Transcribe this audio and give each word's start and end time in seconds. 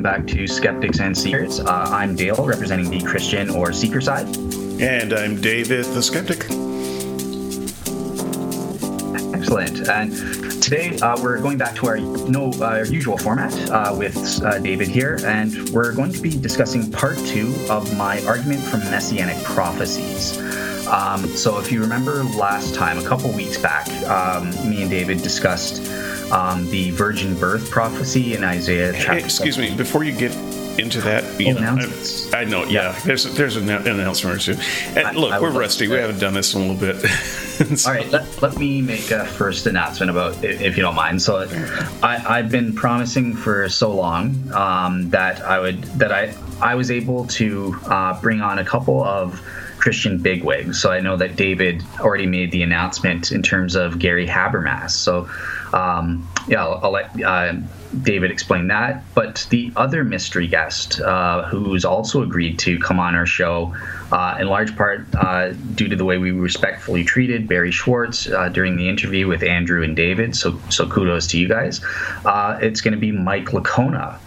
Welcome 0.00 0.24
back 0.24 0.34
to 0.34 0.46
Skeptics 0.46 0.98
and 1.00 1.14
Seekers. 1.14 1.60
Uh, 1.60 1.88
I'm 1.90 2.16
Dale, 2.16 2.42
representing 2.46 2.88
the 2.88 3.02
Christian 3.02 3.50
or 3.50 3.70
Seeker 3.70 4.00
side. 4.00 4.34
And 4.80 5.12
I'm 5.12 5.38
David, 5.38 5.84
the 5.84 6.02
Skeptic. 6.02 6.44
Excellent. 9.34 9.90
And 9.90 10.62
today 10.62 10.98
uh, 11.00 11.20
we're 11.22 11.38
going 11.42 11.58
back 11.58 11.74
to 11.74 11.88
our 11.88 11.98
no 11.98 12.50
uh, 12.62 12.86
usual 12.88 13.18
format 13.18 13.52
uh, 13.68 13.94
with 13.94 14.42
uh, 14.42 14.58
David 14.60 14.88
here, 14.88 15.18
and 15.26 15.68
we're 15.68 15.92
going 15.92 16.14
to 16.14 16.22
be 16.22 16.34
discussing 16.34 16.90
part 16.90 17.18
two 17.18 17.54
of 17.68 17.94
my 17.98 18.24
argument 18.24 18.62
from 18.62 18.80
messianic 18.80 19.36
prophecies. 19.44 20.38
Um, 20.86 21.26
so, 21.26 21.60
if 21.60 21.70
you 21.70 21.82
remember 21.82 22.24
last 22.24 22.74
time, 22.74 22.96
a 22.98 23.04
couple 23.04 23.30
weeks 23.32 23.58
back, 23.58 23.86
um, 24.08 24.48
me 24.68 24.80
and 24.80 24.90
David 24.90 25.22
discussed 25.22 25.82
um, 26.30 26.68
the 26.70 26.90
virgin 26.90 27.38
birth 27.38 27.70
prophecy 27.70 28.34
in 28.34 28.44
Isaiah 28.44 28.92
chapter. 28.92 29.12
Hey, 29.12 29.24
excuse 29.24 29.58
me, 29.58 29.74
before 29.74 30.04
you 30.04 30.16
get 30.16 30.34
into 30.78 31.00
that, 31.02 31.40
you 31.40 31.54
know, 31.54 31.76
I, 32.32 32.40
I, 32.40 32.44
know, 32.44 32.64
yeah, 32.64 32.98
there's 33.04 33.24
there's 33.34 33.56
an 33.56 33.68
announcement 33.68 34.36
or 34.36 34.38
two. 34.38 34.60
And 34.98 35.16
look, 35.16 35.32
I, 35.32 35.40
we're 35.40 35.50
rusty. 35.50 35.88
We 35.88 35.96
haven't 35.96 36.20
done 36.20 36.34
this 36.34 36.54
in 36.54 36.62
a 36.62 36.72
little 36.72 36.80
bit. 36.80 37.00
so. 37.78 37.90
All 37.90 37.96
right, 37.96 38.10
let, 38.10 38.42
let 38.42 38.56
me 38.56 38.80
make 38.80 39.10
a 39.10 39.26
first 39.26 39.66
announcement 39.66 40.10
about, 40.10 40.42
if 40.42 40.76
you 40.76 40.82
don't 40.82 40.94
mind. 40.94 41.20
So, 41.20 41.46
I, 42.02 42.22
I've 42.26 42.50
been 42.50 42.72
promising 42.72 43.34
for 43.34 43.68
so 43.68 43.94
long 43.94 44.50
um, 44.52 45.10
that 45.10 45.42
I 45.42 45.58
would 45.58 45.82
that 45.98 46.12
I 46.12 46.34
I 46.60 46.74
was 46.74 46.90
able 46.90 47.26
to 47.26 47.76
uh, 47.86 48.20
bring 48.20 48.40
on 48.40 48.58
a 48.58 48.64
couple 48.64 49.02
of 49.02 49.42
Christian 49.80 50.18
bigwigs. 50.18 50.80
So 50.80 50.92
I 50.92 51.00
know 51.00 51.16
that 51.16 51.36
David 51.36 51.82
already 51.98 52.26
made 52.26 52.52
the 52.52 52.62
announcement 52.62 53.32
in 53.32 53.42
terms 53.42 53.74
of 53.74 53.98
Gary 53.98 54.26
Habermas. 54.26 54.90
So 54.90 55.28
um, 55.72 56.28
yeah, 56.48 56.64
I'll, 56.64 56.80
I'll 56.84 56.90
let 56.92 57.22
uh, 57.22 57.54
David 58.02 58.30
explain 58.30 58.68
that. 58.68 59.02
But 59.14 59.46
the 59.50 59.72
other 59.76 60.04
mystery 60.04 60.46
guest 60.46 61.00
uh, 61.00 61.44
who's 61.44 61.84
also 61.84 62.22
agreed 62.22 62.58
to 62.60 62.78
come 62.78 62.98
on 62.98 63.14
our 63.14 63.26
show, 63.26 63.74
uh, 64.12 64.38
in 64.40 64.48
large 64.48 64.76
part 64.76 65.06
uh, 65.14 65.52
due 65.74 65.88
to 65.88 65.96
the 65.96 66.04
way 66.04 66.18
we 66.18 66.30
respectfully 66.30 67.04
treated 67.04 67.48
Barry 67.48 67.70
Schwartz 67.70 68.28
uh, 68.28 68.48
during 68.48 68.76
the 68.76 68.88
interview 68.88 69.26
with 69.26 69.42
Andrew 69.42 69.82
and 69.82 69.96
David. 69.96 70.36
So, 70.36 70.60
so 70.70 70.88
kudos 70.88 71.26
to 71.28 71.38
you 71.38 71.48
guys. 71.48 71.80
Uh, 72.24 72.58
it's 72.60 72.80
going 72.80 72.94
to 72.94 73.00
be 73.00 73.12
Mike 73.12 73.46
Licona. 73.46 74.18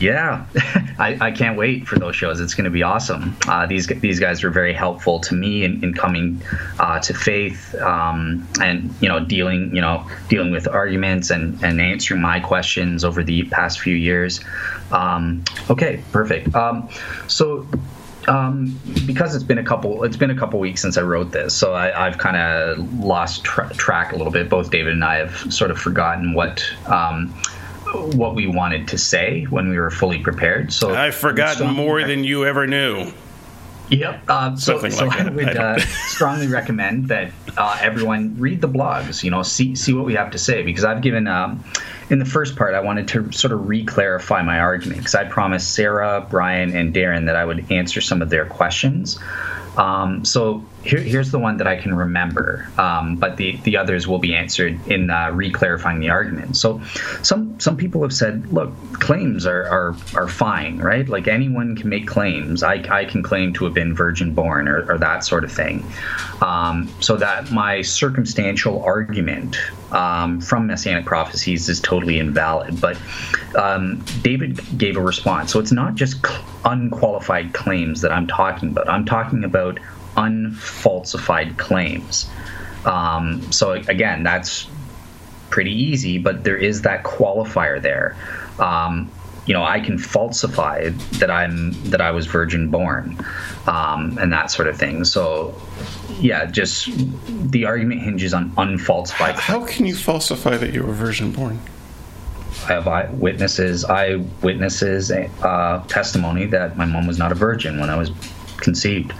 Yeah, 0.00 0.46
I, 0.98 1.18
I, 1.20 1.30
can't 1.30 1.58
wait 1.58 1.86
for 1.86 1.98
those 1.98 2.16
shows. 2.16 2.40
It's 2.40 2.54
going 2.54 2.64
to 2.64 2.70
be 2.70 2.82
awesome. 2.82 3.36
Uh, 3.46 3.66
these 3.66 3.86
these 3.86 4.18
guys 4.18 4.42
were 4.42 4.48
very 4.48 4.72
helpful 4.72 5.20
to 5.20 5.34
me 5.34 5.62
in, 5.62 5.84
in 5.84 5.92
coming 5.92 6.42
uh, 6.78 7.00
to 7.00 7.12
faith 7.12 7.74
um, 7.76 8.48
and 8.62 8.94
you 9.02 9.08
know 9.10 9.20
dealing 9.20 9.74
you 9.74 9.82
know 9.82 10.08
dealing 10.30 10.52
with 10.52 10.66
arguments 10.66 11.28
and, 11.28 11.62
and 11.62 11.82
answering 11.82 12.22
my 12.22 12.40
questions 12.40 13.04
over 13.04 13.22
the 13.22 13.44
past 13.44 13.80
few 13.80 13.94
years. 13.94 14.40
Um, 14.90 15.44
okay, 15.68 16.02
perfect. 16.12 16.54
Um, 16.54 16.88
so 17.28 17.68
um, 18.26 18.80
because 19.06 19.34
it's 19.34 19.44
been 19.44 19.58
a 19.58 19.64
couple 19.64 20.02
it's 20.04 20.16
been 20.16 20.30
a 20.30 20.36
couple 20.36 20.60
weeks 20.60 20.80
since 20.80 20.96
I 20.96 21.02
wrote 21.02 21.30
this, 21.32 21.54
so 21.54 21.74
I, 21.74 22.08
have 22.08 22.16
kind 22.16 22.38
of 22.38 23.04
lost 23.04 23.44
tra- 23.44 23.72
track 23.74 24.12
a 24.12 24.16
little 24.16 24.32
bit. 24.32 24.48
Both 24.48 24.70
David 24.70 24.94
and 24.94 25.04
I 25.04 25.16
have 25.16 25.52
sort 25.52 25.70
of 25.70 25.78
forgotten 25.78 26.32
what 26.32 26.64
um, 26.86 27.34
what 27.94 28.34
we 28.34 28.46
wanted 28.46 28.88
to 28.88 28.98
say 28.98 29.44
when 29.44 29.68
we 29.68 29.78
were 29.78 29.90
fully 29.90 30.18
prepared. 30.18 30.72
So 30.72 30.94
I've 30.94 31.14
forgotten 31.14 31.72
more 31.72 32.02
than 32.04 32.24
you 32.24 32.44
ever 32.44 32.66
knew. 32.66 33.12
Yep. 33.90 34.22
Uh, 34.28 34.56
so, 34.56 34.78
Something 34.78 34.92
so 34.92 35.08
I 35.10 35.28
would 35.28 35.58
I 35.58 35.74
uh, 35.74 35.78
strongly 36.06 36.46
recommend 36.46 37.08
that 37.08 37.32
uh, 37.56 37.78
everyone 37.80 38.36
read 38.38 38.60
the 38.60 38.68
blogs. 38.68 39.24
You 39.24 39.32
know, 39.32 39.42
see 39.42 39.74
see 39.74 39.92
what 39.92 40.04
we 40.04 40.14
have 40.14 40.30
to 40.30 40.38
say 40.38 40.62
because 40.62 40.84
I've 40.84 41.02
given. 41.02 41.26
Um, 41.26 41.64
in 42.08 42.18
the 42.18 42.24
first 42.24 42.56
part, 42.56 42.74
I 42.74 42.80
wanted 42.80 43.06
to 43.08 43.30
sort 43.30 43.52
of 43.52 43.68
re-clarify 43.68 44.42
my 44.42 44.58
argument 44.58 44.98
because 44.98 45.14
I 45.14 45.22
promised 45.24 45.74
Sarah, 45.74 46.26
Brian, 46.28 46.74
and 46.74 46.92
Darren 46.92 47.26
that 47.26 47.36
I 47.36 47.44
would 47.44 47.70
answer 47.70 48.00
some 48.00 48.20
of 48.20 48.30
their 48.30 48.46
questions. 48.46 49.16
Um, 49.76 50.24
so 50.24 50.64
here, 50.82 51.00
here's 51.00 51.30
the 51.30 51.38
one 51.38 51.58
that 51.58 51.66
I 51.66 51.76
can 51.76 51.94
remember, 51.94 52.68
um, 52.78 53.16
but 53.16 53.36
the, 53.36 53.56
the 53.58 53.76
others 53.76 54.08
will 54.08 54.18
be 54.18 54.34
answered 54.34 54.78
in 54.88 55.10
uh, 55.10 55.30
re-clarifying 55.30 56.00
the 56.00 56.08
argument. 56.10 56.56
So 56.56 56.80
some 57.22 57.58
some 57.60 57.76
people 57.76 58.02
have 58.02 58.12
said, 58.12 58.50
look, 58.52 58.72
claims 58.94 59.46
are, 59.46 59.66
are, 59.68 59.96
are 60.14 60.28
fine, 60.28 60.78
right? 60.78 61.06
Like 61.08 61.28
anyone 61.28 61.76
can 61.76 61.88
make 61.88 62.06
claims. 62.06 62.62
I, 62.62 62.84
I 62.90 63.04
can 63.04 63.22
claim 63.22 63.52
to 63.54 63.64
have 63.64 63.74
been 63.74 63.94
virgin 63.94 64.34
born 64.34 64.68
or, 64.68 64.90
or 64.90 64.98
that 64.98 65.24
sort 65.24 65.44
of 65.44 65.52
thing. 65.52 65.84
Um, 66.40 66.88
so 67.00 67.16
that 67.16 67.50
my 67.50 67.82
circumstantial 67.82 68.82
argument 68.82 69.56
um, 69.92 70.40
from 70.40 70.66
messianic 70.66 71.04
prophecies 71.04 71.68
is 71.68 71.80
totally 71.80 72.18
invalid. 72.18 72.80
But 72.80 72.98
um, 73.56 74.02
David 74.22 74.60
gave 74.78 74.96
a 74.96 75.02
response. 75.02 75.52
So 75.52 75.60
it's 75.60 75.72
not 75.72 75.94
just 75.94 76.24
unqualified 76.64 77.52
claims 77.52 78.00
that 78.00 78.12
I'm 78.12 78.26
talking 78.26 78.70
about. 78.70 78.88
I'm 78.88 79.04
talking 79.04 79.44
about 79.44 79.78
unfalsified 80.20 81.56
claims. 81.56 82.28
Um, 82.84 83.50
so 83.50 83.72
again, 83.72 84.22
that's 84.22 84.66
pretty 85.50 85.72
easy, 85.72 86.18
but 86.18 86.44
there 86.44 86.56
is 86.56 86.82
that 86.82 87.02
qualifier 87.02 87.80
there. 87.80 88.16
Um, 88.58 89.10
you 89.46 89.54
know, 89.54 89.64
I 89.64 89.80
can 89.80 89.98
falsify 89.98 90.90
that 91.18 91.30
I'm 91.30 91.72
that 91.90 92.00
I 92.00 92.10
was 92.12 92.26
virgin 92.26 92.70
born, 92.70 93.16
um, 93.66 94.18
and 94.20 94.32
that 94.32 94.50
sort 94.50 94.68
of 94.68 94.78
thing. 94.78 95.04
So, 95.04 95.60
yeah, 96.20 96.44
just 96.46 96.88
the 97.50 97.64
argument 97.64 98.02
hinges 98.02 98.34
on 98.34 98.52
unfalsified. 98.58 99.34
How, 99.34 99.60
how 99.60 99.66
can 99.66 99.86
you 99.86 99.96
falsify 99.96 100.56
that 100.56 100.72
you 100.72 100.84
were 100.84 100.92
virgin 100.92 101.32
born? 101.32 101.58
I 102.68 102.74
have 102.74 102.86
eyewitnesses, 102.86 103.84
eyewitnesses 103.84 105.10
uh, 105.10 105.84
testimony 105.88 106.46
that 106.46 106.76
my 106.76 106.84
mom 106.84 107.06
was 107.06 107.18
not 107.18 107.32
a 107.32 107.34
virgin 107.34 107.80
when 107.80 107.90
I 107.90 107.96
was 107.96 108.10
conceived. 108.58 109.12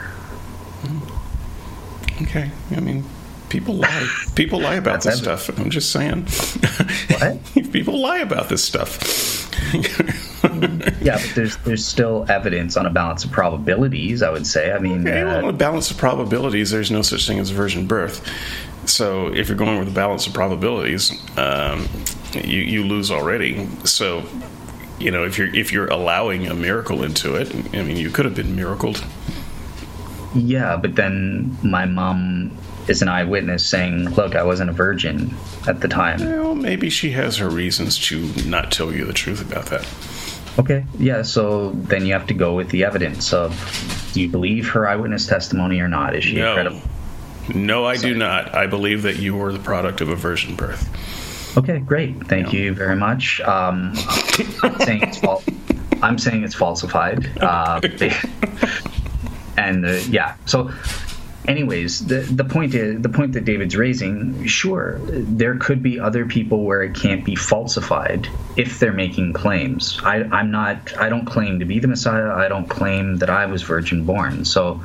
Okay, 2.23 2.51
I 2.71 2.81
mean, 2.81 3.05
people 3.49 3.75
lie. 3.75 4.09
People 4.35 4.61
lie 4.61 4.75
about 4.75 5.03
this 5.03 5.19
stuff. 5.19 5.49
I'm 5.59 5.71
just 5.71 5.91
saying. 5.91 6.27
What? 7.19 7.39
people 7.73 7.99
lie 7.99 8.19
about 8.19 8.49
this 8.49 8.65
stuff. 8.65 9.49
yeah, 11.03 11.17
but 11.17 11.33
there's 11.35 11.57
there's 11.59 11.85
still 11.85 12.27
evidence 12.29 12.77
on 12.77 12.87
a 12.87 12.91
balance 12.91 13.25
of 13.25 13.31
probabilities. 13.31 14.23
I 14.23 14.31
would 14.31 14.47
say. 14.47 14.73
I 14.73 14.79
mean, 14.79 15.07
okay, 15.07 15.25
well, 15.25 15.37
uh, 15.37 15.49
on 15.49 15.49
a 15.49 15.53
balance 15.53 15.91
of 15.91 15.99
probabilities, 15.99 16.71
there's 16.71 16.91
no 16.91 17.03
such 17.03 17.27
thing 17.27 17.39
as 17.39 17.51
virgin 17.51 17.87
birth. 17.87 18.27
So 18.87 19.33
if 19.35 19.49
you're 19.49 19.57
going 19.57 19.79
with 19.79 19.89
a 19.89 19.93
balance 19.93 20.27
of 20.27 20.33
probabilities, 20.33 21.13
um, 21.39 21.89
you 22.35 22.61
you 22.61 22.85
lose 22.85 23.11
already. 23.11 23.69
So 23.85 24.25
you 24.99 25.11
know 25.11 25.25
if 25.25 25.39
you're 25.39 25.55
if 25.55 25.73
you're 25.73 25.89
allowing 25.89 26.47
a 26.47 26.55
miracle 26.55 27.03
into 27.03 27.35
it, 27.37 27.55
I 27.75 27.83
mean, 27.83 27.97
you 27.97 28.11
could 28.11 28.25
have 28.25 28.35
been 28.35 28.57
miracled. 28.57 29.05
Yeah, 30.35 30.77
but 30.77 30.95
then 30.95 31.57
my 31.63 31.87
mom 31.87 32.57
is 32.89 33.03
an 33.03 33.09
eyewitness 33.09 33.67
saying, 33.67 34.11
"Look, 34.11 34.35
I 34.37 34.43
wasn't 34.43 34.71
a 34.71 34.73
virgin 34.73 35.35
at 35.67 35.81
the 35.81 35.89
time." 35.89 36.21
Well, 36.21 36.55
maybe 36.55 36.91
she 36.91 37.11
has 37.11 37.37
her 37.39 37.49
reasons 37.49 37.99
to 38.09 38.33
not 38.47 38.71
tell 38.71 38.93
you 38.93 39.05
the 39.05 39.13
truth 39.13 39.41
about 39.41 39.67
that. 39.67 39.87
Okay, 40.59 40.85
yeah. 40.99 41.23
So 41.23 41.71
then 41.71 42.07
you 42.07 42.13
have 42.13 42.27
to 42.29 42.35
go 42.35 42.55
with 42.55 42.71
the 42.71 42.85
evidence 42.85 43.33
of 43.33 44.11
do 44.13 44.21
you 44.21 44.29
believe 44.29 44.69
her 44.71 44.89
eyewitness 44.89 45.27
testimony 45.27 45.81
or 45.81 45.89
not? 45.89 46.15
Is 46.15 46.25
she 46.25 46.37
no. 46.37 46.55
credible? 46.55 46.83
No, 47.55 47.85
I 47.85 47.97
Sorry. 47.97 48.13
do 48.13 48.19
not. 48.19 48.55
I 48.55 48.67
believe 48.67 49.03
that 49.03 49.19
you 49.19 49.37
were 49.37 49.53
the 49.53 49.59
product 49.59 50.01
of 50.01 50.09
a 50.09 50.17
virgin 50.17 50.55
birth. 50.55 50.89
Okay, 51.57 51.81
great. 51.81 52.27
Thank 52.29 52.53
you 52.53 52.75
very 52.75 52.95
much. 52.95 53.41
Um, 53.41 53.93
I'm 54.63 54.79
saying 54.81 55.03
it's 55.03 55.19
false. 55.19 55.45
I'm 56.03 56.19
saying 56.19 56.45
it's 56.45 56.55
falsified. 56.55 57.31
Uh, 57.41 57.81
and 59.69 59.87
uh, 59.87 59.93
yeah, 60.09 60.37
so 60.47 60.71
anyways, 61.47 62.07
the 62.07 62.21
the 62.21 62.45
point 62.45 62.75
is 62.75 63.01
the 63.01 63.09
point 63.09 63.33
that 63.33 63.45
David's 63.45 63.77
raising. 63.77 64.47
Sure, 64.47 64.99
there 65.01 65.57
could 65.57 65.83
be 65.83 65.99
other 65.99 66.27
people 66.27 66.65
where 66.65 66.83
it 66.83 66.95
can't 66.95 67.25
be 67.25 67.35
falsified 67.35 68.29
if 68.57 68.79
they're 68.79 68.93
making 68.93 69.33
claims. 69.33 70.01
I, 70.03 70.23
I'm 70.25 70.51
not. 70.51 70.97
I 70.99 71.09
don't 71.09 71.27
claim 71.27 71.59
to 71.61 71.65
be 71.65 71.79
the 71.79 71.89
Messiah. 71.89 72.33
I 72.33 72.49
don't 72.49 72.69
claim 72.69 73.17
that 73.17 73.31
I 73.31 73.47
was 73.47 73.63
virgin 73.63 74.05
born. 74.05 74.45
So. 74.45 74.81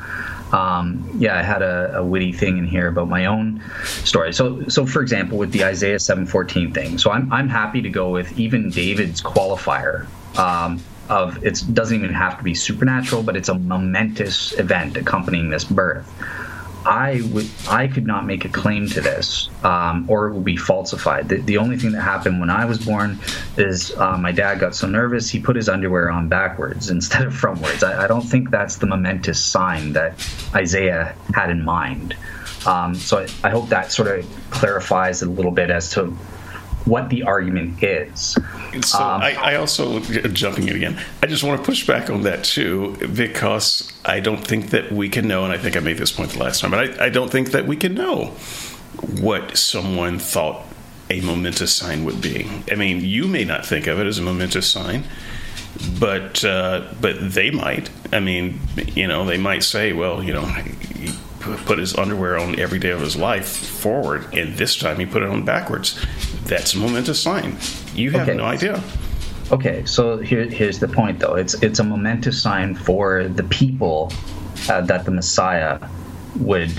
Um, 0.51 1.10
yeah, 1.18 1.39
I 1.39 1.42
had 1.42 1.63
a, 1.63 1.98
a, 1.98 2.06
witty 2.06 2.31
thing 2.31 2.60
in 2.60 2.68
here 2.68 2.88
about 2.88 3.10
my 3.10 3.25
own 3.25 3.62
story. 3.83 4.31
So, 4.31 4.66
so 4.69 4.86
for 4.86 5.01
example, 5.01 5.39
with 5.39 5.51
the 5.51 5.66
Isaiah 5.66 5.98
7:14 5.98 6.71
thing, 6.74 6.98
so 7.00 7.10
I'm 7.12 7.33
I'm 7.33 7.50
happy 7.50 7.81
to 7.81 7.89
go 7.89 8.12
with 8.12 8.39
even 8.39 8.69
David's 8.69 9.21
qualifier. 9.24 10.06
Um, 10.38 10.80
of 11.10 11.44
it 11.46 11.62
doesn't 11.74 11.96
even 11.96 12.13
have 12.13 12.38
to 12.38 12.44
be 12.44 12.54
supernatural, 12.54 13.24
but 13.24 13.36
it's 13.36 13.50
a 13.50 13.57
momentous 13.57 14.57
event 14.60 14.98
accompanying 14.98 15.50
this 15.50 15.63
birth. 15.63 16.12
I 16.86 17.22
would 17.31 17.50
I 17.68 17.88
could 17.88 18.06
not 18.06 18.25
make 18.28 18.46
a 18.46 18.50
claim 18.50 18.88
to 18.90 19.02
this, 19.02 19.50
um, 19.63 20.06
or 20.07 20.28
it 20.28 20.34
would 20.34 20.46
be 20.46 20.56
falsified. 20.56 21.30
The, 21.30 21.38
the, 21.38 21.57
only 21.57 21.78
thing 21.78 21.94
that 21.94 22.02
happened 22.02 22.40
when 22.40 22.52
I 22.52 22.66
was 22.66 22.78
born 22.78 23.18
is 23.57 23.92
uh, 23.98 24.18
my 24.18 24.31
dad 24.31 24.60
got 24.60 24.75
so 24.75 24.88
nervous 24.88 25.30
he 25.30 25.40
put 25.40 25.56
his 25.56 25.68
underwear 25.68 26.12
on 26.12 26.30
backwards 26.30 26.90
instead 26.92 27.24
of 27.24 27.34
frontwards. 27.34 27.84
I, 27.84 28.04
I 28.04 28.07
don't 28.07 28.22
think 28.22 28.52
that's 28.52 28.75
the 28.78 28.86
momentous 28.86 29.44
sign 29.44 29.94
that 29.94 30.13
Isaiah 30.54 31.16
had 31.34 31.50
in 31.50 31.66
mind. 31.66 32.16
Um, 32.68 32.96
so 32.96 33.19
I, 33.19 33.48
I, 33.48 33.50
hope 33.52 33.69
that 33.69 33.92
sort 33.92 34.07
of 34.07 34.25
clarifies 34.50 35.22
a 35.22 35.30
little 35.30 35.52
bit 35.52 35.69
as 35.69 35.92
to 35.92 36.18
what 36.86 37.10
the 37.10 37.24
argument 37.24 37.82
is. 37.84 38.38
So 38.82 39.00
um, 39.00 39.22
I, 39.22 39.34
I, 39.34 39.56
also 39.56 40.00
jumping 40.00 40.68
in 40.68 40.76
again. 40.76 41.02
I 41.24 41.28
just 41.28 41.44
want 41.44 41.60
to 41.60 41.66
push 41.66 41.86
back 41.88 42.10
on 42.10 42.22
that 42.24 42.44
too 42.44 42.96
because 43.14 43.92
I 44.06 44.20
don't 44.20 44.46
think 44.46 44.70
that 44.70 44.92
we 44.92 45.10
can 45.10 45.28
know, 45.28 45.44
and 45.44 45.54
I 45.54 45.58
think 45.58 45.76
I 45.76 45.80
made 45.80 45.98
this 45.98 46.12
point 46.12 46.32
the 46.32 46.40
last 46.40 46.62
time, 46.62 46.72
but 46.72 47.00
I, 47.00 47.06
I 47.06 47.10
don't 47.10 47.32
think 47.32 47.52
that 47.52 47.66
we 47.66 47.76
can 47.76 47.96
know 47.96 48.36
what 49.20 49.58
someone 49.58 50.20
thought 50.20 50.64
a 51.10 51.22
momentous 51.22 51.74
sign 51.74 52.04
would 52.06 52.22
be. 52.22 52.50
I 52.72 52.76
mean, 52.76 53.02
you 53.02 53.28
may 53.28 53.46
not 53.46 53.66
think 53.66 53.88
of 53.88 54.00
it 54.00 54.08
as 54.08 54.18
a 54.18 54.22
momentous 54.22 54.70
sign, 54.70 55.04
but 56.00 56.44
uh, 56.44 56.94
but 57.00 57.16
they 57.20 57.52
might. 57.52 57.90
I 58.12 58.20
mean, 58.20 58.60
you 58.96 59.08
know, 59.08 59.26
they 59.26 59.38
might 59.38 59.64
say, 59.64 59.94
well, 59.94 60.24
you 60.24 60.34
know, 60.34 60.46
put 61.65 61.80
his 61.80 61.97
underwear 61.97 62.38
on 62.38 62.59
every 62.59 62.80
day 62.80 62.89
of 62.89 63.01
his 63.01 63.15
life 63.15 63.47
forward, 63.47 64.33
and 64.33 64.56
this 64.57 64.75
time 64.75 64.97
he 65.00 65.06
put 65.06 65.24
it 65.24 65.30
on 65.30 65.44
backwards. 65.45 66.03
That's 66.44 66.74
a 66.74 66.77
momentous 66.77 67.21
sign. 67.21 67.57
You 67.94 68.12
have 68.12 68.27
okay. 68.27 68.38
no 68.38 68.45
idea. 68.45 68.83
Okay, 69.51 69.86
so 69.86 70.18
here, 70.18 70.45
here's 70.45 70.80
the 70.80 70.88
point, 70.88 71.19
though. 71.19 71.36
It's 71.36 71.53
it's 71.62 71.80
a 71.80 71.83
momentous 71.83 72.42
sign 72.42 72.75
for 72.75 73.27
the 73.27 73.44
people 73.44 74.12
uh, 74.69 74.81
that 74.81 75.06
the 75.06 75.12
Messiah 75.12 75.80
would 76.39 76.71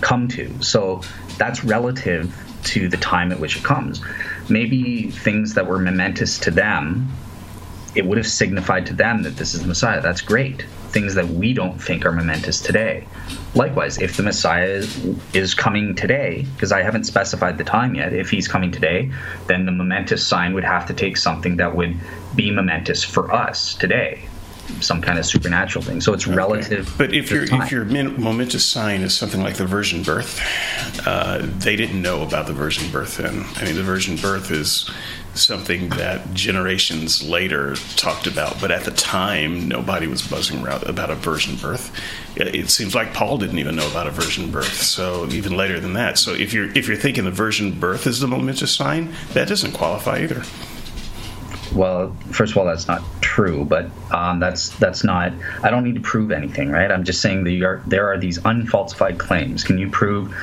come 0.00 0.28
to. 0.28 0.62
So 0.62 1.02
that's 1.38 1.64
relative 1.64 2.34
to 2.64 2.88
the 2.88 2.96
time 2.96 3.32
at 3.32 3.40
which 3.40 3.56
it 3.56 3.64
comes. 3.64 4.00
Maybe 4.48 5.10
things 5.10 5.54
that 5.54 5.66
were 5.66 5.78
momentous 5.78 6.38
to 6.40 6.50
them, 6.50 7.10
it 7.94 8.06
would 8.06 8.18
have 8.18 8.26
signified 8.26 8.86
to 8.86 8.94
them 8.94 9.22
that 9.24 9.36
this 9.36 9.54
is 9.54 9.62
the 9.62 9.68
Messiah. 9.68 10.00
That's 10.00 10.20
great. 10.20 10.62
Things 10.90 11.14
that 11.14 11.26
we 11.26 11.52
don't 11.52 11.80
think 11.82 12.06
are 12.06 12.12
momentous 12.12 12.60
today. 12.60 13.06
Likewise, 13.54 13.98
if 13.98 14.16
the 14.16 14.22
Messiah 14.22 14.82
is, 15.34 15.54
coming 15.54 15.94
today, 15.94 16.46
because 16.54 16.72
I 16.72 16.82
haven't 16.82 17.04
specified 17.04 17.58
the 17.58 17.64
time 17.64 17.94
yet, 17.94 18.14
if 18.14 18.30
he's 18.30 18.48
coming 18.48 18.72
today, 18.72 19.10
then 19.46 19.66
the 19.66 19.72
momentous 19.72 20.26
sign 20.26 20.54
would 20.54 20.64
have 20.64 20.86
to 20.86 20.94
take 20.94 21.16
something 21.18 21.56
that 21.56 21.76
would 21.76 21.94
be 22.34 22.50
momentous 22.50 23.04
for 23.04 23.30
us 23.30 23.74
today 23.74 24.26
some 24.80 25.02
kind 25.02 25.18
of 25.18 25.26
supernatural 25.26 25.84
thing. 25.84 26.00
So 26.00 26.14
it's 26.14 26.26
okay. 26.26 26.34
relative. 26.34 26.94
But 26.96 27.12
if 27.12 27.30
your 27.30 27.44
if 27.44 27.70
your 27.70 27.84
momentous 27.84 28.64
sign 28.64 29.02
is 29.02 29.14
something 29.14 29.42
like 29.42 29.56
the 29.56 29.66
virgin 29.66 30.02
birth, 30.02 30.40
uh, 31.06 31.40
they 31.58 31.76
didn't 31.76 32.00
know 32.00 32.22
about 32.22 32.46
the 32.46 32.52
virgin 32.52 32.90
birth 32.90 33.18
then. 33.18 33.44
I 33.56 33.64
mean, 33.64 33.76
the 33.76 33.82
virgin 33.82 34.16
birth 34.16 34.50
is 34.50 34.90
something 35.34 35.88
that 35.90 36.34
generations 36.34 37.26
later 37.26 37.74
talked 37.96 38.26
about, 38.26 38.60
but 38.60 38.70
at 38.70 38.84
the 38.84 38.90
time, 38.90 39.68
nobody 39.68 40.06
was 40.06 40.22
buzzing 40.26 40.64
around 40.64 40.84
about 40.84 41.10
a 41.10 41.14
virgin 41.14 41.56
birth. 41.56 41.94
It 42.36 42.70
seems 42.70 42.94
like 42.94 43.12
Paul 43.12 43.38
didn't 43.38 43.58
even 43.58 43.76
know 43.76 43.88
about 43.90 44.06
a 44.06 44.10
virgin 44.10 44.50
birth. 44.50 44.74
So 44.74 45.26
even 45.28 45.56
later 45.56 45.80
than 45.80 45.94
that. 45.94 46.18
So 46.18 46.32
if 46.32 46.52
you're 46.52 46.70
if 46.76 46.88
you're 46.88 46.96
thinking 46.96 47.24
the 47.24 47.30
virgin 47.30 47.78
birth 47.78 48.06
is 48.06 48.20
the 48.20 48.28
momentous 48.28 48.74
sign, 48.74 49.14
that 49.34 49.48
doesn't 49.48 49.72
qualify 49.72 50.20
either 50.20 50.42
well, 51.74 52.14
first 52.30 52.52
of 52.52 52.58
all, 52.58 52.64
that's 52.64 52.86
not 52.86 53.02
true, 53.20 53.64
but 53.64 53.86
um, 54.10 54.40
that's 54.40 54.70
that's 54.78 55.04
not. 55.04 55.32
I 55.62 55.70
don't 55.70 55.84
need 55.84 55.94
to 55.94 56.00
prove 56.00 56.30
anything, 56.30 56.70
right? 56.70 56.90
I'm 56.90 57.04
just 57.04 57.20
saying 57.20 57.46
are 57.62 57.82
there 57.86 58.12
are 58.12 58.18
these 58.18 58.38
unfalsified 58.44 59.18
claims. 59.18 59.64
Can 59.64 59.78
you 59.78 59.90
prove 59.90 60.34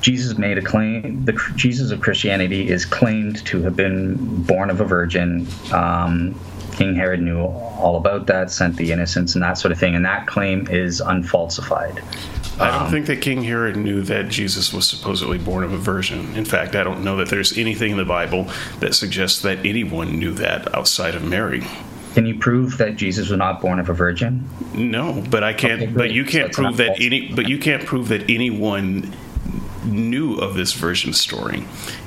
Jesus 0.00 0.38
made 0.38 0.58
a 0.58 0.62
claim? 0.62 1.24
The 1.24 1.38
Jesus 1.56 1.90
of 1.90 2.00
Christianity 2.00 2.68
is 2.68 2.84
claimed 2.84 3.44
to 3.46 3.62
have 3.62 3.76
been 3.76 4.42
born 4.42 4.70
of 4.70 4.80
a 4.80 4.84
virgin. 4.84 5.46
Um, 5.72 6.38
King 6.72 6.94
Herod 6.94 7.20
knew 7.20 7.40
all 7.40 7.96
about 7.96 8.26
that, 8.28 8.50
sent 8.50 8.76
the 8.76 8.92
innocents, 8.92 9.34
and 9.34 9.42
that 9.42 9.58
sort 9.58 9.72
of 9.72 9.78
thing, 9.78 9.94
and 9.94 10.04
that 10.04 10.26
claim 10.26 10.66
is 10.68 11.00
unfalsified. 11.00 12.02
I 12.58 12.70
don't 12.70 12.82
um, 12.84 12.90
think 12.90 13.06
that 13.06 13.20
King 13.22 13.42
Herod 13.42 13.76
knew 13.76 14.02
that 14.02 14.28
Jesus 14.28 14.72
was 14.72 14.86
supposedly 14.86 15.38
born 15.38 15.64
of 15.64 15.72
a 15.72 15.78
virgin. 15.78 16.34
In 16.34 16.44
fact, 16.44 16.76
I 16.76 16.84
don't 16.84 17.02
know 17.02 17.16
that 17.16 17.28
there's 17.28 17.56
anything 17.56 17.92
in 17.92 17.96
the 17.96 18.04
Bible 18.04 18.50
that 18.80 18.94
suggests 18.94 19.42
that 19.42 19.64
anyone 19.64 20.18
knew 20.18 20.32
that 20.32 20.74
outside 20.74 21.14
of 21.14 21.24
Mary. 21.24 21.64
Can 22.14 22.26
you 22.26 22.38
prove 22.38 22.76
that 22.78 22.96
Jesus 22.96 23.30
was 23.30 23.38
not 23.38 23.60
born 23.60 23.78
of 23.78 23.88
a 23.88 23.94
virgin? 23.94 24.48
No, 24.74 25.24
but 25.30 25.44
I 25.44 25.52
can't. 25.52 25.82
Okay, 25.82 25.92
but 25.92 26.10
you 26.10 26.24
can't 26.24 26.54
so 26.54 26.64
prove 26.64 26.76
that 26.78 27.00
any. 27.00 27.32
But 27.32 27.48
you 27.48 27.58
can't 27.58 27.86
prove 27.86 28.08
that 28.08 28.28
anyone 28.28 29.14
knew 29.90 30.34
of 30.36 30.54
this 30.54 30.72
virgin 30.72 31.12
story. 31.12 31.64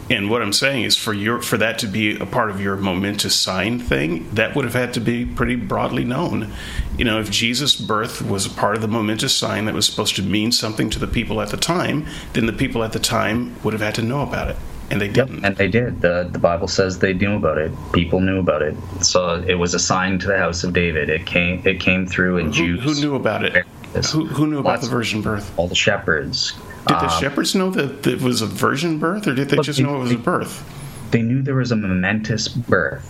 And 0.10 0.30
what 0.30 0.42
I'm 0.42 0.54
saying 0.54 0.84
is 0.84 0.98
for 0.98 1.14
your 1.14 1.42
for 1.42 1.58
that 1.58 1.80
to 1.80 1.88
be 1.88 2.18
a 2.18 2.26
part 2.26 2.50
of 2.50 2.60
your 2.60 2.76
momentous 2.76 3.36
sign 3.36 3.80
thing, 3.80 4.30
that 4.34 4.56
would 4.56 4.66
have 4.66 4.74
had 4.74 4.94
to 4.96 5.00
be 5.00 5.26
pretty 5.26 5.56
broadly 5.56 6.04
known. 6.04 6.52
You 6.98 7.06
know, 7.06 7.20
if 7.20 7.32
Jesus' 7.32 7.76
birth 7.76 8.22
was 8.22 8.46
a 8.46 8.50
part 8.50 8.76
of 8.76 8.82
the 8.82 8.88
momentous 8.88 9.36
sign 9.36 9.66
that 9.66 9.74
was 9.74 9.86
supposed 9.86 10.16
to 10.18 10.22
mean 10.22 10.52
something 10.52 10.90
to 10.90 11.00
the 11.00 11.08
people 11.08 11.42
at 11.42 11.50
the 11.50 11.58
time, 11.58 12.06
then 12.34 12.46
the 12.46 12.54
people 12.54 12.84
at 12.84 12.92
the 12.92 13.00
time 13.00 13.56
would 13.64 13.74
have 13.74 13.82
had 13.82 13.96
to 13.96 14.02
know 14.02 14.22
about 14.22 14.50
it. 14.50 14.58
And 14.92 15.00
they 15.00 15.08
didn't. 15.08 15.36
Yep, 15.36 15.44
and 15.46 15.56
they 15.56 15.70
did. 15.70 16.02
The 16.02 16.28
the 16.30 16.40
Bible 16.40 16.68
says 16.68 17.00
they 17.00 17.14
knew 17.14 17.36
about 17.36 17.58
it. 17.58 17.72
People 17.94 18.20
knew 18.20 18.40
about 18.40 18.62
it. 18.62 18.76
So 19.02 19.44
it 19.48 19.56
was 19.56 19.74
a 19.74 19.80
sign 19.80 20.20
to 20.20 20.28
the 20.28 20.38
house 20.38 20.64
of 20.64 20.74
David. 20.74 21.10
It 21.10 21.26
came 21.26 21.66
it 21.66 21.80
came 21.80 22.06
through 22.06 22.38
in 22.38 22.48
who, 22.48 22.52
Jews. 22.52 22.84
Who 22.84 23.02
knew 23.02 23.16
about 23.16 23.46
it? 23.46 23.66
Who, 24.12 24.26
who 24.26 24.48
knew 24.48 24.60
about 24.60 24.82
the 24.82 24.88
virgin 24.88 25.22
birth? 25.22 25.58
All 25.58 25.68
the 25.68 25.76
shepherds 25.76 26.54
did 26.88 26.98
the 26.98 27.14
um, 27.14 27.22
shepherds 27.22 27.56
know 27.56 27.70
that 27.72 28.06
it 28.06 28.22
was 28.22 28.42
a 28.42 28.46
virgin 28.46 29.00
birth, 29.00 29.28
or 29.28 29.34
did 29.34 29.50
they 29.50 29.58
just 29.58 29.78
they, 29.78 29.84
know 29.84 29.96
it 29.96 30.00
was 30.00 30.12
a 30.12 30.18
birth? 30.18 30.64
They 31.12 31.22
knew 31.22 31.42
there 31.42 31.56
was 31.56 31.72
a 31.72 31.76
momentous 31.76 32.48
birth. 32.48 33.10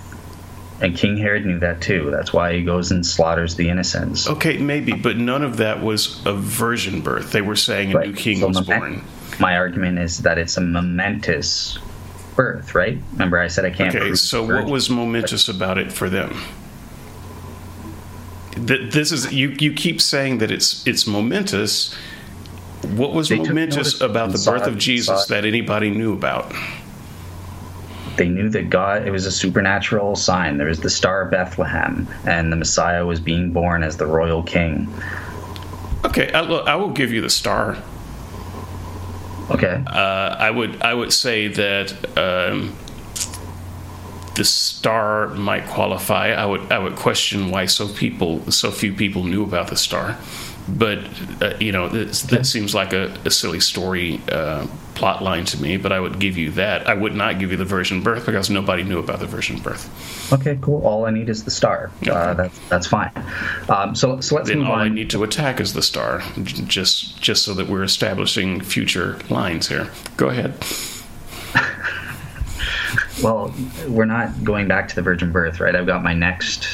And 0.81 0.97
King 0.97 1.17
Herod 1.17 1.45
knew 1.45 1.59
that 1.59 1.81
too. 1.81 2.11
That's 2.11 2.33
why 2.33 2.53
he 2.53 2.63
goes 2.63 2.91
and 2.91 3.05
slaughters 3.05 3.55
the 3.55 3.69
innocents. 3.69 4.27
Okay, 4.27 4.57
maybe, 4.57 4.91
but 4.91 5.17
none 5.17 5.41
of 5.41 5.57
that 5.57 5.81
was 5.81 6.21
a 6.25 6.33
virgin 6.33 7.01
birth. 7.01 7.31
They 7.31 7.41
were 7.41 7.55
saying 7.55 7.93
a 7.93 7.97
right. 7.97 8.07
new 8.09 8.13
king 8.13 8.39
so 8.39 8.47
was 8.49 8.61
born. 8.61 9.03
My 9.39 9.55
argument 9.55 9.99
is 9.99 10.19
that 10.19 10.37
it's 10.37 10.57
a 10.57 10.61
momentous 10.61 11.77
birth, 12.35 12.75
right? 12.75 12.97
Remember, 13.13 13.39
I 13.39 13.47
said 13.47 13.65
I 13.65 13.69
can't. 13.69 13.95
Okay, 13.95 14.13
so 14.15 14.45
what 14.45 14.65
was 14.65 14.89
momentous 14.89 15.47
about 15.47 15.77
it 15.77 15.91
for 15.91 16.09
them? 16.09 16.41
That 18.57 18.91
This 18.91 19.11
is 19.11 19.33
you. 19.33 19.55
You 19.59 19.73
keep 19.73 20.01
saying 20.01 20.39
that 20.39 20.51
it's 20.51 20.85
it's 20.85 21.07
momentous, 21.07 21.95
what 22.83 23.13
was 23.13 23.29
they 23.29 23.37
momentous 23.37 24.01
about 24.01 24.31
the 24.31 24.43
birth 24.43 24.67
of 24.67 24.77
Jesus 24.77 25.25
that 25.27 25.45
anybody 25.45 25.89
knew 25.89 26.13
about? 26.13 26.53
They 28.17 28.29
knew 28.29 28.49
that 28.49 28.69
God, 28.69 29.07
it 29.07 29.11
was 29.11 29.25
a 29.25 29.31
supernatural 29.31 30.15
sign. 30.15 30.57
There 30.57 30.67
was 30.67 30.79
the 30.79 30.89
Star 30.89 31.23
of 31.23 31.31
Bethlehem, 31.31 32.07
and 32.25 32.51
the 32.51 32.55
Messiah 32.55 33.05
was 33.05 33.19
being 33.19 33.51
born 33.51 33.83
as 33.83 33.97
the 33.97 34.05
royal 34.05 34.43
king. 34.43 34.93
Okay, 36.05 36.31
I, 36.31 36.41
I 36.41 36.75
will 36.75 36.91
give 36.91 37.11
you 37.11 37.21
the 37.21 37.29
star. 37.29 37.77
Okay. 39.49 39.83
Uh, 39.87 40.35
I 40.39 40.51
would 40.51 40.81
I 40.81 40.93
would 40.93 41.13
say 41.13 41.47
that 41.47 42.17
um, 42.17 42.75
the 44.35 44.45
star 44.45 45.27
might 45.29 45.67
qualify. 45.67 46.31
I 46.31 46.45
would 46.45 46.71
I 46.71 46.79
would 46.79 46.95
question 46.95 47.51
why 47.51 47.65
so 47.65 47.87
people 47.87 48.51
so 48.51 48.71
few 48.71 48.93
people 48.93 49.23
knew 49.23 49.43
about 49.43 49.67
the 49.67 49.75
star 49.75 50.17
but 50.67 50.99
uh, 51.41 51.53
you 51.59 51.71
know 51.71 51.89
that 51.89 52.45
seems 52.45 52.73
like 52.73 52.93
a, 52.93 53.13
a 53.25 53.29
silly 53.31 53.59
story 53.59 54.21
uh, 54.31 54.65
plot 54.95 55.23
line 55.23 55.43
to 55.43 55.59
me 55.61 55.75
but 55.75 55.91
i 55.91 55.99
would 55.99 56.19
give 56.19 56.37
you 56.37 56.51
that. 56.51 56.87
I 56.87 56.93
would 56.93 57.15
not 57.15 57.39
give 57.39 57.51
you 57.51 57.57
the 57.57 57.65
virgin 57.65 58.01
birth 58.01 58.25
because 58.25 58.49
nobody 58.49 58.83
knew 58.83 58.99
about 58.99 59.19
the 59.19 59.25
virgin 59.25 59.59
birth. 59.59 60.31
Okay 60.31 60.57
cool. 60.61 60.81
All 60.85 61.05
i 61.05 61.11
need 61.11 61.29
is 61.29 61.43
the 61.43 61.51
star. 61.51 61.91
Okay. 62.01 62.11
uh, 62.11 62.33
that's 62.33 62.57
that's 62.69 62.87
fine. 62.87 63.11
Um, 63.69 63.95
so 63.95 64.19
so 64.21 64.35
let's 64.35 64.49
then 64.49 64.59
move 64.59 64.67
all 64.67 64.75
on. 64.75 64.81
i 64.81 64.89
need 64.89 65.09
to 65.11 65.23
attack 65.23 65.59
is 65.59 65.73
the 65.73 65.81
star 65.81 66.21
just 66.43 67.19
just 67.21 67.43
so 67.43 67.53
that 67.53 67.67
we're 67.67 67.83
establishing 67.83 68.61
future 68.61 69.17
lines 69.29 69.67
here. 69.67 69.89
Go 70.17 70.29
ahead. 70.29 70.53
Well 73.21 73.53
we're 73.87 74.05
not 74.05 74.43
going 74.43 74.67
back 74.67 74.87
to 74.89 74.95
the 74.95 75.01
virgin 75.01 75.31
birth 75.31 75.59
right? 75.59 75.75
I've 75.75 75.85
got 75.85 76.03
my 76.03 76.13
next 76.13 76.67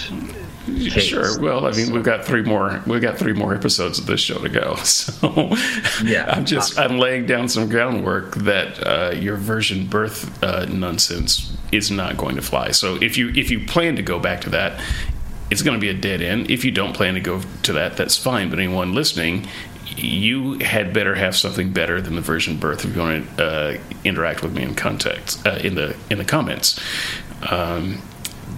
case. 0.76 1.04
Sure. 1.04 1.40
Well, 1.40 1.66
I 1.66 1.72
mean, 1.72 1.92
we've 1.92 2.04
got 2.04 2.26
three 2.26 2.44
more. 2.44 2.82
We've 2.86 3.02
got 3.02 3.18
three 3.18 3.34
more 3.34 3.54
episodes 3.54 4.00
of 4.00 4.06
this 4.06 4.20
show 4.20 4.40
to 4.40 4.50
go. 4.50 4.76
So, 4.90 5.56
yeah, 6.04 6.26
I'm 6.28 6.46
just 6.46 6.78
I'm 6.78 6.98
laying 6.98 7.26
down 7.26 7.48
some 7.48 7.70
groundwork 7.70 8.36
that 8.36 8.86
uh, 8.86 9.16
your 9.16 9.36
virgin 9.38 9.88
birth 9.88 10.42
uh, 10.44 10.66
nonsense 10.66 11.56
is 11.72 11.90
not 11.92 12.18
going 12.18 12.36
to 12.36 12.42
fly. 12.42 12.72
So 12.72 12.96
if 12.96 13.18
you 13.18 13.30
if 13.30 13.50
you 13.50 13.66
plan 13.66 13.96
to 13.96 14.02
go 14.02 14.20
back 14.20 14.42
to 14.42 14.50
that, 14.52 14.82
it's 15.50 15.62
going 15.62 15.76
to 15.76 15.82
be 15.82 15.90
a 15.90 15.94
dead 15.94 16.22
end. 16.22 16.50
If 16.50 16.66
you 16.66 16.72
don't 16.72 16.94
plan 16.94 17.14
to 17.16 17.20
go 17.20 17.42
to 17.64 17.74
that, 17.74 17.98
that's 17.98 18.18
fine. 18.18 18.50
But 18.50 18.60
anyone 18.60 18.94
listening, 18.94 19.48
you 19.96 20.60
had 20.60 20.94
better 20.94 21.16
have 21.16 21.36
something 21.36 21.72
better 21.72 22.02
than 22.02 22.16
the 22.16 22.22
virgin 22.22 22.58
birth 22.58 22.86
if 22.86 22.96
you 22.96 23.02
want 23.02 23.38
to 23.38 23.44
uh, 23.44 23.78
interact 24.04 24.44
with 24.44 24.54
me 24.54 24.64
in 24.64 24.76
context 24.76 25.46
uh, 25.46 25.60
in 25.62 25.76
the 25.76 25.96
in 26.10 26.18
the 26.18 26.26
comments. 26.26 26.80
Um, 27.50 28.02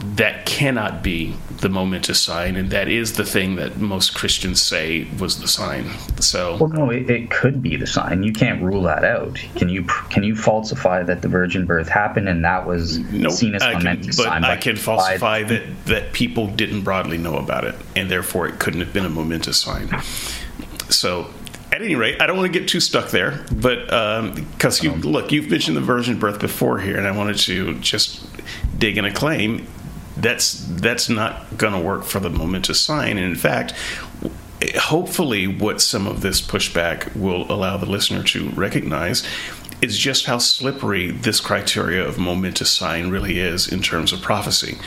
that 0.03 0.45
cannot 0.45 1.03
be 1.03 1.35
the 1.59 1.69
momentous 1.69 2.19
sign, 2.19 2.55
and 2.55 2.71
that 2.71 2.87
is 2.87 3.13
the 3.13 3.25
thing 3.25 3.55
that 3.57 3.77
most 3.77 4.15
Christians 4.15 4.61
say 4.61 5.07
was 5.19 5.39
the 5.39 5.47
sign. 5.47 5.89
So, 6.19 6.57
well, 6.57 6.69
no, 6.69 6.89
it, 6.89 7.09
it, 7.09 7.29
could 7.29 7.61
be 7.61 7.75
the 7.75 7.85
sign. 7.85 8.23
You 8.23 8.33
can't 8.33 8.61
rule 8.61 8.81
that 8.83 9.03
out. 9.03 9.35
Can 9.55 9.69
you? 9.69 9.83
Can 10.09 10.23
you 10.23 10.35
falsify 10.35 11.03
that 11.03 11.21
the 11.21 11.27
virgin 11.27 11.65
birth 11.65 11.87
happened 11.87 12.27
and 12.27 12.43
that 12.43 12.65
was 12.65 12.97
nope, 12.99 13.31
seen 13.33 13.53
as 13.53 13.61
a 13.61 13.73
momentous 13.73 14.15
can, 14.15 14.25
but 14.25 14.31
sign? 14.31 14.41
But 14.41 14.51
I 14.51 14.57
can 14.57 14.75
falsify 14.75 15.43
that 15.43 15.85
that 15.85 16.13
people 16.13 16.47
didn't 16.47 16.81
broadly 16.81 17.17
know 17.17 17.37
about 17.37 17.63
it, 17.63 17.75
and 17.95 18.09
therefore 18.09 18.47
it 18.47 18.59
couldn't 18.59 18.79
have 18.79 18.93
been 18.93 19.05
a 19.05 19.09
momentous 19.09 19.59
sign. 19.59 20.01
So, 20.89 21.29
at 21.71 21.81
at 21.81 21.85
any 21.85 21.95
rate, 21.95 22.21
I 22.21 22.27
don't 22.27 22.37
want 22.37 22.51
to 22.51 22.59
get 22.59 22.67
too 22.67 22.79
stuck 22.79 23.09
there, 23.09 23.43
but 23.51 23.85
because 23.85 24.79
um, 24.79 24.85
you 24.85 24.91
um, 24.93 25.01
look, 25.01 25.31
you've 25.31 25.49
mentioned 25.49 25.77
the 25.77 25.81
virgin 25.81 26.19
birth 26.19 26.39
before 26.39 26.79
here, 26.79 26.97
and 26.97 27.07
I 27.07 27.11
wanted 27.11 27.37
to 27.39 27.77
just 27.79 28.25
dig 28.77 28.97
in 28.97 29.05
a 29.05 29.13
claim 29.13 29.67
that's 30.17 30.65
that's 30.67 31.09
not 31.09 31.57
going 31.57 31.73
to 31.73 31.79
work 31.79 32.03
for 32.03 32.19
the 32.19 32.29
momentous 32.29 32.79
sign. 32.79 33.17
And 33.17 33.25
in 33.25 33.35
fact, 33.35 33.73
hopefully, 34.77 35.47
what 35.47 35.81
some 35.81 36.07
of 36.07 36.21
this 36.21 36.41
pushback 36.41 37.15
will 37.15 37.51
allow 37.51 37.77
the 37.77 37.85
listener 37.85 38.23
to 38.23 38.49
recognize 38.49 39.25
is 39.81 39.97
just 39.97 40.25
how 40.25 40.37
slippery 40.37 41.09
this 41.09 41.39
criteria 41.39 42.07
of 42.07 42.19
momentous 42.19 42.69
sign 42.69 43.09
really 43.09 43.39
is 43.39 43.67
in 43.67 43.81
terms 43.81 44.13
of 44.13 44.21
prophecy. 44.21 44.77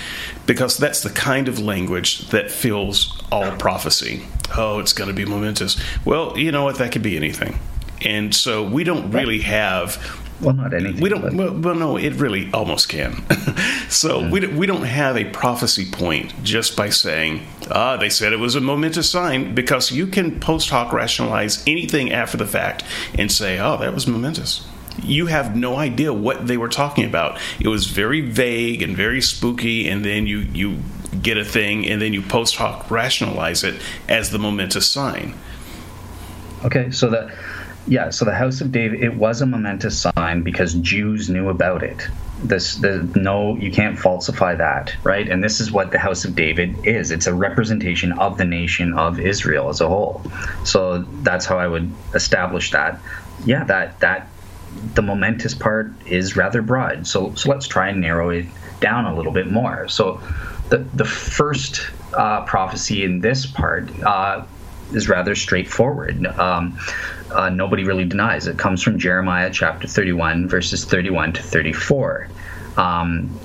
Because 0.46 0.76
that's 0.78 1.02
the 1.02 1.10
kind 1.10 1.48
of 1.48 1.58
language 1.58 2.28
that 2.28 2.50
fills 2.50 3.20
all 3.32 3.50
prophecy. 3.56 4.24
Oh, 4.56 4.78
it's 4.78 4.92
going 4.92 5.08
to 5.08 5.14
be 5.14 5.24
momentous. 5.24 5.76
Well, 6.04 6.38
you 6.38 6.52
know 6.52 6.62
what? 6.62 6.78
That 6.78 6.92
could 6.92 7.02
be 7.02 7.16
anything. 7.16 7.58
And 8.02 8.34
so 8.34 8.62
we 8.62 8.84
don't 8.84 9.10
really 9.10 9.40
have 9.40 9.96
well, 10.44 10.54
not 10.54 10.74
anything. 10.74 11.00
We 11.00 11.08
don't. 11.08 11.36
Well, 11.36 11.54
well, 11.54 11.74
no, 11.74 11.96
it 11.96 12.14
really 12.14 12.50
almost 12.52 12.88
can. 12.88 13.24
so 13.88 14.20
yeah. 14.20 14.30
we 14.30 14.46
we 14.46 14.66
don't 14.66 14.84
have 14.84 15.16
a 15.16 15.24
prophecy 15.24 15.90
point 15.90 16.32
just 16.42 16.76
by 16.76 16.90
saying, 16.90 17.46
ah, 17.70 17.96
they 17.96 18.08
said 18.08 18.32
it 18.32 18.38
was 18.38 18.54
a 18.54 18.60
momentous 18.60 19.10
sign, 19.10 19.54
because 19.54 19.90
you 19.90 20.06
can 20.06 20.40
post 20.40 20.70
hoc 20.70 20.92
rationalize 20.92 21.62
anything 21.66 22.12
after 22.12 22.36
the 22.36 22.46
fact 22.46 22.84
and 23.18 23.30
say, 23.30 23.58
oh, 23.58 23.76
that 23.78 23.94
was 23.94 24.06
momentous. 24.06 24.66
You 25.02 25.26
have 25.26 25.56
no 25.56 25.76
idea 25.76 26.12
what 26.12 26.46
they 26.46 26.56
were 26.56 26.68
talking 26.68 27.04
about. 27.04 27.40
It 27.58 27.68
was 27.68 27.86
very 27.86 28.20
vague 28.20 28.80
and 28.80 28.96
very 28.96 29.20
spooky, 29.20 29.88
and 29.88 30.04
then 30.04 30.26
you 30.26 30.40
you 30.40 30.78
get 31.22 31.38
a 31.38 31.44
thing, 31.44 31.86
and 31.88 32.00
then 32.00 32.12
you 32.12 32.22
post 32.22 32.56
hoc 32.56 32.90
rationalize 32.90 33.64
it 33.64 33.80
as 34.08 34.30
the 34.30 34.38
momentous 34.38 34.90
sign. 34.90 35.34
Okay, 36.64 36.90
so 36.90 37.10
that 37.10 37.30
yeah, 37.86 38.10
so 38.10 38.24
the 38.24 38.34
House 38.34 38.60
of 38.60 38.72
David, 38.72 39.02
it 39.02 39.14
was 39.14 39.42
a 39.42 39.46
momentous 39.46 40.06
sign 40.16 40.42
because 40.42 40.74
Jews 40.74 41.28
knew 41.28 41.48
about 41.50 41.82
it. 41.82 42.08
This, 42.42 42.76
the 42.76 43.02
no, 43.14 43.56
you 43.56 43.70
can't 43.70 43.98
falsify 43.98 44.54
that, 44.56 44.94
right? 45.02 45.28
And 45.28 45.44
this 45.44 45.60
is 45.60 45.70
what 45.70 45.90
the 45.92 45.98
House 45.98 46.24
of 46.24 46.34
David 46.34 46.86
is. 46.86 47.10
It's 47.10 47.26
a 47.26 47.34
representation 47.34 48.12
of 48.12 48.38
the 48.38 48.44
nation 48.44 48.94
of 48.94 49.20
Israel 49.20 49.68
as 49.68 49.80
a 49.80 49.88
whole. 49.88 50.22
So 50.64 50.98
that's 51.22 51.44
how 51.46 51.58
I 51.58 51.66
would 51.66 51.92
establish 52.14 52.70
that. 52.70 53.00
Yeah, 53.44 53.64
that 53.64 54.00
that 54.00 54.28
the 54.94 55.02
momentous 55.02 55.54
part 55.54 55.92
is 56.06 56.36
rather 56.36 56.62
broad. 56.62 57.06
So 57.06 57.34
so 57.34 57.50
let's 57.50 57.66
try 57.66 57.88
and 57.88 58.00
narrow 58.00 58.30
it 58.30 58.46
down 58.80 59.04
a 59.04 59.14
little 59.14 59.32
bit 59.32 59.50
more. 59.50 59.88
So 59.88 60.20
the 60.70 60.78
the 60.78 61.04
first 61.04 61.82
uh, 62.14 62.44
prophecy 62.44 63.04
in 63.04 63.20
this 63.20 63.46
part 63.46 63.90
uh, 64.02 64.44
is 64.92 65.08
rather 65.08 65.34
straightforward. 65.34 66.26
Um, 66.26 66.78
uh, 67.34 67.50
nobody 67.50 67.84
really 67.84 68.04
denies. 68.04 68.46
It 68.46 68.58
comes 68.58 68.82
from 68.82 68.98
Jeremiah 68.98 69.50
chapter 69.50 69.86
31, 69.86 70.48
verses 70.48 70.84
31 70.84 71.34
to 71.34 71.42
34. 71.42 72.28
Um, 72.76 73.38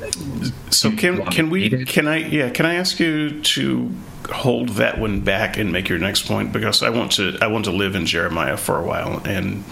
so 0.72 0.92
can 0.92 1.24
can 1.28 1.50
we 1.52 1.86
can 1.86 2.08
I 2.08 2.18
yeah 2.18 2.50
can 2.50 2.66
I 2.66 2.76
ask 2.76 3.00
you 3.00 3.42
to 3.42 3.92
hold 4.32 4.70
that 4.70 4.98
one 4.98 5.22
back 5.22 5.58
and 5.58 5.72
make 5.72 5.88
your 5.88 6.00
next 6.00 6.26
point 6.26 6.52
because 6.52 6.82
I 6.82 6.90
want 6.90 7.12
to 7.14 7.38
I 7.40 7.48
want 7.48 7.66
to 7.66 7.72
live 7.72 7.94
in 7.94 8.08
Jeremiah 8.08 8.58
for 8.58 8.80
a 8.80 8.84
while 8.84 9.22
and 9.26 9.64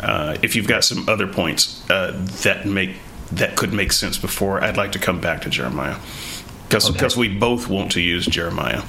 uh, 0.00 0.38
if 0.40 0.56
you've 0.56 0.66
got 0.66 0.84
some 0.84 1.06
other 1.06 1.26
points 1.26 1.84
uh, 1.90 2.12
that 2.44 2.64
make 2.64 2.96
that 3.32 3.56
could 3.56 3.74
make 3.74 3.92
sense 3.92 4.16
before 4.16 4.64
I'd 4.64 4.78
like 4.78 4.92
to 4.92 4.98
come 4.98 5.20
back 5.20 5.42
to 5.42 5.50
Jeremiah 5.50 5.96
because 6.68 6.88
okay. 6.88 6.94
because 6.94 7.16
we 7.16 7.28
both 7.28 7.68
want 7.68 7.92
to 7.92 8.00
use 8.00 8.26
Jeremiah. 8.26 8.82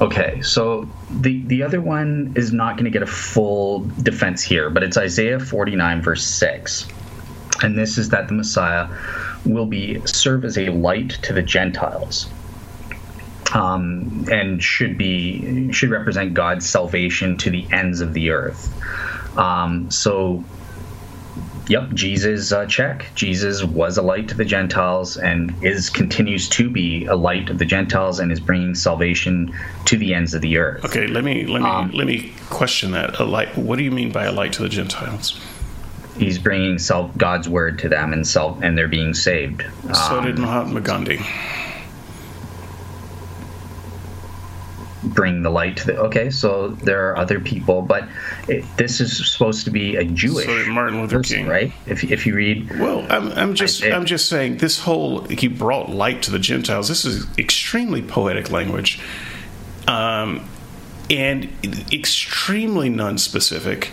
Okay, 0.00 0.40
so 0.40 0.88
the 1.10 1.42
the 1.42 1.62
other 1.62 1.80
one 1.80 2.32
is 2.34 2.52
not 2.52 2.76
going 2.76 2.86
to 2.86 2.90
get 2.90 3.02
a 3.02 3.06
full 3.06 3.80
defense 4.02 4.42
here, 4.42 4.70
but 4.70 4.82
it's 4.82 4.96
Isaiah 4.96 5.38
49 5.38 6.02
verse 6.02 6.24
6. 6.24 6.88
And 7.62 7.78
this 7.78 7.98
is 7.98 8.08
that 8.08 8.28
the 8.28 8.34
Messiah 8.34 8.88
will 9.44 9.66
be 9.66 10.00
serve 10.06 10.46
as 10.46 10.56
a 10.56 10.70
light 10.70 11.10
to 11.22 11.34
the 11.34 11.42
Gentiles. 11.42 12.30
Um, 13.52 14.26
and 14.30 14.62
should 14.62 14.96
be 14.96 15.70
should 15.72 15.90
represent 15.90 16.32
God's 16.32 16.68
salvation 16.68 17.36
to 17.38 17.50
the 17.50 17.66
ends 17.70 18.00
of 18.00 18.14
the 18.14 18.30
earth. 18.30 18.72
Um, 19.36 19.90
so 19.90 20.44
Yep, 21.70 21.94
Jesus 21.94 22.50
uh, 22.50 22.66
check. 22.66 23.06
Jesus 23.14 23.62
was 23.62 23.96
a 23.96 24.02
light 24.02 24.26
to 24.26 24.34
the 24.34 24.44
Gentiles 24.44 25.16
and 25.16 25.54
is 25.62 25.88
continues 25.88 26.48
to 26.48 26.68
be 26.68 27.06
a 27.06 27.14
light 27.14 27.48
of 27.48 27.58
the 27.58 27.64
Gentiles 27.64 28.18
and 28.18 28.32
is 28.32 28.40
bringing 28.40 28.74
salvation 28.74 29.54
to 29.84 29.96
the 29.96 30.12
ends 30.12 30.34
of 30.34 30.40
the 30.40 30.58
earth. 30.58 30.84
Okay, 30.84 31.06
let 31.06 31.22
me 31.22 31.46
let 31.46 31.62
me 31.62 31.68
um, 31.68 31.92
let 31.92 32.08
me 32.08 32.32
question 32.48 32.90
that. 32.90 33.20
A 33.20 33.24
light. 33.24 33.56
What 33.56 33.76
do 33.76 33.84
you 33.84 33.92
mean 33.92 34.10
by 34.10 34.24
a 34.24 34.32
light 34.32 34.52
to 34.54 34.62
the 34.62 34.68
Gentiles? 34.68 35.40
He's 36.18 36.40
bringing 36.40 36.76
self 36.80 37.16
God's 37.16 37.48
word 37.48 37.78
to 37.78 37.88
them 37.88 38.12
and 38.12 38.26
self 38.26 38.60
and 38.62 38.76
they're 38.76 38.88
being 38.88 39.14
saved. 39.14 39.64
So 39.94 40.18
um, 40.18 40.24
did 40.24 40.40
Mahatma 40.40 40.80
Gandhi. 40.80 41.20
Bring 45.14 45.42
the 45.42 45.50
light 45.50 45.76
to 45.76 45.86
the 45.86 45.96
okay 45.98 46.30
so 46.30 46.68
there 46.68 47.10
are 47.10 47.16
other 47.16 47.40
people 47.40 47.82
but 47.82 48.08
it, 48.48 48.64
this 48.76 49.00
is 49.00 49.30
supposed 49.30 49.64
to 49.64 49.70
be 49.70 49.96
a 49.96 50.04
jewish 50.04 50.46
so 50.46 50.72
martin 50.72 51.00
luther 51.00 51.18
person, 51.18 51.38
king. 51.38 51.46
right? 51.46 51.72
If, 51.86 52.04
if 52.04 52.26
you 52.26 52.34
read 52.34 52.78
well 52.78 53.06
i'm, 53.10 53.32
I'm 53.32 53.54
just 53.54 53.82
I, 53.82 53.90
i'm 53.90 54.06
just 54.06 54.28
saying 54.28 54.58
this 54.58 54.80
whole 54.80 55.24
he 55.24 55.48
brought 55.48 55.90
light 55.90 56.22
to 56.22 56.30
the 56.30 56.38
gentiles. 56.38 56.88
This 56.88 57.04
is 57.04 57.26
extremely 57.38 58.02
poetic 58.02 58.50
language 58.50 59.00
um, 59.86 60.48
and 61.08 61.48
extremely 61.92 62.88
non-specific. 62.88 63.90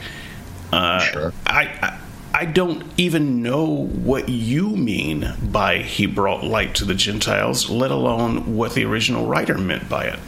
Uh, 0.71 0.99
sure. 0.99 1.33
I, 1.45 1.63
I 1.81 1.99
I 2.33 2.45
don't 2.45 2.83
even 2.97 3.41
know 3.41 3.65
what 3.65 4.29
you 4.29 4.75
mean 4.75 5.33
by 5.41 5.79
he 5.79 6.05
brought 6.05 6.43
light 6.43 6.75
to 6.75 6.85
the 6.85 6.93
Gentiles, 6.93 7.67
let 7.67 7.89
alone 7.89 8.55
what 8.55 8.75
the 8.75 8.85
original 8.85 9.25
writer 9.25 9.57
meant 9.57 9.89
by 9.89 10.03
it 10.03 10.19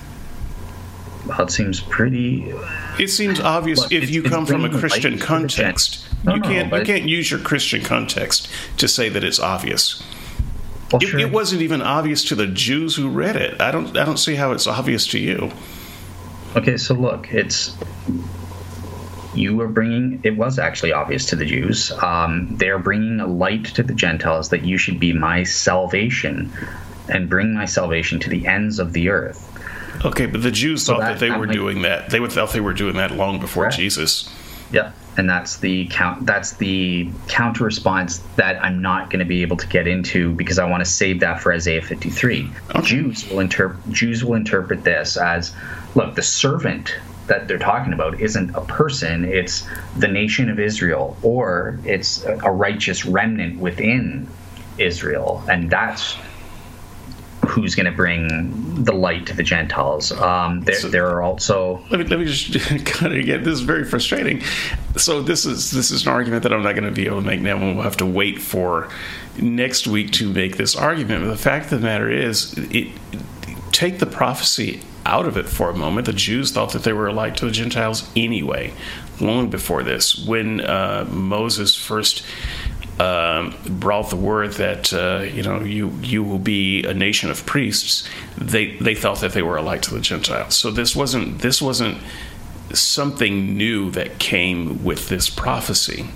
it 1.37 1.51
seems 1.51 1.79
pretty. 1.79 2.51
It 2.99 3.09
seems 3.09 3.39
obvious 3.39 3.91
if 3.91 4.09
you 4.09 4.23
come 4.23 4.45
from 4.45 4.65
a 4.65 4.69
Christian 4.69 5.17
context. 5.17 6.05
No, 6.23 6.35
you 6.35 6.41
can't 6.41 6.71
no, 6.71 6.77
you 6.77 6.85
can't 6.85 7.07
use 7.07 7.31
your 7.31 7.39
Christian 7.39 7.81
context 7.81 8.49
to 8.77 8.87
say 8.87 9.09
that 9.09 9.23
it's 9.23 9.39
obvious. 9.39 10.03
Well, 10.91 11.01
it, 11.03 11.07
sure. 11.07 11.19
it, 11.19 11.31
wasn't 11.31 11.61
even 11.61 11.81
obvious 11.81 12.23
to 12.25 12.35
the 12.35 12.47
Jews 12.47 12.95
who 12.95 13.09
read 13.09 13.35
it. 13.35 13.61
I 13.61 13.71
don't 13.71 13.95
I 13.95 14.05
don't 14.05 14.17
see 14.17 14.35
how 14.35 14.51
it's 14.51 14.67
obvious 14.67 15.05
to 15.07 15.19
you. 15.19 15.51
Okay, 16.55 16.77
so 16.77 16.95
look, 16.95 17.31
it's 17.31 17.77
you 19.35 19.55
were 19.55 19.67
bringing 19.67 20.19
it 20.23 20.35
was 20.35 20.57
actually 20.57 20.91
obvious 20.91 21.27
to 21.27 21.35
the 21.35 21.45
jews 21.45 21.91
um, 22.01 22.47
they're 22.57 22.79
bringing 22.79 23.19
a 23.19 23.27
light 23.27 23.63
to 23.63 23.83
the 23.83 23.93
gentiles 23.93 24.49
that 24.49 24.63
you 24.63 24.77
should 24.77 24.99
be 24.99 25.13
my 25.13 25.43
salvation 25.43 26.51
and 27.09 27.29
bring 27.29 27.53
my 27.53 27.65
salvation 27.65 28.19
to 28.19 28.29
the 28.29 28.47
ends 28.47 28.79
of 28.79 28.93
the 28.93 29.09
earth 29.09 29.58
Okay, 30.05 30.25
but 30.25 30.41
the 30.41 30.51
Jews 30.51 30.85
so 30.85 30.93
thought 30.93 31.01
that, 31.01 31.19
that 31.19 31.19
they 31.19 31.31
were 31.31 31.45
doing 31.45 31.81
that. 31.81 32.09
They 32.09 32.19
would 32.19 32.31
thought 32.31 32.51
they 32.51 32.61
were 32.61 32.73
doing 32.73 32.95
that 32.95 33.11
long 33.11 33.39
before 33.39 33.65
right. 33.65 33.73
Jesus. 33.73 34.33
Yep, 34.71 34.95
and 35.17 35.29
that's 35.29 35.57
the 35.57 35.87
count. 35.87 36.25
That's 36.25 36.53
the 36.53 37.09
counter 37.27 37.63
response 37.63 38.19
that 38.35 38.63
I'm 38.63 38.81
not 38.81 39.09
going 39.09 39.19
to 39.19 39.25
be 39.25 39.41
able 39.41 39.57
to 39.57 39.67
get 39.67 39.87
into 39.87 40.33
because 40.35 40.59
I 40.59 40.69
want 40.69 40.83
to 40.83 40.89
save 40.89 41.19
that 41.21 41.41
for 41.41 41.51
Isaiah 41.51 41.81
53. 41.81 42.49
Okay. 42.69 42.81
Jews 42.81 43.29
will 43.29 43.39
interpret 43.39 43.91
Jews 43.91 44.23
will 44.23 44.35
interpret 44.35 44.83
this 44.83 45.17
as, 45.17 45.55
look, 45.95 46.15
the 46.15 46.21
servant 46.21 46.95
that 47.27 47.47
they're 47.47 47.59
talking 47.59 47.93
about 47.93 48.19
isn't 48.21 48.55
a 48.55 48.61
person; 48.61 49.25
it's 49.25 49.67
the 49.97 50.07
nation 50.07 50.49
of 50.49 50.59
Israel, 50.59 51.17
or 51.23 51.79
it's 51.83 52.23
a 52.23 52.51
righteous 52.51 53.05
remnant 53.05 53.59
within 53.59 54.27
Israel, 54.77 55.43
and 55.49 55.69
that's 55.69 56.15
who's 57.49 57.75
going 57.75 57.85
to 57.85 57.91
bring 57.91 58.83
the 58.83 58.93
light 58.93 59.25
to 59.27 59.35
the 59.35 59.43
Gentiles. 59.43 60.11
Um, 60.11 60.61
there, 60.61 60.75
so, 60.75 60.87
there 60.87 61.07
are 61.07 61.21
also. 61.21 61.83
Let 61.89 61.99
me, 61.99 62.05
let 62.05 62.19
me 62.19 62.25
just 62.25 62.53
kind 62.85 63.17
of 63.17 63.25
get 63.25 63.43
this 63.43 63.55
is 63.55 63.61
very 63.61 63.83
frustrating. 63.83 64.41
So 64.97 65.21
this 65.21 65.45
is 65.45 65.71
this 65.71 65.91
is 65.91 66.03
an 66.03 66.09
argument 66.09 66.43
that 66.43 66.53
I'm 66.53 66.63
not 66.63 66.73
going 66.73 66.85
to 66.85 66.91
be 66.91 67.05
able 67.05 67.21
to 67.21 67.27
make 67.27 67.41
now, 67.41 67.57
and 67.57 67.75
we'll 67.75 67.83
have 67.83 67.97
to 67.97 68.05
wait 68.05 68.41
for 68.41 68.89
next 69.37 69.87
week 69.87 70.11
to 70.13 70.31
make 70.31 70.57
this 70.57 70.75
argument. 70.75 71.23
But 71.23 71.31
the 71.31 71.37
fact 71.37 71.71
of 71.71 71.81
the 71.81 71.85
matter 71.85 72.09
is, 72.09 72.57
it, 72.57 72.89
take 73.71 73.99
the 73.99 74.05
prophecy 74.05 74.81
out 75.05 75.25
of 75.25 75.37
it 75.37 75.47
for 75.47 75.69
a 75.69 75.75
moment. 75.75 76.05
The 76.05 76.13
Jews 76.13 76.51
thought 76.51 76.73
that 76.73 76.83
they 76.83 76.93
were 76.93 77.07
a 77.07 77.13
light 77.13 77.37
to 77.37 77.45
the 77.45 77.51
Gentiles 77.51 78.09
anyway, 78.15 78.73
long 79.19 79.49
before 79.49 79.83
this. 79.83 80.25
When 80.25 80.61
uh, 80.61 81.07
Moses 81.09 81.75
first 81.75 82.23
um, 82.99 83.55
brought 83.65 84.09
the 84.09 84.17
word 84.17 84.53
that 84.53 84.91
uh, 84.93 85.23
you 85.23 85.41
know 85.41 85.61
you 85.61 85.89
you 86.01 86.21
will 86.23 86.39
be 86.39 86.83
a 86.83 86.93
nation 86.93 87.31
of 87.31 87.45
priests, 87.45 88.07
they 88.37 88.75
they 88.77 88.93
thought 88.93 89.21
that 89.21 89.31
they 89.31 89.41
were 89.41 89.57
a 89.57 89.61
light 89.61 89.83
to 89.83 89.93
the 89.93 90.01
Gentiles. 90.01 90.55
So 90.55 90.69
this 90.69 90.95
wasn't 90.95 91.39
this 91.39 91.61
wasn't 91.61 91.97
something 92.73 93.57
new 93.57 93.89
that 93.91 94.19
came 94.19 94.83
with 94.83 95.09
this 95.09 95.29
prophecy. 95.29 96.07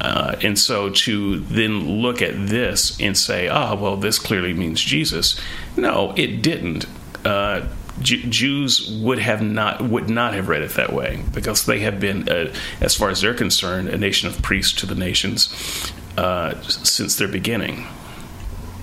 Uh, 0.00 0.36
and 0.42 0.58
so 0.58 0.90
to 0.90 1.40
then 1.40 2.00
look 2.02 2.20
at 2.20 2.48
this 2.48 3.00
and 3.00 3.16
say, 3.16 3.48
ah, 3.48 3.74
well, 3.74 3.96
this 3.96 4.18
clearly 4.18 4.52
means 4.52 4.80
Jesus. 4.80 5.40
No, 5.76 6.12
it 6.16 6.42
didn't. 6.42 6.86
Uh, 7.24 7.66
J- 8.00 8.22
Jews 8.28 8.90
would 9.02 9.18
have 9.18 9.40
not 9.40 9.82
would 9.82 10.10
not 10.10 10.34
have 10.34 10.48
read 10.48 10.62
it 10.62 10.72
that 10.72 10.92
way 10.92 11.22
because 11.32 11.64
they 11.64 11.80
have 11.80 11.98
been, 11.98 12.28
uh, 12.28 12.52
as 12.80 12.94
far 12.94 13.08
as 13.10 13.22
they're 13.22 13.34
concerned, 13.34 13.88
a 13.88 13.96
nation 13.96 14.28
of 14.28 14.42
priests 14.42 14.78
to 14.80 14.86
the 14.86 14.94
nations 14.94 15.92
uh, 16.16 16.60
since 16.62 17.16
their 17.16 17.28
beginning. 17.28 17.86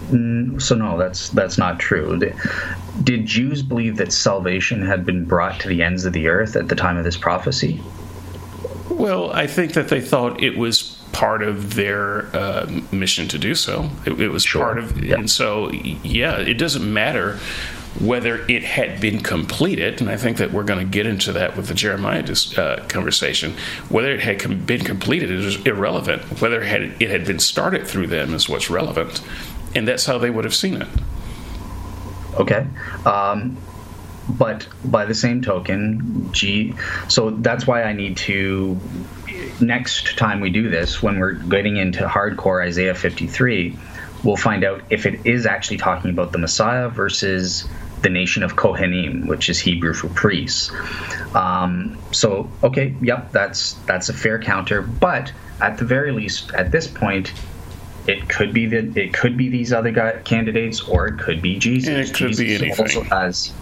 Mm, 0.10 0.62
so 0.62 0.76
no, 0.76 0.98
that's 0.98 1.30
that's 1.30 1.58
not 1.58 1.80
true. 1.80 2.20
Did 3.04 3.26
Jews 3.26 3.62
believe 3.62 3.98
that 3.98 4.12
salvation 4.12 4.86
had 4.86 5.06
been 5.06 5.26
brought 5.26 5.60
to 5.62 5.68
the 5.68 5.82
ends 5.82 6.06
of 6.06 6.14
the 6.14 6.28
earth 6.28 6.56
at 6.56 6.68
the 6.68 6.76
time 6.76 6.98
of 6.98 7.04
this 7.04 7.18
prophecy? 7.18 7.82
Well, 8.90 9.32
I 9.32 9.48
think 9.48 9.74
that 9.74 9.88
they 9.88 10.02
thought 10.02 10.44
it 10.44 10.58
was 10.58 11.02
part 11.14 11.42
of 11.42 11.76
their 11.76 12.26
uh, 12.36 12.82
mission 12.92 13.28
to 13.30 13.38
do 13.38 13.56
so. 13.56 13.90
It, 14.06 14.20
it 14.20 14.30
was 14.30 14.44
sure. 14.44 14.62
part 14.62 14.78
of, 14.78 15.04
yeah. 15.04 15.16
and 15.16 15.30
so 15.30 15.72
yeah, 15.72 16.38
it 16.38 16.56
doesn't 16.56 16.92
matter 16.92 17.40
whether 18.00 18.44
it 18.50 18.64
had 18.64 19.00
been 19.00 19.22
completed, 19.22 20.02
and 20.02 20.10
I 20.10 20.18
think 20.18 20.38
that 20.38 20.52
we're 20.52 20.64
going 20.64 20.80
to 20.80 20.92
get 20.92 21.06
into 21.06 21.32
that 21.34 21.56
with 21.56 21.68
the 21.68 21.74
Jeremiah 21.74 22.24
uh, 22.58 22.84
conversation. 22.88 23.54
Whether 23.90 24.14
it 24.14 24.22
had 24.22 24.40
com- 24.40 24.66
been 24.66 24.84
completed 24.84 25.30
is 25.30 25.64
irrelevant. 25.66 26.24
Whether 26.42 26.62
it 26.62 26.68
had, 26.68 27.02
it 27.02 27.10
had 27.10 27.26
been 27.26 27.40
started 27.40 27.86
through 27.86 28.08
them 28.08 28.34
is 28.34 28.50
what's 28.50 28.70
relevant, 28.70 29.22
and 29.76 29.88
that's 29.88 30.06
how 30.06 30.18
they 30.18 30.30
would 30.30 30.44
have 30.44 30.56
seen 30.56 30.82
it. 30.82 30.88
Okay. 32.40 32.66
Um, 33.06 33.58
but 34.30 34.68
by 34.86 35.06
the 35.06 35.14
same 35.14 35.42
token, 35.42 36.32
G. 36.32 36.74
So 37.10 37.30
that's 37.30 37.68
why 37.68 37.84
I 37.84 37.94
need 37.94 38.18
to. 38.18 38.80
Next 39.60 40.18
time 40.18 40.40
we 40.40 40.50
do 40.50 40.70
this, 40.70 41.04
when 41.04 41.20
we're 41.20 41.34
getting 41.34 41.78
into 41.78 42.08
hardcore 42.08 42.66
Isaiah 42.66 42.96
53, 42.96 43.78
we'll 44.24 44.38
find 44.38 44.64
out 44.64 44.82
if 44.90 45.06
it 45.06 45.26
is 45.26 45.46
actually 45.46 45.78
talking 45.78 46.10
about 46.10 46.32
the 46.32 46.38
Messiah 46.38 46.90
versus 46.90 47.68
the 48.04 48.10
nation 48.10 48.44
of 48.44 48.56
Kohanim, 48.56 49.26
which 49.26 49.50
is 49.50 49.60
Hebrew 49.60 49.94
for 49.94 50.10
priests. 50.10 50.72
Um, 51.34 51.98
so, 52.12 52.50
okay, 52.62 52.94
yep, 53.02 53.32
that's 53.32 53.74
that's 53.86 54.10
a 54.10 54.14
fair 54.14 54.40
counter. 54.40 54.82
But 54.82 55.32
at 55.62 55.78
the 55.78 55.86
very 55.86 56.12
least, 56.12 56.54
at 56.54 56.72
this 56.72 56.88
point, 56.88 57.34
it 58.06 58.30
could 58.30 58.54
be 58.54 58.68
that 58.68 58.96
it 58.96 59.14
could 59.14 59.38
be 59.38 59.50
these 59.50 59.74
other 59.74 59.92
guy, 59.92 60.20
candidates, 60.24 60.82
or 60.82 61.08
it 61.08 61.18
could 61.18 61.42
be 61.42 61.58
Jesus. 61.58 61.90
And 61.90 61.98
it 61.98 62.14
could 62.14 62.30
Jesus 62.30 62.40
be 62.40 62.56
anything. 62.56 62.86
Also 62.86 63.02
has 63.04 63.54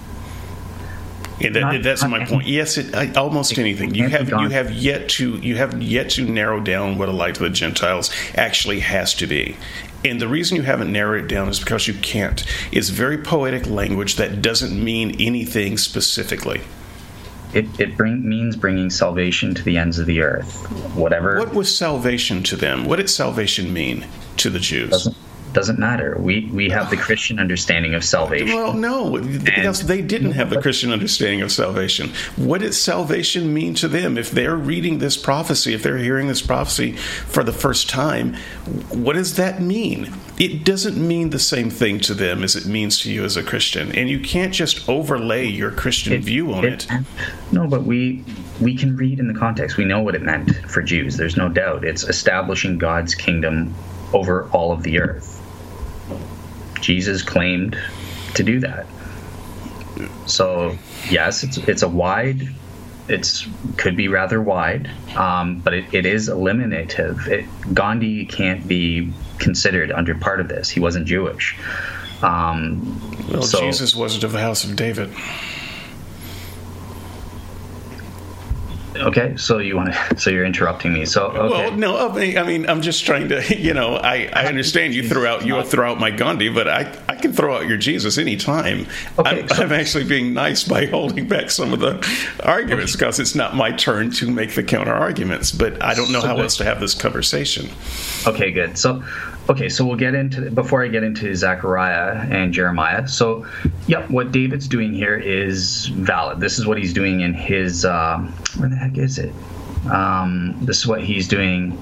yeah, 1.42 1.50
that, 1.50 1.84
that's 1.84 2.06
my 2.06 2.26
point. 2.26 2.48
Yes, 2.48 2.78
it, 2.78 3.18
almost 3.18 3.58
anything. 3.58 3.96
You 3.96 4.10
have 4.10 4.30
you 4.30 4.50
have 4.50 4.72
yet 4.72 5.10
to 5.10 5.38
you 5.38 5.56
have 5.58 5.82
yet 5.82 6.12
to 6.12 6.26
narrow 6.26 6.60
down 6.60 6.98
what 6.98 7.10
a 7.10 7.12
light 7.12 7.36
to 7.36 7.44
the 7.44 7.50
Gentiles 7.50 8.12
actually 8.36 8.82
has 8.82 9.14
to 9.16 9.28
be. 9.28 9.58
And 10.04 10.20
the 10.20 10.28
reason 10.28 10.58
you 10.58 10.64
haven't 10.64 10.92
narrowed 10.92 11.26
it 11.26 11.28
down 11.28 11.48
is 11.50 11.60
because 11.60 11.88
you 11.88 11.94
can't. 11.96 12.44
It's 12.72 12.90
very 12.90 13.18
poetic 13.18 13.68
language 13.68 14.16
that 14.16 14.42
doesn't 14.42 14.84
mean 14.84 15.16
anything 15.20 15.78
specifically. 15.78 16.62
It, 17.54 17.80
it 17.80 17.98
bring, 17.98 18.28
means 18.28 18.56
bringing 18.56 18.90
salvation 18.90 19.54
to 19.56 19.64
the 19.64 19.78
ends 19.78 20.00
of 20.00 20.06
the 20.06 20.22
earth. 20.22 20.66
Whatever. 20.96 21.38
What 21.38 21.54
was 21.54 21.76
salvation 21.76 22.44
to 22.44 22.56
them? 22.56 22.86
What 22.86 22.96
did 22.96 23.10
salvation 23.10 23.74
mean 23.74 24.08
to 24.38 24.50
the 24.50 24.60
Jews? 24.60 24.90
Doesn't, 24.90 25.18
doesn't 25.54 25.80
matter. 25.80 26.18
We 26.20 26.50
we 26.54 26.70
have 26.70 26.90
the 26.90 26.98
Christian 26.98 27.40
understanding 27.40 27.94
of 27.94 28.04
salvation. 28.04 28.56
Well, 28.56 28.74
no, 28.74 29.20
because 29.20 29.86
they 29.86 30.02
didn't 30.02 30.32
have 30.32 30.50
the 30.50 30.62
Christian 30.62 30.92
understanding 30.92 31.42
of 31.42 31.52
salvation. 31.52 32.10
What 32.36 32.62
does 32.62 32.82
salvation 32.82 33.54
mean 33.54 33.74
to 33.76 33.88
them 33.88 34.18
if 34.18 34.32
they're 34.32 34.56
reading 34.56 35.00
this 35.00 35.18
prophecy, 35.18 35.74
if 35.74 35.84
they're 35.84 35.98
hearing 35.98 36.28
this 36.28 36.42
prophecy 36.42 36.94
for 36.94 37.44
the 37.44 37.54
first 37.54 37.90
time? 37.90 38.36
What 38.90 39.14
does 39.14 39.36
that 39.36 39.62
mean? 39.62 40.14
It 40.40 40.64
doesn't 40.64 40.98
mean 40.98 41.30
the 41.30 41.40
same 41.40 41.70
thing 41.70 42.00
to 42.02 42.14
them 42.14 42.44
as 42.44 42.56
it 42.56 42.66
means 42.66 43.00
to 43.02 43.12
you 43.12 43.24
as 43.24 43.38
a 43.38 43.44
Christian, 43.44 43.92
and 43.96 44.10
you 44.10 44.20
can't 44.20 44.54
just 44.54 44.88
overlay 44.88 45.46
your 45.46 45.72
Christian 45.72 46.14
it, 46.14 46.22
view 46.22 46.54
on 46.54 46.66
it, 46.66 46.88
it. 46.90 47.06
No, 47.52 47.68
but 47.68 47.84
we 47.84 48.24
we 48.62 48.76
can 48.76 48.96
read 48.96 49.20
in 49.20 49.28
the 49.28 49.38
context. 49.38 49.78
We 49.78 49.86
know 49.86 50.02
what 50.02 50.16
it 50.16 50.22
meant 50.22 50.56
for 50.70 50.82
Jews. 50.82 51.18
There's 51.18 51.36
no 51.36 51.50
doubt. 51.50 51.84
It's 51.84 52.04
establishing 52.04 52.78
God's 52.78 53.16
kingdom 53.16 53.74
over 54.14 54.48
all 54.50 54.72
of 54.72 54.84
the 54.84 55.00
earth. 55.00 55.41
Jesus 56.82 57.22
claimed 57.22 57.78
to 58.36 58.44
do 58.44 58.60
that. 58.60 58.86
So 60.26 60.78
yes, 61.10 61.44
it's 61.44 61.58
it's 61.58 61.82
a 61.84 61.88
wide, 61.88 62.48
it's 63.08 63.48
could 63.78 63.96
be 63.96 64.08
rather 64.08 64.42
wide, 64.42 64.90
um, 65.16 65.60
but 65.60 65.74
it, 65.74 65.94
it 65.94 66.06
is 66.06 66.30
eliminative. 66.30 67.28
It, 67.28 67.46
Gandhi 67.74 68.26
can't 68.26 68.68
be 68.68 69.12
considered 69.38 69.92
under 69.92 70.16
part 70.16 70.40
of 70.40 70.48
this. 70.48 70.70
He 70.70 70.80
wasn't 70.80 71.06
Jewish. 71.06 71.58
Um, 72.22 73.02
well, 73.32 73.42
so, 73.42 73.60
Jesus 73.60 73.96
wasn't 73.96 74.24
of 74.24 74.32
the 74.32 74.40
house 74.40 74.64
of 74.64 74.76
David. 74.76 75.10
Okay, 79.02 79.36
so 79.36 79.58
you 79.58 79.76
want 79.76 79.94
to? 79.94 80.18
So 80.18 80.30
you're 80.30 80.46
interrupting 80.46 80.94
me. 80.94 81.06
So 81.06 81.28
okay. 81.28 81.50
Well, 81.50 81.72
no, 81.78 82.10
I 82.10 82.44
mean, 82.44 82.70
I'm 82.70 82.82
just 82.82 83.06
trying 83.06 83.30
to. 83.30 83.42
You 83.62 83.76
know, 83.76 83.96
I, 83.96 84.28
I 84.34 84.46
understand 84.48 84.96
you 84.96 85.08
throw 85.08 85.26
out 85.26 85.46
you 85.46 85.62
throw 85.62 85.92
out 85.92 86.00
my 86.00 86.10
Gandhi, 86.10 86.50
but 86.50 86.68
I 86.68 86.92
I 87.08 87.11
can 87.22 87.34
throw 87.34 87.56
out 87.56 87.68
your 87.68 87.78
Jesus 87.78 88.18
anytime. 88.18 88.88
Okay, 89.18 89.42
I'm, 89.42 89.48
so, 89.48 89.64
I'm 89.64 89.72
actually 89.72 90.04
being 90.04 90.34
nice 90.34 90.64
by 90.64 90.86
holding 90.88 91.28
back 91.28 91.50
some 91.50 91.74
of 91.74 91.80
the 91.80 92.06
arguments 92.44 92.94
because 92.94 93.16
okay. 93.16 93.24
it's 93.24 93.36
not 93.36 93.56
my 93.56 93.72
turn 93.72 94.12
to 94.12 94.30
make 94.30 94.56
the 94.56 94.64
counter 94.64 94.94
arguments. 94.94 95.52
But 95.52 95.82
I 95.82 95.94
don't 95.94 96.12
know 96.12 96.22
so 96.22 96.28
how 96.28 96.36
good. 96.36 96.44
else 96.44 96.58
to 96.58 96.66
have 96.66 96.80
this 96.80 96.94
conversation. 96.94 97.70
Okay, 98.28 98.52
good. 98.52 98.78
So 98.78 99.04
Okay, 99.50 99.70
so 99.70 99.84
we'll 99.84 99.98
get 99.98 100.14
into 100.14 100.52
before 100.52 100.84
I 100.84 100.88
get 100.88 101.04
into 101.04 101.36
Zechariah 101.36 102.28
and 102.30 102.54
Jeremiah. 102.54 103.08
So, 103.08 103.46
yep, 103.88 104.10
what 104.10 104.32
David's 104.32 104.68
doing 104.68 104.94
here 104.94 105.18
is 105.18 105.88
valid. 105.88 106.40
This 106.40 106.60
is 106.60 106.68
what 106.68 106.78
he's 106.78 106.94
doing 106.94 107.22
in 107.22 107.34
his. 107.34 107.84
Uh, 107.84 108.20
where 108.58 108.70
the 108.70 108.76
heck 108.76 108.98
is 108.98 109.18
it? 109.18 109.34
Um, 109.92 110.56
this 110.62 110.78
is 110.78 110.88
what 110.88 111.02
he's 111.02 111.28
doing. 111.28 111.78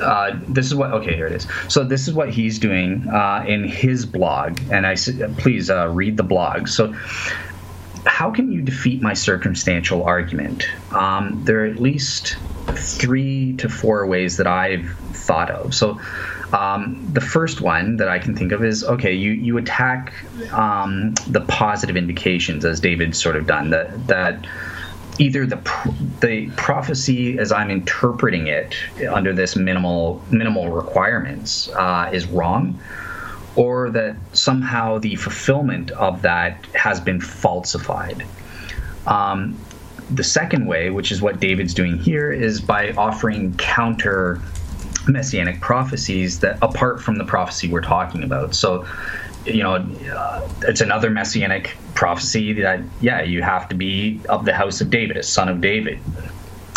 Uh, 0.00 0.38
this 0.48 0.66
is 0.66 0.74
what 0.74 0.90
okay 0.92 1.14
here 1.14 1.26
it 1.26 1.32
is. 1.32 1.46
So 1.68 1.84
this 1.84 2.08
is 2.08 2.14
what 2.14 2.30
he's 2.30 2.58
doing 2.58 3.08
uh, 3.08 3.44
in 3.46 3.64
his 3.64 4.06
blog 4.06 4.60
and 4.70 4.86
i 4.86 4.94
please 5.38 5.70
uh, 5.70 5.88
read 5.88 6.16
the 6.16 6.22
blog. 6.22 6.68
So 6.68 6.94
how 8.06 8.30
can 8.30 8.52
you 8.52 8.62
defeat 8.62 9.02
my 9.02 9.14
circumstantial 9.14 10.02
argument? 10.04 10.68
Um, 10.92 11.42
there 11.44 11.64
are 11.64 11.66
at 11.66 11.80
least 11.80 12.36
three 12.74 13.54
to 13.54 13.68
four 13.68 14.06
ways 14.06 14.36
that 14.36 14.46
i've 14.46 14.88
thought 15.12 15.50
of. 15.50 15.74
So 15.74 16.00
um, 16.52 17.06
the 17.12 17.20
first 17.20 17.60
one 17.60 17.98
that 17.98 18.08
I 18.08 18.18
can 18.18 18.34
think 18.34 18.52
of 18.52 18.64
is 18.64 18.82
okay, 18.82 19.12
you 19.12 19.32
you 19.32 19.58
attack 19.58 20.14
um, 20.52 21.14
the 21.26 21.42
positive 21.42 21.96
indications 21.96 22.64
as 22.64 22.80
David's 22.80 23.20
sort 23.20 23.36
of 23.36 23.46
done 23.46 23.70
that 23.70 24.06
that 24.06 24.46
either 25.18 25.46
the 25.46 25.56
the 26.20 26.50
prophecy 26.56 27.38
as 27.38 27.52
I'm 27.52 27.70
interpreting 27.70 28.46
it 28.46 28.74
under 29.10 29.32
this 29.32 29.56
minimal 29.56 30.22
minimal 30.30 30.68
requirements 30.70 31.68
uh, 31.70 32.10
is 32.12 32.26
wrong, 32.26 32.78
or 33.56 33.90
that 33.90 34.16
somehow 34.32 34.98
the 34.98 35.16
fulfillment 35.16 35.90
of 35.92 36.22
that 36.22 36.64
has 36.74 37.00
been 37.00 37.20
falsified. 37.20 38.24
Um, 39.06 39.58
the 40.10 40.24
second 40.24 40.66
way, 40.66 40.90
which 40.90 41.12
is 41.12 41.20
what 41.20 41.40
David's 41.40 41.74
doing 41.74 41.98
here, 41.98 42.32
is 42.32 42.60
by 42.60 42.92
offering 42.92 43.54
counter 43.56 44.40
messianic 45.06 45.60
prophecies 45.60 46.40
that 46.40 46.58
apart 46.62 47.02
from 47.02 47.16
the 47.16 47.24
prophecy 47.24 47.68
we're 47.68 47.80
talking 47.80 48.22
about. 48.22 48.54
So, 48.54 48.86
you 49.44 49.62
know, 49.62 49.74
uh, 49.74 50.48
it's 50.62 50.80
another 50.80 51.10
messianic 51.10 51.76
prophecy 51.94 52.52
that 52.54 52.80
yeah, 53.00 53.22
you 53.22 53.42
have 53.42 53.68
to 53.68 53.74
be 53.74 54.20
of 54.28 54.44
the 54.44 54.54
house 54.54 54.80
of 54.80 54.90
David, 54.90 55.16
a 55.16 55.22
son 55.22 55.48
of 55.48 55.60
David, 55.60 56.00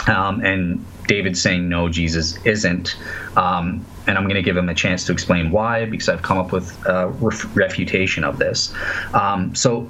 um, 0.08 0.43
and 0.43 0.86
David 1.08 1.38
saying 1.38 1.67
no, 1.67 1.89
Jesus 1.89 2.43
isn't. 2.45 2.95
Um, 3.36 3.86
and 4.08 4.17
I'm 4.17 4.24
going 4.24 4.36
to 4.36 4.41
give 4.41 4.58
him 4.58 4.67
a 4.67 4.74
chance 4.74 5.06
to 5.06 5.12
explain 5.12 5.52
why 5.52 5.86
because 5.86 6.10
I've 6.10 6.24
come 6.24 6.38
up 6.38 6.52
with 6.52 6.76
a 6.86 7.10
ref- 7.10 7.56
refutation 7.56 8.24
of 8.24 8.39
this. 8.39 8.74
Um, 9.13 9.54
so 9.54 9.89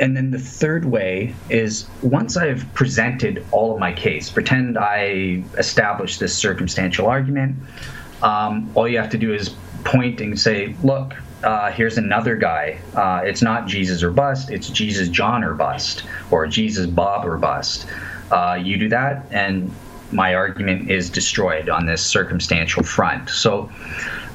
and 0.00 0.16
then 0.16 0.30
the 0.30 0.38
third 0.38 0.86
way 0.86 1.34
is 1.50 1.86
once 2.02 2.36
I've 2.36 2.66
presented 2.72 3.46
all 3.52 3.74
of 3.74 3.78
my 3.78 3.92
case, 3.92 4.30
pretend 4.30 4.78
I 4.78 5.44
established 5.58 6.20
this 6.20 6.36
circumstantial 6.36 7.06
argument. 7.06 7.56
Um, 8.22 8.70
all 8.74 8.88
you 8.88 8.96
have 8.96 9.10
to 9.10 9.18
do 9.18 9.34
is 9.34 9.54
point 9.84 10.22
and 10.22 10.40
say, 10.40 10.74
look, 10.82 11.14
uh, 11.42 11.70
here's 11.72 11.98
another 11.98 12.36
guy. 12.36 12.78
Uh, 12.94 13.22
it's 13.24 13.42
not 13.42 13.66
Jesus 13.66 14.02
or 14.02 14.10
bust, 14.10 14.50
it's 14.50 14.68
Jesus 14.68 15.08
John 15.08 15.44
or 15.44 15.54
bust, 15.54 16.04
or 16.30 16.46
Jesus 16.46 16.86
Bob 16.86 17.26
or 17.26 17.38
bust. 17.38 17.86
Uh, 18.30 18.58
you 18.62 18.76
do 18.76 18.88
that, 18.88 19.26
and 19.30 19.72
my 20.12 20.34
argument 20.34 20.90
is 20.90 21.10
destroyed 21.10 21.68
on 21.68 21.86
this 21.86 22.04
circumstantial 22.04 22.82
front. 22.82 23.30
So 23.30 23.70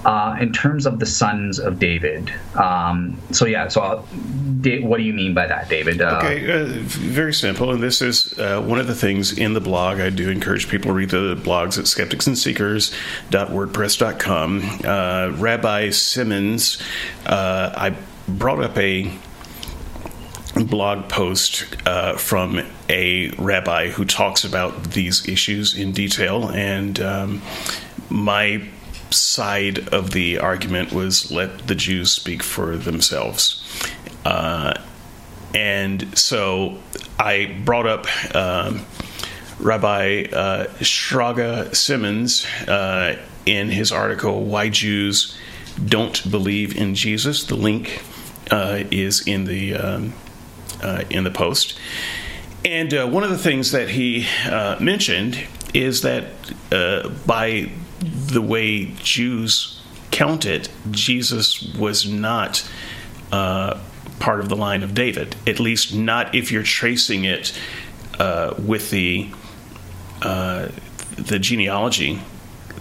uh, 0.06 0.38
in 0.40 0.54
terms 0.54 0.86
of 0.86 1.00
the 1.00 1.06
sons 1.06 1.60
of 1.60 1.80
David, 1.80 2.32
um, 2.56 3.18
so 3.32 3.46
yeah, 3.46 3.68
so 3.68 3.82
I'll, 3.82 4.08
what 4.82 4.98
do 4.98 5.04
you 5.04 5.14
mean 5.14 5.34
by 5.34 5.48
that, 5.48 5.68
David? 5.68 6.02
Uh, 6.02 6.22
okay, 6.24 6.52
uh, 6.52 6.66
very 6.84 7.34
simple. 7.34 7.72
And 7.72 7.82
this 7.82 8.02
is 8.02 8.38
uh, 8.38 8.62
one 8.62 8.78
of 8.80 8.86
the 8.88 8.96
things 8.96 9.38
in 9.38 9.54
the 9.54 9.62
blog. 9.62 10.00
I 10.00 10.12
do 10.12 10.30
encourage 10.30 10.70
people 10.70 10.90
to 10.90 10.94
read 10.94 11.10
the 11.10 11.36
blogs 11.36 11.80
at 11.80 11.86
skepticsandseekers.wordpress.com. 11.86 14.80
Uh, 14.86 15.32
Rabbi 15.38 15.90
Simmons, 15.90 16.82
uh, 17.26 17.74
I 17.76 17.96
brought 18.28 18.64
up 18.64 18.78
a 18.78 19.12
blog 20.56 21.10
post 21.10 21.66
uh, 21.86 22.16
from 22.18 22.62
a 22.90 23.30
rabbi 23.32 23.90
who 23.90 24.06
talks 24.06 24.44
about 24.44 24.92
these 24.92 25.28
issues 25.28 25.78
in 25.78 25.92
detail, 25.92 26.50
and 26.50 27.00
um, 27.00 27.42
my 28.10 28.68
side 29.12 29.90
of 29.90 30.12
the 30.12 30.40
argument 30.40 30.92
was 30.92 31.32
let 31.32 31.68
the 31.68 31.76
Jews 31.76 32.12
speak 32.12 32.44
for 32.44 32.78
themselves. 32.78 33.62
Uh, 34.24 34.74
and 35.54 36.18
so 36.18 36.78
I 37.20 37.62
brought 37.64 37.88
up 37.88 38.36
um, 38.36 38.86
Rabbi 39.60 40.26
uh, 40.34 40.66
Shraga 40.80 41.74
Simmons 41.76 42.46
uh, 42.68 43.18
in 43.46 43.70
his 43.70 43.92
article, 43.92 44.44
Why 44.44 44.70
Jews 44.70 45.38
Don't 45.84 46.30
Believe 46.30 46.76
in 46.76 46.96
Jesus. 46.96 47.46
The 47.46 47.56
link 47.56 48.04
uh, 48.52 48.84
is 48.92 49.26
in 49.26 49.46
the, 49.46 49.76
um, 49.76 50.14
uh, 50.82 51.04
in 51.10 51.24
the 51.24 51.32
post. 51.32 51.80
And 52.64 52.94
uh, 52.94 53.08
one 53.08 53.24
of 53.24 53.30
the 53.30 53.38
things 53.38 53.72
that 53.72 53.90
he 53.90 54.28
uh, 54.46 54.78
mentioned 54.80 55.46
is 55.74 56.02
that 56.02 56.26
by 57.28 57.70
the 58.02 58.42
way 58.42 58.86
Jews 59.04 59.82
count 60.12 60.46
it, 60.46 60.70
Jesus 60.92 61.62
was 61.78 62.10
not 62.10 62.68
uh, 63.32 63.80
part 64.20 64.40
of 64.40 64.50
the 64.50 64.56
line 64.56 64.82
of 64.82 64.94
David. 64.94 65.36
At 65.46 65.60
least 65.60 65.94
not 65.94 66.34
if 66.34 66.52
you're 66.52 66.64
tracing 66.64 67.26
it 67.26 67.58
uh, 68.20 68.54
with 68.58 68.90
the 68.92 69.30
uh, 70.22 70.70
the 71.18 71.38
genealogy 71.38 72.22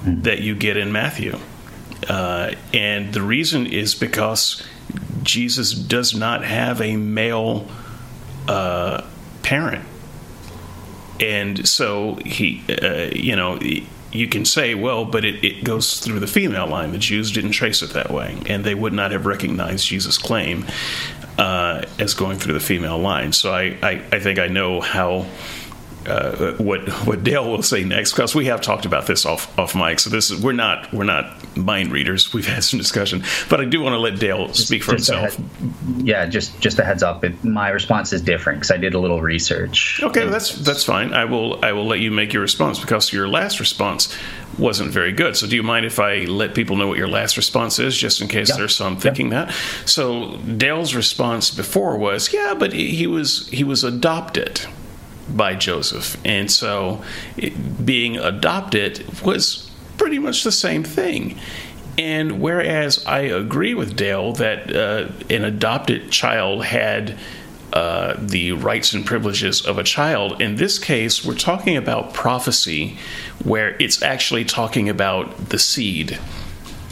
that 0.05 0.41
you 0.41 0.55
get 0.55 0.77
in 0.77 0.93
Matthew. 0.93 1.39
Uh, 2.09 2.53
and 2.73 3.13
the 3.13 3.23
reason 3.23 3.67
is 3.67 3.95
because 3.95 4.63
Jesus 5.23 5.73
does 5.73 6.15
not 6.15 6.45
have 6.45 6.81
a 6.81 6.97
male 6.97 7.69
uh, 8.49 9.03
parent. 9.43 9.85
And 11.21 11.67
so 11.69 12.17
he, 12.25 12.63
uh, 12.69 13.11
you 13.15 13.37
know, 13.37 13.59
you 14.15 14.29
can 14.29 14.45
say, 14.45 14.75
well, 14.75 15.05
but 15.05 15.25
it, 15.25 15.45
it 15.45 15.65
goes 15.65 16.01
through 16.01 16.21
the 16.21 16.27
female 16.27 16.67
line. 16.67 16.93
The 16.93 16.99
Jews 16.99 17.33
didn't 17.33 17.53
trace 17.53 17.83
it 17.83 17.91
that 17.91 18.11
way, 18.11 18.39
and 18.47 18.65
they 18.65 18.75
would 18.75 18.93
not 18.93 19.11
have 19.11 19.27
recognized 19.27 19.87
Jesus' 19.87 20.19
claim 20.19 20.67
uh, 21.39 21.83
as 21.99 22.15
going 22.15 22.39
through 22.39 22.55
the 22.55 22.61
female 22.61 22.99
line. 22.99 23.33
So 23.33 23.53
I, 23.53 23.77
I, 23.83 24.03
I 24.13 24.21
think 24.21 24.39
I 24.39 24.47
know 24.47 24.81
how 24.81 25.27
uh, 26.07 26.53
what 26.55 26.89
what 27.07 27.25
Dale 27.25 27.49
will 27.49 27.63
say 27.63 27.85
next 27.85 28.13
because 28.13 28.35
we 28.35 28.47
have 28.47 28.61
talked 28.61 28.85
about 28.85 29.07
this 29.07 29.25
off 29.25 29.57
off 29.59 29.75
mic. 29.75 30.01
So 30.01 30.11
this 30.11 30.31
is 30.31 30.41
we're 30.41 30.53
not 30.53 30.93
we're 30.93 31.05
not 31.05 31.57
mind 31.57 31.93
readers. 31.93 32.33
We've 32.33 32.47
had 32.47 32.65
some 32.65 32.79
discussion, 32.79 33.23
but 33.49 33.61
I 33.61 33.65
do 33.65 33.81
want 33.81 33.95
to 33.95 33.99
let 33.99 34.19
Dale 34.19 34.49
just, 34.49 34.67
speak 34.67 34.83
for 34.83 34.93
himself. 34.93 35.35
Head, 35.35 35.45
yeah, 35.99 36.27
just 36.27 36.59
just 36.61 36.79
a 36.79 36.85
heads 36.85 37.03
up. 37.03 37.25
It, 37.25 37.43
my 37.45 37.71
response 37.71 38.13
is 38.13 38.23
different 38.23 38.61
because 38.61 38.71
I 38.71 38.77
did 38.77 38.95
a 38.95 38.99
little 38.99 39.23
research. 39.23 40.01
Okay, 40.03 40.27
that's 40.27 40.57
that's 40.59 40.85
fine. 40.85 41.13
I 41.13 41.25
will 41.25 41.65
I 41.65 41.73
will 41.73 41.87
let 41.87 42.01
you 42.01 42.11
make 42.11 42.33
your 42.33 42.43
response 42.43 42.79
because 42.79 43.13
your 43.13 43.29
last 43.29 43.61
response 43.61 44.15
wasn't 44.59 44.91
very 44.91 45.13
good. 45.13 45.37
So 45.37 45.47
do 45.47 45.57
you 45.57 45.63
mind 45.63 45.87
if 45.87 45.99
I 45.99 46.25
let 46.25 46.55
people 46.55 46.77
know 46.77 46.87
what 46.87 46.99
your 46.99 47.09
last 47.09 47.37
response 47.37 47.79
is, 47.79 47.97
just 47.97 48.21
in 48.21 48.29
case 48.29 48.55
there's 48.57 48.77
some 48.77 48.97
thinking 48.97 49.31
that? 49.31 49.53
So 49.85 50.37
Dale's 50.37 50.95
response 50.95 51.51
before 51.51 51.97
was, 51.97 52.33
yeah, 52.33 52.55
but 52.55 52.73
he 52.73 53.07
was 53.07 53.49
he 53.49 53.65
was 53.65 53.85
adopted 53.85 54.61
by 55.29 55.55
Joseph. 55.55 56.17
And 56.25 56.51
so 56.51 57.03
it, 57.37 57.85
being 57.85 58.17
adopted 58.17 59.23
was 59.23 59.71
pretty 59.97 60.19
much 60.19 60.45
the 60.45 60.53
same 60.53 60.83
thing. 60.83 61.39
And 61.97 62.41
whereas 62.41 63.05
I 63.07 63.21
agree 63.21 63.75
with 63.75 63.97
Dale 63.97 64.33
that 64.35 64.75
uh, 64.75 65.09
an 65.31 65.45
adopted 65.45 66.11
child 66.11 66.65
had 66.65 67.17
uh, 67.73 68.15
the 68.19 68.53
rights 68.53 68.93
and 68.93 69.05
privileges 69.05 69.65
of 69.65 69.79
a 69.79 69.85
child, 69.85 70.41
in 70.41 70.57
this 70.57 70.79
case, 70.79 71.25
we're 71.25 71.35
talking 71.35 71.77
about 71.77 72.15
prophecy 72.15 72.99
where 73.43 73.77
it's 73.81 74.03
actually 74.03 74.45
talking 74.45 74.89
about 74.89 75.49
the 75.51 75.59
seed. 75.59 76.19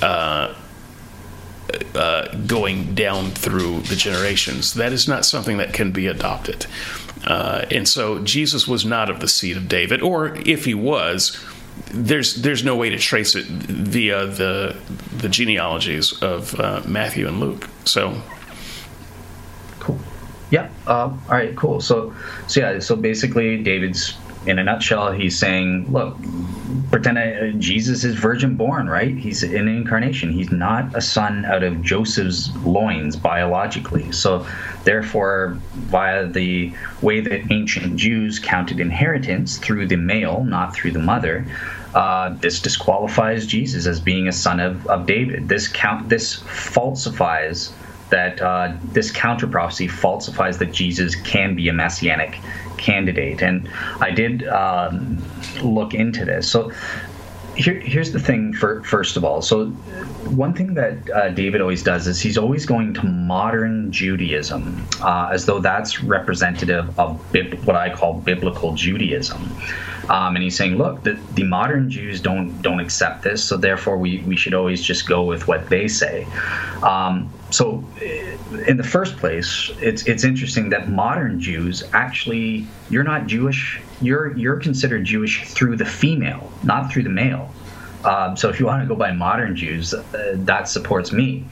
Uh, 0.00 0.54
uh, 1.94 2.28
going 2.46 2.94
down 2.94 3.30
through 3.30 3.80
the 3.82 3.96
generations. 3.96 4.74
That 4.74 4.92
is 4.92 5.08
not 5.08 5.24
something 5.24 5.56
that 5.56 5.72
can 5.72 5.90
be 5.90 6.06
adopted. 6.06 6.66
Uh, 7.24 7.64
and 7.70 7.88
so 7.88 8.18
Jesus 8.20 8.66
was 8.66 8.84
not 8.84 9.10
of 9.10 9.20
the 9.20 9.28
seed 9.28 9.56
of 9.56 9.68
David, 9.68 10.02
or 10.02 10.36
if 10.44 10.64
he 10.64 10.74
was, 10.74 11.42
there's 11.92 12.42
there's 12.42 12.64
no 12.64 12.76
way 12.76 12.90
to 12.90 12.98
trace 12.98 13.34
it 13.34 13.44
via 13.46 14.26
the 14.26 14.76
the 15.16 15.28
genealogies 15.28 16.12
of 16.22 16.58
uh, 16.58 16.82
Matthew 16.86 17.28
and 17.28 17.40
Luke. 17.40 17.68
So 17.84 18.20
cool. 19.80 19.98
Yeah. 20.50 20.68
Uh, 20.86 20.90
all 20.90 21.18
right. 21.28 21.56
Cool. 21.56 21.80
So 21.80 22.14
so 22.46 22.60
yeah. 22.60 22.78
So 22.80 22.96
basically, 22.96 23.62
David's 23.62 24.14
in 24.46 24.58
a 24.58 24.64
nutshell, 24.64 25.12
he's 25.12 25.38
saying, 25.38 25.90
look, 25.92 26.16
pretend 26.90 27.18
I, 27.18 27.52
Jesus 27.52 28.04
is 28.04 28.16
virgin 28.16 28.56
born, 28.56 28.88
right? 28.88 29.16
He's 29.16 29.42
an 29.42 29.68
incarnation. 29.68 30.32
He's 30.32 30.50
not 30.50 30.96
a 30.96 31.00
son 31.00 31.44
out 31.44 31.62
of 31.62 31.82
Joseph's 31.82 32.54
loins 32.64 33.16
biologically. 33.16 34.10
So, 34.12 34.46
therefore, 34.84 35.58
via 35.74 36.26
the 36.26 36.74
way 37.00 37.20
that 37.20 37.52
ancient 37.52 37.96
Jews 37.96 38.38
counted 38.38 38.80
inheritance 38.80 39.58
through 39.58 39.86
the 39.86 39.96
male, 39.96 40.44
not 40.44 40.74
through 40.74 40.92
the 40.92 40.98
mother, 40.98 41.46
uh, 41.94 42.34
this 42.40 42.60
disqualifies 42.60 43.46
Jesus 43.46 43.86
as 43.86 44.00
being 44.00 44.26
a 44.26 44.32
son 44.32 44.60
of, 44.60 44.86
of 44.86 45.06
David. 45.06 45.48
This 45.48 45.68
count 45.68 46.08
this 46.08 46.36
falsifies 46.36 47.72
that 48.08 48.40
uh, 48.42 48.74
this 48.92 49.10
counter 49.10 49.46
prophecy 49.46 49.88
falsifies 49.88 50.58
that 50.58 50.72
Jesus 50.72 51.14
can 51.14 51.54
be 51.54 51.68
a 51.68 51.72
messianic 51.72 52.38
candidate. 52.82 53.42
And 53.42 53.68
I 54.00 54.10
did 54.10 54.46
um, 54.48 55.22
look 55.62 55.94
into 55.94 56.24
this. 56.24 56.50
So 56.50 56.72
here, 57.56 57.74
here's 57.74 58.12
the 58.12 58.20
thing 58.20 58.52
for, 58.54 58.82
first 58.82 59.16
of 59.16 59.24
all 59.24 59.42
so 59.42 59.66
one 59.66 60.54
thing 60.54 60.74
that 60.74 61.10
uh, 61.10 61.28
david 61.30 61.60
always 61.60 61.82
does 61.82 62.06
is 62.06 62.20
he's 62.20 62.38
always 62.38 62.64
going 62.64 62.94
to 62.94 63.02
modern 63.04 63.92
judaism 63.92 64.86
uh, 65.02 65.28
as 65.30 65.44
though 65.44 65.58
that's 65.60 66.02
representative 66.02 66.98
of 66.98 67.20
bib- 67.30 67.62
what 67.64 67.76
i 67.76 67.94
call 67.94 68.14
biblical 68.14 68.74
judaism 68.74 69.54
um, 70.08 70.34
and 70.34 70.42
he's 70.42 70.56
saying 70.56 70.76
look 70.76 71.02
the, 71.02 71.12
the 71.34 71.44
modern 71.44 71.90
jews 71.90 72.20
don't 72.20 72.60
don't 72.62 72.80
accept 72.80 73.22
this 73.22 73.44
so 73.44 73.56
therefore 73.56 73.98
we, 73.98 74.20
we 74.20 74.36
should 74.36 74.54
always 74.54 74.82
just 74.82 75.08
go 75.08 75.24
with 75.24 75.48
what 75.48 75.68
they 75.68 75.88
say. 75.88 76.26
Um, 76.82 77.32
so 77.50 77.84
in 78.66 78.76
the 78.76 78.84
first 78.84 79.16
place 79.16 79.70
it's 79.78 80.06
it's 80.06 80.24
interesting 80.24 80.70
that 80.70 80.88
modern 80.88 81.40
jews 81.40 81.82
actually 81.92 82.66
you're 82.90 83.04
not 83.04 83.26
jewish 83.26 83.80
you're 84.00 84.36
you're 84.36 84.56
considered 84.56 85.04
jewish 85.04 85.48
through 85.48 85.76
the 85.76 85.84
female 85.84 86.52
not 86.62 86.92
through 86.92 87.02
the 87.02 87.10
male. 87.10 87.52
Um, 88.04 88.36
so 88.36 88.48
if 88.48 88.58
you 88.58 88.66
want 88.66 88.82
to 88.82 88.88
go 88.88 88.96
by 88.96 89.12
modern 89.12 89.54
jews 89.54 89.94
uh, 89.94 90.32
that 90.38 90.68
supports 90.68 91.12
me. 91.12 91.44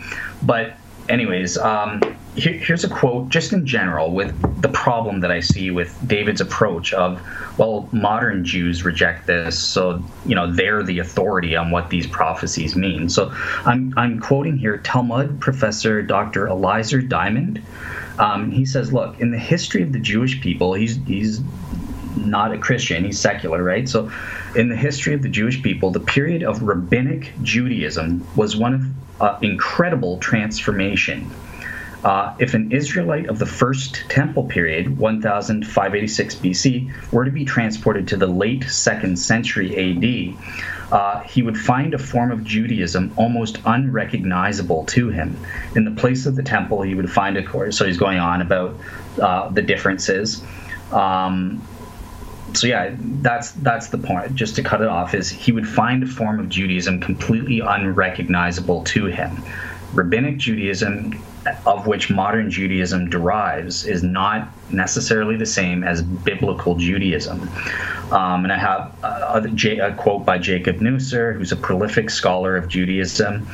But 0.43 0.75
anyways 1.11 1.59
um, 1.59 2.01
here, 2.37 2.53
here's 2.53 2.85
a 2.85 2.89
quote 2.89 3.29
just 3.29 3.53
in 3.53 3.67
general 3.67 4.13
with 4.13 4.33
the 4.63 4.69
problem 4.69 5.21
that 5.21 5.31
i 5.31 5.41
see 5.41 5.71
with 5.71 5.97
david's 6.07 6.41
approach 6.41 6.93
of 6.95 7.21
well 7.59 7.89
modern 7.93 8.45
jews 8.45 8.85
reject 8.85 9.27
this 9.27 9.59
so 9.59 10.03
you 10.25 10.35
know 10.35 10.51
they're 10.53 10.83
the 10.83 11.01
authority 11.01 11.57
on 11.57 11.71
what 11.71 11.91
these 11.91 12.07
prophecies 12.07 12.77
mean. 12.77 13.09
So 13.09 13.31
i'm, 13.67 13.93
I'm 13.97 14.21
quoting 14.21 14.57
here 14.57 14.79
talmud 14.79 15.41
professor 15.41 16.03
dr 16.03 16.47
eliezer 16.47 17.03
diamond. 17.03 17.63
Um, 18.19 18.51
he 18.51 18.65
says 18.65 18.93
look 18.93 19.19
in 19.21 19.31
the 19.31 19.39
history 19.39 19.83
of 19.83 19.93
the 19.93 19.99
jewish 19.99 20.41
people 20.41 20.75
he's 20.75 20.97
he's 21.07 21.41
not 22.27 22.53
a 22.53 22.59
christian 22.59 23.05
he's 23.05 23.19
secular 23.19 23.63
right 23.63 23.89
so 23.89 24.11
in 24.55 24.69
the 24.69 24.77
history 24.77 25.15
of 25.15 25.23
the 25.23 25.29
jewish 25.29 25.63
people 25.63 25.91
the 25.91 26.01
period 26.01 26.43
of 26.43 26.63
rabbinic 26.63 27.33
judaism 27.43 28.27
was 28.37 28.57
one 28.57 28.75
of 28.75 28.83
uh, 29.21 29.39
incredible 29.43 30.19
transformation 30.19 31.31
uh, 32.05 32.35
if 32.39 32.55
an 32.55 32.73
Israelite 32.73 33.29
of 33.29 33.39
the 33.39 33.47
first 33.47 34.05
temple 34.09 34.45
period, 34.45 34.99
1586 34.99 36.35
BC, 36.37 37.13
were 37.13 37.27
to 37.27 37.31
be 37.31 37.45
transported 37.45 38.09
to 38.09 38.17
the 38.17 38.27
late 38.27 38.65
second 38.65 39.19
century 39.19 39.77
AD, 39.77 40.93
uh, 40.93 41.21
he 41.21 41.43
would 41.43 41.59
find 41.59 41.93
a 41.93 41.99
form 41.99 42.31
of 42.33 42.43
Judaism 42.43 43.13
almost 43.17 43.59
unrecognizable 43.67 44.85
to 44.87 45.11
him. 45.11 45.37
In 45.77 45.85
the 45.85 45.91
place 45.91 46.27
of 46.27 46.37
the 46.37 46.43
temple, 46.43 46.83
he 46.83 46.95
would 46.95 47.11
find 47.11 47.37
a 47.37 47.45
course. 47.45 47.77
So 47.77 47.85
he's 47.85 47.99
going 47.99 48.19
on 48.19 48.41
about 48.41 48.77
uh, 49.21 49.51
the 49.51 49.63
differences. 49.63 50.43
Um, 50.93 51.63
so 52.55 52.67
yeah, 52.67 52.95
that's 52.99 53.53
that's 53.53 53.89
the 53.89 53.99
point. 53.99 54.35
Just 54.35 54.57
to 54.57 54.63
cut 54.63 54.81
it 54.81 54.89
off, 54.89 55.15
is 55.15 55.29
he 55.29 55.53
would 55.53 55.69
find 55.69 56.03
a 56.03 56.07
form 56.07 56.41
of 56.41 56.49
Judaism 56.49 57.01
completely 57.01 57.61
unrecognizable 57.61 58.85
to 58.85 59.07
him. 59.07 59.43
Rabbinic 59.95 60.39
Judaism 60.39 61.21
of 61.67 61.87
which 61.87 62.11
modern 62.11 62.51
Judaism 62.51 63.09
derives 63.09 63.87
is 63.87 64.03
not 64.03 64.49
necessarily 64.71 65.37
the 65.37 65.47
same 65.47 65.83
as 65.83 66.03
biblical 66.03 66.75
Judaism. 66.75 67.49
Um, 68.13 68.45
and 68.45 68.53
I 68.53 68.59
have 68.59 68.95
a, 69.03 69.87
a, 69.87 69.95
quote 69.95 70.27
by 70.27 70.39
Jacob 70.39 70.81
Neusner, 70.81 71.35
who's 71.35 71.53
a 71.53 71.57
prolific 71.57 72.11
scholar 72.11 72.57
of 72.57 72.69
Judaism. 72.69 73.49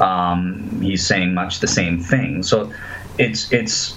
Um, 0.00 0.80
he's 0.80 1.06
saying 1.06 1.34
much 1.34 1.60
the 1.60 1.66
same 1.66 2.00
thing. 2.00 2.42
So 2.42 2.72
it's 3.18 3.52
it's 3.52 3.94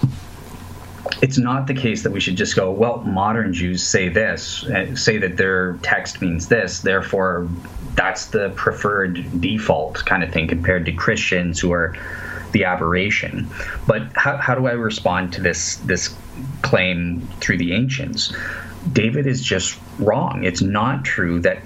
it's 1.21 1.37
not 1.37 1.67
the 1.67 1.73
case 1.73 2.03
that 2.03 2.11
we 2.11 2.19
should 2.19 2.37
just 2.37 2.55
go, 2.55 2.71
well, 2.71 2.99
modern 2.99 3.53
Jews 3.53 3.83
say 3.83 4.09
this, 4.09 4.63
uh, 4.65 4.95
say 4.95 5.17
that 5.17 5.37
their 5.37 5.73
text 5.81 6.21
means 6.21 6.47
this, 6.47 6.81
therefore 6.81 7.49
that's 7.95 8.27
the 8.27 8.49
preferred 8.51 9.41
default 9.41 10.05
kind 10.05 10.23
of 10.23 10.31
thing 10.31 10.47
compared 10.47 10.85
to 10.85 10.93
Christians 10.93 11.59
who 11.59 11.73
are 11.73 11.95
the 12.53 12.63
aberration. 12.63 13.47
But 13.85 14.03
how, 14.15 14.37
how 14.37 14.55
do 14.55 14.67
I 14.67 14.71
respond 14.71 15.33
to 15.33 15.41
this 15.41 15.75
this 15.77 16.15
claim 16.61 17.27
through 17.41 17.57
the 17.57 17.73
ancients? 17.73 18.33
David 18.93 19.27
is 19.27 19.43
just 19.43 19.77
wrong. 19.99 20.43
It's 20.45 20.61
not 20.61 21.03
true 21.03 21.41
that 21.41 21.59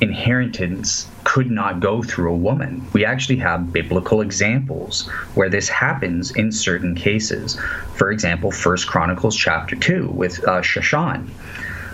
inheritance 0.00 1.09
could 1.24 1.50
not 1.50 1.80
go 1.80 2.02
through 2.02 2.32
a 2.32 2.36
woman. 2.36 2.86
We 2.92 3.04
actually 3.04 3.36
have 3.36 3.72
biblical 3.72 4.20
examples 4.20 5.08
where 5.34 5.48
this 5.48 5.68
happens 5.68 6.30
in 6.32 6.52
certain 6.52 6.94
cases. 6.94 7.58
For 7.94 8.10
example, 8.10 8.50
First 8.50 8.86
Chronicles 8.88 9.36
chapter 9.36 9.76
2 9.76 10.08
with 10.08 10.42
uh, 10.44 10.60
Sheshan. 10.60 11.28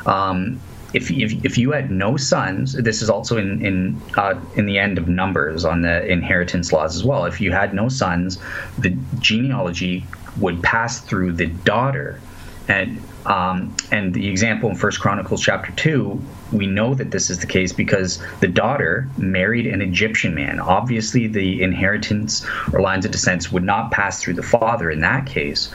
Um, 0.07 0.61
if, 0.95 1.11
if, 1.11 1.45
if 1.45 1.59
you 1.59 1.73
had 1.73 1.91
no 1.91 2.17
sons, 2.17 2.73
this 2.73 3.03
is 3.03 3.11
also 3.11 3.37
in 3.37 3.65
in 3.65 4.01
uh, 4.17 4.41
in 4.55 4.67
the 4.67 4.79
end 4.79 4.99
of 4.99 5.09
Numbers 5.09 5.65
on 5.65 5.83
the 5.83 6.07
inheritance 6.07 6.73
laws 6.73 6.97
as 6.97 7.05
well. 7.05 7.27
If 7.27 7.41
you 7.41 7.53
had 7.53 7.75
no 7.75 7.89
sons, 7.89 8.39
the 8.79 8.97
genealogy 9.19 10.07
would 10.39 10.63
pass 10.63 11.01
through 11.01 11.33
the 11.33 11.47
daughter, 11.47 12.21
and 12.69 13.03
um, 13.27 13.75
and 13.91 14.15
the 14.15 14.29
example 14.29 14.71
in 14.71 14.77
First 14.77 15.01
Chronicles 15.01 15.43
chapter 15.43 15.73
two, 15.73 16.23
we 16.53 16.67
know 16.67 16.95
that 16.95 17.11
this 17.11 17.31
is 17.31 17.39
the 17.41 17.47
case 17.47 17.73
because 17.73 18.23
the 18.41 18.49
daughter 18.49 19.09
married 19.17 19.67
an 19.67 19.83
Egyptian 19.83 20.35
man. 20.35 20.61
Obviously, 20.61 21.27
the 21.27 21.63
inheritance 21.63 22.47
or 22.73 22.81
lines 22.81 23.05
of 23.05 23.11
descent 23.11 23.53
would 23.53 23.65
not 23.65 23.91
pass 23.91 24.23
through 24.23 24.35
the 24.35 24.43
father 24.43 24.91
in 24.91 25.01
that 25.01 25.27
case. 25.27 25.73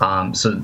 Um, 0.00 0.34
so 0.34 0.62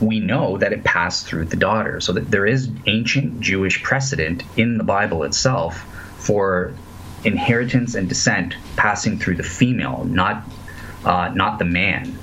we 0.00 0.20
know 0.20 0.58
that 0.58 0.72
it 0.72 0.84
passed 0.84 1.26
through 1.26 1.46
the 1.46 1.56
daughter. 1.56 2.00
So 2.00 2.12
that 2.12 2.30
there 2.30 2.46
is 2.46 2.70
ancient 2.86 3.40
Jewish 3.40 3.82
precedent 3.82 4.42
in 4.56 4.78
the 4.78 4.84
Bible 4.84 5.24
itself 5.24 5.78
for 6.18 6.72
inheritance 7.24 7.94
and 7.94 8.08
descent 8.08 8.54
passing 8.76 9.18
through 9.18 9.36
the 9.36 9.42
female, 9.42 10.04
not 10.04 10.44
uh, 11.04 11.30
not 11.34 11.58
the 11.58 11.64
man. 11.64 12.18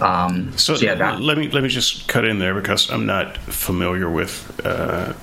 Um, 0.00 0.56
so, 0.56 0.76
so, 0.76 0.84
yeah, 0.84 0.94
that, 0.94 1.20
let 1.20 1.38
me 1.38 1.48
let 1.48 1.62
me 1.62 1.68
just 1.68 2.06
cut 2.08 2.24
in 2.24 2.38
there 2.38 2.54
because 2.54 2.90
I'm 2.90 3.06
not 3.06 3.36
familiar 3.38 4.08
with 4.08 4.60
uh, 4.64 5.14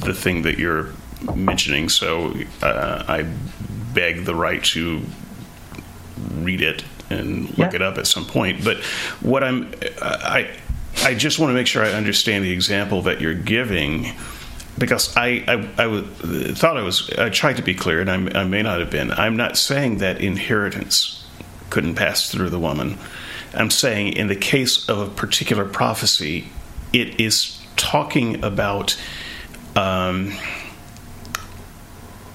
the 0.00 0.14
thing 0.14 0.42
that 0.42 0.58
you're 0.58 0.92
mentioning. 1.34 1.88
So 1.88 2.34
uh, 2.62 3.04
I 3.06 3.22
beg 3.94 4.24
the 4.24 4.34
right 4.34 4.62
to 4.64 5.02
read 6.34 6.60
it 6.60 6.84
and 7.10 7.46
look 7.58 7.72
yeah. 7.72 7.76
it 7.76 7.82
up 7.82 7.98
at 7.98 8.06
some 8.06 8.24
point. 8.24 8.64
But 8.64 8.78
what 9.20 9.42
I'm 9.42 9.72
I 10.00 10.50
I 11.04 11.14
just 11.14 11.38
want 11.38 11.50
to 11.50 11.54
make 11.54 11.66
sure 11.66 11.84
I 11.84 11.92
understand 11.92 12.44
the 12.44 12.52
example 12.52 13.02
that 13.02 13.20
you're 13.20 13.34
giving 13.34 14.12
because 14.78 15.16
I, 15.16 15.44
I, 15.48 15.86
I 15.86 16.02
thought 16.52 16.76
I 16.76 16.82
was 16.82 17.10
I 17.18 17.30
tried 17.30 17.56
to 17.56 17.62
be 17.62 17.74
clear 17.74 18.00
and 18.00 18.10
I, 18.10 18.40
I 18.40 18.44
may 18.44 18.62
not 18.62 18.80
have 18.80 18.90
been. 18.90 19.10
I'm 19.12 19.36
not 19.36 19.56
saying 19.56 19.98
that 19.98 20.20
inheritance 20.20 21.26
couldn't 21.70 21.94
pass 21.94 22.30
through 22.30 22.50
the 22.50 22.58
woman. 22.58 22.98
I'm 23.54 23.70
saying 23.70 24.12
in 24.14 24.28
the 24.28 24.36
case 24.36 24.88
of 24.88 24.98
a 24.98 25.10
particular 25.10 25.64
prophecy, 25.64 26.48
it 26.92 27.20
is 27.20 27.60
talking 27.76 28.42
about 28.44 29.00
um, 29.76 30.32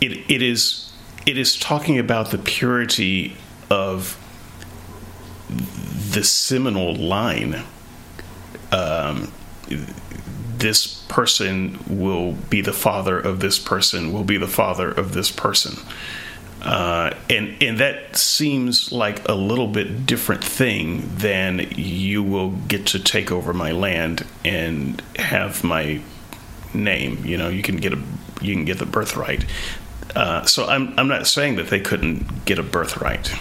it, 0.01 0.11
it 0.29 0.41
is 0.41 0.91
it 1.25 1.37
is 1.37 1.55
talking 1.55 1.97
about 1.97 2.31
the 2.31 2.37
purity 2.37 3.37
of 3.69 4.19
the 6.11 6.23
seminal 6.23 6.93
line. 6.93 7.63
Um, 8.71 9.31
this 10.57 11.03
person 11.07 11.79
will 11.87 12.33
be 12.33 12.61
the 12.61 12.73
father 12.73 13.19
of 13.19 13.39
this 13.39 13.59
person, 13.59 14.13
will 14.13 14.23
be 14.23 14.37
the 14.37 14.47
father 14.47 14.89
of 14.89 15.13
this 15.13 15.31
person. 15.31 15.77
Uh, 16.61 17.13
and 17.29 17.61
and 17.61 17.77
that 17.77 18.15
seems 18.15 18.91
like 18.91 19.27
a 19.27 19.33
little 19.33 19.67
bit 19.67 20.05
different 20.05 20.41
thing 20.41 21.13
than 21.17 21.59
you 21.75 22.23
will 22.23 22.51
get 22.51 22.85
to 22.87 22.99
take 22.99 23.31
over 23.31 23.53
my 23.53 23.71
land 23.71 24.25
and 24.45 25.01
have 25.17 25.61
my 25.63 26.01
name. 26.73 27.25
You 27.25 27.37
know, 27.37 27.49
you 27.49 27.61
can 27.61 27.77
get 27.77 27.93
a 27.93 28.01
you 28.41 28.53
can 28.53 28.65
get 28.65 28.79
the 28.79 28.85
birthright. 28.85 29.45
Uh, 30.15 30.45
so 30.45 30.67
I'm 30.67 30.97
I'm 30.99 31.07
not 31.07 31.27
saying 31.27 31.55
that 31.55 31.69
they 31.69 31.79
couldn't 31.79 32.45
get 32.45 32.59
a 32.59 32.63
birthright. 32.63 33.33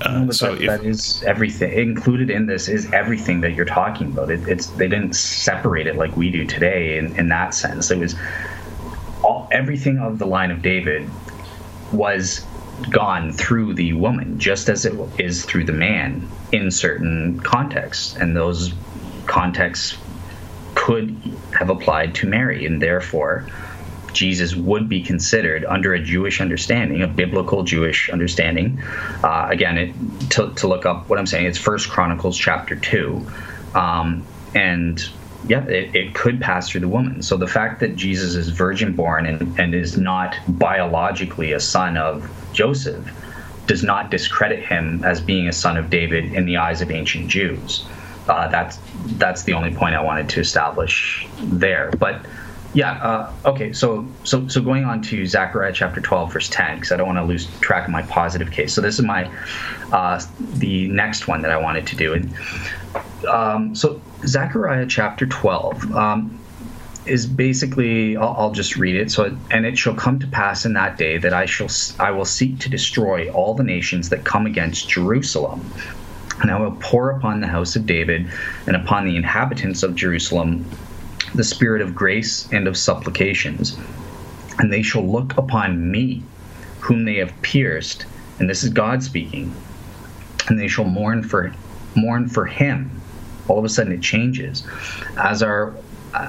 Uh, 0.00 0.24
no, 0.24 0.30
so 0.32 0.54
that, 0.54 0.62
if, 0.62 0.66
that 0.68 0.84
is 0.84 1.22
everything 1.22 1.72
included 1.72 2.28
in 2.28 2.46
this 2.46 2.68
is 2.68 2.92
everything 2.92 3.40
that 3.42 3.54
you're 3.54 3.64
talking 3.64 4.08
about. 4.08 4.30
It, 4.30 4.48
it's 4.48 4.66
they 4.66 4.88
didn't 4.88 5.14
separate 5.14 5.86
it 5.86 5.96
like 5.96 6.16
we 6.16 6.30
do 6.30 6.44
today 6.44 6.98
in, 6.98 7.14
in 7.16 7.28
that 7.28 7.54
sense. 7.54 7.90
It 7.90 7.98
was 7.98 8.16
all, 9.22 9.48
everything 9.52 9.98
of 9.98 10.18
the 10.18 10.26
line 10.26 10.50
of 10.50 10.62
David 10.62 11.08
was 11.92 12.44
gone 12.90 13.32
through 13.32 13.74
the 13.74 13.92
woman, 13.92 14.38
just 14.38 14.68
as 14.68 14.84
it 14.84 14.94
is 15.18 15.44
through 15.44 15.64
the 15.64 15.72
man 15.72 16.28
in 16.50 16.70
certain 16.70 17.38
contexts, 17.40 18.16
and 18.16 18.36
those 18.36 18.72
contexts 19.26 19.96
could 20.74 21.16
have 21.58 21.70
applied 21.70 22.14
to 22.16 22.26
Mary, 22.26 22.66
and 22.66 22.80
therefore 22.80 23.46
Jesus 24.12 24.54
would 24.54 24.88
be 24.88 25.02
considered 25.02 25.64
under 25.64 25.94
a 25.94 26.02
Jewish 26.02 26.40
understanding, 26.40 27.02
a 27.02 27.06
biblical 27.06 27.62
Jewish 27.62 28.10
understanding. 28.10 28.80
Uh, 29.22 29.48
again, 29.50 29.78
it, 29.78 30.30
to, 30.30 30.52
to, 30.54 30.68
look 30.68 30.86
up 30.86 31.08
what 31.08 31.18
I'm 31.18 31.26
saying, 31.26 31.46
it's 31.46 31.58
First 31.58 31.88
Chronicles 31.88 32.36
chapter 32.36 32.76
two, 32.76 33.26
um, 33.74 34.24
and 34.54 35.02
yeah, 35.48 35.64
it, 35.64 35.94
it, 35.94 36.14
could 36.14 36.40
pass 36.40 36.68
through 36.68 36.82
the 36.82 36.88
woman. 36.88 37.22
So 37.22 37.36
the 37.36 37.48
fact 37.48 37.80
that 37.80 37.96
Jesus 37.96 38.34
is 38.34 38.48
virgin 38.48 38.94
born 38.94 39.26
and, 39.26 39.58
and 39.58 39.74
is 39.74 39.98
not 39.98 40.36
biologically 40.46 41.52
a 41.52 41.60
son 41.60 41.96
of 41.96 42.30
Joseph 42.52 43.10
does 43.66 43.82
not 43.82 44.10
discredit 44.10 44.64
him 44.64 45.02
as 45.04 45.20
being 45.20 45.48
a 45.48 45.52
son 45.52 45.76
of 45.76 45.90
David 45.90 46.32
in 46.32 46.46
the 46.46 46.58
eyes 46.58 46.80
of 46.80 46.90
ancient 46.90 47.28
Jews. 47.28 47.84
Uh, 48.28 48.48
that's 48.48 48.78
that's 49.16 49.44
the 49.44 49.52
only 49.52 49.74
point 49.74 49.94
I 49.94 50.02
wanted 50.02 50.28
to 50.30 50.40
establish 50.40 51.26
there. 51.40 51.90
But 51.98 52.24
yeah, 52.72 52.92
uh, 52.92 53.34
okay. 53.46 53.72
So 53.72 54.06
so 54.24 54.48
so 54.48 54.60
going 54.60 54.84
on 54.84 55.02
to 55.02 55.26
Zechariah 55.26 55.72
chapter 55.72 56.00
twelve, 56.00 56.32
verse 56.32 56.48
ten, 56.48 56.76
because 56.76 56.92
I 56.92 56.96
don't 56.96 57.06
want 57.06 57.18
to 57.18 57.24
lose 57.24 57.46
track 57.60 57.84
of 57.84 57.90
my 57.90 58.02
positive 58.02 58.50
case. 58.50 58.74
So 58.74 58.80
this 58.80 58.98
is 58.98 59.04
my 59.04 59.30
uh, 59.90 60.22
the 60.38 60.88
next 60.88 61.28
one 61.28 61.42
that 61.42 61.50
I 61.50 61.56
wanted 61.56 61.86
to 61.88 61.96
do, 61.96 62.14
and 62.14 62.34
um, 63.28 63.74
so 63.74 64.00
Zechariah 64.26 64.86
chapter 64.86 65.26
12 65.26 65.92
um, 65.92 66.38
is 67.06 67.26
basically 67.26 68.16
I'll, 68.16 68.34
I'll, 68.38 68.52
just 68.52 68.76
read 68.76 68.96
it. 68.96 69.10
So 69.10 69.36
and 69.50 69.66
it 69.66 69.76
shall 69.76 69.94
come 69.94 70.18
to 70.20 70.26
pass 70.26 70.64
in 70.64 70.74
that 70.74 70.96
day 70.96 71.18
that 71.18 71.32
I 71.32 71.46
shall 71.46 71.68
I 71.98 72.10
will 72.10 72.24
seek 72.24 72.60
to 72.60 72.68
destroy 72.68 73.30
all 73.32 73.54
the 73.54 73.64
nations 73.64 74.10
that 74.10 74.24
come 74.24 74.46
against 74.46 74.88
Jerusalem. 74.88 75.72
And 76.42 76.50
I 76.50 76.58
will 76.58 76.76
pour 76.80 77.10
upon 77.10 77.40
the 77.40 77.46
house 77.46 77.76
of 77.76 77.86
David 77.86 78.30
and 78.66 78.76
upon 78.76 79.06
the 79.06 79.16
inhabitants 79.16 79.82
of 79.82 79.94
Jerusalem 79.94 80.68
the 81.34 81.44
spirit 81.44 81.80
of 81.80 81.94
grace 81.94 82.52
and 82.52 82.68
of 82.68 82.76
supplications. 82.76 83.78
And 84.58 84.70
they 84.70 84.82
shall 84.82 85.10
look 85.10 85.38
upon 85.38 85.90
me, 85.90 86.22
whom 86.80 87.04
they 87.06 87.16
have 87.16 87.40
pierced, 87.40 88.04
and 88.38 88.50
this 88.50 88.62
is 88.62 88.68
God 88.68 89.02
speaking, 89.02 89.54
and 90.48 90.58
they 90.58 90.68
shall 90.68 90.84
mourn 90.84 91.22
for 91.22 91.54
mourn 91.94 92.28
for 92.28 92.44
him 92.44 93.02
all 93.48 93.58
of 93.58 93.64
a 93.64 93.68
sudden 93.68 93.92
it 93.92 94.02
changes 94.02 94.66
as 95.16 95.42
our 95.42 95.74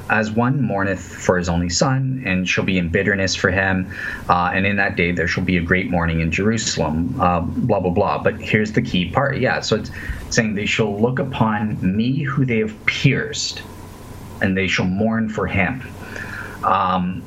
as 0.10 0.32
one 0.32 0.62
mourneth 0.62 1.02
for 1.02 1.38
his 1.38 1.50
only 1.50 1.70
son, 1.70 2.24
and 2.26 2.48
shall 2.48 2.64
be 2.64 2.78
in 2.78 2.90
bitterness 2.90 3.36
for 3.36 3.52
him. 3.52 3.94
Uh, 4.30 4.52
and 4.54 4.66
in 4.66 4.78
that 4.78 4.96
day 4.96 5.12
there 5.12 5.28
shall 5.28 5.44
be 5.44 5.58
a 5.58 5.62
great 5.62 5.90
mourning 5.90 6.22
in 6.22 6.32
Jerusalem. 6.32 7.20
Uh, 7.20 7.42
blah 7.42 7.80
blah 7.80 7.92
blah. 7.92 8.24
But 8.24 8.42
here's 8.42 8.74
the 8.74 8.82
key 8.82 9.12
part. 9.12 9.38
Yeah, 9.38 9.60
so 9.60 9.78
it's 9.78 9.92
saying 10.30 10.56
they 10.56 10.66
shall 10.66 11.00
look 11.02 11.20
upon 11.20 11.80
me 11.82 12.24
who 12.24 12.46
they 12.46 12.60
have 12.60 12.86
pierced, 12.86 13.64
and 14.42 14.58
they 14.58 14.68
shall 14.68 14.86
mourn 14.86 15.30
for 15.30 15.48
him. 15.48 15.82
Um, 16.64 17.24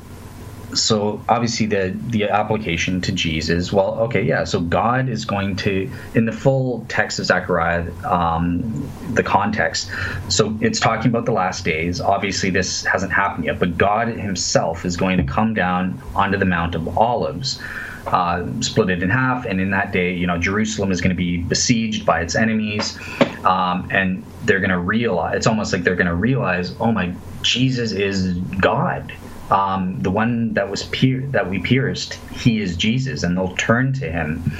so 0.73 1.23
obviously 1.29 1.65
the 1.65 1.97
the 2.07 2.25
application 2.25 3.01
to 3.01 3.11
Jesus, 3.11 3.71
well, 3.71 3.95
okay, 4.01 4.21
yeah. 4.21 4.43
So 4.43 4.59
God 4.59 5.09
is 5.09 5.25
going 5.25 5.55
to, 5.57 5.91
in 6.13 6.25
the 6.25 6.31
full 6.31 6.85
text 6.89 7.19
of 7.19 7.25
Zechariah, 7.25 7.91
um, 8.05 8.91
the 9.13 9.23
context. 9.23 9.89
So 10.27 10.57
it's 10.59 10.79
talking 10.79 11.09
about 11.09 11.25
the 11.25 11.31
last 11.31 11.63
days. 11.63 12.01
Obviously, 12.01 12.49
this 12.49 12.83
hasn't 12.85 13.13
happened 13.13 13.45
yet, 13.45 13.59
but 13.59 13.77
God 13.77 14.09
Himself 14.09 14.85
is 14.85 14.97
going 14.97 15.17
to 15.17 15.23
come 15.23 15.53
down 15.53 16.01
onto 16.15 16.37
the 16.37 16.45
Mount 16.45 16.75
of 16.75 16.97
Olives. 16.97 17.61
Uh, 18.05 18.45
split 18.61 18.89
it 18.89 19.03
in 19.03 19.09
half, 19.09 19.45
and 19.45 19.59
in 19.59 19.71
that 19.71 19.91
day, 19.91 20.13
you 20.13 20.25
know, 20.25 20.37
Jerusalem 20.37 20.91
is 20.91 21.01
going 21.01 21.09
to 21.09 21.15
be 21.15 21.43
besieged 21.43 22.05
by 22.05 22.21
its 22.21 22.35
enemies, 22.35 22.97
um, 23.43 23.89
and 23.91 24.23
they're 24.45 24.61
going 24.61 24.69
to 24.69 24.79
realize. 24.79 25.35
It's 25.35 25.47
almost 25.47 25.73
like 25.73 25.83
they're 25.83 25.97
going 25.97 26.07
to 26.07 26.15
realize, 26.15 26.73
oh 26.79 26.93
my, 26.93 27.13
Jesus 27.41 27.91
is 27.91 28.33
God 28.61 29.13
um, 29.49 29.99
the 30.01 30.11
one 30.11 30.53
that 30.53 30.69
was 30.69 30.83
pier- 30.83 31.27
that 31.27 31.49
we 31.49 31.59
pierced, 31.59 32.15
he 32.31 32.59
is 32.59 32.75
Jesus, 32.75 33.23
and 33.23 33.37
they'll 33.37 33.55
turn 33.55 33.93
to 33.93 34.11
him, 34.11 34.51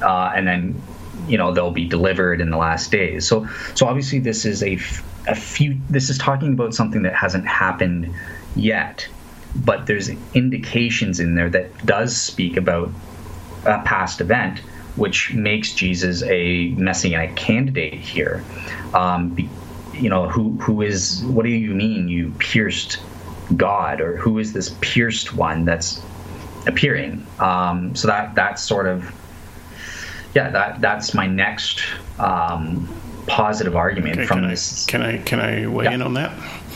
uh, 0.00 0.32
and 0.34 0.46
then 0.46 0.82
you 1.26 1.38
know 1.38 1.52
they'll 1.52 1.70
be 1.70 1.86
delivered 1.86 2.40
in 2.40 2.50
the 2.50 2.56
last 2.56 2.90
days. 2.90 3.26
So 3.26 3.46
so 3.74 3.86
obviously 3.86 4.18
this 4.18 4.44
is 4.44 4.62
a, 4.62 4.78
a 5.28 5.34
few. 5.34 5.78
This 5.88 6.10
is 6.10 6.18
talking 6.18 6.52
about 6.52 6.74
something 6.74 7.02
that 7.02 7.14
hasn't 7.14 7.46
happened 7.46 8.14
yet, 8.56 9.06
but 9.54 9.86
there's 9.86 10.08
indications 10.34 11.20
in 11.20 11.34
there 11.36 11.50
that 11.50 11.86
does 11.86 12.16
speak 12.16 12.56
about 12.56 12.90
a 13.64 13.80
past 13.84 14.20
event, 14.20 14.58
which 14.96 15.34
makes 15.34 15.72
Jesus 15.72 16.24
a 16.24 16.74
messianic 16.76 17.36
candidate 17.36 17.94
here. 17.94 18.44
Um, 18.92 19.36
you 19.92 20.08
know, 20.08 20.28
who 20.28 20.50
who 20.58 20.82
is? 20.82 21.24
What 21.26 21.44
do 21.44 21.50
you 21.50 21.74
mean 21.74 22.08
you 22.08 22.32
pierced 22.40 22.98
God, 23.56 24.00
or 24.00 24.16
who 24.16 24.38
is 24.38 24.52
this 24.52 24.76
pierced 24.80 25.34
one 25.34 25.64
that's 25.64 26.00
appearing? 26.66 27.26
Um, 27.38 27.94
so 27.94 28.08
that 28.08 28.34
that's 28.34 28.62
sort 28.62 28.86
of 28.86 29.12
yeah, 30.34 30.50
that 30.50 30.80
that's 30.80 31.14
my 31.14 31.26
next 31.26 31.82
um, 32.18 32.88
positive 33.26 33.76
argument 33.76 34.18
okay, 34.18 34.26
from 34.26 34.40
can 34.40 34.48
this. 34.48 34.88
I, 34.88 34.90
can 34.90 35.02
I 35.02 35.18
can 35.18 35.40
I 35.40 35.66
weigh 35.66 35.84
Yeah. 35.84 35.92
in 35.92 36.02
on 36.02 36.14
that? 36.14 36.32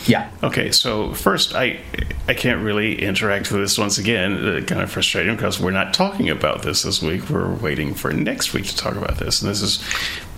Yeah. 0.06 0.30
Okay, 0.42 0.70
so 0.70 1.12
first, 1.14 1.54
I 1.54 1.80
I 2.28 2.34
can't 2.34 2.62
really 2.62 3.02
interact 3.02 3.50
with 3.50 3.60
this 3.60 3.78
once 3.78 3.98
again. 3.98 4.34
Uh, 4.46 4.60
kind 4.64 4.80
of 4.82 4.90
frustrating 4.90 5.34
because 5.34 5.58
we're 5.58 5.70
not 5.70 5.94
talking 5.94 6.28
about 6.28 6.62
this 6.62 6.82
this 6.82 7.02
week. 7.02 7.28
We're 7.30 7.52
waiting 7.54 7.94
for 7.94 8.12
next 8.12 8.52
week 8.52 8.66
to 8.66 8.76
talk 8.76 8.94
about 8.96 9.18
this, 9.18 9.40
and 9.42 9.50
this 9.50 9.62
is 9.62 9.82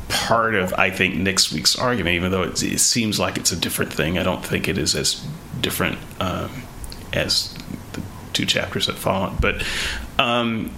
part 0.09 0.55
of 0.55 0.73
I 0.75 0.91
think 0.91 1.17
next 1.17 1.53
week's 1.53 1.77
argument. 1.77 2.15
Even 2.15 2.31
though 2.31 2.45
it, 2.45 2.63
it 2.63 2.79
seems 2.81 3.19
like 3.19 3.37
it's 3.37 3.53
a 3.53 3.57
different 3.57 3.93
thing, 3.93 4.17
I 4.19 4.23
don't 4.23 4.45
think 4.45 4.69
it 4.69 4.79
is 4.79 4.95
as 4.95 5.27
different 5.61 5.99
um, 6.21 6.63
as 7.13 7.55
the 7.93 8.03
two 8.33 8.47
chapters 8.47 8.87
that 8.87 8.97
follow. 8.97 9.35
But 9.41 9.65
um, 10.19 10.73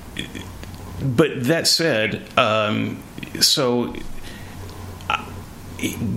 but 1.03 1.45
that 1.45 1.67
said, 1.67 2.23
um, 2.39 3.03
so 3.41 3.95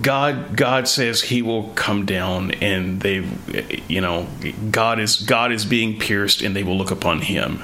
God 0.02 0.56
God 0.56 0.88
says 0.88 1.22
he 1.22 1.42
will 1.42 1.70
come 1.70 2.04
down 2.04 2.52
and 2.52 3.00
they 3.00 3.26
you 3.88 4.00
know 4.00 4.26
God 4.70 5.00
is 5.00 5.16
God 5.16 5.52
is 5.52 5.64
being 5.64 5.98
pierced 5.98 6.42
and 6.42 6.54
they 6.54 6.62
will 6.62 6.76
look 6.76 6.90
upon 6.90 7.22
him. 7.22 7.62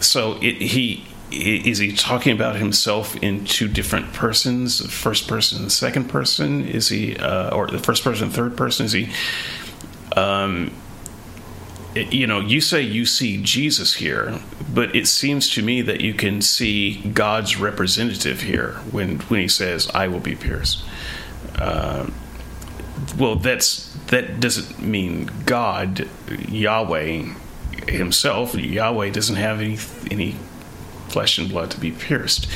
So 0.00 0.38
it, 0.40 0.56
he 0.56 1.06
is 1.30 1.78
he 1.78 1.92
talking 1.92 2.32
about 2.32 2.56
himself 2.56 3.16
in 3.16 3.44
two 3.44 3.68
different 3.68 4.12
persons, 4.12 4.84
first 4.92 5.28
person 5.28 5.62
and 5.62 5.70
second 5.70 6.08
person? 6.08 6.66
Is 6.66 6.88
he 6.88 7.16
uh, 7.16 7.54
or 7.54 7.68
the 7.68 7.78
first 7.78 8.02
person 8.02 8.30
third 8.30 8.56
person? 8.56 8.86
Is 8.86 8.92
he 8.92 9.10
um 10.16 10.72
you 11.94 12.26
know, 12.26 12.40
you 12.40 12.60
say 12.60 12.80
you 12.80 13.04
see 13.04 13.42
Jesus 13.42 13.94
here, 13.94 14.38
but 14.72 14.94
it 14.94 15.08
seems 15.08 15.50
to 15.50 15.62
me 15.62 15.82
that 15.82 16.00
you 16.00 16.14
can 16.14 16.40
see 16.40 17.00
God's 17.12 17.58
representative 17.58 18.42
here 18.42 18.74
when 18.90 19.18
when 19.20 19.40
He 19.40 19.48
says, 19.48 19.90
"I 19.92 20.06
will 20.06 20.20
be 20.20 20.36
pierced." 20.36 20.84
Um, 21.60 22.14
well, 23.18 23.36
that's 23.36 23.92
that 24.06 24.40
doesn't 24.40 24.80
mean 24.80 25.30
God, 25.46 26.08
Yahweh 26.48 27.24
Himself. 27.88 28.54
Yahweh 28.54 29.10
doesn't 29.10 29.36
have 29.36 29.60
any 29.60 29.78
any 30.10 30.36
flesh 31.08 31.38
and 31.38 31.48
blood 31.48 31.72
to 31.72 31.80
be 31.80 31.90
pierced, 31.90 32.46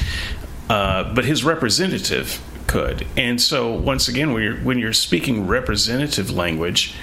uh, 0.71 1.13
but 1.13 1.25
His 1.25 1.43
representative 1.43 2.41
could. 2.69 3.05
And 3.17 3.41
so, 3.41 3.73
once 3.73 4.07
again, 4.07 4.33
when 4.33 4.43
you're 4.45 4.57
when 4.59 4.79
you're 4.79 4.93
speaking 4.93 5.49
representative 5.49 6.31
language, 6.31 6.95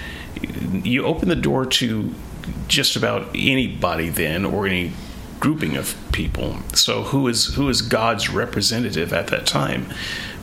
you 0.84 1.04
open 1.04 1.28
the 1.28 1.36
door 1.36 1.66
to 1.66 2.14
just 2.68 2.96
about 2.96 3.28
anybody 3.34 4.08
then 4.08 4.44
or 4.44 4.66
any 4.66 4.92
grouping 5.40 5.76
of 5.76 5.96
people. 6.12 6.56
So 6.74 7.02
who 7.02 7.26
is 7.28 7.54
who 7.54 7.68
is 7.68 7.82
god's 7.82 8.30
representative 8.30 9.12
at 9.12 9.28
that 9.28 9.46
time? 9.46 9.92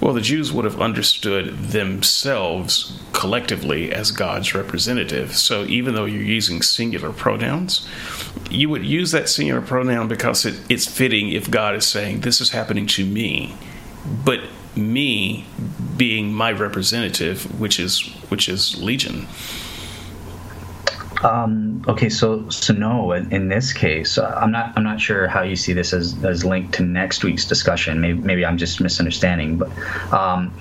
Well 0.02 0.14
the 0.14 0.22
jews 0.22 0.52
would 0.52 0.66
have 0.66 0.82
understood 0.82 1.58
themselves 1.58 3.02
collectively 3.14 3.92
as 3.92 4.12
god's 4.12 4.54
representative. 4.54 5.36
So 5.36 5.64
even 5.66 5.96
though 5.96 6.06
you're 6.06 6.22
using 6.22 6.62
singular 6.62 7.12
pronouns 7.12 7.88
you 8.50 8.70
would 8.70 8.86
use 8.86 9.12
that 9.12 9.30
singular 9.30 9.62
pronoun 9.62 10.08
because 10.08 10.46
it, 10.46 10.60
it's 10.70 10.86
fitting 10.86 11.30
if 11.30 11.50
god 11.50 11.76
is 11.76 11.86
saying 11.86 12.22
this 12.22 12.42
is 12.42 12.50
happening 12.50 12.88
to 12.88 13.06
me 13.06 13.54
but 14.26 14.40
me 14.76 15.46
being 15.98 16.34
my 16.34 16.52
representative 16.52 17.60
which 17.60 17.80
is 17.80 18.02
which 18.30 18.48
is 18.50 18.82
legion 18.82 19.28
Um, 21.24 21.84
okay, 21.88 22.10
so 22.10 22.50
so 22.50 22.74
no, 22.74 23.12
in, 23.12 23.32
in 23.32 23.50
this 23.50 23.74
case, 23.74 24.18
uh, 24.18 24.38
I'm 24.42 24.52
not 24.52 24.74
I'm 24.78 24.84
not 24.84 25.02
sure 25.02 25.28
how 25.28 25.42
you 25.42 25.56
see 25.56 25.74
this 25.74 25.94
as, 25.94 26.24
as 26.24 26.46
linked 26.46 26.76
to 26.76 26.84
next 26.84 27.24
week's 27.24 27.46
discussion. 27.46 28.00
Maybe 28.00 28.20
maybe 28.20 28.46
I'm 28.46 28.58
just 28.58 28.80
misunderstanding, 28.80 29.58
but 29.58 29.70
um, 30.14 30.54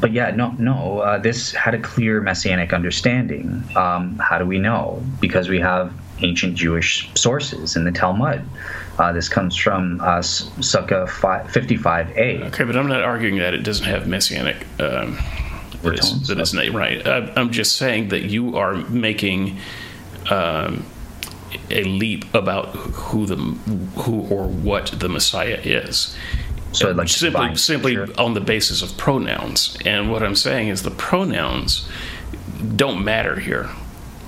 but 0.00 0.12
yeah, 0.12 0.30
no 0.30 0.50
no, 0.58 0.98
uh, 1.00 1.18
this 1.18 1.52
had 1.52 1.74
a 1.74 1.80
clear 1.80 2.20
messianic 2.20 2.72
understanding. 2.72 3.64
Um, 3.74 4.18
how 4.18 4.38
do 4.38 4.44
we 4.44 4.58
know? 4.58 5.02
Because 5.20 5.48
we 5.48 5.60
have 5.60 5.92
ancient 6.20 6.54
Jewish 6.54 7.08
sources 7.14 7.76
in 7.76 7.84
the 7.84 7.92
Talmud. 7.92 8.42
Uh, 8.98 9.12
this 9.12 9.28
comes 9.28 9.54
from 9.54 10.00
uh, 10.00 10.18
Sukkah 10.18 11.06
55a. 11.06 12.46
Okay, 12.48 12.64
but 12.64 12.76
I'm 12.76 12.88
not 12.88 13.02
arguing 13.02 13.38
that 13.38 13.54
it 13.54 13.62
doesn't 13.62 13.86
have 13.86 14.08
messianic. 14.08 14.66
Um, 14.80 15.16
that 15.82 15.94
it's, 15.94 16.12
Overtones, 16.12 16.54
not 16.54 16.68
right. 16.70 17.06
I, 17.06 17.32
I'm 17.36 17.50
just 17.50 17.76
saying 17.76 18.08
that 18.08 18.24
you 18.24 18.56
are 18.56 18.74
making 18.74 19.58
um, 20.30 20.84
a 21.70 21.84
leap 21.84 22.32
about 22.34 22.68
who 22.74 23.26
the 23.26 23.36
who 23.36 24.22
or 24.28 24.46
what 24.46 24.86
the 24.86 25.08
Messiah 25.08 25.60
is. 25.62 26.16
So 26.72 26.90
like 26.90 27.08
simply 27.08 27.30
define, 27.30 27.56
simply 27.56 27.94
sure. 27.94 28.08
on 28.18 28.34
the 28.34 28.40
basis 28.40 28.82
of 28.82 28.96
pronouns. 28.98 29.76
And 29.84 30.10
what 30.10 30.22
I'm 30.22 30.36
saying 30.36 30.68
is 30.68 30.82
the 30.82 30.90
pronouns 30.90 31.88
don't 32.76 33.04
matter 33.04 33.40
here. 33.40 33.70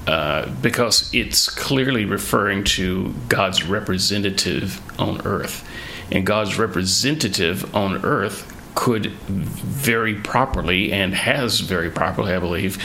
Uh, 0.06 0.48
because 0.62 1.12
it's 1.14 1.48
clearly 1.48 2.04
referring 2.04 2.64
to 2.64 3.14
God's 3.28 3.64
representative 3.64 4.80
on 4.98 5.20
earth. 5.26 5.68
And 6.10 6.26
God's 6.26 6.58
representative 6.58 7.72
on 7.74 8.04
earth 8.04 8.49
could 8.74 9.06
very 9.06 10.14
properly, 10.14 10.92
and 10.92 11.14
has 11.14 11.60
very 11.60 11.90
properly, 11.90 12.32
I 12.32 12.38
believe, 12.38 12.78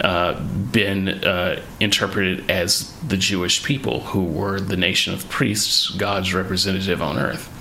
uh, 0.00 0.40
been 0.40 1.08
uh, 1.08 1.62
interpreted 1.80 2.50
as 2.50 2.92
the 3.00 3.16
Jewish 3.16 3.62
people, 3.62 4.00
who 4.00 4.24
were 4.24 4.60
the 4.60 4.76
nation 4.76 5.14
of 5.14 5.28
priests, 5.28 5.90
God's 5.90 6.34
representative 6.34 7.00
on 7.02 7.18
earth. 7.18 7.52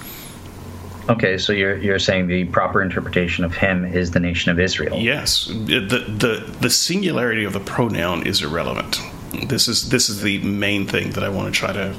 Okay, 1.08 1.38
so 1.38 1.54
you're 1.54 1.78
you're 1.78 2.00
saying 2.00 2.28
the 2.28 2.46
proper 2.46 2.82
interpretation 2.82 3.46
of 3.46 3.56
him 3.56 3.86
is 3.86 4.12
the 4.12 4.20
nation 4.20 4.52
of 4.52 4.60
Israel. 4.60 4.98
Yes, 4.98 5.46
the 5.46 5.80
the 5.80 6.52
the 6.62 6.70
singularity 6.70 7.44
of 7.44 7.54
the 7.54 7.60
pronoun 7.60 8.26
is 8.26 8.42
irrelevant. 8.42 9.00
This 9.48 9.68
is 9.68 9.90
this 9.90 10.10
is 10.10 10.22
the 10.22 10.40
main 10.40 10.88
thing 10.88 11.12
that 11.12 11.24
I 11.24 11.30
want 11.30 11.54
to 11.54 11.60
try 11.60 11.74
to 11.74 11.96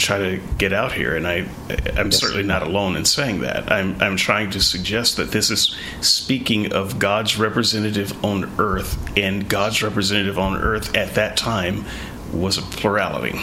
try 0.00 0.18
to 0.18 0.40
get 0.58 0.72
out 0.72 0.92
here, 0.92 1.16
and 1.16 1.26
I 1.26 1.46
I'm 1.96 2.10
certainly 2.10 2.42
not 2.42 2.62
alone 2.62 2.96
in 2.96 3.04
saying 3.04 3.40
that. 3.40 3.70
I'm 3.70 4.00
I'm 4.00 4.16
trying 4.16 4.50
to 4.50 4.60
suggest 4.60 5.16
that 5.16 5.30
this 5.30 5.50
is 5.50 5.76
speaking 6.00 6.72
of 6.72 6.98
God's 6.98 7.38
representative 7.38 8.24
on 8.24 8.50
earth, 8.58 8.98
and 9.16 9.48
God's 9.48 9.82
representative 9.82 10.38
on 10.38 10.56
earth 10.56 10.96
at 10.96 11.14
that 11.14 11.36
time 11.36 11.84
was 12.32 12.58
a 12.58 12.62
plurality. 12.62 13.38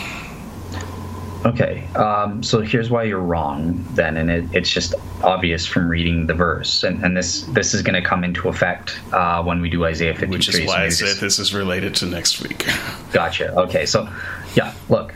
Okay, 1.45 1.87
um, 1.95 2.41
so 2.41 2.61
here's 2.61 2.89
why 2.89 3.03
you're 3.03 3.19
wrong 3.19 3.85
then, 3.91 4.17
and 4.17 4.29
it, 4.29 4.45
it's 4.53 4.69
just 4.69 4.95
obvious 5.23 5.65
from 5.65 5.87
reading 5.87 6.25
the 6.25 6.33
verse, 6.33 6.83
and, 6.83 7.03
and 7.05 7.15
this 7.15 7.43
this 7.43 7.73
is 7.73 7.81
going 7.83 8.01
to 8.01 8.07
come 8.07 8.23
into 8.23 8.49
effect 8.49 8.99
uh, 9.13 9.41
when 9.43 9.61
we 9.61 9.69
do 9.69 9.85
Isaiah 9.85 10.13
53. 10.13 10.29
Which 10.35 10.49
is 10.49 10.55
so 10.55 10.65
why 10.65 10.85
I 10.85 10.89
said 10.89 11.05
just- 11.05 11.21
this 11.21 11.39
is 11.39 11.53
related 11.53 11.95
to 11.95 12.05
next 12.07 12.41
week. 12.41 12.65
Gotcha. 13.13 13.53
Okay, 13.55 13.85
so 13.85 14.09
yeah, 14.55 14.73
look, 14.89 15.13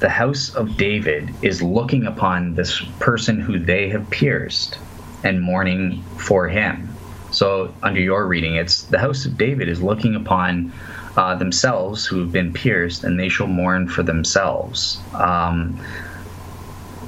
the 0.00 0.08
house 0.08 0.54
of 0.54 0.76
David 0.76 1.34
is 1.42 1.62
looking 1.62 2.06
upon 2.06 2.54
this 2.54 2.82
person 2.98 3.38
who 3.38 3.58
they 3.58 3.88
have 3.90 4.08
pierced 4.10 4.78
and 5.22 5.40
mourning 5.40 6.02
for 6.16 6.48
him. 6.48 6.96
So 7.30 7.72
under 7.82 8.00
your 8.00 8.26
reading, 8.26 8.56
it's 8.56 8.82
the 8.82 8.98
house 8.98 9.24
of 9.26 9.36
David 9.36 9.68
is 9.68 9.82
looking 9.82 10.16
upon 10.16 10.72
uh, 11.16 11.34
themselves 11.36 12.06
who 12.06 12.20
have 12.20 12.32
been 12.32 12.52
pierced, 12.52 13.04
and 13.04 13.20
they 13.20 13.28
shall 13.28 13.46
mourn 13.46 13.88
for 13.88 14.02
themselves. 14.02 15.00
Um, 15.14 15.78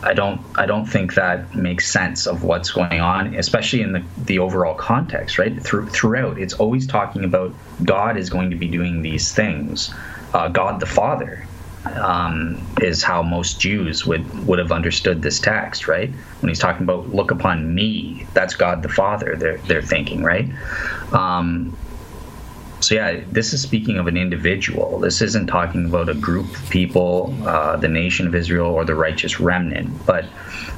I 0.04 0.14
don't 0.14 0.40
I 0.56 0.66
don't 0.66 0.84
think 0.84 1.14
that 1.14 1.54
makes 1.54 1.90
sense 1.90 2.26
of 2.26 2.44
what's 2.44 2.72
going 2.72 3.00
on, 3.00 3.34
especially 3.34 3.82
in 3.82 3.92
the, 3.92 4.04
the 4.18 4.38
overall 4.38 4.74
context, 4.74 5.38
right? 5.38 5.60
Through, 5.62 5.88
throughout, 5.88 6.38
it's 6.38 6.54
always 6.54 6.86
talking 6.86 7.24
about 7.24 7.54
God 7.84 8.16
is 8.16 8.28
going 8.28 8.50
to 8.50 8.56
be 8.56 8.68
doing 8.68 9.02
these 9.02 9.32
things. 9.32 9.94
Uh, 10.34 10.48
God 10.48 10.80
the 10.80 10.86
Father 10.86 11.46
um, 11.84 12.64
is 12.80 13.02
how 13.02 13.22
most 13.22 13.60
Jews 13.60 14.06
would 14.06 14.46
would 14.46 14.58
have 14.58 14.72
understood 14.72 15.22
this 15.22 15.40
text, 15.40 15.88
right? 15.88 16.10
When 16.40 16.48
he's 16.48 16.58
talking 16.58 16.84
about 16.84 17.08
look 17.08 17.30
upon 17.30 17.74
me, 17.74 18.26
that's 18.34 18.54
God 18.54 18.82
the 18.82 18.88
Father. 18.88 19.36
They're 19.36 19.58
they're 19.58 19.82
thinking, 19.82 20.22
right? 20.22 20.48
Um, 21.12 21.76
so 22.80 22.96
yeah, 22.96 23.20
this 23.30 23.52
is 23.52 23.62
speaking 23.62 23.98
of 23.98 24.08
an 24.08 24.16
individual. 24.16 24.98
This 24.98 25.22
isn't 25.22 25.46
talking 25.46 25.86
about 25.86 26.08
a 26.08 26.14
group 26.14 26.56
of 26.56 26.70
people, 26.70 27.34
uh, 27.46 27.76
the 27.76 27.88
nation 27.88 28.26
of 28.26 28.34
Israel, 28.34 28.66
or 28.66 28.84
the 28.84 28.96
righteous 28.96 29.38
remnant. 29.38 30.04
But 30.04 30.24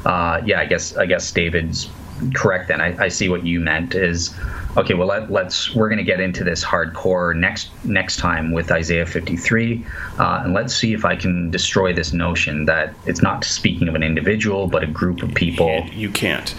uh, 0.04 0.42
yeah, 0.44 0.60
I 0.60 0.66
guess 0.66 0.96
I 0.96 1.06
guess 1.06 1.30
David's 1.32 1.88
correct. 2.34 2.68
Then 2.68 2.80
I, 2.80 3.04
I 3.04 3.08
see 3.08 3.28
what 3.28 3.44
you 3.44 3.60
meant 3.60 3.94
is 3.94 4.34
okay. 4.76 4.94
Well, 4.94 5.08
let, 5.08 5.30
us 5.30 5.74
we're 5.74 5.88
going 5.88 5.98
to 5.98 6.04
get 6.04 6.20
into 6.20 6.44
this 6.44 6.64
hardcore 6.64 7.36
next 7.36 7.70
next 7.84 8.18
time 8.18 8.52
with 8.52 8.70
Isaiah 8.70 9.06
53, 9.06 9.84
uh, 10.18 10.42
and 10.44 10.54
let's 10.54 10.74
see 10.74 10.92
if 10.92 11.04
I 11.04 11.16
can 11.16 11.50
destroy 11.50 11.92
this 11.92 12.12
notion 12.12 12.64
that 12.66 12.94
it's 13.06 13.22
not 13.22 13.44
speaking 13.44 13.88
of 13.88 13.94
an 13.94 14.02
individual 14.02 14.66
but 14.66 14.82
a 14.82 14.86
group 14.86 15.22
of 15.22 15.34
people. 15.34 15.84
You 15.92 16.10
can't. 16.10 16.54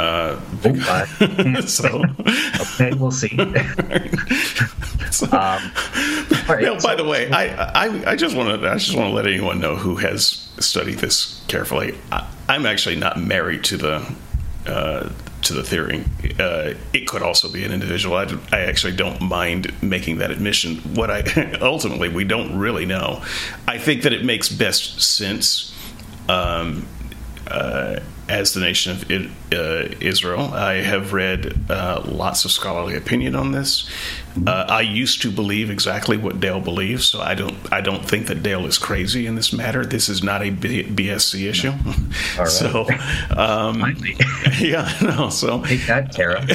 Uh, 0.00 0.40
oh, 0.64 1.60
so 1.66 2.02
okay, 2.60 2.92
we'll 2.94 3.10
see. 3.10 3.28
so, 5.10 5.26
um, 5.26 5.72
right, 6.48 6.62
no, 6.62 6.78
so, 6.78 6.88
by 6.88 6.94
the 6.94 7.04
way, 7.06 7.30
I, 7.30 7.86
I, 7.86 8.10
I 8.12 8.16
just 8.16 8.34
want 8.34 8.60
to 8.60 8.70
I 8.70 8.78
just 8.78 8.96
want 8.96 9.10
to 9.10 9.14
let 9.14 9.26
anyone 9.26 9.60
know 9.60 9.76
who 9.76 9.96
has 9.96 10.48
studied 10.58 10.98
this 10.98 11.44
carefully. 11.48 11.98
I, 12.10 12.26
am 12.48 12.64
actually 12.66 12.96
not 12.96 13.20
married 13.20 13.64
to 13.64 13.76
the 13.76 14.14
uh, 14.70 15.10
to 15.42 15.52
the 15.52 15.62
theory. 15.62 16.04
Uh, 16.38 16.74
it 16.92 17.06
could 17.06 17.22
also 17.22 17.50
be 17.50 17.64
an 17.64 17.72
individual. 17.72 18.16
I, 18.16 18.26
I, 18.52 18.60
actually 18.60 18.94
don't 18.94 19.20
mind 19.20 19.72
making 19.82 20.18
that 20.18 20.30
admission. 20.30 20.76
What 20.94 21.10
I 21.10 21.58
ultimately 21.60 22.08
we 22.08 22.24
don't 22.24 22.58
really 22.58 22.86
know. 22.86 23.22
I 23.66 23.78
think 23.78 24.02
that 24.02 24.12
it 24.12 24.24
makes 24.24 24.48
best 24.48 25.00
sense. 25.00 25.74
Um, 26.28 26.86
uh, 27.50 28.00
as 28.28 28.54
the 28.54 28.60
nation 28.60 28.92
of 28.92 29.10
uh, 29.52 29.94
Israel. 30.00 30.54
I 30.54 30.74
have 30.74 31.12
read 31.12 31.58
uh, 31.68 32.02
lots 32.06 32.44
of 32.44 32.52
scholarly 32.52 32.94
opinion 32.94 33.34
on 33.34 33.50
this. 33.52 33.90
Uh, 34.46 34.66
I 34.68 34.82
used 34.82 35.20
to 35.22 35.32
believe 35.32 35.70
exactly 35.70 36.16
what 36.16 36.38
Dale 36.38 36.60
believes, 36.60 37.04
so 37.06 37.20
I 37.20 37.34
don't. 37.34 37.56
I 37.72 37.80
don't 37.80 38.08
think 38.08 38.28
that 38.28 38.44
Dale 38.44 38.64
is 38.66 38.78
crazy 38.78 39.26
in 39.26 39.34
this 39.34 39.52
matter. 39.52 39.84
This 39.84 40.08
is 40.08 40.22
not 40.22 40.42
a 40.42 40.50
B- 40.50 40.84
BSC 40.84 41.48
issue. 41.48 41.72
No. 42.36 42.44
So, 42.46 42.86
um, 43.36 43.96
yeah, 44.58 44.96
no. 45.02 45.28
So 45.30 45.62
take 45.64 45.86
that, 45.86 46.12
Tara. 46.12 46.46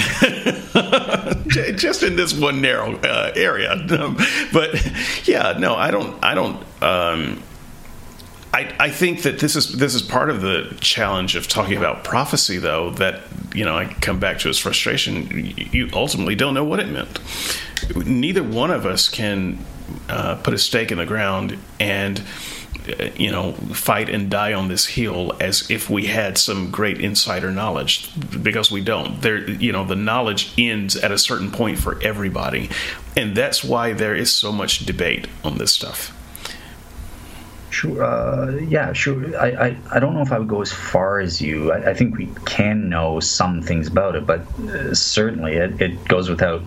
just 1.74 2.02
in 2.04 2.16
this 2.16 2.34
one 2.34 2.62
narrow 2.62 2.96
uh, 2.96 3.32
area, 3.36 3.74
um, 3.74 4.18
but 4.54 5.28
yeah, 5.28 5.56
no, 5.60 5.76
I 5.76 5.92
don't. 5.92 6.24
I 6.24 6.34
don't. 6.34 6.64
Um, 6.82 7.44
I, 8.56 8.74
I 8.80 8.90
think 8.90 9.24
that 9.24 9.40
this 9.40 9.58
is 9.58 9.74
this 9.74 9.94
is 9.94 10.02
part 10.02 10.30
of 10.30 10.40
the 10.40 10.78
challenge 10.80 11.36
of 11.36 11.46
talking 11.46 11.76
about 11.76 12.06
prophecy, 12.06 12.58
though. 12.58 12.92
That 12.92 13.24
you 13.54 13.66
know, 13.66 13.76
I 13.76 13.86
come 13.86 14.18
back 14.18 14.40
to 14.40 14.48
his 14.48 14.58
frustration. 14.58 15.54
You 15.74 15.90
ultimately 15.92 16.36
don't 16.36 16.54
know 16.54 16.64
what 16.64 16.80
it 16.80 16.88
meant. 16.88 17.20
Neither 18.08 18.44
one 18.44 18.72
of 18.72 18.86
us 18.86 19.10
can 19.10 19.60
uh, 20.08 20.36
put 20.36 20.54
a 20.54 20.58
stake 20.58 20.90
in 20.94 21.00
the 21.00 21.06
ground 21.06 21.58
and 21.82 22.24
uh, 22.88 23.10
you 23.18 23.30
know 23.30 23.52
fight 23.74 24.08
and 24.10 24.32
die 24.32 24.54
on 24.54 24.70
this 24.70 24.86
hill 24.86 25.34
as 25.42 25.70
if 25.70 25.90
we 25.90 26.06
had 26.06 26.38
some 26.38 26.72
great 26.72 27.02
insider 27.02 27.52
knowledge 27.52 28.10
because 28.42 28.72
we 28.72 28.82
don't 28.82 29.22
there 29.22 29.50
you 29.50 29.72
know 29.72 29.84
the 29.84 29.96
knowledge 29.96 30.54
ends 30.58 30.96
at 30.96 31.12
a 31.12 31.18
certain 31.18 31.52
point 31.52 31.78
for 31.78 32.02
everybody 32.02 32.70
and 33.18 33.36
that's 33.36 33.64
why 33.64 33.92
there 33.92 34.16
is 34.16 34.32
so 34.32 34.52
much 34.52 34.86
debate 34.86 35.28
on 35.44 35.58
this 35.58 35.72
stuff 35.72 36.15
Sure. 37.76 38.02
Uh, 38.02 38.52
yeah, 38.70 38.94
sure. 38.94 39.38
I, 39.38 39.48
I, 39.48 39.78
I 39.92 40.00
don't 40.00 40.14
know 40.14 40.22
if 40.22 40.32
I 40.32 40.40
would 40.40 40.48
go 40.48 40.62
as 40.62 40.72
far 40.72 41.20
as 41.20 41.42
you. 41.42 41.74
I, 41.74 41.90
I 41.90 41.94
think 41.94 42.16
we 42.16 42.28
can 42.46 42.88
know 42.88 43.20
some 43.20 43.62
things 43.62 43.90
about 43.90 44.16
it, 44.16 44.26
but 44.26 44.48
uh, 44.60 44.96
certainly 44.96 45.56
it, 45.56 45.82
it 45.82 46.08
goes 46.08 46.30
without 46.30 46.62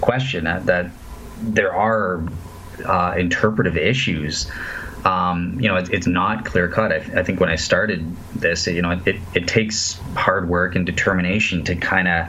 question 0.00 0.42
that, 0.44 0.66
that 0.66 0.90
there 1.40 1.72
are 1.72 2.24
uh, 2.84 3.14
interpretive 3.16 3.76
issues. 3.76 4.50
Um, 5.04 5.56
you 5.60 5.68
know, 5.68 5.76
it, 5.76 5.90
it's 5.92 6.08
not 6.08 6.44
clear 6.44 6.66
cut. 6.66 6.90
I, 6.90 7.20
I, 7.20 7.22
think 7.22 7.38
when 7.38 7.50
I 7.50 7.54
started 7.54 8.16
this, 8.34 8.66
you 8.66 8.82
know, 8.82 9.00
it, 9.06 9.14
it 9.36 9.46
takes 9.46 10.00
hard 10.16 10.48
work 10.48 10.74
and 10.74 10.84
determination 10.84 11.62
to 11.66 11.76
kind 11.76 12.08
of 12.08 12.26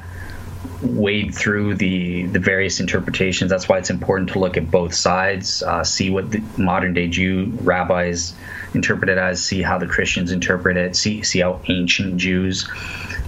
wade 0.82 1.34
through 1.34 1.76
the 1.76 2.26
the 2.28 2.39
various 2.39 2.80
interpretations. 2.80 3.49
That's 3.49 3.68
why 3.70 3.78
it's 3.78 3.89
important 3.89 4.30
to 4.32 4.39
look 4.39 4.57
at 4.57 4.70
both 4.70 4.93
sides, 4.93 5.64
uh, 5.64 5.84
see 5.84 6.10
what 6.10 6.32
the 6.32 6.43
modern 6.57 6.93
day 6.93 7.07
Jew 7.07 7.51
rabbis 7.62 8.34
interpret 8.74 9.10
it 9.10 9.18
as, 9.18 9.43
see 9.43 9.62
how 9.62 9.78
the 9.78 9.88
Christians 9.88 10.32
interpret 10.32 10.78
it, 10.78 10.95
see 10.95 11.24
see 11.24 11.39
how 11.39 11.62
ancient 11.68 12.18
Jews 12.18 12.70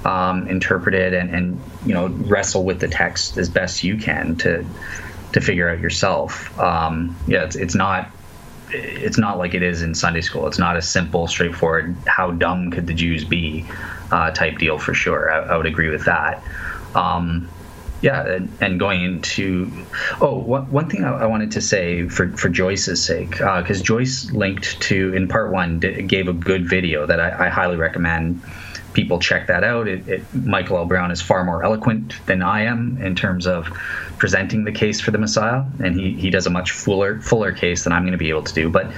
um, 0.05 0.47
interpret 0.47 0.95
it, 0.95 1.13
and 1.13 1.29
and 1.33 1.61
you 1.85 1.93
know 1.93 2.07
wrestle 2.07 2.63
with 2.63 2.79
the 2.79 2.87
text 2.87 3.37
as 3.37 3.49
best 3.49 3.83
you 3.83 3.97
can 3.97 4.35
to 4.37 4.65
to 5.33 5.41
figure 5.41 5.69
out 5.69 5.79
yourself. 5.79 6.57
Um, 6.59 7.15
yeah, 7.27 7.43
it's 7.43 7.55
it's 7.55 7.75
not 7.75 8.09
it's 8.73 9.17
not 9.17 9.37
like 9.37 9.53
it 9.53 9.63
is 9.63 9.81
in 9.81 9.93
Sunday 9.93 10.21
school. 10.21 10.47
It's 10.47 10.59
not 10.59 10.77
a 10.77 10.81
simple, 10.81 11.27
straightforward, 11.27 11.95
how 12.07 12.31
dumb 12.31 12.71
could 12.71 12.87
the 12.87 12.93
Jews 12.93 13.25
be 13.25 13.65
uh, 14.11 14.31
type 14.31 14.57
deal 14.57 14.77
for 14.77 14.93
sure. 14.93 15.31
I, 15.31 15.53
I 15.53 15.57
would 15.57 15.65
agree 15.65 15.89
with 15.89 16.05
that. 16.05 16.41
Um, 16.95 17.49
yeah, 18.01 18.25
and, 18.25 18.57
and, 18.59 18.79
going 18.79 19.03
into 19.03 19.71
oh, 20.21 20.39
one, 20.39 20.71
one 20.71 20.89
thing 20.89 21.03
I, 21.03 21.19
I, 21.19 21.25
wanted 21.27 21.51
to 21.51 21.61
say 21.61 22.07
for 22.07 22.29
for 22.35 22.49
Joyce's 22.49 23.03
sake, 23.03 23.29
because 23.29 23.81
uh, 23.81 23.83
Joyce 23.83 24.31
linked 24.31 24.81
to 24.81 25.13
in 25.13 25.27
part 25.27 25.51
one 25.51 25.79
gave 25.79 26.27
a 26.27 26.33
good 26.33 26.67
video 26.67 27.05
that 27.05 27.19
I, 27.19 27.45
I 27.45 27.49
highly 27.49 27.77
recommend 27.77 28.41
people 28.93 29.19
check 29.19 29.47
that 29.47 29.63
out. 29.63 29.87
It, 29.87 30.07
it, 30.07 30.33
Michael 30.33 30.77
L. 30.77 30.85
Brown 30.85 31.11
is 31.11 31.21
far 31.21 31.43
more 31.43 31.63
eloquent 31.63 32.15
than 32.25 32.41
I 32.41 32.63
am 32.63 32.97
in 33.01 33.15
terms 33.15 33.47
of 33.47 33.67
presenting 34.17 34.63
the 34.63 34.71
case 34.71 34.99
for 34.99 35.11
the 35.11 35.17
Messiah, 35.17 35.63
and 35.79 35.99
he, 35.99 36.13
he 36.13 36.29
does 36.29 36.45
a 36.45 36.49
much 36.49 36.71
fuller 36.71 37.19
fuller 37.21 37.51
case 37.51 37.83
than 37.83 37.93
I'm 37.93 38.03
going 38.03 38.11
to 38.11 38.17
be 38.17 38.29
able 38.29 38.43
to 38.43 38.53
do. 38.53 38.69
But 38.69 38.91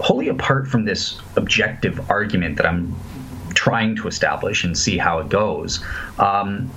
wholly 0.00 0.28
apart 0.28 0.68
from 0.68 0.84
this 0.84 1.20
objective 1.36 2.10
argument 2.10 2.56
that 2.56 2.66
I'm 2.66 2.94
trying 3.54 3.96
to 3.96 4.08
establish 4.08 4.64
and 4.64 4.76
see 4.76 4.98
how 4.98 5.18
it 5.18 5.28
goes. 5.28 5.84
Um, 6.18 6.70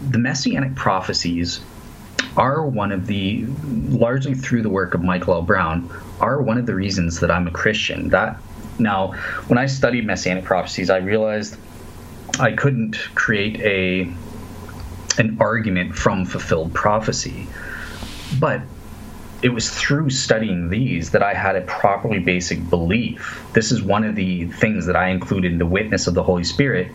the 0.00 0.18
messianic 0.18 0.74
prophecies 0.74 1.60
are 2.36 2.64
one 2.64 2.92
of 2.92 3.06
the 3.06 3.44
largely 3.88 4.34
through 4.34 4.62
the 4.62 4.68
work 4.68 4.94
of 4.94 5.02
Michael 5.02 5.34
L. 5.34 5.42
Brown 5.42 5.90
are 6.20 6.40
one 6.40 6.58
of 6.58 6.66
the 6.66 6.74
reasons 6.74 7.20
that 7.20 7.30
I'm 7.30 7.46
a 7.46 7.50
Christian. 7.50 8.08
That 8.10 8.38
now, 8.78 9.12
when 9.48 9.58
I 9.58 9.66
studied 9.66 10.06
messianic 10.06 10.44
prophecies, 10.44 10.90
I 10.90 10.98
realized 10.98 11.56
I 12.38 12.52
couldn't 12.52 12.96
create 13.14 13.60
a 13.60 14.12
an 15.18 15.36
argument 15.40 15.94
from 15.94 16.24
fulfilled 16.24 16.72
prophecy, 16.72 17.46
but 18.38 18.62
it 19.42 19.48
was 19.50 19.70
through 19.70 20.10
studying 20.10 20.70
these 20.70 21.10
that 21.10 21.22
I 21.22 21.34
had 21.34 21.56
a 21.56 21.62
properly 21.62 22.20
basic 22.20 22.68
belief. 22.70 23.42
This 23.54 23.72
is 23.72 23.82
one 23.82 24.04
of 24.04 24.14
the 24.14 24.46
things 24.46 24.86
that 24.86 24.96
I 24.96 25.08
included 25.08 25.52
in 25.52 25.58
the 25.58 25.66
witness 25.66 26.06
of 26.06 26.14
the 26.14 26.22
Holy 26.22 26.44
Spirit 26.44 26.92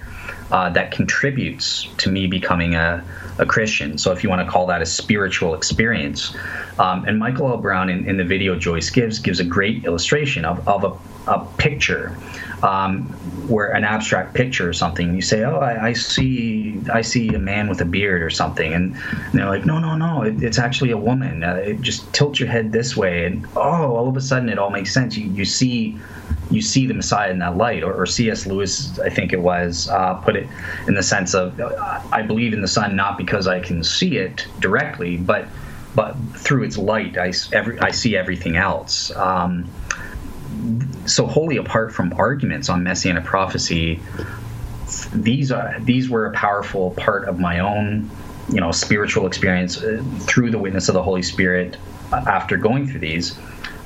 uh, 0.51 0.69
that 0.71 0.91
contributes 0.91 1.87
to 1.97 2.11
me 2.11 2.27
becoming 2.27 2.75
a, 2.75 3.03
a 3.39 3.45
Christian. 3.45 3.97
So, 3.97 4.11
if 4.11 4.23
you 4.23 4.29
want 4.29 4.45
to 4.45 4.51
call 4.51 4.67
that 4.67 4.81
a 4.81 4.85
spiritual 4.85 5.55
experience. 5.55 6.35
Um, 6.77 7.05
and 7.05 7.17
Michael 7.17 7.49
L. 7.49 7.57
Brown, 7.57 7.89
in, 7.89 8.07
in, 8.07 8.17
the 8.17 8.23
video 8.23 8.57
Joyce 8.57 8.89
gives, 8.89 9.19
gives 9.19 9.39
a 9.39 9.43
great 9.43 9.85
illustration 9.85 10.45
of, 10.45 10.67
of 10.67 10.83
a, 10.83 11.31
a 11.31 11.45
picture. 11.57 12.17
Um, 12.65 13.03
where 13.47 13.67
an 13.67 13.83
abstract 13.83 14.33
picture 14.33 14.67
or 14.67 14.73
something, 14.73 15.13
you 15.13 15.21
say, 15.21 15.43
"Oh, 15.43 15.59
I, 15.59 15.89
I, 15.89 15.93
see, 15.93 16.81
I 16.91 17.01
see 17.01 17.29
a 17.29 17.39
man 17.39 17.69
with 17.69 17.79
a 17.79 17.85
beard 17.85 18.23
or 18.23 18.31
something," 18.31 18.73
and, 18.73 18.95
they're 19.33 19.45
like, 19.45 19.65
"No, 19.65 19.77
no, 19.77 19.95
no, 19.95 20.23
it, 20.23 20.41
it's 20.41 20.57
actually 20.57 20.89
a 20.89 20.97
woman." 20.97 21.43
Uh, 21.43 21.73
just 21.73 22.11
tilt 22.11 22.39
your 22.39 22.49
head 22.49 22.71
this 22.71 22.97
way, 22.97 23.25
and 23.25 23.45
oh, 23.55 23.95
all 23.95 24.07
of 24.07 24.17
a 24.17 24.21
sudden 24.21 24.49
it 24.49 24.57
all 24.57 24.71
makes 24.71 24.91
sense. 24.91 25.15
You 25.15 25.29
you 25.29 25.45
see 25.45 25.99
you 26.49 26.61
see 26.61 26.85
the 26.85 26.93
Messiah 26.93 27.31
in 27.31 27.39
that 27.39 27.57
light. 27.57 27.83
Or, 27.83 27.93
or 27.93 28.05
C.S. 28.05 28.45
Lewis, 28.45 28.97
I 28.99 29.09
think 29.09 29.33
it 29.33 29.41
was, 29.41 29.89
uh, 29.89 30.15
put 30.15 30.35
it 30.35 30.47
in 30.87 30.95
the 30.95 31.03
sense 31.03 31.33
of 31.33 31.59
I 32.11 32.21
believe 32.21 32.53
in 32.53 32.61
the 32.61 32.67
sun 32.67 32.95
not 32.95 33.17
because 33.17 33.47
I 33.47 33.59
can 33.59 33.83
see 33.83 34.17
it 34.17 34.47
directly, 34.59 35.17
but 35.17 35.47
but 35.95 36.15
through 36.35 36.63
its 36.63 36.77
light, 36.77 37.17
I, 37.17 37.31
every, 37.53 37.79
I 37.79 37.91
see 37.91 38.17
everything 38.17 38.57
else. 38.57 39.15
Um, 39.15 39.69
so 41.05 41.27
wholly 41.27 41.57
apart 41.57 41.93
from 41.93 42.13
arguments 42.13 42.69
on 42.69 42.83
messianic 42.83 43.23
prophecy, 43.23 44.01
these 45.13 45.51
are 45.51 45.75
these 45.81 46.09
were 46.09 46.25
a 46.25 46.31
powerful 46.31 46.91
part 46.91 47.27
of 47.27 47.39
my 47.39 47.59
own, 47.59 48.09
you 48.49 48.59
know, 48.59 48.71
spiritual 48.71 49.27
experience 49.27 49.81
uh, 49.81 50.03
through 50.21 50.51
the 50.51 50.59
witness 50.59 50.87
of 50.89 50.93
the 50.93 51.03
Holy 51.03 51.21
Spirit. 51.21 51.77
Uh, 52.11 52.23
after 52.27 52.55
going 52.55 52.87
through 52.87 52.99
these, 52.99 53.37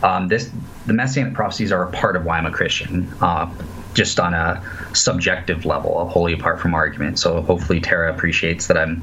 um, 0.04 0.28
this 0.28 0.52
the 0.86 0.94
messianic 0.94 1.34
prophecies 1.34 1.72
are 1.72 1.84
a 1.84 1.92
part 1.92 2.16
of 2.16 2.26
why 2.26 2.38
I'm 2.38 2.46
a 2.46 2.52
Christian, 2.52 3.12
uh, 3.22 3.52
just 3.94 4.20
on 4.20 4.34
a 4.34 4.62
subjective 4.94 5.66
level, 5.66 6.08
wholly 6.10 6.34
apart 6.34 6.60
from 6.60 6.74
argument. 6.74 7.20
So 7.20 7.42
hopefully 7.42 7.80
Tara 7.80 8.14
appreciates 8.14 8.68
that 8.68 8.78
I'm 8.78 9.02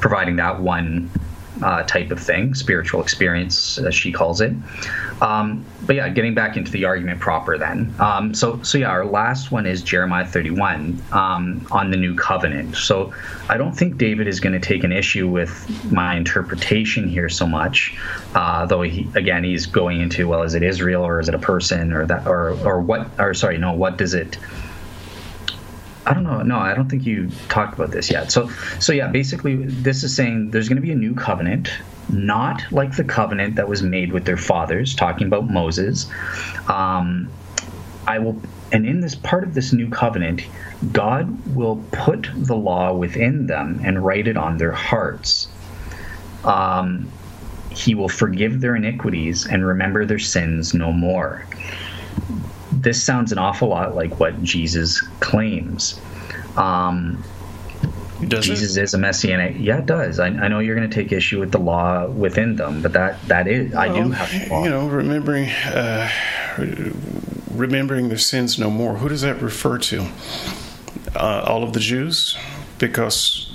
providing 0.00 0.36
that 0.36 0.60
one 0.60 1.10
uh, 1.62 1.82
type 1.84 2.10
of 2.10 2.20
thing, 2.20 2.54
spiritual 2.54 3.00
experience, 3.00 3.78
as 3.78 3.94
she 3.94 4.12
calls 4.12 4.40
it. 4.40 4.52
Um, 5.20 5.64
but 5.82 5.96
yeah, 5.96 6.08
getting 6.08 6.34
back 6.34 6.56
into 6.56 6.70
the 6.72 6.84
argument 6.84 7.20
proper 7.20 7.56
then. 7.56 7.94
Um, 7.98 8.34
so, 8.34 8.62
so 8.62 8.78
yeah, 8.78 8.88
our 8.88 9.04
last 9.04 9.52
one 9.52 9.66
is 9.66 9.82
Jeremiah 9.82 10.26
31 10.26 11.00
um, 11.12 11.66
on 11.70 11.90
the 11.90 11.96
new 11.96 12.14
covenant. 12.14 12.76
So 12.76 13.14
I 13.48 13.56
don't 13.56 13.72
think 13.72 13.96
David 13.98 14.26
is 14.26 14.40
going 14.40 14.52
to 14.52 14.60
take 14.60 14.84
an 14.84 14.92
issue 14.92 15.28
with 15.28 15.92
my 15.92 16.16
interpretation 16.16 17.08
here 17.08 17.28
so 17.28 17.46
much, 17.46 17.96
uh, 18.34 18.66
though 18.66 18.82
he, 18.82 19.08
again, 19.14 19.44
he's 19.44 19.66
going 19.66 20.00
into, 20.00 20.26
well, 20.26 20.42
is 20.42 20.54
it 20.54 20.62
Israel 20.62 21.04
or 21.04 21.20
is 21.20 21.28
it 21.28 21.34
a 21.34 21.38
person 21.38 21.92
or 21.92 22.06
that, 22.06 22.26
or, 22.26 22.50
or 22.66 22.80
what, 22.80 23.08
or 23.18 23.34
sorry, 23.34 23.58
no, 23.58 23.72
what 23.72 23.96
does 23.96 24.14
it, 24.14 24.38
I 26.06 26.12
don't 26.12 26.24
know. 26.24 26.42
No, 26.42 26.58
I 26.58 26.74
don't 26.74 26.88
think 26.88 27.06
you 27.06 27.30
talked 27.48 27.74
about 27.74 27.90
this 27.90 28.10
yet. 28.10 28.30
So, 28.30 28.50
so 28.78 28.92
yeah, 28.92 29.08
basically, 29.08 29.56
this 29.56 30.02
is 30.04 30.14
saying 30.14 30.50
there's 30.50 30.68
going 30.68 30.76
to 30.76 30.82
be 30.82 30.92
a 30.92 30.96
new 30.96 31.14
covenant, 31.14 31.70
not 32.10 32.62
like 32.70 32.96
the 32.96 33.04
covenant 33.04 33.56
that 33.56 33.68
was 33.68 33.82
made 33.82 34.12
with 34.12 34.24
their 34.24 34.36
fathers, 34.36 34.94
talking 34.94 35.26
about 35.26 35.48
Moses. 35.48 36.10
Um, 36.68 37.30
I 38.06 38.18
will, 38.18 38.40
and 38.70 38.86
in 38.86 39.00
this 39.00 39.14
part 39.14 39.44
of 39.44 39.54
this 39.54 39.72
new 39.72 39.88
covenant, 39.88 40.42
God 40.92 41.54
will 41.54 41.82
put 41.92 42.28
the 42.34 42.56
law 42.56 42.92
within 42.92 43.46
them 43.46 43.80
and 43.82 44.04
write 44.04 44.28
it 44.28 44.36
on 44.36 44.58
their 44.58 44.72
hearts. 44.72 45.48
Um, 46.44 47.10
he 47.70 47.94
will 47.94 48.10
forgive 48.10 48.60
their 48.60 48.76
iniquities 48.76 49.46
and 49.46 49.66
remember 49.66 50.04
their 50.04 50.18
sins 50.18 50.74
no 50.74 50.92
more 50.92 51.46
this 52.84 53.02
sounds 53.02 53.32
an 53.32 53.38
awful 53.38 53.68
lot 53.68 53.94
like 53.94 54.20
what 54.20 54.42
Jesus 54.42 55.00
claims. 55.20 56.00
Um, 56.56 57.24
does 58.28 58.46
Jesus 58.46 58.76
it? 58.76 58.82
is 58.82 58.94
a 58.94 58.98
messianic. 58.98 59.56
Yeah, 59.58 59.78
it 59.78 59.86
does. 59.86 60.18
I, 60.18 60.26
I 60.26 60.48
know 60.48 60.60
you're 60.60 60.76
going 60.76 60.88
to 60.88 60.94
take 60.94 61.12
issue 61.12 61.40
with 61.40 61.50
the 61.50 61.58
law 61.58 62.06
within 62.06 62.56
them, 62.56 62.80
but 62.80 62.92
that 62.92 63.20
that 63.28 63.48
is 63.48 63.72
well, 63.72 63.80
I 63.80 63.88
do 64.02 64.10
have 64.10 64.32
You 64.32 64.70
know, 64.70 64.86
remembering 64.86 65.48
uh, 65.48 66.08
remembering 67.50 68.08
their 68.08 68.18
sins 68.18 68.58
no 68.58 68.70
more. 68.70 68.94
Who 68.94 69.08
does 69.08 69.22
that 69.22 69.42
refer 69.42 69.78
to? 69.78 70.08
Uh, 71.14 71.44
all 71.46 71.62
of 71.62 71.72
the 71.72 71.80
Jews, 71.80 72.36
because 72.78 73.52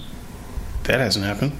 that 0.83 0.99
hasn't 0.99 1.25
happened. 1.25 1.53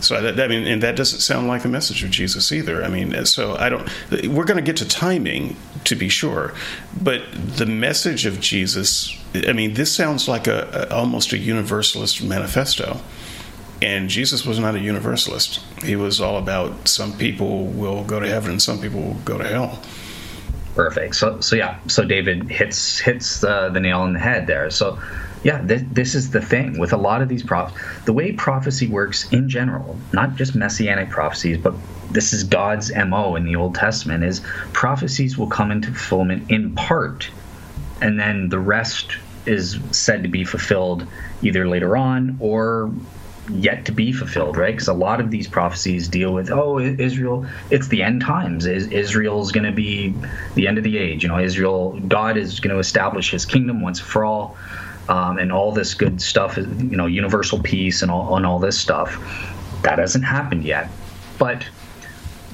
So 0.00 0.20
that, 0.20 0.38
I 0.38 0.46
mean, 0.46 0.66
and 0.66 0.82
that 0.82 0.96
doesn't 0.96 1.20
sound 1.20 1.48
like 1.48 1.62
the 1.62 1.68
message 1.68 2.04
of 2.04 2.10
Jesus 2.10 2.52
either. 2.52 2.84
I 2.84 2.88
mean, 2.88 3.24
so 3.26 3.56
I 3.56 3.68
don't. 3.68 3.88
We're 4.28 4.44
going 4.44 4.56
to 4.56 4.62
get 4.62 4.76
to 4.78 4.88
timing 4.88 5.56
to 5.84 5.96
be 5.96 6.08
sure, 6.08 6.54
but 7.00 7.22
the 7.32 7.66
message 7.66 8.26
of 8.26 8.40
Jesus. 8.40 9.14
I 9.46 9.52
mean, 9.52 9.74
this 9.74 9.92
sounds 9.92 10.28
like 10.28 10.46
a, 10.46 10.88
a 10.90 10.94
almost 10.94 11.32
a 11.32 11.38
universalist 11.38 12.22
manifesto, 12.22 13.00
and 13.82 14.08
Jesus 14.08 14.44
was 14.46 14.58
not 14.58 14.74
a 14.74 14.80
universalist. 14.80 15.60
He 15.82 15.96
was 15.96 16.20
all 16.20 16.38
about 16.38 16.88
some 16.88 17.16
people 17.16 17.66
will 17.66 18.04
go 18.04 18.20
to 18.20 18.28
heaven 18.28 18.52
and 18.52 18.62
some 18.62 18.80
people 18.80 19.00
will 19.00 19.20
go 19.24 19.38
to 19.38 19.46
hell. 19.46 19.82
Perfect. 20.74 21.16
So, 21.16 21.40
so 21.40 21.56
yeah. 21.56 21.78
So 21.88 22.04
David 22.04 22.50
hits 22.50 22.98
hits 23.00 23.40
the, 23.40 23.68
the 23.68 23.80
nail 23.80 24.00
on 24.00 24.12
the 24.12 24.20
head 24.20 24.46
there. 24.46 24.70
So 24.70 24.98
yeah, 25.42 25.60
this, 25.62 25.82
this 25.90 26.14
is 26.14 26.30
the 26.30 26.40
thing 26.40 26.78
with 26.78 26.92
a 26.92 26.96
lot 26.96 27.22
of 27.22 27.28
these 27.28 27.42
prophets. 27.42 27.80
The 28.04 28.12
way 28.12 28.32
prophecy 28.32 28.88
works 28.88 29.30
in 29.32 29.48
general, 29.48 29.98
not 30.12 30.34
just 30.34 30.54
messianic 30.54 31.10
prophecies, 31.10 31.58
but 31.58 31.74
this 32.10 32.32
is 32.32 32.44
God's 32.44 32.94
MO 32.94 33.36
in 33.36 33.44
the 33.44 33.56
Old 33.56 33.74
Testament, 33.74 34.24
is 34.24 34.40
prophecies 34.72 35.38
will 35.38 35.48
come 35.48 35.70
into 35.70 35.88
fulfillment 35.88 36.50
in 36.50 36.74
part, 36.74 37.30
and 38.00 38.18
then 38.18 38.48
the 38.48 38.58
rest 38.58 39.18
is 39.46 39.78
said 39.90 40.22
to 40.22 40.28
be 40.28 40.44
fulfilled 40.44 41.06
either 41.42 41.68
later 41.68 41.96
on 41.96 42.36
or 42.40 42.92
yet 43.50 43.86
to 43.86 43.92
be 43.92 44.12
fulfilled, 44.12 44.56
right? 44.56 44.74
Because 44.74 44.88
a 44.88 44.94
lot 44.94 45.20
of 45.20 45.30
these 45.30 45.48
prophecies 45.48 46.08
deal 46.08 46.32
with, 46.34 46.50
oh, 46.50 46.78
Israel, 46.78 47.46
it's 47.70 47.88
the 47.88 48.02
end 48.02 48.20
times. 48.20 48.66
Israel's 48.66 49.52
going 49.52 49.64
to 49.64 49.72
be 49.72 50.14
the 50.54 50.68
end 50.68 50.78
of 50.78 50.84
the 50.84 50.98
age. 50.98 51.22
You 51.22 51.30
know, 51.30 51.38
Israel, 51.38 51.98
God 52.00 52.36
is 52.36 52.60
going 52.60 52.74
to 52.74 52.80
establish 52.80 53.30
his 53.30 53.46
kingdom 53.46 53.80
once 53.80 54.00
for 54.00 54.24
all 54.24 54.56
um, 55.08 55.38
and 55.38 55.52
all 55.52 55.72
this 55.72 55.94
good 55.94 56.20
stuff, 56.20 56.56
you 56.56 56.96
know, 56.96 57.06
universal 57.06 57.60
peace 57.60 58.02
and 58.02 58.10
all, 58.10 58.36
and 58.36 58.44
all 58.44 58.58
this 58.58 58.78
stuff. 58.78 59.16
That 59.82 59.98
hasn't 59.98 60.24
happened 60.24 60.64
yet. 60.64 60.90
But 61.38 61.66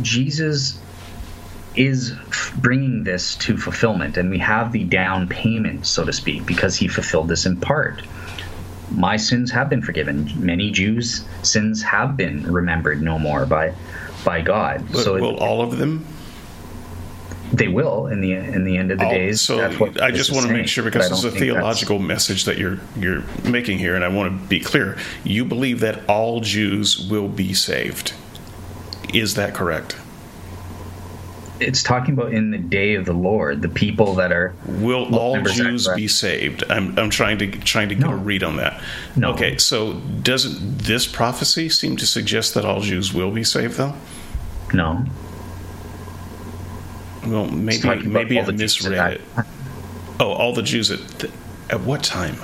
Jesus 0.02 0.78
is 1.74 2.12
bringing 2.56 3.04
this 3.04 3.34
to 3.36 3.56
fulfillment, 3.56 4.16
and 4.16 4.30
we 4.30 4.38
have 4.38 4.72
the 4.72 4.84
down 4.84 5.28
payment, 5.28 5.86
so 5.86 6.04
to 6.04 6.12
speak, 6.12 6.46
because 6.46 6.76
he 6.76 6.86
fulfilled 6.86 7.28
this 7.28 7.46
in 7.46 7.58
part. 7.60 8.02
My 8.90 9.16
sins 9.16 9.50
have 9.50 9.68
been 9.68 9.82
forgiven. 9.82 10.30
Many 10.36 10.70
Jews' 10.70 11.24
sins 11.42 11.82
have 11.82 12.16
been 12.16 12.50
remembered 12.50 13.02
no 13.02 13.18
more 13.18 13.46
by 13.46 13.74
by 14.24 14.40
God. 14.40 14.86
But 14.92 15.04
so 15.04 15.14
will 15.14 15.36
it, 15.36 15.40
all 15.40 15.62
of 15.62 15.78
them 15.78 16.06
they 17.56 17.68
will 17.68 18.08
in 18.08 18.20
the 18.20 18.32
in 18.32 18.64
the 18.64 18.76
end 18.76 18.90
of 18.90 18.98
the 18.98 19.06
oh, 19.06 19.10
days. 19.10 19.40
So 19.40 19.64
I 20.00 20.10
just 20.10 20.32
want 20.32 20.46
to 20.46 20.52
make 20.52 20.68
sure 20.68 20.84
because 20.84 21.10
it's 21.10 21.24
a 21.24 21.30
theological 21.30 21.98
message 21.98 22.44
that 22.44 22.58
you're 22.58 22.78
you're 22.96 23.22
making 23.44 23.78
here, 23.78 23.94
and 23.94 24.04
I 24.04 24.08
want 24.08 24.40
to 24.40 24.48
be 24.48 24.60
clear. 24.60 24.98
You 25.22 25.44
believe 25.44 25.80
that 25.80 26.08
all 26.08 26.40
Jews 26.40 26.98
will 26.98 27.28
be 27.28 27.54
saved. 27.54 28.14
Is 29.12 29.34
that 29.34 29.54
correct? 29.54 29.96
It's 31.60 31.84
talking 31.84 32.14
about 32.14 32.32
in 32.32 32.50
the 32.50 32.58
day 32.58 32.94
of 32.94 33.04
the 33.04 33.12
Lord, 33.12 33.62
the 33.62 33.68
people 33.68 34.14
that 34.16 34.32
are. 34.32 34.54
Will 34.66 35.14
all 35.16 35.40
Jews 35.42 35.88
be 35.94 36.08
saved? 36.08 36.64
I'm, 36.68 36.98
I'm 36.98 37.10
trying 37.10 37.38
to 37.38 37.46
trying 37.46 37.88
to 37.90 37.94
get 37.94 38.06
no. 38.08 38.12
a 38.12 38.16
read 38.16 38.42
on 38.42 38.56
that. 38.56 38.82
No. 39.14 39.32
Okay, 39.32 39.56
so 39.58 39.94
doesn't 39.94 40.78
this 40.78 41.06
prophecy 41.06 41.68
seem 41.68 41.96
to 41.98 42.06
suggest 42.06 42.54
that 42.54 42.64
all 42.64 42.80
Jews 42.80 43.14
will 43.14 43.30
be 43.30 43.44
saved, 43.44 43.76
though? 43.76 43.94
No. 44.72 45.06
Well, 47.26 47.46
maybe 47.46 48.06
maybe 48.06 48.40
I 48.40 48.50
misread 48.50 49.14
it. 49.14 49.20
Oh, 50.20 50.32
all 50.32 50.52
the 50.52 50.62
Jews 50.62 50.90
at 50.90 51.24
at 51.70 51.80
what 51.80 52.02
time? 52.02 52.36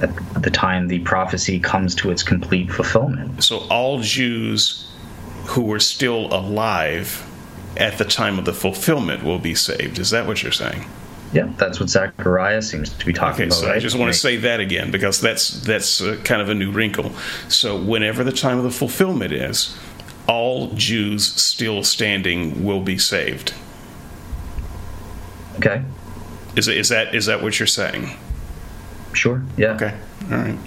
At 0.00 0.42
the 0.42 0.50
time 0.50 0.88
the 0.88 1.00
prophecy 1.00 1.58
comes 1.58 1.94
to 1.96 2.10
its 2.10 2.22
complete 2.22 2.70
fulfillment. 2.70 3.42
So 3.42 3.58
all 3.68 4.00
Jews 4.00 4.88
who 5.46 5.62
were 5.62 5.80
still 5.80 6.32
alive 6.32 7.24
at 7.76 7.98
the 7.98 8.04
time 8.04 8.38
of 8.38 8.44
the 8.44 8.52
fulfillment 8.52 9.24
will 9.24 9.38
be 9.38 9.54
saved. 9.54 9.98
Is 9.98 10.10
that 10.10 10.26
what 10.26 10.42
you're 10.42 10.52
saying? 10.52 10.84
Yeah, 11.32 11.50
that's 11.58 11.78
what 11.78 11.90
Zechariah 11.90 12.62
seems 12.62 12.90
to 12.90 13.06
be 13.06 13.12
talking 13.12 13.34
okay, 13.34 13.44
about. 13.44 13.54
So 13.54 13.66
right? 13.66 13.76
I 13.76 13.78
just 13.80 13.96
want 13.96 14.12
to 14.12 14.18
say 14.18 14.36
that 14.36 14.60
again 14.60 14.90
because 14.90 15.20
that's 15.20 15.50
that's 15.62 16.00
uh, 16.00 16.18
kind 16.24 16.40
of 16.40 16.48
a 16.48 16.54
new 16.54 16.70
wrinkle. 16.70 17.12
So 17.48 17.76
whenever 17.76 18.24
the 18.24 18.32
time 18.32 18.58
of 18.58 18.64
the 18.64 18.70
fulfillment 18.70 19.32
is, 19.32 19.76
all 20.26 20.68
Jews 20.74 21.26
still 21.34 21.84
standing 21.84 22.64
will 22.64 22.80
be 22.80 22.98
saved. 22.98 23.52
Okay. 25.58 25.82
Is 26.56 26.68
is 26.68 26.88
that 26.88 27.14
is 27.14 27.26
that 27.26 27.42
what 27.42 27.58
you're 27.58 27.66
saying? 27.66 28.10
Sure. 29.12 29.42
Yeah. 29.56 29.74
Okay. 29.74 29.94
All 30.30 30.38
right. 30.38 30.58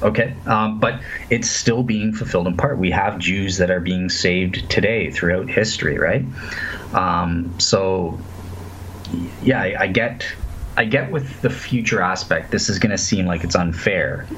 Okay, 0.00 0.36
um, 0.46 0.78
but 0.78 1.00
it's 1.28 1.50
still 1.50 1.82
being 1.82 2.12
fulfilled 2.12 2.46
in 2.46 2.56
part. 2.56 2.78
We 2.78 2.90
have 2.92 3.18
Jews 3.18 3.56
that 3.56 3.70
are 3.70 3.80
being 3.80 4.08
saved 4.08 4.70
today 4.70 5.10
throughout 5.10 5.50
history, 5.50 5.98
right? 5.98 6.24
Um, 6.94 7.52
so, 7.58 8.18
yeah, 9.42 9.60
I, 9.60 9.76
I, 9.80 9.86
get, 9.88 10.24
I 10.76 10.84
get 10.84 11.10
with 11.10 11.40
the 11.42 11.50
future 11.50 12.00
aspect. 12.00 12.52
This 12.52 12.68
is 12.68 12.78
going 12.78 12.92
to 12.92 12.98
seem 12.98 13.26
like 13.26 13.42
it's 13.42 13.56
unfair. 13.56 14.28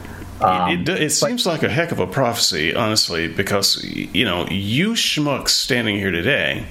Um, 0.40 0.70
it, 0.70 0.88
it, 0.88 1.02
it 1.02 1.10
seems 1.10 1.44
like 1.44 1.62
a 1.62 1.68
heck 1.68 1.92
of 1.92 1.98
a 1.98 2.06
prophecy, 2.06 2.74
honestly, 2.74 3.28
because 3.28 3.84
you 3.84 4.24
know 4.24 4.46
you 4.48 4.92
schmucks 4.92 5.50
standing 5.50 5.96
here 5.96 6.10
today, 6.10 6.64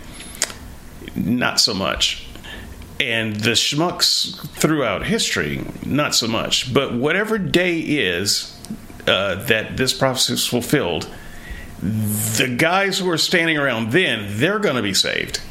not 1.15 1.59
so 1.59 1.75
much 1.75 2.28
and 2.99 3.35
the 3.37 3.51
schmucks 3.51 4.37
throughout 4.55 5.05
history, 5.05 5.65
not 5.85 6.13
so 6.15 6.27
much. 6.27 6.73
But 6.73 6.93
whatever 6.93 7.37
day 7.37 7.79
is 7.79 8.57
uh, 9.07 9.35
that 9.45 9.77
this 9.77 9.93
prophecy 9.93 10.33
is 10.33 10.45
fulfilled, 10.45 11.09
the 11.81 12.53
guys 12.57 12.99
who 12.99 13.09
are 13.09 13.17
standing 13.17 13.57
around 13.57 13.91
then, 13.91 14.25
they're 14.29 14.59
going 14.59 14.75
to 14.75 14.81
be 14.81 14.93
saved. 14.93 15.41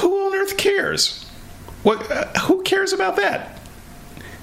Who 0.00 0.26
on 0.26 0.34
earth 0.34 0.56
cares? 0.56 1.24
What? 1.82 2.10
Uh, 2.10 2.26
who 2.40 2.62
cares 2.62 2.92
about 2.92 3.16
that? 3.16 3.60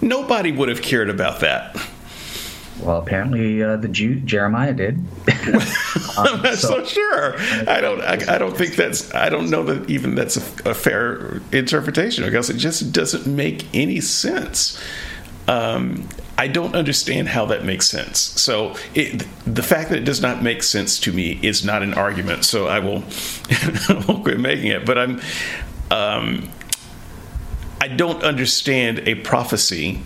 Nobody 0.02 0.52
would 0.52 0.70
have 0.70 0.82
cared 0.82 1.10
about 1.10 1.42
that. 1.42 1.76
Well, 2.84 2.98
apparently 2.98 3.64
uh, 3.64 3.78
the 3.78 3.88
Jew 3.88 4.16
Jeremiah 4.16 4.74
did. 4.74 4.98
um, 4.98 5.06
I'm 6.18 6.42
not 6.42 6.56
so, 6.56 6.84
so, 6.84 6.86
sure. 6.86 7.36
I 7.68 7.80
don't. 7.80 8.02
I, 8.02 8.36
I, 8.36 8.38
don't 8.38 8.58
think 8.58 8.76
that's. 8.76 9.14
I 9.14 9.30
don't 9.30 9.50
know 9.50 9.64
that 9.64 9.90
even 9.90 10.16
that's 10.16 10.38
a, 10.38 10.72
a 10.72 10.74
fair 10.74 11.42
interpretation 11.52 12.24
I 12.24 12.30
guess 12.30 12.50
it 12.50 12.58
just 12.58 12.92
doesn't 12.92 13.26
make 13.26 13.74
any 13.74 14.02
sense. 14.02 14.82
Um, 15.48 16.10
I 16.38 16.48
don't 16.48 16.76
understand 16.76 17.30
how 17.30 17.46
that 17.46 17.64
makes 17.64 17.88
sense. 17.88 18.20
So 18.20 18.76
it, 18.96 19.26
the 19.46 19.64
fact 19.64 19.90
that 19.90 20.00
it 20.00 20.06
does 20.06 20.22
not 20.22 20.42
make 20.44 20.64
sense 20.64 21.00
to 21.02 21.14
me 21.14 21.40
is 21.42 21.64
not 21.64 21.84
an 21.84 21.94
argument. 21.94 22.44
So 22.44 22.68
I 22.68 22.80
will, 22.80 23.04
I 23.50 24.06
won't 24.08 24.24
quit 24.24 24.40
making 24.40 24.68
it. 24.68 24.86
But 24.86 24.98
I'm. 24.98 25.22
Um, 25.90 26.50
I 27.80 27.90
don't 27.90 28.24
understand 28.24 29.00
a 29.08 29.16
prophecy 29.16 30.02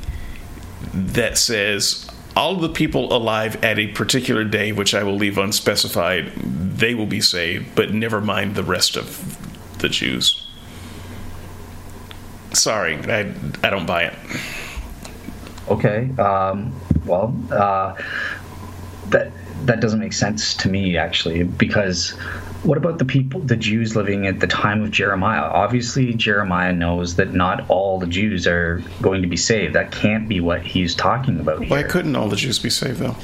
that 0.93 1.37
says 1.37 2.06
all 2.37 2.55
the 2.55 2.69
people 2.69 3.11
alive 3.11 3.61
at 3.63 3.79
a 3.79 3.87
particular 3.87 4.43
day, 4.43 4.71
which 4.71 4.93
I 4.93 5.01
will 5.01 5.15
leave 5.15 5.39
unspecified, 5.39 6.31
they 6.35 6.93
will 6.93 7.07
be 7.07 7.19
saved, 7.19 7.73
but 7.73 7.91
never 7.91 8.21
mind 8.21 8.53
the 8.53 8.63
rest 8.63 8.95
of 8.95 9.35
the 9.79 9.89
Jews. 9.89 10.47
Sorry, 12.53 12.95
I, 12.95 13.33
I 13.63 13.69
don't 13.71 13.87
buy 13.87 14.03
it. 14.03 14.13
Okay. 15.67 16.11
Um, 16.19 16.79
well, 17.05 17.35
uh, 17.51 17.95
that 19.09 19.31
that 19.65 19.79
doesn't 19.79 19.99
make 19.99 20.13
sense 20.13 20.53
to 20.53 20.69
me 20.69 20.95
actually 20.95 21.43
because 21.43 22.13
what 22.67 22.77
about 22.77 22.99
the 22.99 23.05
people 23.05 23.39
the 23.41 23.55
jews 23.55 23.95
living 23.95 24.27
at 24.27 24.39
the 24.39 24.47
time 24.47 24.83
of 24.83 24.91
jeremiah 24.91 25.41
obviously 25.41 26.13
jeremiah 26.13 26.73
knows 26.73 27.15
that 27.15 27.33
not 27.33 27.67
all 27.69 27.99
the 27.99 28.07
jews 28.07 28.45
are 28.45 28.83
going 29.01 29.21
to 29.21 29.27
be 29.27 29.37
saved 29.37 29.73
that 29.73 29.91
can't 29.91 30.27
be 30.27 30.39
what 30.39 30.61
he's 30.61 30.93
talking 30.93 31.39
about 31.39 31.59
here. 31.59 31.69
why 31.69 31.83
couldn't 31.83 32.15
all 32.15 32.27
the 32.27 32.35
jews 32.35 32.59
be 32.59 32.69
saved 32.69 32.99
though 32.99 33.15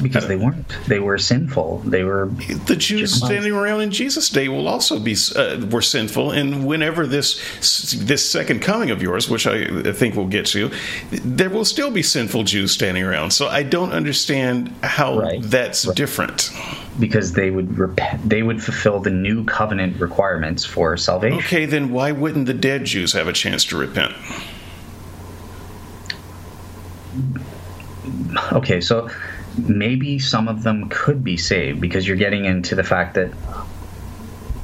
because 0.00 0.26
they 0.26 0.36
weren't. 0.36 0.68
They 0.86 0.98
were 0.98 1.18
sinful. 1.18 1.78
They 1.78 2.02
were 2.04 2.26
the 2.66 2.76
Jews 2.76 3.12
standing 3.12 3.52
around 3.52 3.82
in 3.82 3.90
Jesus' 3.90 4.28
day 4.28 4.48
will 4.48 4.68
also 4.68 4.98
be 4.98 5.16
uh, 5.36 5.64
were 5.70 5.82
sinful. 5.82 6.30
And 6.32 6.66
whenever 6.66 7.06
this 7.06 7.94
this 7.94 8.28
second 8.28 8.60
coming 8.60 8.90
of 8.90 9.02
yours, 9.02 9.28
which 9.28 9.46
I, 9.46 9.64
I 9.88 9.92
think 9.92 10.16
we'll 10.16 10.26
get 10.26 10.46
to, 10.46 10.70
there 11.10 11.50
will 11.50 11.64
still 11.64 11.90
be 11.90 12.02
sinful 12.02 12.44
Jews 12.44 12.72
standing 12.72 13.02
around. 13.02 13.32
So 13.32 13.48
I 13.48 13.62
don't 13.62 13.92
understand 13.92 14.68
how 14.82 15.18
right. 15.18 15.42
that's 15.42 15.86
right. 15.86 15.96
different. 15.96 16.50
Because 16.98 17.32
they 17.32 17.50
would 17.50 17.78
repent, 17.78 18.28
they 18.28 18.42
would 18.42 18.62
fulfill 18.62 19.00
the 19.00 19.10
new 19.10 19.44
covenant 19.44 19.98
requirements 20.00 20.64
for 20.64 20.96
salvation. 20.96 21.38
Okay, 21.38 21.64
then 21.64 21.90
why 21.90 22.12
wouldn't 22.12 22.46
the 22.46 22.54
dead 22.54 22.84
Jews 22.84 23.14
have 23.14 23.28
a 23.28 23.32
chance 23.32 23.64
to 23.66 23.78
repent? 23.78 24.12
Okay, 28.52 28.80
so 28.80 29.08
maybe 29.56 30.18
some 30.18 30.48
of 30.48 30.62
them 30.62 30.88
could 30.88 31.24
be 31.24 31.36
saved 31.36 31.80
because 31.80 32.06
you're 32.06 32.16
getting 32.16 32.44
into 32.44 32.74
the 32.74 32.84
fact 32.84 33.14
that 33.14 33.32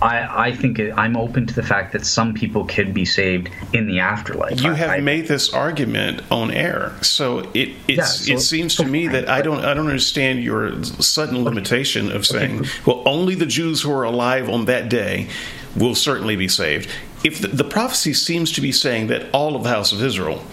I, 0.00 0.46
I 0.46 0.52
think 0.54 0.80
I'm 0.96 1.16
open 1.16 1.46
to 1.46 1.54
the 1.54 1.62
fact 1.62 1.92
that 1.92 2.06
some 2.06 2.32
people 2.32 2.64
could 2.64 2.94
be 2.94 3.04
saved 3.04 3.50
in 3.72 3.86
the 3.86 3.98
afterlife. 3.98 4.60
You 4.60 4.72
have 4.72 4.90
I, 4.90 5.00
made 5.00 5.26
this 5.26 5.52
argument 5.52 6.22
on 6.30 6.52
air, 6.52 6.92
so 7.02 7.50
it 7.52 7.70
yeah, 7.88 8.04
so 8.04 8.34
it 8.34 8.40
seems 8.40 8.76
to 8.76 8.84
me 8.84 9.08
that 9.08 9.28
I 9.28 9.42
don't 9.42 9.64
I 9.64 9.74
don't 9.74 9.86
understand 9.86 10.42
your 10.42 10.82
sudden 10.84 11.42
limitation 11.42 12.12
of 12.12 12.26
saying, 12.26 12.66
well, 12.86 13.02
only 13.06 13.34
the 13.34 13.46
Jews 13.46 13.82
who 13.82 13.92
are 13.92 14.04
alive 14.04 14.48
on 14.48 14.66
that 14.66 14.88
day 14.88 15.28
will 15.76 15.96
certainly 15.96 16.36
be 16.36 16.48
saved. 16.48 16.88
If 17.24 17.40
the, 17.40 17.48
the 17.48 17.64
prophecy 17.64 18.14
seems 18.14 18.52
to 18.52 18.60
be 18.60 18.70
saying 18.70 19.08
that 19.08 19.26
all 19.32 19.56
of 19.56 19.64
the 19.64 19.68
house 19.68 19.90
of 19.90 20.00
Israel 20.02 20.44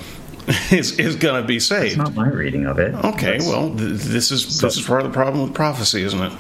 is 0.72 0.98
is 0.98 1.16
going 1.16 1.40
to 1.40 1.48
be 1.48 1.60
saved. 1.60 2.00
That's 2.00 2.10
not 2.10 2.16
my 2.16 2.30
reading 2.30 2.66
of 2.66 2.80
it. 2.80 2.96
Okay, 2.96 3.34
That's, 3.34 3.48
well, 3.48 3.76
th- 3.76 4.02
this 4.02 4.32
is 4.32 4.58
so, 4.58 4.66
this 4.66 4.78
is 4.78 4.86
part 4.86 5.02
of 5.02 5.12
the 5.12 5.14
problem 5.14 5.44
with 5.44 5.54
prophecy, 5.54 6.02
isn't 6.02 6.20
it? 6.20 6.34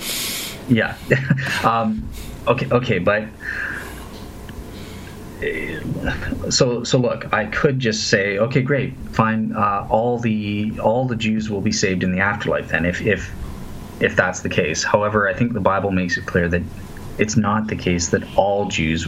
Yeah. 0.69 0.97
um, 1.63 2.07
okay. 2.47 2.67
Okay, 2.71 2.99
but 2.99 3.27
so 6.49 6.83
so 6.83 6.97
look, 6.97 7.31
I 7.33 7.45
could 7.45 7.79
just 7.79 8.07
say, 8.07 8.37
okay, 8.37 8.61
great, 8.61 8.93
fine. 9.11 9.53
Uh, 9.53 9.87
all 9.89 10.17
the 10.17 10.79
all 10.79 11.05
the 11.05 11.15
Jews 11.15 11.49
will 11.49 11.61
be 11.61 11.71
saved 11.71 12.03
in 12.03 12.11
the 12.11 12.19
afterlife. 12.19 12.69
Then, 12.69 12.85
if 12.85 13.01
if 13.01 13.31
if 13.99 14.15
that's 14.15 14.41
the 14.41 14.49
case. 14.49 14.83
However, 14.83 15.27
I 15.27 15.33
think 15.33 15.53
the 15.53 15.61
Bible 15.61 15.91
makes 15.91 16.17
it 16.17 16.25
clear 16.25 16.47
that 16.49 16.61
it's 17.17 17.37
not 17.37 17.67
the 17.67 17.75
case 17.75 18.09
that 18.09 18.23
all 18.37 18.67
Jews 18.67 19.07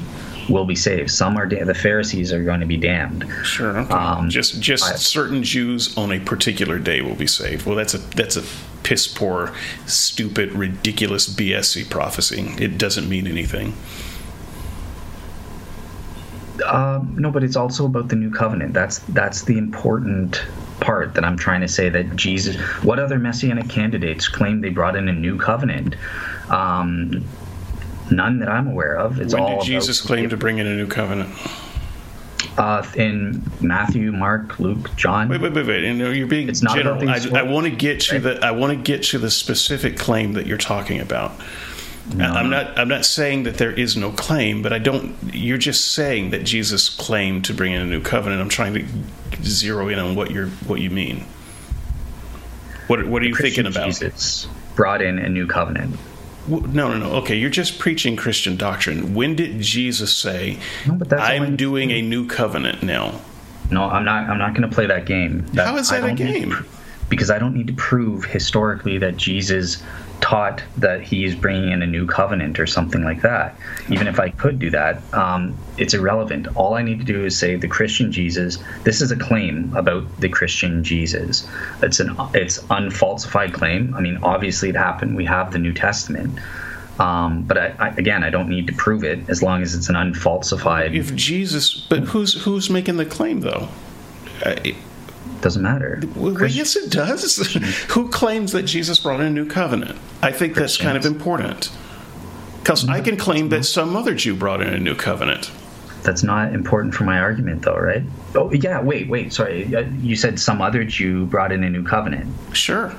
will 0.50 0.66
be 0.66 0.76
saved. 0.76 1.12
Some 1.12 1.38
are 1.38 1.46
da- 1.46 1.64
the 1.64 1.74
Pharisees 1.74 2.32
are 2.32 2.44
going 2.44 2.62
to 2.62 2.66
be 2.66 2.78
damned. 2.78 3.26
Sure. 3.44 3.78
Okay. 3.78 3.94
Um, 3.94 4.30
just 4.30 4.62
just 4.62 4.84
I, 4.84 4.96
certain 4.96 5.44
Jews 5.44 5.98
on 5.98 6.12
a 6.12 6.20
particular 6.20 6.80
day 6.80 7.02
will 7.02 7.16
be 7.16 7.28
saved. 7.28 7.66
Well, 7.66 7.76
that's 7.76 7.94
a 7.94 7.98
that's 7.98 8.38
a 8.38 8.44
piss 8.88 9.06
poor, 9.06 9.54
stupid, 9.86 10.54
ridiculous 10.54 11.28
BSC 11.28 11.90
prophecy. 11.90 12.54
It 12.58 12.78
doesn't 12.78 13.10
mean 13.10 13.28
anything. 13.28 13.74
Um, 16.66 17.14
no, 17.20 17.30
but 17.30 17.44
it's 17.44 17.58
also 17.58 17.86
about 17.86 18.08
the 18.08 18.16
new 18.16 18.32
covenant. 18.32 18.74
That's 18.74 19.00
that's 19.10 19.44
the 19.44 19.58
important 19.58 20.42
part 20.80 21.16
that 21.16 21.26
I'm 21.26 21.38
trying 21.38 21.60
to 21.62 21.68
say 21.68 21.90
that 21.90 22.16
Jesus. 22.16 22.56
What 22.82 22.98
other 22.98 23.20
messianic 23.20 23.68
candidates 23.68 24.30
claim 24.30 24.62
they 24.62 24.70
brought 24.70 24.96
in 24.96 25.10
a 25.10 25.14
new 25.14 25.38
covenant? 25.38 25.98
Um, 26.50 27.26
None 28.10 28.40
that 28.40 28.48
I'm 28.48 28.68
aware 28.68 28.96
of. 28.96 29.20
It's 29.20 29.34
when 29.34 29.44
all 29.44 29.60
did 29.60 29.66
Jesus 29.66 30.00
claim 30.00 30.30
to 30.30 30.38
bring 30.38 30.60
in 30.60 30.66
a 30.66 30.76
new 30.76 30.88
covenant? 30.88 31.30
Uh, 32.58 32.86
in 32.96 33.44
Matthew, 33.62 34.12
Mark, 34.12 34.60
Luke, 34.60 34.96
John. 34.96 35.30
Wait, 35.30 35.42
wait, 35.42 35.54
wait, 35.54 35.68
wait. 35.68 35.84
You 35.84 35.94
know, 35.94 36.10
you're 36.10 36.28
being 36.28 36.50
it's 36.50 36.62
general. 36.62 37.08
I, 37.08 37.20
I, 37.34 37.44
want 37.44 37.66
to 37.66 37.72
get 37.72 38.00
to 38.02 38.16
right? 38.16 38.24
the. 38.24 38.46
I 38.46 38.52
want 38.52 38.72
to 38.72 38.78
get 38.78 39.04
to 39.06 39.20
the 39.20 39.30
specific 39.30 39.98
claim 39.98 40.34
that 40.34 40.48
you're 40.48 40.58
talking 40.58 41.00
about. 41.00 41.34
No. 42.16 42.26
I'm 42.26 42.50
not. 42.50 42.78
I'm 42.78 42.88
not 42.88 43.06
saying 43.06 43.44
that 43.44 43.58
there 43.58 43.72
is 43.72 43.98
no 43.98 44.12
claim, 44.12 44.62
but 44.62 44.72
I 44.72 44.80
don't. 44.80 45.16
You're 45.34 45.58
just 45.58 45.94
saying 45.94 46.32
that 46.32 46.44
Jesus 46.46 46.90
claimed 46.90 47.46
to 47.46 47.54
bring 47.54 47.74
in 47.74 47.82
a 47.82 47.86
new 47.86 48.02
covenant. 48.02 48.42
I'm 48.42 48.50
trying 48.50 48.74
to 48.74 48.86
zero 49.44 49.90
in 49.90 50.00
on 50.00 50.16
what 50.16 50.32
you're 50.32 50.48
what 50.68 50.80
you 50.80 50.90
mean. 50.90 51.26
What 52.88 53.06
What 53.08 53.22
are 53.22 53.26
you 53.26 53.36
thinking 53.36 53.66
about? 53.66 53.86
Jesus 53.86 54.48
brought 54.76 55.02
in 55.02 55.20
a 55.20 55.28
new 55.28 55.48
covenant. 55.48 55.98
No, 56.48 56.60
no, 56.60 56.98
no. 56.98 57.12
Okay, 57.18 57.36
you're 57.36 57.50
just 57.50 57.80
preaching 57.80 58.16
Christian 58.16 58.56
doctrine. 58.56 59.14
When 59.14 59.36
did 59.36 59.60
Jesus 59.62 60.16
say, 60.16 60.60
no, 60.88 61.00
"I'm 61.18 61.56
doing 61.56 61.91
a 61.91 62.02
new 62.02 62.26
covenant 62.28 62.84
now"? 62.84 63.20
No, 63.70 63.84
I'm 63.84 64.06
not. 64.06 64.30
I'm 64.30 64.38
not 64.38 64.54
going 64.54 64.68
to 64.68 64.74
play 64.74 64.86
that 64.88 65.06
game. 65.06 65.45
That, 65.54 65.68
How 65.68 65.78
is 65.78 65.89
that 65.89 66.04
a 66.04 66.14
game? 66.14 66.66
because 67.10 67.30
I 67.30 67.39
don't 67.39 67.54
need 67.54 67.68
to 67.68 67.74
prove 67.74 68.26
historically 68.26 68.98
that 68.98 69.18
Jesus 69.18 69.82
taught 70.22 70.63
that 70.78 71.01
he's 71.01 71.36
bringing 71.36 71.72
in 71.72 71.82
a 71.82 71.88
new 71.88 72.05
covenant 72.05 72.59
or 72.59 72.68
something 72.68 73.03
like 73.03 73.22
that. 73.22 73.55
Even 73.89 74.07
if 74.07 74.20
I 74.20 74.30
could 74.30 74.59
do 74.59 74.70
that, 74.72 75.01
um, 75.13 75.55
it's 75.78 75.93
irrelevant. 75.93 76.47
All 76.55 76.74
I 76.74 76.82
need 76.82 76.99
to 76.99 77.05
do 77.05 77.26
is 77.26 77.38
say 77.38 77.55
the 77.55 77.68
Christian 77.68 78.11
Jesus. 78.11 78.57
This 78.84 79.01
is 79.01 79.11
a 79.11 79.15
claim 79.15 79.76
about 79.76 80.05
the 80.20 80.30
Christian 80.30 80.84
Jesus. 80.84 81.47
It's 81.82 81.99
an 81.99 82.15
it's 82.34 82.63
unfalsified 82.70 83.53
claim. 83.53 83.93
I 83.95 84.01
mean, 84.01 84.18
obviously 84.24 84.70
it 84.70 84.76
happened. 84.76 85.15
We 85.15 85.26
have 85.26 85.51
the 85.51 85.59
New 85.59 85.74
Testament. 85.74 86.39
Um, 86.99 87.43
but 87.43 87.57
I, 87.57 87.76
I, 87.78 87.88
again, 87.89 88.24
I 88.24 88.32
don't 88.32 88.49
need 88.49 88.65
to 88.68 88.74
prove 88.74 89.03
it 89.03 89.30
as 89.30 89.43
long 89.43 89.61
as 89.61 89.76
it's 89.76 89.88
an 89.88 89.95
unfalsified. 89.95 90.95
If 90.95 91.15
Jesus, 91.15 91.86
but 91.89 91.99
who's 91.99 92.43
who's 92.43 92.70
making 92.70 92.97
the 92.97 93.05
claim 93.05 93.41
though? 93.41 93.70
Uh, 94.43 94.55
doesn't 95.42 95.62
matter. 95.62 96.02
Well, 96.16 96.46
yes, 96.48 96.76
it 96.76 96.92
does. 96.92 97.38
Who 97.90 98.10
claims 98.10 98.52
that 98.52 98.64
Jesus 98.64 99.00
brought 99.00 99.20
in 99.20 99.28
a 99.28 99.30
new 99.30 99.48
covenant? 99.48 99.98
I 100.22 100.32
think 100.32 100.56
that's 100.56 100.78
kind 100.78 100.98
of 100.98 101.06
important. 101.06 101.72
Because 102.60 102.88
I 102.90 103.02
can 103.02 103.18
claim 103.18 103.50
that 103.50 103.64
some 103.64 103.96
other 103.96 104.14
Jew 104.14 104.36
brought 104.36 104.62
in 104.62 104.74
a 104.74 104.80
new 104.80 104.96
covenant. 104.96 105.52
That's 106.04 106.24
not 106.24 106.54
important 106.54 106.94
for 106.94 107.04
my 107.04 107.20
argument, 107.20 107.62
though, 107.62 107.78
right? 107.78 108.04
Oh, 108.36 108.52
yeah, 108.52 108.82
wait, 108.82 109.10
wait, 109.10 109.34
sorry. 109.34 109.74
Uh, 109.74 109.82
you 110.02 110.16
said 110.16 110.40
some 110.40 110.62
other 110.62 110.84
Jew 110.84 111.26
brought 111.26 111.52
in 111.52 111.64
a 111.64 111.70
new 111.70 111.84
covenant. 111.84 112.34
Sure. 112.56 112.94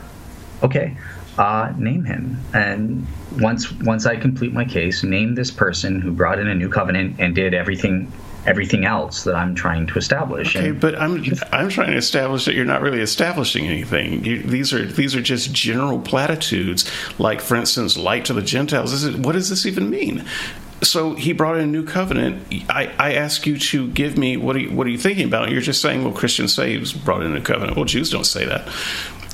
Okay. 0.63 0.97
Uh, 1.37 1.73
name 1.79 2.05
him. 2.05 2.41
And 2.53 3.07
once 3.39 3.71
once 3.73 4.07
I 4.07 4.17
complete 4.17 4.53
my 4.53 4.65
case, 4.65 5.05
name 5.05 5.35
this 5.37 5.51
person 5.51 6.01
who 6.01 6.13
brought 6.13 6.39
in 6.39 6.49
a 6.49 6.55
new 6.55 6.69
covenant 6.69 7.17
and 7.19 7.35
did 7.35 7.55
everything 7.55 8.11
everything 8.49 8.87
else 8.87 9.25
that 9.25 9.35
I'm 9.35 9.55
trying 9.55 9.87
to 9.87 9.99
establish. 9.99 10.57
Okay, 10.57 10.71
and, 10.71 10.81
but 10.81 10.99
I'm 10.99 11.23
I'm 11.53 11.69
trying 11.69 11.93
to 11.93 11.97
establish 11.97 12.47
that 12.47 12.55
you're 12.55 12.65
not 12.65 12.81
really 12.81 13.01
establishing 13.01 13.67
anything. 13.67 14.25
You, 14.25 14.43
these 14.43 14.73
are 14.73 14.85
these 14.85 15.15
are 15.15 15.21
just 15.21 15.53
general 15.53 16.01
platitudes, 16.01 16.91
like 17.19 17.41
for 17.41 17.57
instance, 17.57 17.97
light 17.97 18.25
to 18.25 18.33
the 18.33 18.43
Gentiles. 18.43 18.93
Is 18.93 19.05
it, 19.05 19.17
what 19.17 19.33
does 19.33 19.51
this 19.51 19.67
even 19.67 19.91
mean? 19.91 20.25
So 20.81 21.15
he 21.15 21.33
brought 21.33 21.57
in 21.57 21.65
a 21.65 21.67
new 21.67 21.85
covenant. 21.85 22.43
I, 22.71 22.93
I 22.99 23.15
ask 23.15 23.47
you 23.47 23.59
to 23.59 23.89
give 23.89 24.17
me 24.17 24.37
what 24.37 24.55
are 24.57 24.61
you, 24.61 24.73
what 24.73 24.87
are 24.87 24.91
you 24.91 24.99
thinking 24.99 25.27
about? 25.27 25.51
You're 25.51 25.61
just 25.61 25.83
saying, 25.83 26.05
well, 26.05 26.13
Christians 26.13 26.55
saves 26.55 26.93
brought 26.93 27.25
in 27.25 27.37
a 27.37 27.41
covenant. 27.41 27.77
Well, 27.77 27.85
Jews 27.85 28.11
don't 28.11 28.25
say 28.25 28.45
that. 28.45 28.69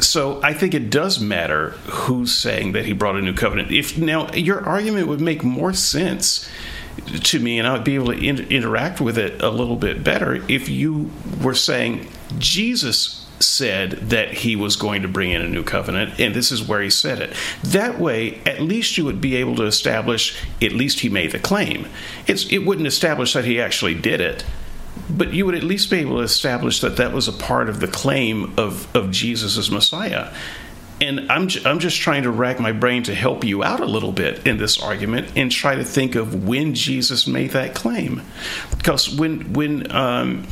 So 0.00 0.40
I 0.42 0.54
think 0.54 0.74
it 0.74 0.90
does 0.90 1.20
matter 1.20 1.70
who's 1.86 2.34
saying 2.34 2.72
that 2.72 2.86
he 2.86 2.94
brought 2.94 3.16
a 3.16 3.22
new 3.22 3.34
covenant. 3.34 3.70
If 3.70 3.98
now 3.98 4.32
your 4.32 4.64
argument 4.64 5.06
would 5.08 5.20
make 5.20 5.44
more 5.44 5.74
sense 5.74 6.48
to 7.06 7.38
me 7.38 7.58
and 7.58 7.66
I 7.66 7.72
would 7.72 7.84
be 7.84 7.94
able 7.94 8.06
to 8.06 8.18
in- 8.18 8.48
interact 8.50 9.00
with 9.00 9.18
it 9.18 9.42
a 9.42 9.50
little 9.50 9.76
bit 9.76 10.04
better 10.04 10.36
if 10.48 10.68
you 10.68 11.10
were 11.42 11.54
saying 11.54 12.08
Jesus 12.38 13.26
said 13.40 13.90
that 14.10 14.32
he 14.32 14.56
was 14.56 14.76
going 14.76 15.02
to 15.02 15.08
bring 15.08 15.30
in 15.30 15.42
a 15.42 15.48
new 15.48 15.62
covenant 15.62 16.18
and 16.18 16.34
this 16.34 16.52
is 16.52 16.66
where 16.66 16.80
he 16.80 16.90
said 16.90 17.20
it. 17.20 17.36
That 17.62 17.98
way 17.98 18.40
at 18.46 18.60
least 18.60 18.96
you 18.96 19.04
would 19.04 19.20
be 19.20 19.36
able 19.36 19.56
to 19.56 19.64
establish 19.64 20.40
at 20.62 20.72
least 20.72 21.00
he 21.00 21.08
made 21.08 21.32
the 21.32 21.38
claim. 21.38 21.86
It's, 22.26 22.50
it 22.50 22.58
wouldn't 22.58 22.86
establish 22.86 23.32
that 23.34 23.44
he 23.44 23.60
actually 23.60 23.94
did 23.94 24.20
it 24.20 24.44
but 25.10 25.32
you 25.32 25.44
would 25.44 25.54
at 25.54 25.62
least 25.62 25.90
be 25.90 25.98
able 25.98 26.18
to 26.18 26.22
establish 26.22 26.80
that 26.80 26.96
that 26.96 27.12
was 27.12 27.28
a 27.28 27.32
part 27.32 27.68
of 27.68 27.80
the 27.80 27.88
claim 27.88 28.54
of, 28.56 28.94
of 28.96 29.10
jesus 29.10 29.58
as 29.58 29.70
messiah 29.70 30.32
and 31.00 31.30
I'm, 31.30 31.48
I'm 31.64 31.78
just 31.78 32.00
trying 32.00 32.22
to 32.22 32.30
rack 32.30 32.60
my 32.60 32.72
brain 32.72 33.02
to 33.04 33.14
help 33.14 33.44
you 33.44 33.62
out 33.62 33.80
a 33.80 33.86
little 33.86 34.12
bit 34.12 34.46
in 34.46 34.58
this 34.58 34.80
argument 34.80 35.32
and 35.36 35.50
try 35.50 35.74
to 35.74 35.84
think 35.84 36.14
of 36.14 36.46
when 36.46 36.74
Jesus 36.74 37.26
made 37.26 37.50
that 37.50 37.74
claim. 37.74 38.22
Because 38.76 39.14
when, 39.14 39.52
when, 39.52 39.90
um, 39.90 40.46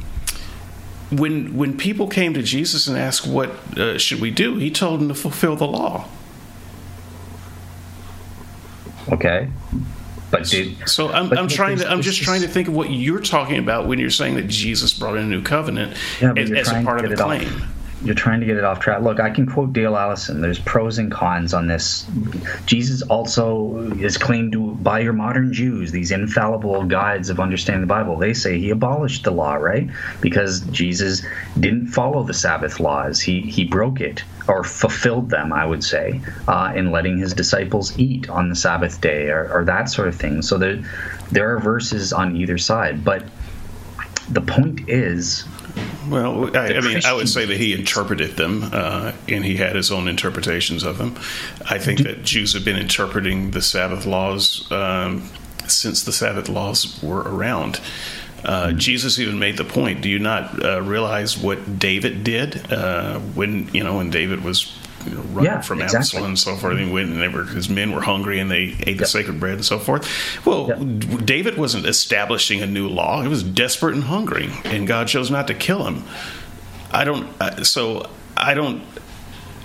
when 1.11 1.57
when 1.57 1.77
people 1.77 2.09
came 2.09 2.35
to 2.35 2.43
Jesus 2.43 2.87
and 2.87 2.97
asked 2.97 3.27
what 3.27 3.51
uh, 3.79 3.99
should 3.99 4.21
we 4.21 4.31
do, 4.31 4.57
he 4.57 4.71
told 4.71 5.01
them 5.01 5.09
to 5.09 5.15
fulfill 5.15 5.57
the 5.57 5.67
law. 5.67 6.09
Okay. 9.11 9.49
But 10.31 10.47
did, 10.47 10.89
so 10.89 11.11
I'm, 11.11 11.31
I'm 11.37 11.49
trying 11.49 11.79
to 11.79 11.91
I'm 11.91 12.01
just 12.01 12.23
trying 12.23 12.41
to 12.41 12.49
think 12.49 12.69
of 12.69 12.75
what 12.75 12.91
you're 12.91 13.21
talking 13.21 13.59
about 13.59 13.87
when 13.87 13.99
you're 13.99 14.09
saying 14.09 14.37
that 14.37 14.49
Jesus 14.49 14.95
brought 14.95 15.17
in 15.19 15.25
a 15.25 15.27
new 15.27 15.43
covenant 15.43 15.95
Yeah, 16.23 16.33
as, 16.35 16.51
as 16.51 16.69
a 16.73 16.83
part 16.83 17.05
of 17.05 17.11
the 17.11 17.17
claim. 17.17 17.47
off. 17.47 17.69
You're 18.05 18.15
trying 18.15 18.41
to 18.41 18.47
get 18.47 18.57
it 18.57 18.65
off 18.65 18.81
track. 18.81 19.03
Look, 19.03 19.21
I 19.21 19.31
can 19.31 19.47
quote 19.47 19.73
Dale 19.73 19.97
Allison. 19.97 20.41
There's 20.41 20.59
pros 20.59 20.99
and 20.99 21.11
cons 21.11 21.55
on 21.55 21.69
this. 21.69 22.09
Jesus 22.67 23.03
also 23.03 23.93
is 23.99 24.17
claimed 24.19 24.53
to 24.53 24.75
by 24.77 25.01
your 25.01 25.13
modern 25.13 25.53
Jews, 25.53 25.93
these 25.93 26.11
infallible 26.11 26.85
guides 26.85 27.31
of 27.31 27.39
understanding 27.39 27.83
the 27.83 27.87
Bible. 27.87 28.17
They 28.17 28.35
say 28.35 28.59
he 28.59 28.71
abolished 28.71 29.25
the 29.25 29.31
law, 29.31 29.55
right? 29.55 29.89
Because 30.21 30.61
Jesus 30.63 31.23
didn't 31.61 31.89
follow 31.89 32.25
the 32.25 32.35
Sabbath 32.35 32.81
laws. 32.81 33.21
He 33.21 33.41
he 33.43 33.65
broke 33.65 34.01
it 34.01 34.25
or 34.49 34.65
fulfilled 34.65 35.31
them, 35.31 35.53
I 35.53 35.65
would 35.65 35.85
say, 35.85 36.21
uh, 36.49 36.73
in 36.75 36.91
letting 36.91 37.19
his 37.19 37.33
disciples 37.33 37.97
eat 37.99 38.29
on 38.29 38.49
the 38.49 38.57
Sabbath 38.57 39.01
day 39.01 39.29
or, 39.29 39.49
or 39.53 39.65
that 39.65 39.89
sort 39.89 40.09
of 40.09 40.17
thing. 40.17 40.43
So 40.43 40.59
there 40.59 40.83
there 41.31 41.55
are 41.55 41.61
verses 41.61 42.13
on 42.13 42.37
either 42.37 42.59
side, 42.59 43.05
but 43.05 43.25
the 44.29 44.41
point 44.41 44.89
is 44.89 45.45
Well, 46.09 46.57
I, 46.57 46.75
I 46.75 46.81
mean, 46.81 47.01
I 47.05 47.13
would 47.13 47.29
say 47.29 47.45
that 47.47 47.57
he 47.57 47.73
interpreted 47.73 48.37
them, 48.37 48.69
uh, 48.73 49.13
and 49.29 49.45
he 49.45 49.57
had 49.57 49.77
his 49.77 49.91
own 49.91 50.09
interpretations 50.09 50.83
of 50.83 50.99
them. 50.99 51.17
I 51.69 51.79
think 51.79 52.01
that 52.01 52.23
Jews 52.25 52.53
have 52.55 52.65
been 52.65 52.77
interpreting 52.77 53.53
the 53.53 53.63
Sabbath 53.63 54.07
laws 54.07 54.71
um, 54.71 55.29
since 55.69 56.03
the 56.03 56.13
Sabbath 56.13 56.49
laws 56.49 57.01
were 57.03 57.23
around. 57.23 57.81
Uh, 58.45 58.73
Jesus 58.73 59.19
even 59.19 59.39
made 59.39 59.57
the 59.57 59.65
point. 59.65 60.03
Do 60.03 60.09
you 60.09 60.19
not 60.19 60.65
uh, 60.65 60.83
realize 60.83 61.39
what 61.39 61.79
David 61.79 62.25
did 62.25 62.73
uh, 62.73 63.21
when 63.21 63.73
you 63.73 63.85
know 63.85 63.97
when 63.97 64.11
David 64.11 64.43
was 64.43 64.77
you 65.07 65.15
know, 65.15 65.21
running 65.33 65.45
Yeah, 65.45 65.61
from 65.61 65.81
exactly. 65.81 65.99
Absalom 65.99 66.25
and 66.27 66.39
so 66.39 66.57
forth? 66.57 66.79
And 66.79 66.93
when 66.93 67.19
they 67.19 67.29
were, 67.29 67.45
his 67.45 67.69
men 67.69 67.93
were 67.93 68.01
hungry 68.03 68.39
and 68.41 68.51
they 68.51 68.77
ate 68.87 68.99
the 68.99 69.07
sacred 69.07 69.39
bread 69.41 69.55
and 69.55 69.65
so 69.65 69.79
forth. 69.79 70.09
Well, 70.47 70.69
Yeah. 70.69 71.17
David 71.25 71.57
wasn't 71.57 71.87
establishing 71.87 72.63
a 72.63 72.67
new 72.67 72.89
law. 72.89 73.23
He 73.23 73.29
was 73.29 73.43
desperate 73.43 73.95
and 73.95 74.05
hungry, 74.05 74.51
and 74.65 74.87
God 74.87 75.09
chose 75.09 75.31
not 75.31 75.47
to 75.49 75.55
kill 75.55 75.85
him. 75.87 76.05
I 76.91 77.05
don't. 77.05 77.29
uh, 77.41 77.65
So 77.65 78.09
I 78.37 78.55
don't. 78.55 78.83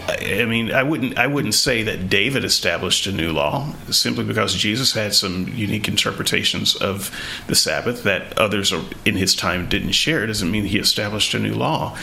I 0.07 0.39
I 0.41 0.45
mean, 0.45 0.71
I 0.71 0.83
wouldn't. 0.83 1.17
I 1.17 1.27
wouldn't 1.27 1.53
say 1.53 1.83
that 1.83 2.09
David 2.09 2.45
established 2.45 3.05
a 3.07 3.11
new 3.11 3.33
law 3.33 3.73
simply 3.91 4.23
because 4.23 4.55
Jesus 4.55 4.93
had 4.93 5.13
some 5.13 5.49
unique 5.49 5.89
interpretations 5.89 6.75
of 6.75 7.11
the 7.47 7.55
Sabbath 7.55 8.03
that 8.03 8.37
others 8.39 8.73
in 9.03 9.15
his 9.17 9.35
time 9.35 9.67
didn't 9.67 9.91
share. 9.91 10.25
Doesn't 10.25 10.49
mean 10.49 10.63
he 10.63 10.79
established 10.79 11.33
a 11.33 11.39
new 11.39 11.53
law. 11.55 11.97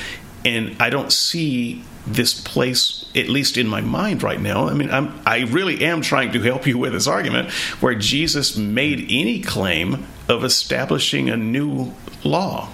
And 0.45 0.77
I 0.79 0.91
don't 0.91 1.11
see 1.11 1.83
this 2.07 2.39
place, 2.39 3.05
at 3.15 3.29
least 3.29 3.57
in 3.57 3.67
my 3.67 3.81
mind 3.81 4.23
right 4.23 4.41
now. 4.41 4.69
I 4.69 4.75
mean, 4.75 4.91
I'm, 4.91 5.21
I 5.25 5.41
really 5.45 5.85
am 5.85 6.03
trying 6.03 6.33
to 6.33 6.41
help 6.41 6.67
you 6.67 6.77
with 6.79 6.93
this 6.93 7.07
argument 7.07 7.51
where 7.81 7.95
Jesus 7.95 8.57
made 8.57 9.07
any 9.09 9.41
claim 9.41 10.07
of 10.29 10.45
establishing 10.45 11.31
a 11.31 11.37
new 11.37 11.93
law. 12.23 12.71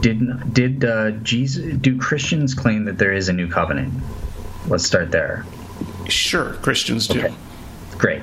did 0.00 0.52
did 0.52 0.84
uh, 0.84 1.12
Jesus 1.22 1.76
do 1.78 1.98
Christians 1.98 2.54
claim 2.54 2.84
that 2.84 2.98
there 2.98 3.12
is 3.12 3.28
a 3.28 3.32
new 3.32 3.48
covenant? 3.48 3.94
Let's 4.66 4.84
start 4.84 5.10
there. 5.10 5.44
Sure, 6.08 6.54
Christians 6.54 7.08
do. 7.08 7.20
Okay. 7.20 7.34
Great. 7.98 8.22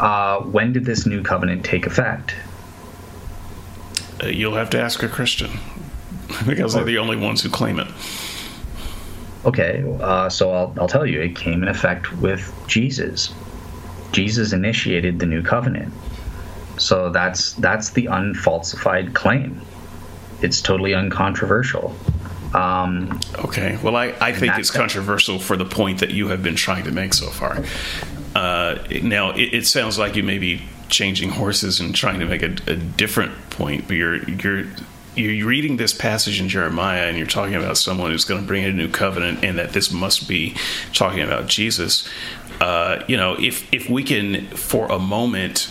Uh, 0.00 0.40
when 0.40 0.72
did 0.72 0.84
this 0.84 1.06
new 1.06 1.22
covenant 1.22 1.64
take 1.64 1.86
effect? 1.86 2.34
Uh, 4.22 4.26
you'll 4.26 4.54
have 4.54 4.70
to 4.70 4.80
ask 4.80 5.02
a 5.02 5.08
Christian 5.08 5.50
because 6.46 6.74
they're 6.74 6.84
the 6.84 6.98
only 6.98 7.16
ones 7.16 7.42
who 7.42 7.48
claim 7.48 7.78
it. 7.78 7.88
Okay, 9.44 9.84
uh, 10.00 10.28
so 10.30 10.50
I'll, 10.52 10.74
I'll 10.80 10.88
tell 10.88 11.04
you, 11.06 11.20
it 11.20 11.36
came 11.36 11.62
in 11.62 11.68
effect 11.68 12.12
with 12.14 12.52
Jesus. 12.66 13.34
Jesus 14.12 14.52
initiated 14.52 15.18
the 15.18 15.26
new 15.26 15.42
covenant. 15.42 15.92
So 16.78 17.10
that's 17.10 17.52
that's 17.54 17.90
the 17.90 18.06
unfalsified 18.06 19.14
claim. 19.14 19.60
It's 20.40 20.60
totally 20.60 20.94
uncontroversial. 20.94 21.94
Um, 22.54 23.20
Okay. 23.38 23.78
Well, 23.82 23.96
I, 23.96 24.14
I 24.20 24.32
think 24.32 24.58
it's 24.58 24.70
controversial 24.70 25.38
for 25.38 25.56
the 25.56 25.64
point 25.64 26.00
that 26.00 26.10
you 26.10 26.28
have 26.28 26.42
been 26.42 26.56
trying 26.56 26.84
to 26.84 26.92
make 26.92 27.12
so 27.14 27.26
far. 27.28 27.64
Uh, 28.34 28.78
now, 29.02 29.30
it, 29.30 29.54
it 29.54 29.66
sounds 29.66 29.98
like 29.98 30.16
you 30.16 30.22
may 30.22 30.38
be 30.38 30.62
changing 30.88 31.30
horses 31.30 31.80
and 31.80 31.94
trying 31.94 32.20
to 32.20 32.26
make 32.26 32.42
a, 32.42 32.54
a 32.70 32.76
different 32.76 33.32
point, 33.50 33.86
but 33.86 33.96
you're 33.96 34.28
you're 34.28 34.66
you're 35.16 35.48
reading 35.48 35.76
this 35.76 35.92
passage 35.92 36.40
in 36.40 36.48
Jeremiah 36.48 37.06
and 37.06 37.16
you're 37.16 37.26
talking 37.26 37.54
about 37.54 37.76
someone 37.76 38.10
who's 38.10 38.24
going 38.24 38.40
to 38.40 38.46
bring 38.46 38.64
in 38.64 38.70
a 38.70 38.72
new 38.72 38.88
covenant, 38.88 39.44
and 39.44 39.58
that 39.58 39.72
this 39.72 39.92
must 39.92 40.28
be 40.28 40.54
talking 40.92 41.20
about 41.20 41.46
Jesus. 41.46 42.08
Uh, 42.60 43.02
you 43.08 43.16
know, 43.16 43.34
if 43.34 43.72
if 43.72 43.88
we 43.88 44.02
can 44.02 44.46
for 44.48 44.86
a 44.86 44.98
moment 44.98 45.70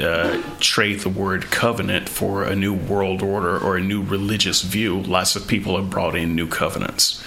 uh, 0.00 0.42
trade 0.60 1.00
the 1.00 1.08
word 1.08 1.44
covenant 1.44 2.08
for 2.08 2.44
a 2.44 2.54
new 2.54 2.74
world 2.74 3.22
order 3.22 3.58
or 3.58 3.76
a 3.76 3.80
new 3.80 4.02
religious 4.02 4.62
view, 4.62 5.00
lots 5.00 5.36
of 5.36 5.46
people 5.46 5.76
have 5.76 5.88
brought 5.90 6.14
in 6.14 6.34
new 6.34 6.46
covenants. 6.46 7.22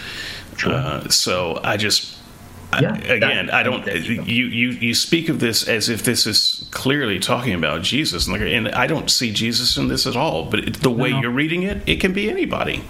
Uh, 0.66 1.08
so 1.10 1.60
I 1.64 1.78
just. 1.78 2.17
I- 2.74 2.82
Yeah, 2.82 2.96
again, 2.96 3.50
I 3.50 3.64
don't. 3.64 3.86
You, 3.88 4.46
you 4.46 4.70
you 4.72 4.94
speak 4.94 5.30
of 5.30 5.40
this 5.40 5.68
as 5.68 5.88
if 5.90 6.04
this 6.04 6.28
is 6.28 6.68
clearly 6.72 7.20
talking 7.20 7.54
about 7.54 7.82
Jesus, 7.82 8.28
and 8.28 8.34
like- 8.40 8.52
and 8.52 8.68
I 8.70 8.88
don't 8.88 9.10
see 9.10 9.32
Jesus 9.32 9.78
in 9.78 9.88
this 9.88 10.06
at 10.06 10.16
all. 10.16 10.46
But 10.46 10.74
the 10.76 10.90
way 10.92 11.12
no. 11.12 11.22
you're 11.22 11.32
reading 11.32 11.64
it, 11.64 11.82
it 11.86 12.00
can 12.02 12.14
be 12.14 12.30
anybody. 12.30 12.84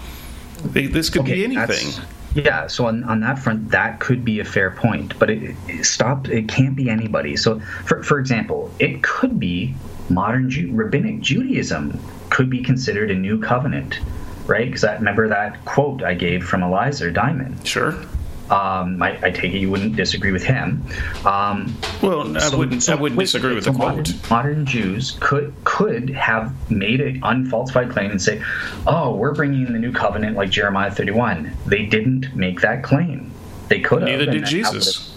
This 0.64 1.10
could 1.10 1.24
be 1.24 1.44
Okay, 1.44 1.54
that's- 1.54 1.82
anything. 1.84 2.04
Yeah, 2.34 2.66
so 2.66 2.86
on, 2.86 3.04
on 3.04 3.20
that 3.20 3.38
front, 3.38 3.70
that 3.70 4.00
could 4.00 4.22
be 4.24 4.38
a 4.38 4.44
fair 4.44 4.70
point, 4.70 5.18
but 5.18 5.30
it, 5.30 5.56
it 5.66 5.84
stop. 5.84 6.28
It 6.28 6.46
can't 6.46 6.76
be 6.76 6.90
anybody. 6.90 7.36
So, 7.36 7.58
for 7.86 8.02
for 8.02 8.18
example, 8.18 8.70
it 8.78 9.02
could 9.02 9.40
be 9.40 9.74
modern 10.10 10.50
rabbinic 10.76 11.20
Judaism 11.20 11.98
could 12.30 12.50
be 12.50 12.62
considered 12.62 13.10
a 13.10 13.14
new 13.14 13.40
covenant, 13.40 14.00
right? 14.46 14.66
Because 14.66 14.84
I 14.84 14.94
remember 14.94 15.28
that 15.28 15.64
quote 15.64 16.02
I 16.02 16.14
gave 16.14 16.44
from 16.44 16.62
Eliezer 16.62 17.10
Diamond. 17.10 17.66
Sure. 17.66 17.94
Um, 18.50 19.02
I, 19.02 19.18
I 19.22 19.30
take 19.30 19.52
it 19.52 19.58
you 19.58 19.70
wouldn't 19.70 19.94
disagree 19.96 20.32
with 20.32 20.42
him. 20.42 20.82
Um, 21.26 21.76
Well, 22.02 22.36
I 22.36 22.40
so- 22.40 22.56
wouldn't. 22.58 22.82
so 22.82 22.92
I 22.92 22.96
wouldn't 22.96 23.18
disagree 23.20 23.54
with 23.54 23.64
so 23.64 23.72
the 23.72 23.78
modern, 23.78 24.04
quote. 24.04 24.30
Modern 24.30 24.64
Jews 24.66 25.16
could 25.20 25.52
could 25.64 26.10
have 26.10 26.52
made 26.70 27.00
an 27.00 27.20
unfalsified 27.22 27.90
claim 27.90 28.10
and 28.10 28.20
say, 28.22 28.42
"Oh, 28.86 29.14
we're 29.16 29.34
bringing 29.34 29.66
in 29.66 29.72
the 29.74 29.78
new 29.78 29.92
covenant 29.92 30.36
like 30.36 30.48
Jeremiah 30.50 30.90
31." 30.90 31.52
They 31.66 31.84
didn't 31.84 32.34
make 32.34 32.60
that 32.62 32.82
claim. 32.82 33.30
They 33.68 33.80
could 33.80 34.00
have. 34.02 34.10
Neither 34.10 34.30
did 34.30 34.46
Jesus. 34.46 35.14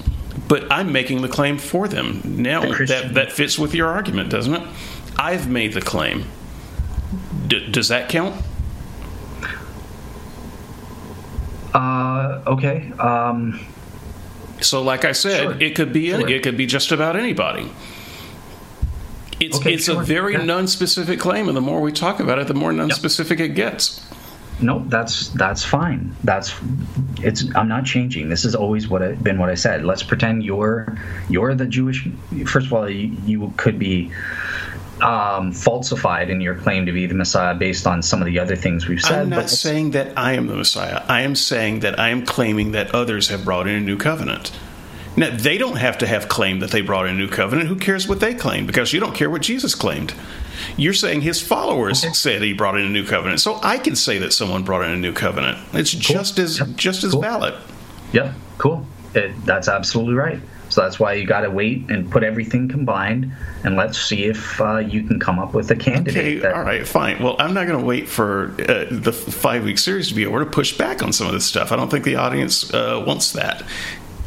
But 0.47 0.69
I'm 0.69 0.91
making 0.91 1.21
the 1.21 1.29
claim 1.29 1.57
for 1.57 1.87
them. 1.87 2.21
Now 2.25 2.61
The 2.61 2.85
that 2.85 3.13
that 3.13 3.31
fits 3.31 3.57
with 3.57 3.73
your 3.73 3.87
argument, 3.87 4.29
doesn't 4.29 4.53
it? 4.53 4.63
I've 5.17 5.49
made 5.49 5.73
the 5.73 5.81
claim. 5.81 6.25
D- 7.47 7.67
does 7.71 7.87
that 7.89 8.09
count? 8.09 8.35
Uh, 11.73 12.41
okay. 12.47 12.91
Um, 12.99 13.59
So, 14.59 14.83
like 14.83 15.05
I 15.05 15.11
said, 15.13 15.41
Sure. 15.41 15.55
it 15.59 15.73
could 15.75 15.91
be 15.91 16.09
Sure. 16.11 16.27
it 16.29 16.43
could 16.43 16.55
be 16.55 16.67
just 16.67 16.91
about 16.91 17.15
anybody. 17.15 17.71
It's 19.39 19.57
Okay, 19.57 19.73
it's 19.73 19.87
a 19.87 19.95
very 19.95 20.33
Yeah. 20.33 20.43
non-specific 20.45 21.19
claim, 21.19 21.47
and 21.47 21.57
the 21.57 21.61
more 21.61 21.81
we 21.81 21.91
talk 21.91 22.19
about 22.19 22.37
it, 22.37 22.47
the 22.47 22.53
more 22.53 22.71
non-specific 22.71 23.39
it 23.39 23.55
gets. 23.55 24.01
no, 24.61 24.85
that's 24.89 25.29
that's 25.29 25.63
fine. 25.65 26.11
That's 26.23 26.53
it's. 27.23 27.43
I'm 27.55 27.67
not 27.67 27.85
changing. 27.85 28.29
This 28.29 28.43
has 28.43 28.53
always 28.53 28.87
what 28.87 29.01
I, 29.01 29.13
been 29.13 29.39
what 29.39 29.49
I 29.49 29.55
said. 29.55 29.83
Let's 29.83 30.03
pretend 30.03 30.43
you're 30.43 30.95
you're 31.27 31.55
the 31.55 31.65
Jewish. 31.65 32.07
First 32.45 32.67
of 32.67 32.73
all, 32.73 32.87
you, 32.87 33.17
you 33.25 33.51
could 33.57 33.79
be 33.79 34.11
um, 35.01 35.51
falsified 35.51 36.29
in 36.29 36.41
your 36.41 36.55
claim 36.55 36.85
to 36.85 36.91
be 36.91 37.05
the 37.05 37.13
Messiah 37.13 37.53
based 37.55 37.87
on 37.87 38.01
some 38.01 38.21
of 38.21 38.25
the 38.25 38.39
other 38.39 38.55
things 38.55 38.87
we've 38.87 39.01
said. 39.01 39.21
I'm 39.21 39.29
not 39.29 39.49
saying 39.49 39.91
that 39.91 40.17
I 40.17 40.33
am 40.33 40.47
the 40.47 40.55
Messiah. 40.55 41.03
I 41.07 41.21
am 41.21 41.35
saying 41.35 41.79
that 41.81 41.99
I 41.99 42.09
am 42.09 42.25
claiming 42.25 42.71
that 42.71 42.93
others 42.93 43.29
have 43.29 43.43
brought 43.43 43.67
in 43.67 43.75
a 43.75 43.79
new 43.81 43.97
covenant. 43.97 44.51
Now, 45.17 45.35
they 45.35 45.57
don't 45.57 45.75
have 45.75 45.97
to 45.97 46.07
have 46.07 46.29
claimed 46.29 46.61
that 46.61 46.71
they 46.71 46.79
brought 46.81 47.05
in 47.07 47.15
a 47.15 47.17
new 47.17 47.27
covenant. 47.27 47.67
Who 47.67 47.75
cares 47.75 48.07
what 48.07 48.21
they 48.21 48.33
claim? 48.33 48.65
Because 48.65 48.93
you 48.93 48.99
don't 49.01 49.13
care 49.13 49.29
what 49.29 49.41
Jesus 49.41 49.75
claimed. 49.75 50.13
You're 50.77 50.93
saying 50.93 51.21
his 51.21 51.41
followers 51.41 52.03
Okay. 52.05 52.13
said 52.13 52.41
he 52.41 52.53
brought 52.53 52.77
in 52.79 52.85
a 52.85 52.89
new 52.89 53.05
covenant. 53.05 53.41
So 53.41 53.59
I 53.61 53.77
can 53.77 53.95
say 53.97 54.19
that 54.19 54.31
someone 54.31 54.63
brought 54.63 54.85
in 54.85 54.91
a 54.91 54.97
new 54.97 55.11
covenant. 55.11 55.57
It's 55.73 55.91
just 55.91 56.39
as 56.39 56.59
Yep. 56.59 56.67
just 56.77 57.03
as 57.03 57.11
Cool. 57.11 57.21
valid. 57.21 57.55
Yeah, 58.13 58.33
cool. 58.57 58.85
It, 59.13 59.33
that's 59.45 59.67
absolutely 59.67 60.13
right. 60.13 60.39
So 60.71 60.81
that's 60.81 60.99
why 60.99 61.13
you 61.13 61.25
got 61.27 61.41
to 61.41 61.51
wait 61.51 61.89
and 61.91 62.09
put 62.09 62.23
everything 62.23 62.67
combined, 62.69 63.31
and 63.63 63.75
let's 63.75 64.01
see 64.01 64.23
if 64.23 64.59
uh, 64.61 64.77
you 64.77 65.03
can 65.03 65.19
come 65.19 65.37
up 65.37 65.53
with 65.53 65.69
a 65.69 65.75
candidate. 65.75 66.17
Okay, 66.17 66.39
that- 66.39 66.53
all 66.55 66.63
right, 66.63 66.87
fine. 66.87 67.21
Well, 67.21 67.35
I'm 67.39 67.53
not 67.53 67.67
going 67.67 67.79
to 67.79 67.85
wait 67.85 68.07
for 68.07 68.55
uh, 68.67 68.85
the 68.89 69.11
five 69.11 69.65
week 69.65 69.77
series 69.77 70.07
to 70.07 70.13
be 70.15 70.25
over 70.25 70.39
to 70.39 70.49
push 70.49 70.77
back 70.77 71.03
on 71.03 71.11
some 71.13 71.27
of 71.27 71.33
this 71.33 71.45
stuff. 71.45 71.71
I 71.71 71.75
don't 71.75 71.89
think 71.91 72.05
the 72.05 72.15
audience 72.15 72.73
uh, 72.73 73.03
wants 73.05 73.33
that, 73.33 73.63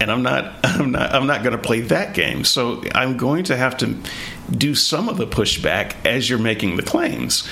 and 0.00 0.10
I'm 0.10 0.22
not. 0.22 0.54
I'm 0.64 0.92
not. 0.92 1.14
I'm 1.14 1.26
not 1.26 1.42
going 1.42 1.56
to 1.56 1.62
play 1.62 1.80
that 1.80 2.14
game. 2.14 2.44
So 2.44 2.82
I'm 2.94 3.16
going 3.16 3.44
to 3.44 3.56
have 3.56 3.76
to 3.78 3.96
do 4.50 4.74
some 4.74 5.08
of 5.08 5.16
the 5.16 5.26
pushback 5.26 5.94
as 6.04 6.28
you're 6.28 6.38
making 6.38 6.76
the 6.76 6.82
claims. 6.82 7.48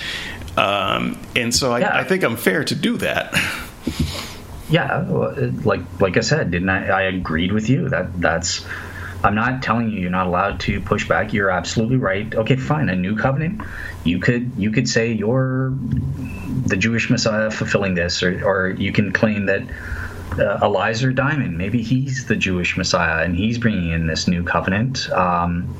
Um, 0.58 1.18
and 1.34 1.54
so 1.54 1.72
I, 1.72 1.78
Yeah. 1.80 1.96
I 1.96 2.04
think 2.04 2.22
I'm 2.24 2.36
fair 2.36 2.62
to 2.64 2.74
do 2.74 2.98
that. 2.98 3.32
Yeah, 4.72 5.04
like 5.64 5.82
like 6.00 6.16
I 6.16 6.20
said, 6.20 6.50
didn't 6.50 6.70
I? 6.70 6.88
I 6.88 7.02
agreed 7.02 7.52
with 7.52 7.68
you. 7.68 7.88
That 7.88 8.20
that's. 8.20 8.64
I'm 9.24 9.36
not 9.36 9.62
telling 9.62 9.90
you 9.90 10.00
you're 10.00 10.10
not 10.10 10.26
allowed 10.26 10.58
to 10.60 10.80
push 10.80 11.06
back. 11.06 11.32
You're 11.32 11.50
absolutely 11.50 11.96
right. 11.96 12.34
Okay, 12.34 12.56
fine. 12.56 12.88
A 12.88 12.96
new 12.96 13.16
covenant. 13.16 13.62
You 14.02 14.18
could 14.18 14.50
you 14.56 14.70
could 14.70 14.88
say 14.88 15.12
you're 15.12 15.74
the 16.66 16.76
Jewish 16.76 17.10
Messiah 17.10 17.50
fulfilling 17.50 17.94
this, 17.94 18.22
or 18.22 18.44
or 18.44 18.70
you 18.70 18.92
can 18.92 19.12
claim 19.12 19.46
that 19.46 19.62
uh, 20.38 20.58
Eliezer 20.62 21.12
Diamond, 21.12 21.58
maybe 21.58 21.82
he's 21.82 22.26
the 22.26 22.36
Jewish 22.36 22.76
Messiah 22.76 23.24
and 23.24 23.36
he's 23.36 23.58
bringing 23.58 23.90
in 23.90 24.06
this 24.06 24.26
new 24.26 24.42
covenant. 24.42 25.10
Um, 25.10 25.74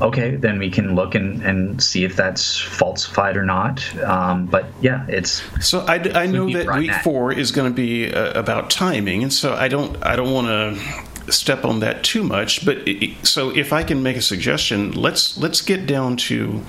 okay, 0.00 0.36
then 0.36 0.58
we 0.58 0.70
can 0.70 0.94
look 0.94 1.14
and, 1.14 1.42
and 1.42 1.82
see 1.82 2.04
if 2.04 2.16
that's 2.16 2.60
falsified 2.60 3.36
or 3.36 3.44
not. 3.44 3.96
Um, 4.00 4.46
but 4.46 4.66
yeah, 4.80 5.06
it's 5.08 5.42
So 5.66 5.80
I, 5.80 5.94
I 5.94 6.26
know 6.26 6.50
that 6.52 6.78
week 6.78 6.92
four 7.02 7.32
is 7.32 7.50
going 7.52 7.70
to 7.70 7.74
be 7.74 8.12
uh, 8.12 8.38
about 8.38 8.70
timing, 8.70 9.22
and 9.22 9.32
so 9.32 9.54
I 9.54 9.68
don't 9.68 9.96
I 10.04 10.16
don't 10.16 10.32
want 10.32 10.48
to 10.48 11.32
step 11.32 11.64
on 11.64 11.80
that 11.80 12.04
too 12.04 12.22
much. 12.22 12.64
But 12.64 12.78
i 12.86 13.16
so 13.22 13.50
if 13.50 13.72
I 13.72 13.82
can 13.82 14.02
make 14.02 14.16
a 14.16 14.22
suggestion, 14.22 14.92
let's 14.92 15.36
let's 15.38 15.60
get 15.60 15.86
down 15.86 16.16
to 16.28 16.62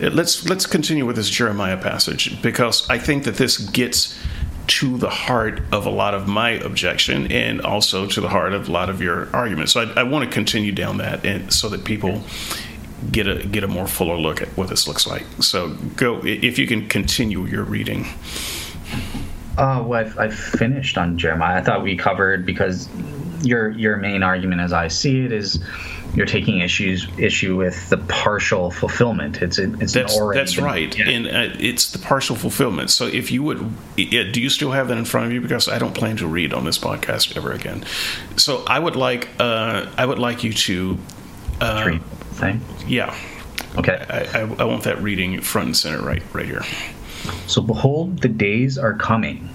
uh, 0.00 0.10
let's 0.10 0.48
let's 0.48 0.66
continue 0.66 1.06
with 1.06 1.16
this 1.16 1.30
Jeremiah 1.30 1.76
passage 1.76 2.40
because 2.42 2.88
I 2.88 2.98
think 2.98 3.24
that 3.24 3.36
this 3.36 3.58
gets 3.58 4.18
to 4.68 4.98
the 4.98 5.10
heart 5.10 5.60
of 5.72 5.86
a 5.86 5.90
lot 5.90 6.14
of 6.14 6.28
my 6.28 6.50
objection 6.50 7.30
and 7.32 7.60
also 7.60 8.06
to 8.06 8.20
the 8.20 8.28
heart 8.28 8.52
of 8.52 8.68
a 8.68 8.72
lot 8.72 8.90
of 8.90 9.00
your 9.00 9.34
arguments. 9.34 9.72
So 9.72 9.82
I, 9.82 10.00
I 10.00 10.02
want 10.04 10.24
to 10.24 10.30
continue 10.30 10.72
down 10.72 10.98
that 10.98 11.24
and 11.24 11.52
so 11.52 11.68
that 11.70 11.84
people 11.84 12.22
get 13.10 13.26
a 13.26 13.46
get 13.46 13.64
a 13.64 13.68
more 13.68 13.86
fuller 13.86 14.16
look 14.16 14.42
at 14.42 14.48
what 14.48 14.68
this 14.68 14.86
looks 14.86 15.06
like. 15.06 15.24
So 15.40 15.70
go 15.96 16.20
if 16.24 16.58
you 16.58 16.66
can 16.66 16.88
continue 16.88 17.46
your 17.46 17.64
reading. 17.64 18.06
Uh, 19.56 19.82
well, 19.84 20.00
I've, 20.00 20.18
I've 20.18 20.38
finished 20.38 20.96
on 20.96 21.18
Jeremiah. 21.18 21.58
I 21.58 21.62
thought 21.62 21.82
we 21.82 21.96
covered 21.96 22.46
because 22.46 22.88
your 23.42 23.70
your 23.70 23.96
main 23.96 24.22
argument, 24.22 24.60
as 24.60 24.72
I 24.72 24.88
see 24.88 25.24
it, 25.24 25.32
is 25.32 25.62
you're 26.18 26.26
taking 26.26 26.58
issues 26.58 27.06
issue 27.16 27.56
with 27.56 27.88
the 27.88 27.96
partial 27.96 28.70
fulfillment. 28.70 29.40
It's 29.40 29.58
a, 29.58 29.72
it's 29.80 29.92
That's 29.94 30.18
that's 30.34 30.54
been- 30.56 30.64
right, 30.64 30.98
yeah. 30.98 31.08
and 31.08 31.26
uh, 31.26 31.56
it's 31.58 31.92
the 31.92 31.98
partial 31.98 32.36
fulfillment. 32.36 32.90
So 32.90 33.06
if 33.06 33.30
you 33.30 33.42
would, 33.44 33.72
yeah, 33.96 34.24
do 34.30 34.40
you 34.42 34.50
still 34.50 34.72
have 34.72 34.88
that 34.88 34.98
in 34.98 35.04
front 35.06 35.26
of 35.28 35.32
you? 35.32 35.40
Because 35.40 35.68
I 35.68 35.78
don't 35.78 35.94
plan 35.94 36.16
to 36.18 36.26
read 36.26 36.52
on 36.52 36.64
this 36.64 36.76
podcast 36.78 37.36
ever 37.36 37.52
again. 37.52 37.84
So 38.36 38.64
I 38.66 38.78
would 38.78 38.96
like 38.96 39.28
uh, 39.38 39.86
I 39.96 40.04
would 40.04 40.18
like 40.18 40.44
you 40.44 40.52
to, 40.52 40.98
uh, 41.60 41.82
Three 41.84 41.98
thing. 42.32 42.60
yeah, 42.86 43.14
Okay. 43.76 44.04
I, 44.10 44.40
I, 44.40 44.54
I 44.58 44.64
want 44.64 44.82
that 44.84 45.00
reading 45.00 45.40
front 45.40 45.66
and 45.68 45.76
center 45.76 46.02
right 46.02 46.22
right 46.34 46.46
here. 46.46 46.62
So 47.46 47.62
behold, 47.62 48.20
the 48.22 48.28
days 48.28 48.76
are 48.78 48.94
coming. 48.94 49.48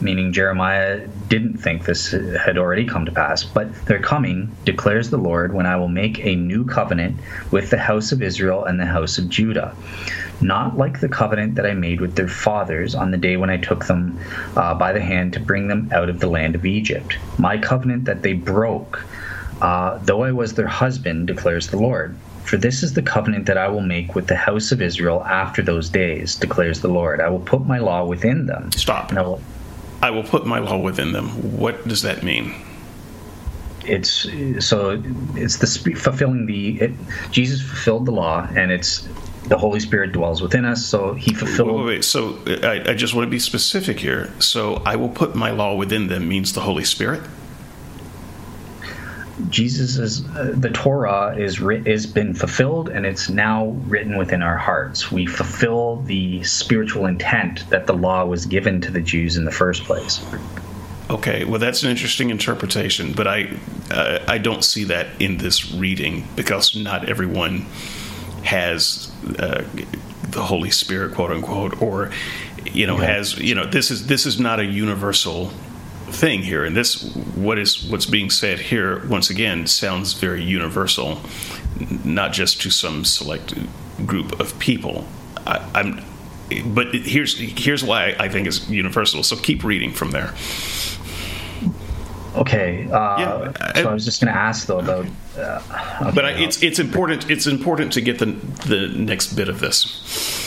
Meaning 0.00 0.32
Jeremiah 0.32 1.06
didn't 1.28 1.58
think 1.58 1.84
this 1.84 2.10
had 2.12 2.56
already 2.56 2.86
come 2.86 3.04
to 3.04 3.12
pass, 3.12 3.44
but 3.44 3.74
they're 3.84 4.00
coming, 4.00 4.54
declares 4.64 5.10
the 5.10 5.18
Lord, 5.18 5.52
when 5.52 5.66
I 5.66 5.76
will 5.76 5.88
make 5.88 6.24
a 6.24 6.34
new 6.34 6.64
covenant 6.64 7.18
with 7.50 7.70
the 7.70 7.78
house 7.78 8.12
of 8.12 8.22
Israel 8.22 8.64
and 8.64 8.80
the 8.80 8.86
house 8.86 9.18
of 9.18 9.28
Judah. 9.28 9.74
Not 10.40 10.78
like 10.78 11.00
the 11.00 11.08
covenant 11.08 11.56
that 11.56 11.66
I 11.66 11.74
made 11.74 12.00
with 12.00 12.16
their 12.16 12.28
fathers 12.28 12.94
on 12.94 13.10
the 13.10 13.18
day 13.18 13.36
when 13.36 13.50
I 13.50 13.58
took 13.58 13.84
them 13.84 14.18
uh, 14.56 14.74
by 14.74 14.92
the 14.92 15.00
hand 15.00 15.34
to 15.34 15.40
bring 15.40 15.68
them 15.68 15.90
out 15.92 16.08
of 16.08 16.20
the 16.20 16.28
land 16.28 16.54
of 16.54 16.64
Egypt. 16.64 17.18
My 17.38 17.58
covenant 17.58 18.06
that 18.06 18.22
they 18.22 18.32
broke, 18.32 19.04
uh, 19.60 19.98
though 19.98 20.22
I 20.22 20.32
was 20.32 20.54
their 20.54 20.66
husband, 20.66 21.26
declares 21.26 21.68
the 21.68 21.76
Lord. 21.76 22.16
For 22.44 22.56
this 22.56 22.82
is 22.82 22.94
the 22.94 23.02
covenant 23.02 23.46
that 23.46 23.58
I 23.58 23.68
will 23.68 23.82
make 23.82 24.14
with 24.14 24.26
the 24.26 24.34
house 24.36 24.72
of 24.72 24.80
Israel 24.80 25.22
after 25.24 25.62
those 25.62 25.90
days, 25.90 26.34
declares 26.34 26.80
the 26.80 26.88
Lord. 26.88 27.20
I 27.20 27.28
will 27.28 27.40
put 27.40 27.66
my 27.66 27.78
law 27.78 28.04
within 28.04 28.46
them. 28.46 28.72
Stop. 28.72 29.10
And 29.10 29.18
I 29.18 29.22
will, 29.22 29.42
I 30.02 30.10
will 30.10 30.24
put 30.24 30.46
my 30.46 30.58
law 30.58 30.78
within 30.78 31.12
them. 31.12 31.28
What 31.58 31.86
does 31.86 32.02
that 32.02 32.22
mean? 32.22 32.54
it's 33.86 34.26
so 34.64 35.02
it's 35.34 35.56
the 35.56 35.94
fulfilling 35.94 36.46
the 36.46 36.80
it, 36.80 36.92
Jesus 37.30 37.60
fulfilled 37.62 38.06
the 38.06 38.12
law, 38.12 38.46
and 38.54 38.70
it's 38.70 39.08
the 39.46 39.56
Holy 39.58 39.80
Spirit 39.80 40.12
dwells 40.12 40.42
within 40.42 40.64
us. 40.64 40.84
So 40.84 41.14
He 41.14 41.32
Wait, 41.32 41.38
fulfilled. 41.38 41.76
wait, 41.78 41.86
wait. 41.86 42.04
So 42.04 42.38
I, 42.62 42.90
I 42.90 42.94
just 42.94 43.14
want 43.14 43.26
to 43.26 43.30
be 43.30 43.38
specific 43.38 43.98
here. 43.98 44.32
So 44.38 44.76
I 44.86 44.96
will 44.96 45.08
put 45.08 45.34
my 45.34 45.50
law 45.50 45.74
within 45.74 46.08
them 46.08 46.28
means 46.28 46.52
the 46.52 46.60
Holy 46.60 46.84
Spirit. 46.84 47.22
Jesus 49.48 49.96
is 49.96 50.26
uh, 50.36 50.52
the 50.54 50.70
Torah 50.70 51.34
is 51.36 51.60
writ, 51.60 51.86
is 51.86 52.06
been 52.06 52.34
fulfilled, 52.34 52.88
and 52.88 53.06
it's 53.06 53.28
now 53.28 53.66
written 53.86 54.16
within 54.16 54.42
our 54.42 54.56
hearts. 54.56 55.10
We 55.10 55.26
fulfill 55.26 55.96
the 56.02 56.42
spiritual 56.44 57.06
intent 57.06 57.68
that 57.70 57.86
the 57.86 57.94
law 57.94 58.24
was 58.24 58.46
given 58.46 58.80
to 58.82 58.90
the 58.90 59.00
Jews 59.00 59.36
in 59.36 59.44
the 59.44 59.50
first 59.52 59.84
place. 59.84 60.20
Okay, 61.08 61.44
well 61.44 61.58
that's 61.58 61.82
an 61.82 61.90
interesting 61.90 62.30
interpretation, 62.30 63.12
but 63.12 63.26
I 63.26 63.50
uh, 63.90 64.20
I 64.28 64.38
don't 64.38 64.64
see 64.64 64.84
that 64.84 65.08
in 65.20 65.38
this 65.38 65.72
reading 65.72 66.28
because 66.36 66.76
not 66.76 67.08
everyone 67.08 67.66
has 68.44 69.10
uh, 69.38 69.64
the 70.28 70.42
Holy 70.42 70.70
Spirit, 70.70 71.14
quote 71.14 71.30
unquote, 71.32 71.80
or 71.82 72.10
you 72.72 72.86
know 72.86 72.96
Okay. 72.96 73.06
has 73.06 73.36
you 73.38 73.54
know 73.54 73.66
this 73.66 73.90
is 73.90 74.06
this 74.06 74.24
is 74.26 74.38
not 74.38 74.60
a 74.60 74.64
universal 74.64 75.50
thing 76.12 76.42
here, 76.42 76.64
and 76.64 76.76
this 76.76 77.02
what 77.34 77.58
is 77.58 77.82
what's 77.90 78.06
being 78.06 78.30
said 78.30 78.58
here 78.58 79.06
once 79.08 79.30
again 79.30 79.66
sounds 79.66 80.12
very 80.14 80.42
universal, 80.42 81.20
not 82.04 82.32
just 82.32 82.60
to 82.62 82.70
some 82.70 83.04
select 83.04 83.54
group 84.06 84.38
of 84.40 84.58
people. 84.58 85.06
I, 85.46 85.68
I'm. 85.74 86.04
But 86.74 86.94
here's 86.94 87.38
here's 87.38 87.84
why 87.84 88.16
I 88.18 88.28
think 88.28 88.46
it's 88.48 88.68
universal. 88.68 89.22
So 89.22 89.36
keep 89.36 89.62
reading 89.62 89.92
from 89.92 90.10
there. 90.10 90.34
Okay. 92.36 92.86
Uh, 92.90 93.18
Yeah, 93.18 93.52
I- 93.60 93.82
so 93.82 93.90
I 93.90 93.94
was 93.94 94.04
just 94.04 94.20
going 94.20 94.32
to 94.32 94.38
ask 94.38 94.66
though 94.66 94.78
about. 94.80 95.06
Uh, 95.36 95.60
okay, 96.02 96.10
But 96.14 96.24
I, 96.24 96.30
it's 96.32 96.62
it's 96.62 96.78
important 96.78 97.30
it's 97.30 97.46
important 97.46 97.92
to 97.94 98.00
get 98.00 98.18
the 98.18 98.26
the 98.66 98.88
next 98.88 99.34
bit 99.34 99.48
of 99.48 99.60
this. 99.60 100.39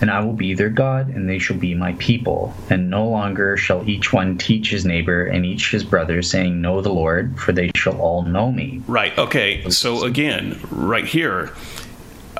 And 0.00 0.10
I 0.10 0.24
will 0.24 0.32
be 0.32 0.54
their 0.54 0.70
God, 0.70 1.08
and 1.08 1.28
they 1.28 1.38
shall 1.38 1.56
be 1.56 1.74
my 1.74 1.92
people. 1.94 2.52
And 2.68 2.90
no 2.90 3.08
longer 3.08 3.56
shall 3.56 3.88
each 3.88 4.12
one 4.12 4.36
teach 4.38 4.70
his 4.70 4.84
neighbor 4.84 5.24
and 5.24 5.46
each 5.46 5.70
his 5.70 5.84
brother, 5.84 6.20
saying, 6.20 6.60
Know 6.60 6.80
the 6.80 6.92
Lord, 6.92 7.38
for 7.38 7.52
they 7.52 7.70
shall 7.76 8.00
all 8.00 8.22
know 8.22 8.50
me. 8.50 8.82
Right. 8.88 9.16
Okay. 9.16 9.68
So 9.70 10.04
again, 10.04 10.58
right 10.70 11.06
here, 11.06 11.52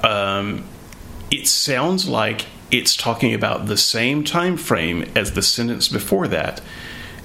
um, 0.03 0.65
it 1.31 1.47
sounds 1.47 2.09
like 2.09 2.47
it's 2.71 2.97
talking 2.97 3.35
about 3.35 3.67
the 3.67 3.77
same 3.77 4.25
time 4.25 4.57
frame 4.57 5.05
as 5.15 5.33
the 5.33 5.43
sentence 5.43 5.89
before 5.89 6.29
that. 6.29 6.61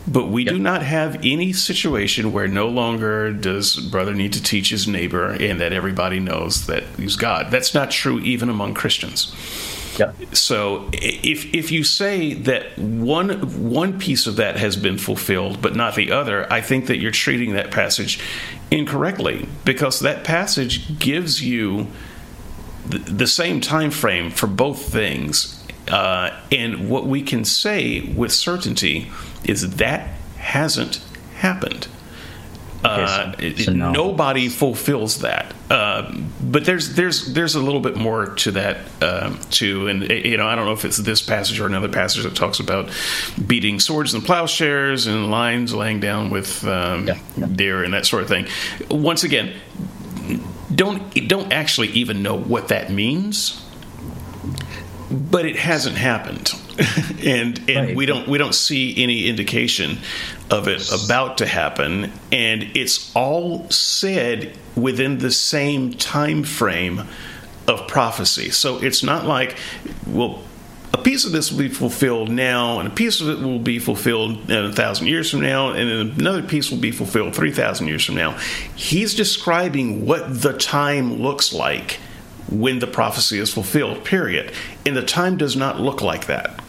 But 0.07 0.27
we 0.27 0.43
do 0.43 0.57
not 0.57 0.81
have 0.81 1.17
any 1.23 1.53
situation 1.53 2.31
where 2.31 2.47
no 2.47 2.67
longer 2.67 3.31
does 3.31 3.75
brother 3.75 4.15
need 4.15 4.33
to 4.33 4.41
teach 4.41 4.69
his 4.69 4.87
neighbor 4.87 5.31
and 5.31 5.59
that 5.59 5.71
everybody 5.71 6.19
knows 6.19 6.65
that 6.65 6.83
he's 6.97 7.15
God. 7.15 7.51
That's 7.51 7.73
not 7.73 7.91
true 7.91 8.19
even 8.19 8.49
among 8.49 8.73
Christians. 8.73 9.35
Yep. 9.99 10.35
So 10.35 10.89
if 10.93 11.53
if 11.53 11.71
you 11.71 11.83
say 11.83 12.33
that 12.33 12.77
one 12.77 13.29
one 13.71 13.99
piece 13.99 14.27
of 14.27 14.37
that 14.37 14.55
has 14.55 14.77
been 14.77 14.97
fulfilled 14.97 15.61
but 15.61 15.75
not 15.75 15.95
the 15.95 16.11
other, 16.11 16.51
I 16.51 16.61
think 16.61 16.87
that 16.87 16.97
you're 16.99 17.11
treating 17.11 17.53
that 17.53 17.69
passage 17.69 18.19
incorrectly 18.71 19.47
because 19.65 19.99
that 19.99 20.23
passage 20.23 20.99
gives 20.99 21.43
you 21.43 21.87
the, 22.87 22.99
the 22.99 23.27
same 23.27 23.59
time 23.61 23.91
frame 23.91 24.31
for 24.31 24.47
both 24.47 24.91
things. 24.91 25.55
Uh, 25.89 26.39
and 26.51 26.89
what 26.89 27.05
we 27.05 27.21
can 27.21 27.43
say 27.43 28.01
with 28.01 28.31
certainty 28.31 29.11
is 29.43 29.77
that 29.77 30.07
hasn't 30.37 31.01
happened. 31.35 31.87
Uh, 32.83 33.33
Okay, 33.33 33.55
so- 33.55 33.63
so 33.65 33.73
no. 33.73 33.91
Nobody 33.91 34.47
fulfills 34.49 35.19
that, 35.19 35.53
Um 35.69 36.27
but 36.41 36.63
there's 36.65 36.95
there's 36.95 37.33
there's 37.33 37.55
a 37.55 37.59
little 37.59 37.81
bit 37.81 37.95
more 37.97 38.27
to 38.27 38.51
that 38.51 38.77
um, 39.01 39.39
too. 39.51 39.87
And 39.87 40.09
uh, 40.09 40.13
you 40.13 40.37
know, 40.37 40.47
I 40.47 40.55
don't 40.55 40.65
know 40.65 40.71
if 40.73 40.85
it's 40.85 40.97
this 40.97 41.21
passage 41.21 41.59
or 41.59 41.65
another 41.67 41.89
passage 41.89 42.23
that 42.23 42.35
talks 42.35 42.59
about 42.59 42.89
beating 43.45 43.79
swords 43.79 44.13
and 44.13 44.23
plowshares 44.23 45.05
and 45.07 45.29
lions 45.29 45.73
laying 45.73 45.99
down 45.99 46.29
with 46.29 46.65
um, 46.65 47.07
Yeah, 47.07 47.17
yeah. 47.37 47.45
deer 47.53 47.83
and 47.83 47.93
that 47.93 48.05
sort 48.05 48.23
of 48.23 48.29
thing. 48.29 48.47
Once 48.89 49.23
again, 49.23 49.53
don't 50.73 51.01
don't 51.27 51.51
actually 51.51 51.89
even 51.89 52.23
know 52.23 52.37
what 52.37 52.69
that 52.69 52.89
means 52.91 53.65
but 55.11 55.45
it 55.45 55.55
hasn't 55.55 55.97
happened 55.97 56.53
and 57.23 57.59
and 57.69 57.87
Right. 57.87 57.95
we 57.95 58.05
don't 58.05 58.27
we 58.27 58.37
don't 58.37 58.55
see 58.55 59.01
any 59.01 59.27
indication 59.27 59.97
of 60.49 60.67
it 60.67 60.89
about 60.91 61.37
to 61.39 61.45
happen 61.45 62.11
and 62.31 62.63
it's 62.75 63.11
all 63.15 63.69
said 63.69 64.57
within 64.75 65.19
the 65.19 65.31
same 65.31 65.93
time 65.93 66.43
frame 66.43 67.03
of 67.67 67.87
prophecy 67.87 68.49
so 68.49 68.77
it's 68.81 69.03
not 69.03 69.25
like 69.25 69.57
well 70.07 70.41
a 70.91 70.97
piece 70.97 71.23
of 71.23 71.31
this 71.31 71.51
will 71.51 71.59
be 71.59 71.69
fulfilled 71.69 72.29
now, 72.29 72.79
and 72.79 72.87
a 72.87 72.91
piece 72.91 73.21
of 73.21 73.29
it 73.29 73.39
will 73.39 73.59
be 73.59 73.77
fulfilled 73.77 74.49
in 74.49 74.65
a 74.65 74.73
thousand 74.73 75.05
years 75.05 75.29
from 75.29 75.41
now, 75.41 75.69
and 75.69 75.87
then 75.87 76.19
another 76.19 76.41
piece 76.41 76.71
will 76.71 76.79
be 76.79 76.89
fulfilled 76.89 77.35
3,000 77.35 77.87
years 77.87 78.03
from 78.03 78.15
now. 78.15 78.31
He's 78.75 79.13
describing 79.13 80.07
what 80.07 80.41
the 80.41 80.53
time 80.53 81.21
looks 81.21 81.53
like 81.53 81.99
when 82.49 82.79
the 82.79 82.87
prophecy 82.87 83.37
is 83.37 83.53
fulfilled, 83.53 84.03
period. 84.03 84.51
And 84.85 84.97
the 84.97 85.03
time 85.03 85.37
does 85.37 85.55
not 85.55 85.79
look 85.79 86.01
like 86.01 86.25
that. 86.25 86.59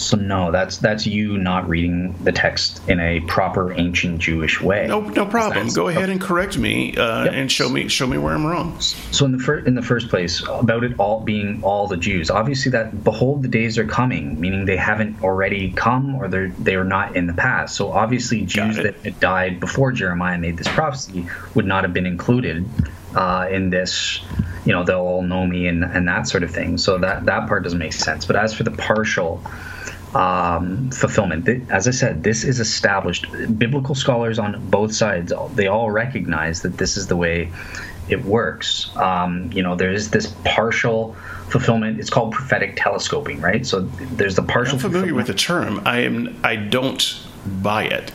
So 0.00 0.16
no, 0.16 0.50
that's 0.50 0.78
that's 0.78 1.06
you 1.06 1.36
not 1.36 1.68
reading 1.68 2.14
the 2.24 2.32
text 2.32 2.80
in 2.88 3.00
a 3.00 3.20
proper 3.20 3.72
ancient 3.72 4.18
Jewish 4.18 4.60
way. 4.60 4.86
No, 4.86 5.00
no 5.00 5.26
problem. 5.26 5.68
Go 5.68 5.88
ahead 5.88 6.08
and 6.08 6.20
correct 6.20 6.56
me 6.56 6.96
uh, 6.96 7.24
yep. 7.24 7.34
and 7.34 7.52
show 7.52 7.68
me 7.68 7.88
show 7.88 8.06
me 8.06 8.16
where 8.18 8.34
I'm 8.34 8.46
wrong. 8.46 8.80
So 8.80 9.24
in 9.24 9.32
the 9.32 9.38
first 9.38 9.66
in 9.66 9.74
the 9.74 9.82
first 9.82 10.08
place, 10.08 10.42
about 10.48 10.84
it 10.84 10.98
all 10.98 11.20
being 11.20 11.62
all 11.62 11.86
the 11.86 11.96
Jews, 11.96 12.30
obviously 12.30 12.72
that 12.72 13.04
behold 13.04 13.42
the 13.42 13.48
days 13.48 13.78
are 13.78 13.86
coming, 13.86 14.40
meaning 14.40 14.64
they 14.64 14.76
haven't 14.76 15.22
already 15.22 15.72
come 15.72 16.14
or 16.14 16.28
they're 16.28 16.48
they 16.58 16.76
are 16.76 16.84
not 16.84 17.16
in 17.16 17.26
the 17.26 17.34
past. 17.34 17.76
So 17.76 17.92
obviously 17.92 18.44
Jews 18.46 18.76
that 18.76 19.20
died 19.20 19.60
before 19.60 19.92
Jeremiah 19.92 20.38
made 20.38 20.56
this 20.56 20.68
prophecy 20.68 21.26
would 21.54 21.66
not 21.66 21.84
have 21.84 21.92
been 21.92 22.06
included 22.06 22.66
uh, 23.14 23.48
in 23.50 23.70
this 23.70 24.20
you 24.64 24.72
know 24.72 24.84
they'll 24.84 24.98
all 24.98 25.22
know 25.22 25.46
me 25.46 25.66
and, 25.66 25.84
and 25.84 26.06
that 26.06 26.28
sort 26.28 26.42
of 26.42 26.50
thing 26.50 26.78
so 26.78 26.98
that 26.98 27.24
that 27.26 27.48
part 27.48 27.62
doesn't 27.62 27.78
make 27.78 27.92
sense 27.92 28.26
but 28.26 28.36
as 28.36 28.54
for 28.54 28.62
the 28.62 28.70
partial 28.70 29.42
um, 30.14 30.90
fulfillment. 30.90 31.48
As 31.70 31.86
I 31.86 31.92
said, 31.92 32.24
this 32.24 32.44
is 32.44 32.60
established. 32.60 33.26
Biblical 33.58 33.94
scholars 33.94 34.38
on 34.38 34.60
both 34.68 34.94
sides 34.94 35.32
they 35.54 35.66
all 35.66 35.90
recognize 35.90 36.62
that 36.62 36.78
this 36.78 36.96
is 36.96 37.06
the 37.06 37.16
way 37.16 37.50
it 38.08 38.24
works. 38.24 38.94
Um, 38.96 39.50
you 39.52 39.62
know, 39.62 39.76
there 39.76 39.92
is 39.92 40.10
this 40.10 40.34
partial 40.44 41.14
fulfillment. 41.48 42.00
It's 42.00 42.10
called 42.10 42.32
prophetic 42.32 42.74
telescoping, 42.76 43.40
right? 43.40 43.64
So 43.64 43.82
there's 43.82 44.34
the 44.34 44.42
partial. 44.42 44.74
I'm 44.74 44.80
familiar 44.80 45.14
with 45.14 45.26
the 45.26 45.34
term. 45.34 45.82
I 45.86 46.00
am. 46.00 46.40
I 46.42 46.56
don't 46.56 47.20
buy 47.62 47.84
it. 47.84 48.12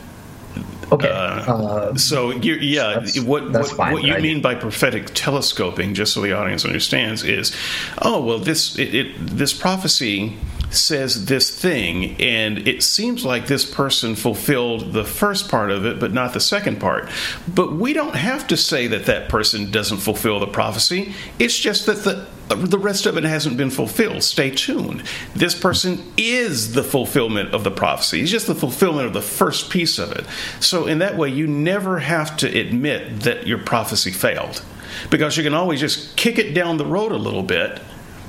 Okay. 0.92 1.10
Uh, 1.10 1.12
uh, 1.12 1.94
so 1.96 2.30
yeah, 2.30 3.00
that's, 3.00 3.20
what 3.20 3.52
that's 3.52 3.70
what, 3.70 3.76
fine, 3.76 3.92
what 3.92 4.02
you 4.04 4.16
mean 4.18 4.40
by 4.40 4.54
prophetic 4.54 5.06
telescoping, 5.14 5.94
just 5.94 6.14
so 6.14 6.20
the 6.20 6.32
audience 6.32 6.64
understands, 6.64 7.24
is, 7.24 7.54
oh 8.02 8.22
well, 8.24 8.38
this 8.38 8.78
it, 8.78 8.94
it, 8.94 9.16
this 9.18 9.52
prophecy 9.52 10.36
says 10.70 11.26
this 11.26 11.50
thing, 11.50 12.20
and 12.20 12.66
it 12.66 12.82
seems 12.82 13.24
like 13.24 13.46
this 13.46 13.64
person 13.64 14.14
fulfilled 14.14 14.92
the 14.92 15.04
first 15.04 15.48
part 15.48 15.70
of 15.70 15.84
it, 15.84 15.98
but 15.98 16.12
not 16.12 16.32
the 16.32 16.40
second 16.40 16.80
part. 16.80 17.08
But 17.52 17.72
we 17.72 17.92
don't 17.92 18.16
have 18.16 18.46
to 18.48 18.56
say 18.56 18.86
that 18.88 19.06
that 19.06 19.28
person 19.28 19.70
doesn't 19.70 19.98
fulfill 19.98 20.40
the 20.40 20.46
prophecy. 20.46 21.14
It's 21.38 21.58
just 21.58 21.86
that 21.86 22.04
the 22.04 22.26
the 22.48 22.78
rest 22.78 23.06
of 23.06 23.16
it 23.16 23.24
hasn't 23.24 23.56
been 23.56 23.70
fulfilled. 23.70 24.22
Stay 24.22 24.50
tuned. 24.50 25.02
This 25.34 25.58
person 25.58 26.12
is 26.16 26.74
the 26.74 26.84
fulfillment 26.84 27.52
of 27.54 27.64
the 27.64 27.70
prophecy. 27.70 28.20
He's 28.20 28.30
just 28.30 28.46
the 28.46 28.54
fulfillment 28.54 29.06
of 29.06 29.12
the 29.12 29.22
first 29.22 29.70
piece 29.70 29.98
of 29.98 30.12
it. 30.12 30.24
So, 30.60 30.86
in 30.86 30.98
that 31.00 31.16
way, 31.16 31.28
you 31.28 31.46
never 31.46 31.98
have 31.98 32.36
to 32.38 32.46
admit 32.46 33.20
that 33.20 33.46
your 33.46 33.58
prophecy 33.58 34.12
failed 34.12 34.62
because 35.10 35.36
you 35.36 35.42
can 35.42 35.54
always 35.54 35.80
just 35.80 36.16
kick 36.16 36.38
it 36.38 36.54
down 36.54 36.76
the 36.76 36.86
road 36.86 37.12
a 37.12 37.16
little 37.16 37.42
bit 37.42 37.80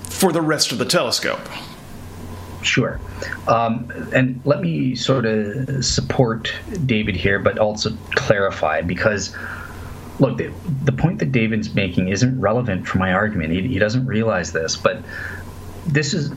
for 0.09 0.31
the 0.31 0.41
rest 0.41 0.71
of 0.71 0.77
the 0.77 0.85
telescope. 0.85 1.47
Sure. 2.63 2.99
Um, 3.47 3.91
and 4.13 4.41
let 4.43 4.61
me 4.61 4.95
sort 4.95 5.25
of 5.25 5.85
support 5.85 6.53
David 6.85 7.15
here, 7.15 7.39
but 7.39 7.59
also 7.59 7.91
clarify 8.15 8.81
because, 8.81 9.35
look, 10.19 10.37
the, 10.37 10.51
the 10.83 10.91
point 10.91 11.19
that 11.19 11.31
David's 11.31 11.73
making 11.73 12.09
isn't 12.09 12.39
relevant 12.39 12.87
for 12.87 12.97
my 12.97 13.13
argument. 13.13 13.51
He, 13.51 13.67
he 13.67 13.79
doesn't 13.79 14.05
realize 14.05 14.51
this, 14.51 14.75
but 14.75 15.01
this 15.85 16.13
is 16.13 16.31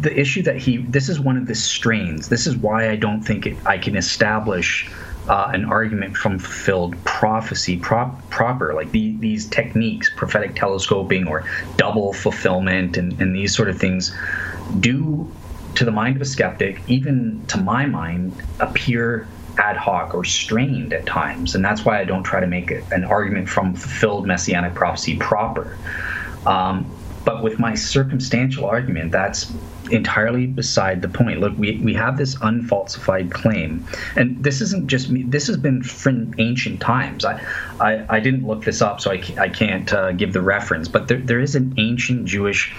the 0.00 0.18
issue 0.18 0.42
that 0.42 0.56
he, 0.56 0.78
this 0.78 1.08
is 1.08 1.20
one 1.20 1.36
of 1.36 1.46
the 1.46 1.54
strains. 1.54 2.28
This 2.28 2.46
is 2.46 2.56
why 2.56 2.90
I 2.90 2.96
don't 2.96 3.22
think 3.22 3.46
it, 3.46 3.56
I 3.66 3.78
can 3.78 3.96
establish. 3.96 4.90
Uh, 5.28 5.50
an 5.52 5.66
argument 5.66 6.16
from 6.16 6.38
fulfilled 6.40 6.96
prophecy 7.04 7.76
prop, 7.76 8.28
proper, 8.30 8.74
like 8.74 8.90
the, 8.90 9.14
these 9.18 9.46
techniques, 9.46 10.10
prophetic 10.16 10.56
telescoping 10.56 11.28
or 11.28 11.44
double 11.76 12.12
fulfillment, 12.12 12.96
and, 12.96 13.20
and 13.20 13.36
these 13.36 13.54
sort 13.54 13.68
of 13.68 13.78
things, 13.78 14.16
do 14.80 15.30
to 15.74 15.84
the 15.84 15.90
mind 15.90 16.16
of 16.16 16.22
a 16.22 16.24
skeptic, 16.24 16.80
even 16.88 17.44
to 17.46 17.58
my 17.58 17.86
mind, 17.86 18.32
appear 18.58 19.28
ad 19.60 19.76
hoc 19.76 20.14
or 20.14 20.24
strained 20.24 20.92
at 20.92 21.04
times. 21.06 21.54
And 21.54 21.64
that's 21.64 21.84
why 21.84 22.00
I 22.00 22.04
don't 22.04 22.24
try 22.24 22.40
to 22.40 22.46
make 22.46 22.70
an 22.90 23.04
argument 23.04 23.48
from 23.48 23.74
fulfilled 23.74 24.26
messianic 24.26 24.74
prophecy 24.74 25.16
proper. 25.16 25.76
Um, 26.46 26.90
but 27.24 27.42
with 27.42 27.58
my 27.58 27.74
circumstantial 27.74 28.64
argument, 28.64 29.12
that's 29.12 29.52
entirely 29.90 30.46
beside 30.46 31.02
the 31.02 31.08
point. 31.08 31.40
Look, 31.40 31.56
we, 31.58 31.78
we 31.78 31.94
have 31.94 32.16
this 32.16 32.36
unfalsified 32.40 33.30
claim, 33.30 33.86
and 34.16 34.42
this 34.42 34.60
isn't 34.60 34.86
just 34.86 35.10
me. 35.10 35.24
This 35.24 35.46
has 35.48 35.56
been 35.56 35.82
from 35.82 36.34
ancient 36.38 36.80
times. 36.80 37.24
I 37.24 37.44
I, 37.78 38.16
I 38.16 38.20
didn't 38.20 38.46
look 38.46 38.64
this 38.64 38.80
up, 38.80 39.00
so 39.00 39.10
I, 39.10 39.22
I 39.38 39.48
can't 39.48 39.92
uh, 39.92 40.12
give 40.12 40.32
the 40.32 40.40
reference. 40.40 40.88
But 40.88 41.08
there, 41.08 41.18
there 41.18 41.40
is 41.40 41.54
an 41.54 41.74
ancient 41.76 42.24
Jewish 42.24 42.74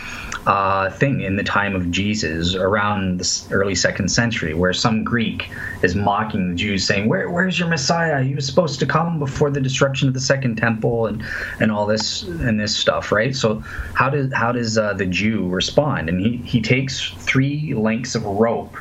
uh, 0.45 0.89
thing 0.89 1.21
in 1.21 1.35
the 1.35 1.43
time 1.43 1.75
of 1.75 1.91
Jesus, 1.91 2.55
around 2.55 3.19
the 3.19 3.47
early 3.51 3.75
second 3.75 4.09
century, 4.09 4.53
where 4.53 4.73
some 4.73 5.03
Greek 5.03 5.51
is 5.83 5.95
mocking 5.95 6.49
the 6.49 6.55
Jews, 6.55 6.85
saying, 6.85 7.07
"Where 7.07 7.29
where's 7.29 7.59
your 7.59 7.67
Messiah? 7.67 8.23
He 8.23 8.33
was 8.33 8.45
supposed 8.45 8.79
to 8.79 8.85
come 8.85 9.19
before 9.19 9.51
the 9.51 9.61
destruction 9.61 10.07
of 10.07 10.13
the 10.13 10.19
second 10.19 10.57
temple, 10.57 11.07
and 11.07 11.23
and 11.59 11.71
all 11.71 11.85
this 11.85 12.23
and 12.23 12.59
this 12.59 12.75
stuff, 12.75 13.11
right?" 13.11 13.35
So 13.35 13.63
how 13.93 14.09
does 14.09 14.33
how 14.33 14.51
does 14.51 14.77
uh, 14.77 14.93
the 14.93 15.05
Jew 15.05 15.47
respond? 15.49 16.09
And 16.09 16.19
he 16.19 16.37
he 16.37 16.61
takes 16.61 17.11
three 17.11 17.73
lengths 17.73 18.15
of 18.15 18.25
rope 18.25 18.77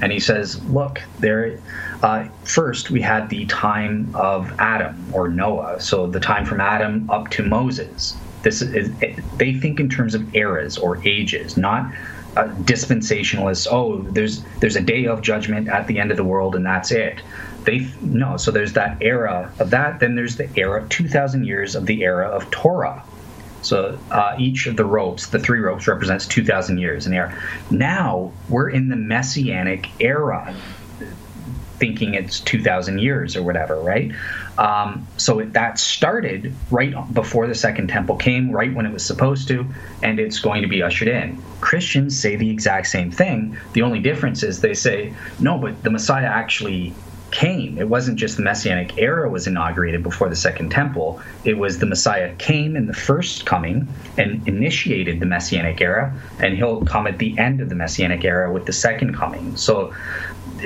and 0.00 0.12
he 0.12 0.20
says, 0.20 0.62
Look, 0.66 1.00
there. 1.18 1.60
Uh, 2.02 2.28
first, 2.44 2.90
we 2.90 3.02
had 3.02 3.28
the 3.28 3.44
time 3.46 4.10
of 4.14 4.52
Adam 4.58 4.96
or 5.12 5.28
Noah, 5.28 5.80
so 5.80 6.06
the 6.06 6.20
time 6.20 6.46
from 6.46 6.60
Adam 6.60 7.08
up 7.10 7.28
to 7.30 7.42
Moses. 7.42 8.16
This 8.42 8.62
is 8.62 8.90
they 9.40 9.52
think 9.54 9.80
in 9.80 9.88
terms 9.88 10.14
of 10.14 10.34
eras 10.36 10.78
or 10.78 11.02
ages, 11.04 11.56
not 11.56 11.92
uh, 12.36 12.44
dispensationalists. 12.62 13.66
Oh, 13.68 14.02
there's 14.02 14.44
there's 14.60 14.76
a 14.76 14.80
day 14.80 15.06
of 15.06 15.22
judgment 15.22 15.68
at 15.68 15.88
the 15.88 15.98
end 15.98 16.12
of 16.12 16.16
the 16.16 16.24
world, 16.24 16.54
and 16.54 16.64
that's 16.64 16.92
it. 16.92 17.20
They 17.64 17.88
no. 18.02 18.36
So 18.36 18.52
there's 18.52 18.74
that 18.74 18.98
era 19.00 19.52
of 19.58 19.70
that. 19.70 19.98
Then 19.98 20.14
there's 20.14 20.36
the 20.36 20.48
era, 20.56 20.86
two 20.90 21.08
thousand 21.08 21.46
years 21.46 21.74
of 21.74 21.86
the 21.86 22.04
era 22.04 22.28
of 22.28 22.48
Torah 22.52 23.02
so 23.62 23.98
uh, 24.10 24.34
each 24.38 24.66
of 24.66 24.76
the 24.76 24.84
ropes, 24.84 25.28
the 25.28 25.38
three 25.38 25.60
ropes, 25.60 25.86
represents 25.86 26.26
2,000 26.26 26.78
years 26.78 27.06
in 27.06 27.12
era. 27.12 27.36
Now 27.70 28.32
we're 28.48 28.70
in 28.70 28.88
the 28.88 28.96
Messianic 28.96 29.88
era, 30.00 30.54
thinking 31.80 32.14
it's 32.14 32.38
2,000 32.40 32.98
years 32.98 33.34
or 33.34 33.42
whatever, 33.42 33.80
right? 33.80 34.12
Um, 34.58 35.06
so 35.16 35.40
that 35.40 35.78
started 35.78 36.54
right 36.70 36.94
before 37.12 37.46
the 37.46 37.54
Second 37.54 37.88
Temple 37.88 38.16
came, 38.16 38.52
right 38.52 38.72
when 38.72 38.86
it 38.86 38.92
was 38.92 39.04
supposed 39.04 39.48
to, 39.48 39.66
and 40.02 40.20
it's 40.20 40.38
going 40.38 40.62
to 40.62 40.68
be 40.68 40.82
ushered 40.82 41.08
in. 41.08 41.42
Christians 41.60 42.16
say 42.18 42.36
the 42.36 42.50
exact 42.50 42.86
same 42.86 43.10
thing. 43.10 43.56
The 43.72 43.82
only 43.82 43.98
difference 44.00 44.42
is 44.42 44.60
they 44.60 44.74
say, 44.74 45.14
no, 45.40 45.58
but 45.58 45.82
the 45.82 45.90
Messiah 45.90 46.26
actually 46.26 46.94
came. 47.30 47.78
It 47.78 47.88
wasn't 47.88 48.18
just 48.18 48.36
the 48.36 48.42
Messianic 48.42 48.98
era 48.98 49.28
was 49.30 49.46
inaugurated 49.46 50.02
before 50.02 50.28
the 50.28 50.36
Second 50.36 50.70
Temple. 50.70 51.20
It 51.44 51.54
was 51.54 51.78
the 51.78 51.86
Messiah 51.86 52.34
came 52.36 52.76
in 52.76 52.86
the 52.86 52.92
first 52.92 53.46
coming 53.46 53.88
and 54.18 54.46
initiated 54.46 55.20
the 55.20 55.26
Messianic 55.26 55.80
era, 55.80 56.14
and 56.38 56.56
he'll 56.56 56.84
come 56.84 57.06
at 57.06 57.18
the 57.18 57.38
end 57.38 57.60
of 57.60 57.68
the 57.68 57.74
Messianic 57.74 58.24
era 58.24 58.52
with 58.52 58.66
the 58.66 58.72
second 58.72 59.14
coming. 59.14 59.56
So 59.56 59.94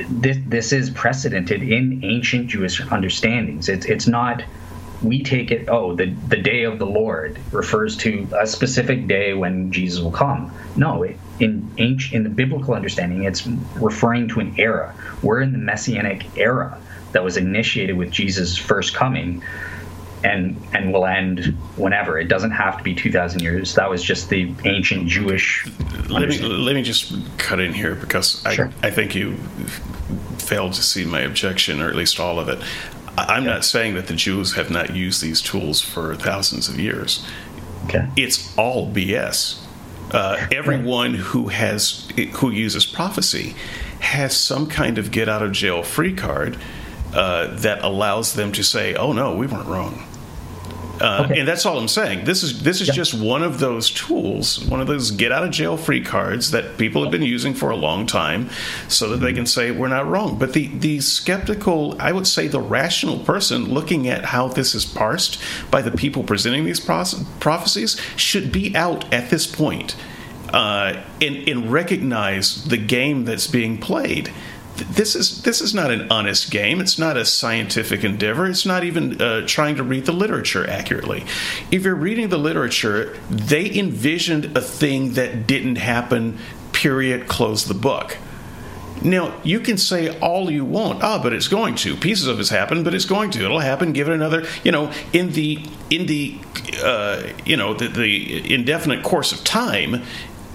this 0.09 0.39
this 0.47 0.73
is 0.73 0.91
precedented 0.91 1.63
in 1.63 2.05
ancient 2.05 2.49
Jewish 2.49 2.81
understandings. 2.81 3.69
It's 3.69 3.87
it's 3.87 4.07
not 4.07 4.43
we 5.03 5.23
take 5.23 5.51
it 5.51 5.69
oh 5.69 5.95
the 5.95 6.07
the 6.29 6.37
day 6.37 6.63
of 6.63 6.79
the 6.79 6.87
lord 6.87 7.39
refers 7.53 7.97
to 7.99 8.27
a 8.39 8.47
specific 8.47 9.07
day 9.07 9.35
when 9.35 9.71
jesus 9.71 10.01
will 10.01 10.13
come. 10.13 10.53
No 10.77 11.03
it, 11.03 11.19
in 11.41 11.71
ancient 11.79 12.15
in 12.15 12.23
the 12.25 12.31
biblical 12.31 12.75
understanding 12.75 13.25
it's 13.25 13.47
referring 13.47 14.29
to 14.29 14.41
an 14.41 14.55
era. 14.59 14.95
We're 15.23 15.41
in 15.41 15.53
the 15.53 15.59
messianic 15.59 16.37
era 16.37 16.81
that 17.13 17.23
was 17.23 17.37
initiated 17.37 17.97
with 17.97 18.11
jesus 18.11 18.57
first 18.57 18.95
coming 18.95 19.43
and 20.25 20.61
and 20.73 20.93
will 20.93 21.07
end 21.07 21.47
whenever 21.77 22.19
it 22.19 22.29
doesn't 22.29 22.51
have 22.51 22.77
to 22.79 22.83
be 22.83 22.95
2000 22.95 23.43
years 23.43 23.75
that 23.75 23.89
was 23.89 24.03
just 24.03 24.29
the 24.31 24.53
ancient 24.65 25.07
jewish 25.07 25.67
let 26.09 26.29
me 26.29 26.39
let 26.39 26.75
me 26.75 26.83
just 26.83 27.15
cut 27.39 27.61
in 27.61 27.73
here 27.73 27.95
because 27.95 28.43
sure. 28.53 28.73
I, 28.83 28.89
I 28.89 28.91
think 28.91 29.15
you 29.15 29.37
failed 30.39 30.73
to 30.75 30.83
see 30.83 31.05
my 31.05 31.21
objection 31.21 31.81
or 31.81 31.89
at 31.89 31.95
least 31.95 32.19
all 32.19 32.41
of 32.41 32.49
it 32.49 32.59
I'm 33.17 33.45
yeah. 33.45 33.53
not 33.53 33.65
saying 33.65 33.95
that 33.95 34.09
the 34.09 34.15
Jews 34.15 34.55
have 34.55 34.71
not 34.71 34.95
used 34.95 35.23
these 35.23 35.41
tools 35.41 35.81
for 35.81 36.15
thousands 36.17 36.69
of 36.69 36.81
years. 36.81 37.25
Okay. 37.85 38.09
It's 38.17 38.57
all 38.59 38.91
BS. 38.91 39.61
Uh, 40.11 40.47
everyone 40.53 41.15
who 41.15 41.49
has 41.49 42.11
who 42.35 42.51
uses 42.51 42.87
prophecy 42.87 43.55
has 44.01 44.37
some 44.37 44.67
kind 44.67 44.99
of 44.99 45.11
get 45.11 45.29
out 45.29 45.43
of 45.43 45.53
jail 45.53 45.83
free 45.83 46.15
card 46.15 46.59
uh, 47.15 47.55
that 47.59 47.83
allows 47.83 48.35
them 48.35 48.53
to 48.53 48.63
say, 48.63 48.95
"Oh 48.95 49.13
no, 49.13 49.35
we 49.35 49.47
weren't 49.47 49.67
wrong." 49.67 50.05
Uh, 51.01 51.23
Okay. 51.25 51.39
And 51.41 51.49
that's 51.49 51.67
all 51.67 51.79
I'm 51.79 51.89
saying. 51.89 52.25
This 52.25 52.43
is 52.43 52.63
this 52.63 52.81
is 52.81 52.89
Yeah. 52.89 52.95
just 52.95 53.15
one 53.15 53.43
of 53.43 53.59
those 53.59 53.91
tools, 53.91 54.61
one 54.67 54.81
of 54.81 54.87
those 54.87 55.11
get 55.11 55.33
out 55.33 55.43
of 55.43 55.51
jail 55.51 55.77
free 55.77 56.01
cards 56.01 56.51
that 56.53 56.77
people 56.79 57.03
have 57.03 57.11
been 57.11 57.23
using 57.23 57.53
for 57.55 57.71
a 57.71 57.77
long 57.77 58.07
time, 58.07 58.49
so 58.89 59.09
that 59.11 59.17
they 59.19 59.33
can 59.33 59.47
say 59.47 59.71
we're 59.71 59.89
not 59.89 60.09
wrong. 60.09 60.37
But 60.39 60.53
the 60.53 60.69
the 60.79 61.01
skeptical, 61.01 61.97
I 61.99 62.13
would 62.13 62.27
say, 62.27 62.47
the 62.49 62.61
rational 62.61 63.19
person 63.19 63.73
looking 63.73 64.09
at 64.09 64.27
how 64.27 64.49
this 64.49 64.75
is 64.75 64.85
parsed 64.85 65.39
by 65.71 65.83
the 65.83 65.91
people 65.91 66.23
presenting 66.23 66.65
these 66.65 66.81
pros- 66.81 67.25
prophecies 67.41 67.97
should 68.17 68.53
be 68.53 68.75
out 68.77 69.13
at 69.13 69.31
this 69.31 69.47
point 69.47 69.97
uh, 70.53 70.95
and, 71.21 71.49
and 71.49 71.73
recognize 71.73 72.65
the 72.65 72.77
game 72.77 73.25
that's 73.25 73.47
being 73.49 73.79
played. 73.79 74.31
Th- 74.77 74.89
This 74.89 75.15
is 75.15 75.43
this 75.43 75.61
is 75.61 75.75
not 75.75 75.91
an 75.91 76.11
honest 76.11 76.51
game. 76.51 76.81
It's 76.81 76.99
not 76.99 77.17
a 77.17 77.25
scientific 77.25 78.05
endeavor. 78.05 78.47
It's 78.47 78.67
not 78.67 78.85
even 78.85 79.21
uh, 79.21 79.47
trying 79.47 79.77
to 79.77 79.83
read 79.83 80.07
the 80.07 80.13
literature 80.13 80.69
accurately. 80.69 81.25
If 81.71 81.85
you're 81.85 81.95
reading 81.95 82.29
the 82.29 82.39
literature, 82.39 83.17
they 83.31 83.73
envisioned 83.79 84.57
a 84.57 84.61
thing 84.61 85.13
that 85.15 85.47
didn't 85.47 85.77
happen. 85.77 86.39
Period. 86.73 87.29
Close 87.29 87.65
the 87.67 87.75
book. 87.75 88.19
Now 89.03 89.39
you 89.45 89.61
can 89.61 89.77
say 89.77 90.19
all 90.21 90.51
you 90.51 90.65
want. 90.65 91.03
Ah, 91.03 91.21
but 91.23 91.33
it's 91.33 91.49
going 91.49 91.75
to. 91.77 91.95
Pieces 91.97 92.27
of 92.27 92.41
it's 92.41 92.49
happened, 92.49 92.85
but 92.85 92.95
it's 92.95 93.05
going 93.05 93.31
to. 93.33 93.45
It'll 93.45 93.59
happen. 93.61 93.93
Give 93.93 94.09
it 94.09 94.15
another. 94.15 94.47
You 94.65 94.73
know, 94.73 94.93
in 95.13 95.31
the 95.33 95.63
in 95.91 96.07
the 96.07 96.39
uh, 96.83 97.23
you 97.45 97.57
know 97.57 97.75
the, 97.75 97.89
the 97.89 98.53
indefinite 98.55 99.03
course 99.05 99.33
of 99.33 99.45
time, 99.45 100.03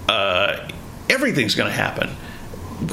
uh, 0.08 0.68
everything's 1.08 1.54
going 1.54 1.70
to 1.70 1.76
happen. 1.76 2.10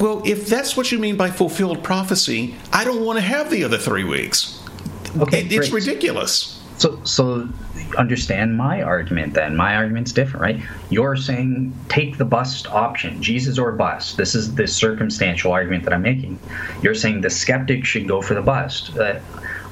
Well, 0.00 0.22
if 0.24 0.46
that's 0.46 0.76
what 0.76 0.92
you 0.92 0.98
mean 0.98 1.16
by 1.16 1.30
fulfilled 1.30 1.82
prophecy, 1.82 2.54
I 2.72 2.84
don't 2.84 3.04
want 3.04 3.18
to 3.18 3.22
have 3.24 3.50
the 3.50 3.64
other 3.64 3.78
three 3.78 4.04
weeks. 4.04 4.62
Okay, 5.18 5.40
It- 5.40 5.52
it's 5.52 5.70
ridiculous. 5.70 6.54
So, 6.76 7.00
so 7.02 7.48
understand 7.96 8.56
my 8.56 8.82
argument 8.82 9.34
then. 9.34 9.56
My 9.56 9.74
argument's 9.74 10.12
different, 10.12 10.42
right? 10.42 10.60
You're 10.90 11.16
saying 11.16 11.72
take 11.88 12.18
the 12.18 12.24
bust 12.24 12.68
option, 12.68 13.20
Jesus 13.20 13.58
or 13.58 13.72
bust. 13.72 14.16
This 14.16 14.34
is 14.34 14.54
the 14.54 14.66
circumstantial 14.68 15.50
argument 15.50 15.84
that 15.84 15.92
I'm 15.92 16.02
making. 16.02 16.38
You're 16.82 16.94
saying 16.94 17.22
the 17.22 17.30
skeptic 17.30 17.84
should 17.84 18.06
go 18.06 18.22
for 18.22 18.34
the 18.34 18.42
bust. 18.42 18.96
Uh, 18.96 19.14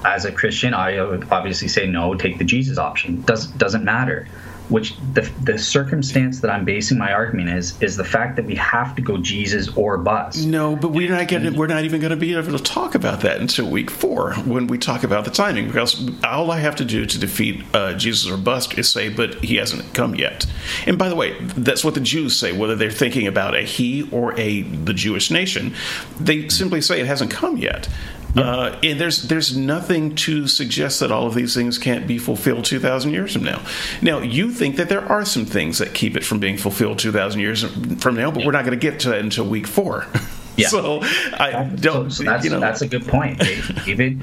as 0.04 0.24
a 0.24 0.32
Christian, 0.32 0.74
I 0.74 1.00
would 1.04 1.26
obviously 1.30 1.68
say 1.68 1.86
no, 1.86 2.14
take 2.14 2.38
the 2.38 2.44
Jesus 2.44 2.78
option. 2.78 3.22
Does 3.22 3.46
doesn't 3.48 3.84
matter. 3.84 4.26
Which 4.68 4.96
the 5.12 5.22
the 5.42 5.58
circumstance 5.58 6.40
that 6.40 6.50
I'm 6.50 6.64
basing 6.64 6.98
my 6.98 7.12
argument 7.12 7.50
is 7.50 7.80
is 7.80 7.96
the 7.96 8.04
fact 8.04 8.36
that 8.36 8.44
we 8.44 8.54
have 8.56 8.94
to 8.96 9.02
go 9.02 9.16
Jesus 9.16 9.68
or 9.76 9.96
bust. 9.98 10.46
No, 10.46 10.76
but 10.76 10.88
we're 10.88 11.10
not 11.10 11.28
getting, 11.28 11.54
we're 11.56 11.66
not 11.66 11.84
even 11.84 12.00
going 12.00 12.10
to 12.10 12.16
be 12.16 12.34
able 12.34 12.56
to 12.56 12.62
talk 12.62 12.94
about 12.94 13.20
that 13.20 13.40
until 13.40 13.70
week 13.70 13.90
four 13.90 14.34
when 14.34 14.66
we 14.66 14.78
talk 14.78 15.04
about 15.04 15.24
the 15.24 15.30
timing. 15.30 15.66
Because 15.66 16.10
all 16.24 16.50
I 16.50 16.58
have 16.58 16.76
to 16.76 16.84
do 16.84 17.06
to 17.06 17.18
defeat 17.18 17.64
uh, 17.74 17.94
Jesus 17.94 18.30
or 18.30 18.36
bust 18.36 18.76
is 18.78 18.90
say, 18.90 19.08
but 19.08 19.44
he 19.44 19.56
hasn't 19.56 19.94
come 19.94 20.14
yet. 20.14 20.46
And 20.86 20.98
by 20.98 21.08
the 21.08 21.16
way, 21.16 21.38
that's 21.40 21.84
what 21.84 21.94
the 21.94 22.00
Jews 22.00 22.36
say, 22.36 22.52
whether 22.52 22.74
they're 22.74 22.90
thinking 22.90 23.26
about 23.26 23.54
a 23.54 23.62
he 23.62 24.08
or 24.10 24.38
a 24.38 24.62
the 24.62 24.94
Jewish 24.94 25.30
nation. 25.30 25.74
They 26.20 26.48
simply 26.48 26.80
say 26.80 27.00
it 27.00 27.06
hasn't 27.06 27.30
come 27.30 27.56
yet. 27.56 27.88
Uh, 28.34 28.78
and 28.82 29.00
there's 29.00 29.22
there's 29.22 29.56
nothing 29.56 30.14
to 30.14 30.46
suggest 30.46 31.00
that 31.00 31.10
all 31.10 31.26
of 31.26 31.34
these 31.34 31.54
things 31.54 31.78
can't 31.78 32.06
be 32.06 32.18
fulfilled 32.18 32.64
2,000 32.64 33.10
years 33.12 33.32
from 33.32 33.44
now. 33.44 33.62
Now, 34.02 34.20
you 34.20 34.50
think 34.50 34.76
that 34.76 34.88
there 34.88 35.04
are 35.10 35.24
some 35.24 35.46
things 35.46 35.78
that 35.78 35.94
keep 35.94 36.16
it 36.16 36.24
from 36.24 36.38
being 36.38 36.58
fulfilled 36.58 36.98
2,000 36.98 37.40
years 37.40 37.64
from 38.00 38.14
now, 38.14 38.30
but 38.30 38.44
we're 38.44 38.52
not 38.52 38.64
going 38.66 38.78
to 38.78 38.90
get 38.90 39.00
to 39.00 39.08
that 39.10 39.20
until 39.20 39.46
week 39.46 39.66
four. 39.66 40.06
Yeah. 40.58 40.68
so 40.68 41.00
I 41.38 41.64
don't, 41.64 42.10
So, 42.10 42.24
so 42.24 42.30
that's 42.30 42.42
you 42.46 42.50
know. 42.50 42.60
that's 42.60 42.80
a 42.80 42.88
good 42.88 43.06
point, 43.06 43.38
David. 43.84 44.22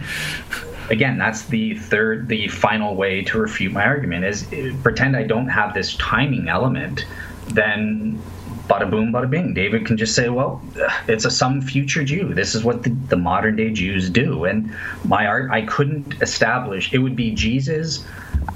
Again, 0.90 1.20
that's 1.20 1.44
the 1.44 1.78
third, 1.78 2.28
the 2.28 2.48
final 2.48 2.96
way 2.96 3.22
to 3.26 3.38
refute 3.38 3.72
my 3.72 3.86
argument 3.86 4.26
is 4.26 4.52
uh, 4.52 4.74
pretend 4.82 5.16
I 5.16 5.24
don't 5.28 5.48
have 5.50 5.76
this 5.76 5.96
timing 5.98 6.50
element, 6.50 7.06
then 7.50 8.20
bada 8.68 8.90
boom, 8.90 9.12
bada 9.12 9.30
bing. 9.30 9.54
David 9.54 9.86
can 9.86 9.98
just 9.98 10.16
say, 10.16 10.30
well, 10.30 10.62
it's 11.08 11.26
a 11.26 11.32
some 11.32 11.62
future 11.62 12.04
Jew. 12.04 12.34
This 12.34 12.56
is 12.56 12.64
what 12.64 12.84
the, 12.84 12.90
the 13.10 13.18
modern 13.18 13.56
day 13.56 13.72
Jews 13.72 14.10
do. 14.10 14.46
And 14.46 14.74
my 15.06 15.26
art, 15.28 15.52
I 15.52 15.64
couldn't 15.64 16.22
establish, 16.22 16.94
it 16.94 17.00
would 17.00 17.16
be 17.16 17.32
Jesus, 17.32 18.06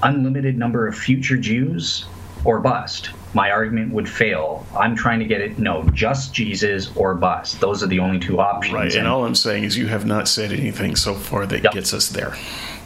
unlimited 0.04 0.58
number 0.58 0.88
of 0.88 0.96
future 0.96 1.38
Jews, 1.38 2.06
or 2.46 2.60
bust. 2.60 3.10
My 3.34 3.52
argument 3.52 3.92
would 3.94 4.08
fail. 4.08 4.66
I'm 4.80 4.96
trying 4.96 5.20
to 5.20 5.26
get 5.26 5.42
it, 5.42 5.60
no, 5.60 5.84
just 5.90 6.34
Jesus 6.34 6.96
or 6.96 7.14
bust. 7.14 7.60
Those 7.60 7.84
are 7.84 7.88
the 7.88 8.00
only 8.00 8.20
two 8.20 8.40
options. 8.40 8.74
Right, 8.74 8.88
and 8.92 9.00
And- 9.00 9.08
all 9.08 9.26
I'm 9.26 9.36
saying 9.36 9.66
is 9.66 9.78
you 9.78 9.88
have 9.88 10.06
not 10.06 10.28
said 10.28 10.52
anything 10.54 10.96
so 10.96 11.14
far 11.14 11.46
that 11.46 11.64
Yep. 11.64 11.74
gets 11.74 11.94
us 11.94 12.08
there. 12.10 12.34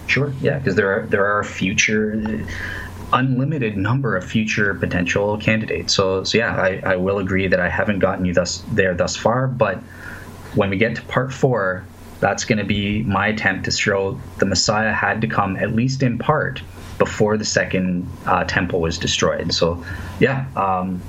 Sure, 0.08 0.34
yeah, 0.42 0.58
because 0.58 0.76
there 0.76 0.92
are 0.92 1.06
there 1.06 1.26
are 1.26 1.44
future 1.44 2.44
unlimited 3.14 3.78
number 3.78 4.16
of 4.16 4.24
future 4.24 4.74
potential 4.76 5.38
candidates. 5.38 5.93
So 5.93 6.24
so 6.24 6.38
yeah, 6.38 6.55
I, 6.55 6.82
I 6.86 6.95
will 6.95 7.20
agree 7.20 7.47
that 7.47 7.59
I 7.59 7.70
haven't 7.70 7.99
gotten 7.99 8.26
you 8.26 8.34
thus 8.34 8.64
there 8.72 8.93
thus 8.93 9.16
far, 9.16 9.47
but 9.47 9.78
when 10.55 10.70
we 10.70 10.78
get 10.78 10.95
to 10.95 11.01
part 11.03 11.34
four, 11.34 11.86
that's 12.20 12.45
going 12.45 12.59
to 12.59 12.66
be 12.66 13.03
my 13.03 13.28
attempt 13.28 13.66
to 13.66 13.72
show 13.72 14.20
the 14.38 14.45
Messiah 14.45 14.93
had 14.93 15.22
to 15.22 15.28
come 15.28 15.57
at 15.57 15.74
least 15.74 16.03
in 16.03 16.18
part 16.18 16.62
before 16.97 17.38
the 17.38 17.45
second 17.45 18.07
uh, 18.26 18.43
temple 18.43 18.80
was 18.80 18.97
destroyed. 18.97 19.53
So 19.53 19.84
yeah, 20.20 20.45
um, 20.55 21.01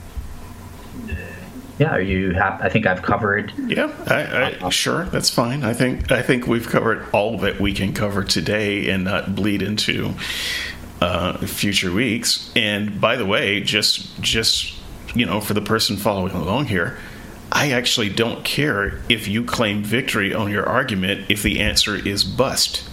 yeah, 1.78 1.94
are 1.94 2.00
you 2.00 2.32
happy? 2.32 2.64
I 2.64 2.68
think 2.68 2.86
I've 2.86 3.02
covered 3.02 3.52
Yeah, 3.66 3.92
I, 4.06 4.56
I, 4.64 4.68
sure, 4.70 5.06
that's 5.06 5.30
fine. 5.30 5.64
I 5.64 5.72
think 5.72 6.12
I 6.12 6.22
think 6.22 6.46
we've 6.46 6.68
covered 6.68 7.04
all 7.12 7.38
that 7.38 7.60
we 7.60 7.72
can 7.72 7.92
cover 7.92 8.24
today 8.24 8.88
and 8.88 9.04
not 9.04 9.34
bleed 9.34 9.62
into 9.62 10.14
uh, 11.02 11.36
future 11.46 11.92
weeks. 11.92 12.52
And 12.54 13.00
by 13.00 13.16
the 13.16 13.26
way, 13.26 13.60
just 13.60 14.20
just 14.20 14.74
you 15.14 15.26
know, 15.26 15.40
for 15.40 15.52
the 15.54 15.60
person 15.60 15.96
following 15.96 16.32
along 16.32 16.66
here, 16.66 16.98
I 17.50 17.72
actually 17.72 18.08
don't 18.08 18.44
care 18.44 19.00
if 19.08 19.28
you 19.28 19.44
claim 19.44 19.82
victory 19.82 20.32
on 20.32 20.50
your 20.50 20.66
argument 20.66 21.26
if 21.28 21.42
the 21.42 21.60
answer 21.60 21.94
is 21.96 22.24
bust. 22.24 22.88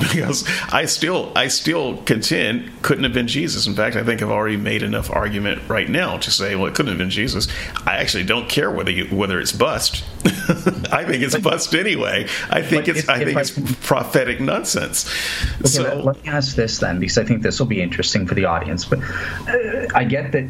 Because 0.00 0.48
I 0.72 0.86
still, 0.86 1.32
I 1.36 1.48
still 1.48 1.98
contend 1.98 2.70
couldn't 2.82 3.04
have 3.04 3.12
been 3.12 3.28
Jesus. 3.28 3.66
In 3.66 3.74
fact, 3.74 3.96
I 3.96 4.02
think 4.02 4.22
I've 4.22 4.30
already 4.30 4.56
made 4.56 4.82
enough 4.82 5.10
argument 5.10 5.62
right 5.68 5.88
now 5.88 6.16
to 6.18 6.30
say, 6.30 6.56
well, 6.56 6.66
it 6.66 6.74
couldn't 6.74 6.88
have 6.90 6.98
been 6.98 7.10
Jesus. 7.10 7.46
I 7.86 7.96
actually 7.96 8.24
don't 8.24 8.48
care 8.48 8.70
whether 8.70 8.90
you, 8.90 9.04
whether 9.14 9.38
it's 9.38 9.52
bust. 9.52 10.02
I 10.92 11.04
think 11.04 11.22
it's 11.22 11.38
bust 11.38 11.74
anyway. 11.74 12.26
I 12.50 12.62
think 12.62 12.88
it's, 12.88 13.00
if- 13.00 13.10
I 13.10 13.18
if 13.20 13.24
think 13.26 13.36
I- 13.36 13.40
it's 13.42 13.86
prophetic 13.86 14.40
nonsense. 14.40 15.06
Okay, 15.58 15.68
so 15.68 15.82
let, 15.82 16.04
let 16.04 16.22
me 16.24 16.28
ask 16.30 16.56
this 16.56 16.78
then, 16.78 16.98
because 16.98 17.18
I 17.18 17.24
think 17.24 17.42
this 17.42 17.58
will 17.60 17.66
be 17.66 17.80
interesting 17.82 18.26
for 18.26 18.34
the 18.34 18.46
audience. 18.46 18.84
But 18.84 19.00
uh, 19.48 19.86
I 19.94 20.04
get 20.04 20.32
that 20.32 20.48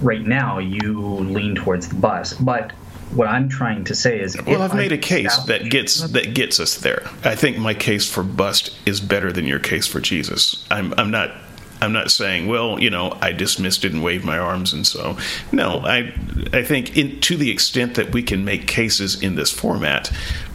right 0.00 0.22
now 0.22 0.58
you 0.58 1.00
lean 1.00 1.54
towards 1.54 1.88
the 1.88 1.94
bust, 1.96 2.44
but 2.44 2.72
what 3.14 3.28
I'm 3.28 3.48
trying 3.48 3.84
to 3.84 3.94
say 3.94 4.20
is, 4.20 4.40
Well, 4.46 4.62
I've 4.62 4.74
made 4.74 4.92
I 4.92 4.96
a 4.96 4.98
case 4.98 5.36
that 5.44 5.68
gets 5.68 6.00
that 6.10 6.34
gets 6.34 6.60
us 6.60 6.76
there. 6.76 7.02
I 7.24 7.34
think 7.34 7.58
my 7.58 7.74
case 7.74 8.08
for 8.08 8.22
bust 8.22 8.76
is 8.86 9.00
better 9.00 9.32
than 9.32 9.46
your 9.46 9.58
case 9.58 9.86
for 9.86 10.00
Jesus. 10.00 10.64
I'm 10.70 10.94
I'm 10.96 11.10
not 11.10 11.32
I'm 11.82 11.92
not 11.92 12.10
saying, 12.10 12.46
well, 12.46 12.78
you 12.78 12.90
know, 12.90 13.16
I 13.22 13.32
dismissed 13.32 13.84
it 13.84 13.92
and 13.92 14.02
waved 14.02 14.24
my 14.24 14.38
arms 14.38 14.72
and 14.72 14.86
so. 14.86 15.16
No, 15.50 15.80
I 15.80 16.12
I 16.52 16.62
think 16.62 16.96
in, 16.96 17.20
to 17.20 17.36
the 17.36 17.50
extent 17.50 17.94
that 17.94 18.12
we 18.12 18.22
can 18.22 18.44
make 18.44 18.66
cases 18.66 19.20
in 19.20 19.34
this 19.34 19.50
format, 19.50 20.12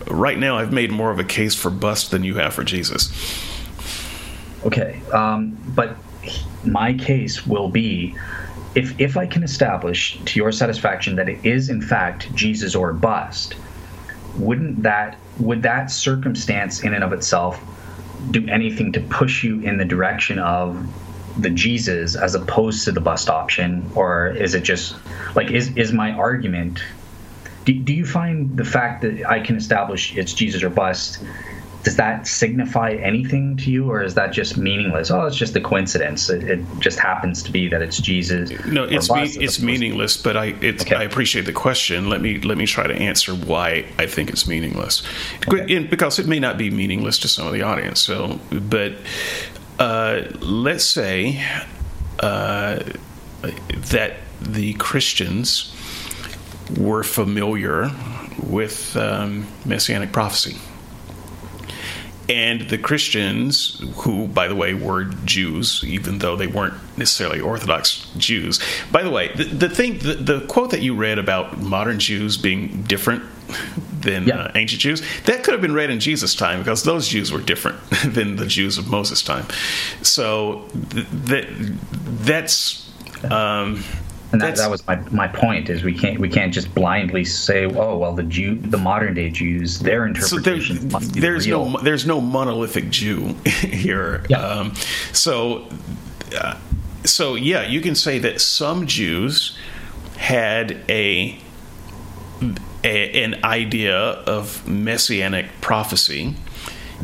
right 0.07 0.37
now 0.37 0.57
I've 0.57 0.73
made 0.73 0.91
more 0.91 1.11
of 1.11 1.19
a 1.19 1.23
case 1.23 1.55
for 1.55 1.69
bust 1.69 2.11
than 2.11 2.23
you 2.23 2.35
have 2.35 2.53
for 2.53 2.63
Jesus. 2.63 3.11
Okay, 4.65 5.01
um, 5.13 5.57
but 5.75 5.95
my 6.63 6.93
case 6.93 7.45
will 7.45 7.69
be 7.69 8.15
if 8.75 8.99
if 8.99 9.17
I 9.17 9.25
can 9.25 9.43
establish 9.43 10.19
to 10.25 10.39
your 10.39 10.51
satisfaction 10.51 11.15
that 11.15 11.29
it 11.29 11.45
is 11.45 11.69
in 11.69 11.81
fact 11.81 12.33
Jesus 12.35 12.75
or 12.75 12.93
bust, 12.93 13.55
wouldn't 14.35 14.83
that 14.83 15.17
would 15.39 15.63
that 15.63 15.89
circumstance 15.89 16.83
in 16.83 16.93
and 16.93 17.03
of 17.03 17.13
itself 17.13 17.59
do 18.31 18.47
anything 18.47 18.91
to 18.93 18.99
push 19.01 19.43
you 19.43 19.59
in 19.61 19.77
the 19.77 19.85
direction 19.85 20.39
of 20.39 20.85
the 21.37 21.49
Jesus 21.49 22.15
as 22.15 22.35
opposed 22.35 22.85
to 22.85 22.91
the 22.91 23.01
bust 23.01 23.29
option, 23.29 23.91
or 23.95 24.27
is 24.29 24.55
it 24.55 24.63
just 24.63 24.95
like 25.35 25.51
is 25.51 25.75
is 25.75 25.91
my 25.91 26.11
argument? 26.11 26.83
Do, 27.65 27.73
do 27.73 27.93
you 27.93 28.05
find 28.05 28.55
the 28.55 28.63
fact 28.63 29.01
that 29.01 29.25
I 29.27 29.39
can 29.39 29.55
establish 29.55 30.15
it's 30.15 30.33
Jesus 30.33 30.63
or 30.63 30.69
bust? 30.69 31.23
Does 31.85 31.97
that 31.97 32.25
signify 32.25 32.93
anything 32.93 33.55
to 33.57 33.69
you, 33.69 33.91
or 33.91 34.01
is 34.01 34.15
that 34.15 34.33
just 34.33 34.57
meaningless? 34.57 35.11
Oh, 35.11 35.27
it's 35.27 35.37
just 35.37 35.55
a 35.55 35.61
coincidence. 35.61 36.29
It, 36.31 36.43
it 36.43 36.59
just 36.79 36.97
happens 36.97 37.43
to 37.43 37.51
be 37.51 37.69
that 37.69 37.83
it's 37.83 37.99
Jesus. 37.99 38.49
No, 38.65 38.85
it's 38.85 39.09
me, 39.11 39.21
it's 39.23 39.61
meaningless, 39.61 40.17
but 40.17 40.35
I 40.35 40.55
it's, 40.61 40.83
Okay. 40.83 40.95
I 40.95 41.03
appreciate 41.03 41.45
the 41.45 41.53
question. 41.53 42.09
Let 42.09 42.21
me 42.21 42.41
let 42.41 42.57
me 42.57 42.65
try 42.65 42.87
to 42.87 42.95
answer 42.95 43.33
why 43.35 43.85
I 43.99 44.07
think 44.07 44.31
it's 44.31 44.47
meaningless, 44.47 45.03
Okay. 45.47 45.79
Because 45.79 46.17
it 46.17 46.25
may 46.25 46.39
not 46.39 46.57
be 46.57 46.71
meaningless 46.71 47.19
to 47.19 47.27
some 47.27 47.45
of 47.45 47.53
the 47.53 47.61
audience. 47.61 47.99
So, 47.99 48.39
but 48.49 48.93
uh, 49.77 50.23
let's 50.41 50.85
say 50.85 51.45
uh, 52.19 52.79
that 53.91 54.13
the 54.41 54.73
Christians 54.73 55.71
were 56.79 57.03
familiar 57.03 57.91
with 58.41 58.97
um, 58.97 59.45
messianic 59.65 60.11
prophecy. 60.11 60.57
And 62.27 62.61
the 62.69 62.77
Christians, 62.77 63.81
who, 63.97 64.27
by 64.27 64.47
the 64.47 64.55
way, 64.55 64.73
were 64.73 65.05
Jews, 65.25 65.83
even 65.85 66.19
though 66.19 66.35
they 66.35 66.47
weren't 66.47 66.73
necessarily 66.97 67.39
Orthodox 67.39 68.07
Jews. 68.17 68.59
By 68.91 69.03
the 69.03 69.11
way, 69.11 69.31
the, 69.35 69.43
the 69.43 69.69
thing, 69.69 69.99
the, 69.99 70.15
the 70.15 70.41
quote 70.47 70.71
that 70.71 70.81
you 70.81 70.95
read 70.95 71.19
about 71.19 71.59
modern 71.59 71.99
Jews 71.99 72.37
being 72.37 72.81
different 72.83 73.23
than 74.01 74.27
yeah. 74.27 74.35
uh, 74.35 74.51
ancient 74.55 74.81
Jews, 74.81 75.03
that 75.25 75.43
could 75.43 75.53
have 75.53 75.61
been 75.61 75.73
read 75.73 75.89
in 75.89 75.99
Jesus' 75.99 76.33
time 76.33 76.59
because 76.59 76.83
those 76.83 77.07
Jews 77.07 77.31
were 77.31 77.41
different 77.41 77.79
than 78.05 78.37
the 78.37 78.47
Jews 78.47 78.77
of 78.77 78.89
Moses' 78.89 79.21
time. 79.21 79.45
So 80.01 80.67
th- 80.89 81.07
that 81.11 81.45
that's. 82.21 82.81
Um, 83.29 83.83
and 84.31 84.41
that, 84.41 84.55
that, 84.57 84.69
was 84.69 84.85
my, 84.87 84.95
my 85.11 85.27
point 85.27 85.69
is 85.69 85.83
we 85.83 85.93
can't 85.93 86.19
we 86.19 86.29
can't 86.29 86.53
just 86.53 86.73
blindly 86.73 87.23
say 87.23 87.65
oh 87.65 87.97
well 87.97 88.13
the 88.13 88.23
Jew 88.23 88.55
the 88.55 88.77
modern 88.77 89.13
day 89.13 89.29
Jews 89.29 89.79
their 89.79 90.05
interpretation 90.05 90.89
so 90.89 90.99
there, 90.99 91.21
there's 91.21 91.47
real. 91.47 91.69
no 91.69 91.81
there's 91.81 92.05
no 92.05 92.19
monolithic 92.21 92.89
Jew 92.89 93.33
here 93.45 94.25
yeah. 94.29 94.39
Um, 94.39 94.75
so 95.13 95.67
uh, 96.37 96.57
so 97.03 97.35
yeah 97.35 97.67
you 97.67 97.81
can 97.81 97.95
say 97.95 98.19
that 98.19 98.41
some 98.41 98.87
Jews 98.87 99.57
had 100.17 100.83
a, 100.89 101.37
a 102.83 103.23
an 103.23 103.43
idea 103.43 103.95
of 103.95 104.67
messianic 104.67 105.47
prophecy 105.61 106.35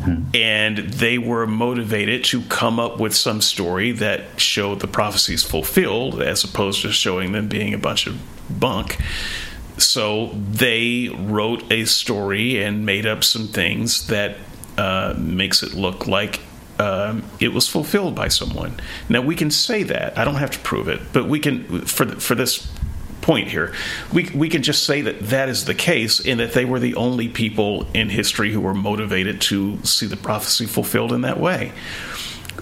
Mm-hmm. 0.02 0.34
And 0.34 0.78
they 0.78 1.18
were 1.18 1.46
motivated 1.46 2.24
to 2.24 2.42
come 2.42 2.80
up 2.80 2.98
with 2.98 3.14
some 3.14 3.40
story 3.40 3.92
that 3.92 4.40
showed 4.40 4.80
the 4.80 4.88
prophecies 4.88 5.42
fulfilled 5.42 6.20
as 6.20 6.44
opposed 6.44 6.82
to 6.82 6.92
showing 6.92 7.32
them 7.32 7.48
being 7.48 7.72
a 7.72 7.78
bunch 7.78 8.06
of 8.06 8.20
bunk. 8.50 8.98
So 9.78 10.30
they 10.34 11.08
wrote 11.08 11.70
a 11.70 11.84
story 11.84 12.62
and 12.62 12.84
made 12.84 13.06
up 13.06 13.24
some 13.24 13.48
things 13.48 14.06
that 14.08 14.36
uh, 14.76 15.14
makes 15.16 15.62
it 15.62 15.74
look 15.74 16.06
like 16.06 16.40
um, 16.78 17.24
it 17.38 17.52
was 17.52 17.68
fulfilled 17.68 18.14
by 18.14 18.28
someone. 18.28 18.80
Now 19.08 19.20
we 19.20 19.36
can 19.36 19.50
say 19.50 19.82
that. 19.84 20.18
I 20.18 20.24
don't 20.24 20.36
have 20.36 20.50
to 20.52 20.58
prove 20.60 20.88
it, 20.88 21.00
but 21.12 21.26
we 21.26 21.38
can 21.38 21.82
for 21.82 22.06
for 22.06 22.34
this 22.34 22.66
point 23.22 23.48
here. 23.48 23.72
We, 24.12 24.28
we 24.34 24.48
can 24.48 24.62
just 24.62 24.84
say 24.84 25.00
that 25.02 25.20
that 25.20 25.48
is 25.48 25.64
the 25.64 25.74
case 25.74 26.20
and 26.24 26.38
that 26.40 26.52
they 26.52 26.64
were 26.64 26.80
the 26.80 26.94
only 26.96 27.28
people 27.28 27.86
in 27.94 28.10
history 28.10 28.52
who 28.52 28.60
were 28.60 28.74
motivated 28.74 29.40
to 29.42 29.82
see 29.84 30.06
the 30.06 30.16
prophecy 30.16 30.66
fulfilled 30.66 31.12
in 31.12 31.22
that 31.22 31.40
way. 31.40 31.72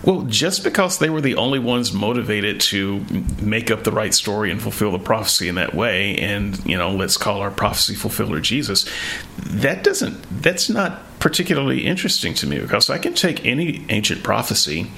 Well, 0.03 0.23
just 0.23 0.65
because 0.65 0.99
they 0.99 1.11
were 1.11 1.20
the 1.20 1.35
only 1.35 1.59
ones 1.59 1.93
motivated 1.93 2.61
to 2.61 3.05
make 3.43 3.70
up 3.70 3.85
the 3.85 3.93
right 3.93 4.15
story 4.15 4.51
and 4.51 4.62
fulfill 4.62 4.93
the 4.93 4.99
prophecy 4.99 5.49
in 5.49 5.57
that 5.57 5.74
way, 5.74 6.16
and 6.16 6.65
you 6.65 6.78
know, 6.78 6.95
let's 6.95 7.19
call 7.19 7.41
our 7.41 7.51
prophecy 7.51 7.95
fulfiller 7.95 8.41
Jesus, 8.41 8.89
that 9.37 9.85
doesn't 9.85 10.43
that's 10.43 10.70
not 10.70 11.03
particularly 11.19 11.85
interesting 11.85 12.32
to 12.35 12.47
me 12.47 12.59
because 12.61 12.89
I 12.89 12.97
can 12.97 13.12
take 13.12 13.45
any 13.45 13.85
ancient 13.91 14.23
prophecy 14.23 14.91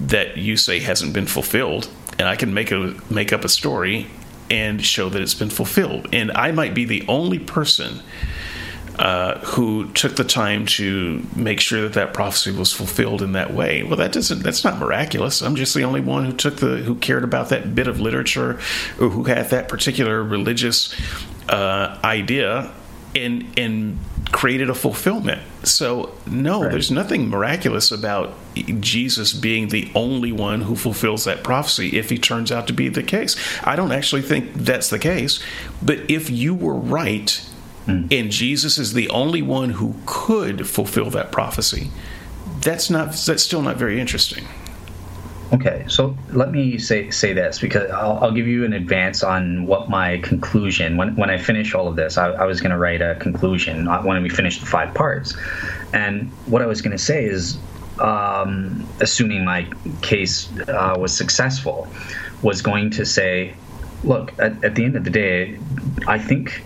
that 0.00 0.36
you 0.36 0.58
say 0.58 0.80
hasn't 0.80 1.14
been 1.14 1.26
fulfilled, 1.26 1.88
and 2.18 2.28
I 2.28 2.36
can 2.36 2.52
make 2.52 2.70
a 2.70 2.94
make 3.08 3.32
up 3.32 3.44
a 3.44 3.48
story 3.48 4.08
and 4.52 4.84
show 4.84 5.08
that 5.08 5.22
it's 5.22 5.34
been 5.34 5.50
fulfilled. 5.50 6.06
And 6.12 6.30
I 6.32 6.52
might 6.52 6.74
be 6.74 6.84
the 6.84 7.04
only 7.08 7.38
person 7.38 8.00
uh, 8.98 9.38
who 9.38 9.90
took 9.92 10.16
the 10.16 10.24
time 10.24 10.66
to 10.66 11.26
make 11.34 11.58
sure 11.58 11.80
that 11.80 11.94
that 11.94 12.12
prophecy 12.12 12.52
was 12.52 12.70
fulfilled 12.70 13.22
in 13.22 13.32
that 13.32 13.54
way. 13.54 13.82
Well, 13.82 13.96
that 13.96 14.12
doesn't. 14.12 14.42
That's 14.42 14.62
not 14.62 14.78
miraculous. 14.78 15.40
I'm 15.40 15.56
just 15.56 15.74
the 15.74 15.82
only 15.82 16.02
one 16.02 16.26
who 16.26 16.34
took 16.34 16.56
the 16.56 16.76
who 16.76 16.96
cared 16.96 17.24
about 17.24 17.48
that 17.48 17.74
bit 17.74 17.88
of 17.88 17.98
literature, 17.98 18.60
or 19.00 19.08
who 19.08 19.24
had 19.24 19.48
that 19.48 19.68
particular 19.68 20.22
religious 20.22 20.94
uh, 21.48 21.98
idea, 22.04 22.70
and 23.14 23.46
and 23.56 23.98
created 24.32 24.70
a 24.70 24.74
fulfillment. 24.74 25.42
So, 25.62 26.14
no, 26.26 26.62
right. 26.62 26.72
there's 26.72 26.90
nothing 26.90 27.28
miraculous 27.28 27.90
about 27.90 28.32
Jesus 28.80 29.32
being 29.32 29.68
the 29.68 29.90
only 29.94 30.32
one 30.32 30.62
who 30.62 30.74
fulfills 30.74 31.24
that 31.24 31.44
prophecy 31.44 31.98
if 31.98 32.10
he 32.10 32.18
turns 32.18 32.50
out 32.50 32.66
to 32.66 32.72
be 32.72 32.88
the 32.88 33.02
case. 33.02 33.36
I 33.62 33.76
don't 33.76 33.92
actually 33.92 34.22
think 34.22 34.54
that's 34.54 34.88
the 34.90 34.98
case, 34.98 35.42
but 35.82 36.10
if 36.10 36.30
you 36.30 36.54
were 36.54 36.74
right 36.74 37.46
mm. 37.86 38.10
and 38.10 38.30
Jesus 38.30 38.78
is 38.78 38.94
the 38.94 39.08
only 39.10 39.42
one 39.42 39.70
who 39.70 39.94
could 40.06 40.66
fulfill 40.66 41.10
that 41.10 41.30
prophecy, 41.30 41.90
that's 42.60 42.88
not 42.88 43.12
that's 43.12 43.42
still 43.42 43.62
not 43.62 43.76
very 43.76 44.00
interesting. 44.00 44.46
Okay, 45.52 45.84
so 45.86 46.16
let 46.30 46.50
me 46.50 46.78
say 46.78 47.10
say 47.10 47.34
this 47.34 47.58
because 47.58 47.90
I'll, 47.90 48.18
I'll, 48.22 48.32
give 48.32 48.46
you 48.46 48.64
an 48.64 48.72
advance 48.72 49.22
on 49.22 49.66
what 49.66 49.90
my 49.90 50.16
conclusion. 50.18 50.96
When 50.96 51.14
when 51.14 51.28
I 51.28 51.36
finish 51.36 51.74
all 51.74 51.88
of 51.88 51.94
this, 51.94 52.16
I, 52.16 52.30
I 52.30 52.46
was 52.46 52.62
going 52.62 52.70
to 52.70 52.78
write 52.78 53.02
a 53.02 53.16
conclusion 53.16 53.84
when 54.02 54.22
we 54.22 54.30
finish 54.30 54.60
the 54.60 54.66
five 54.66 54.94
parts, 54.94 55.36
and 55.92 56.30
what 56.46 56.62
I 56.62 56.66
was 56.66 56.80
going 56.80 56.96
to 56.96 57.02
say 57.02 57.26
is, 57.26 57.58
um, 58.00 58.88
assuming 59.00 59.44
my 59.44 59.70
case 60.00 60.50
uh, 60.68 60.96
was 60.98 61.14
successful, 61.14 61.86
was 62.40 62.62
going 62.62 62.88
to 62.92 63.04
say, 63.04 63.54
look, 64.04 64.32
at, 64.38 64.64
at 64.64 64.74
the 64.74 64.84
end 64.86 64.96
of 64.96 65.04
the 65.04 65.10
day, 65.10 65.58
I 66.06 66.18
think 66.18 66.64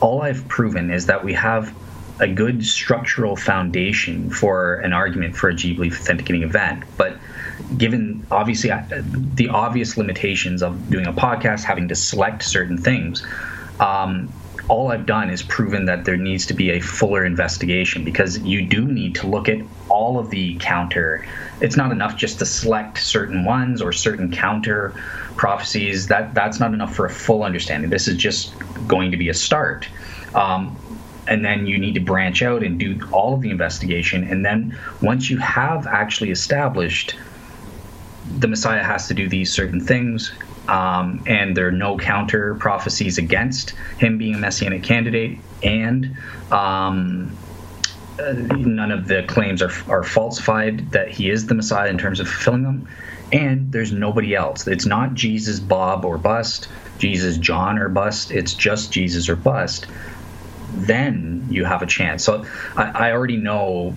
all 0.00 0.22
I've 0.22 0.48
proven 0.48 0.90
is 0.90 1.06
that 1.06 1.22
we 1.22 1.32
have 1.34 1.72
a 2.18 2.26
good 2.26 2.64
structural 2.66 3.36
foundation 3.36 4.30
for 4.30 4.80
an 4.80 4.92
argument 4.92 5.36
for 5.36 5.48
a 5.48 5.54
G 5.54 5.74
belief 5.74 6.00
authenticating 6.00 6.42
event, 6.42 6.82
but 6.96 7.16
given 7.76 8.26
obviously 8.30 8.70
the 9.34 9.48
obvious 9.48 9.96
limitations 9.96 10.62
of 10.62 10.90
doing 10.90 11.06
a 11.06 11.12
podcast, 11.12 11.64
having 11.64 11.88
to 11.88 11.94
select 11.94 12.42
certain 12.42 12.78
things, 12.78 13.26
um, 13.78 14.32
all 14.68 14.92
I've 14.92 15.06
done 15.06 15.30
is 15.30 15.42
proven 15.42 15.86
that 15.86 16.04
there 16.04 16.16
needs 16.16 16.46
to 16.46 16.54
be 16.54 16.70
a 16.70 16.80
fuller 16.80 17.24
investigation 17.24 18.04
because 18.04 18.38
you 18.38 18.64
do 18.64 18.86
need 18.86 19.16
to 19.16 19.26
look 19.26 19.48
at 19.48 19.58
all 19.88 20.18
of 20.18 20.30
the 20.30 20.56
counter. 20.60 21.26
It's 21.60 21.76
not 21.76 21.90
enough 21.90 22.16
just 22.16 22.38
to 22.38 22.46
select 22.46 22.98
certain 22.98 23.44
ones 23.44 23.82
or 23.82 23.92
certain 23.92 24.30
counter 24.30 24.90
prophecies. 25.36 26.06
That 26.06 26.34
that's 26.34 26.60
not 26.60 26.72
enough 26.72 26.94
for 26.94 27.04
a 27.04 27.10
full 27.10 27.42
understanding. 27.42 27.90
This 27.90 28.06
is 28.06 28.16
just 28.16 28.54
going 28.86 29.10
to 29.10 29.16
be 29.16 29.28
a 29.28 29.34
start. 29.34 29.88
Um, 30.36 30.76
and 31.26 31.44
then 31.44 31.66
you 31.66 31.78
need 31.78 31.94
to 31.94 32.00
branch 32.00 32.42
out 32.42 32.62
and 32.62 32.78
do 32.78 33.00
all 33.12 33.34
of 33.34 33.40
the 33.40 33.50
investigation. 33.50 34.24
And 34.24 34.44
then 34.44 34.78
once 35.02 35.30
you 35.30 35.38
have 35.38 35.86
actually 35.86 36.30
established 36.30 37.16
the 38.38 38.48
Messiah 38.48 38.82
has 38.82 39.08
to 39.08 39.14
do 39.14 39.28
these 39.28 39.52
certain 39.52 39.80
things, 39.80 40.32
um, 40.68 41.22
and 41.26 41.56
there 41.56 41.68
are 41.68 41.72
no 41.72 41.98
counter 41.98 42.54
prophecies 42.54 43.18
against 43.18 43.70
him 43.98 44.18
being 44.18 44.34
a 44.34 44.38
messianic 44.38 44.82
candidate, 44.82 45.40
and 45.62 46.16
um, 46.50 47.36
uh, 48.20 48.32
none 48.32 48.90
of 48.90 49.08
the 49.08 49.22
claims 49.24 49.62
are, 49.62 49.72
are 49.88 50.02
falsified 50.02 50.92
that 50.92 51.08
he 51.10 51.30
is 51.30 51.46
the 51.46 51.54
Messiah 51.54 51.88
in 51.88 51.98
terms 51.98 52.20
of 52.20 52.28
fulfilling 52.28 52.62
them. 52.62 52.88
And 53.32 53.70
there's 53.72 53.92
nobody 53.92 54.34
else. 54.34 54.66
It's 54.66 54.86
not 54.86 55.14
Jesus, 55.14 55.60
Bob, 55.60 56.04
or 56.04 56.18
bust, 56.18 56.68
Jesus, 56.98 57.36
John, 57.36 57.78
or 57.78 57.88
bust. 57.88 58.30
It's 58.30 58.54
just 58.54 58.92
Jesus 58.92 59.28
or 59.28 59.36
bust. 59.36 59.86
Then 60.72 61.46
you 61.48 61.64
have 61.64 61.82
a 61.82 61.86
chance. 61.86 62.24
So 62.24 62.44
I, 62.76 63.08
I 63.08 63.12
already 63.12 63.36
know 63.36 63.94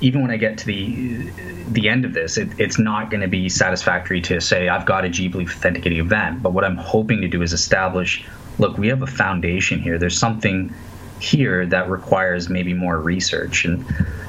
even 0.00 0.22
when 0.22 0.30
I 0.30 0.36
get 0.36 0.58
to 0.58 0.66
the 0.66 1.30
the 1.68 1.88
end 1.88 2.04
of 2.04 2.12
this, 2.12 2.36
it, 2.36 2.48
it's 2.58 2.78
not 2.78 3.10
going 3.10 3.22
to 3.22 3.28
be 3.28 3.48
satisfactory 3.48 4.20
to 4.22 4.40
say 4.40 4.68
I've 4.68 4.86
got 4.86 5.04
a 5.04 5.08
G 5.08 5.28
belief 5.28 5.56
authenticating 5.56 5.98
event. 5.98 6.42
But 6.42 6.52
what 6.52 6.64
I'm 6.64 6.76
hoping 6.76 7.22
to 7.22 7.28
do 7.28 7.42
is 7.42 7.52
establish, 7.52 8.24
look, 8.58 8.78
we 8.78 8.88
have 8.88 9.02
a 9.02 9.06
foundation 9.06 9.80
here. 9.80 9.98
There's 9.98 10.18
something 10.18 10.74
here 11.18 11.64
that 11.64 11.88
requires 11.88 12.50
maybe 12.50 12.74
more 12.74 13.00
research, 13.00 13.64
and 13.64 13.86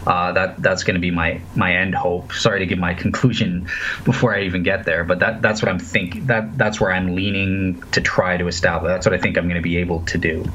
uh, 0.07 0.31
that 0.31 0.61
that's 0.61 0.83
going 0.83 0.95
to 0.95 1.01
be 1.01 1.11
my 1.11 1.41
my 1.55 1.75
end 1.75 1.93
hope. 1.95 2.31
Sorry 2.31 2.59
to 2.59 2.65
give 2.65 2.79
my 2.79 2.93
conclusion 3.03 3.67
before 4.05 4.33
I 4.33 4.43
even 4.43 4.63
get 4.63 4.85
there, 4.85 5.03
but 5.03 5.19
that 5.19 5.41
that's 5.41 5.61
what 5.61 5.69
I'm 5.69 5.79
thinking. 5.79 6.27
That 6.27 6.57
that's 6.57 6.79
where 6.79 6.91
I'm 6.93 7.13
leaning 7.13 7.81
to 7.91 7.99
try 7.99 8.37
to 8.37 8.47
establish. 8.47 8.89
That's 8.89 9.05
what 9.05 9.13
I 9.13 9.17
think 9.17 9.37
I'm 9.37 9.45
going 9.45 9.55
to 9.55 9.61
be 9.61 9.77
able 9.77 10.01
to 10.05 10.17
do. 10.17 10.45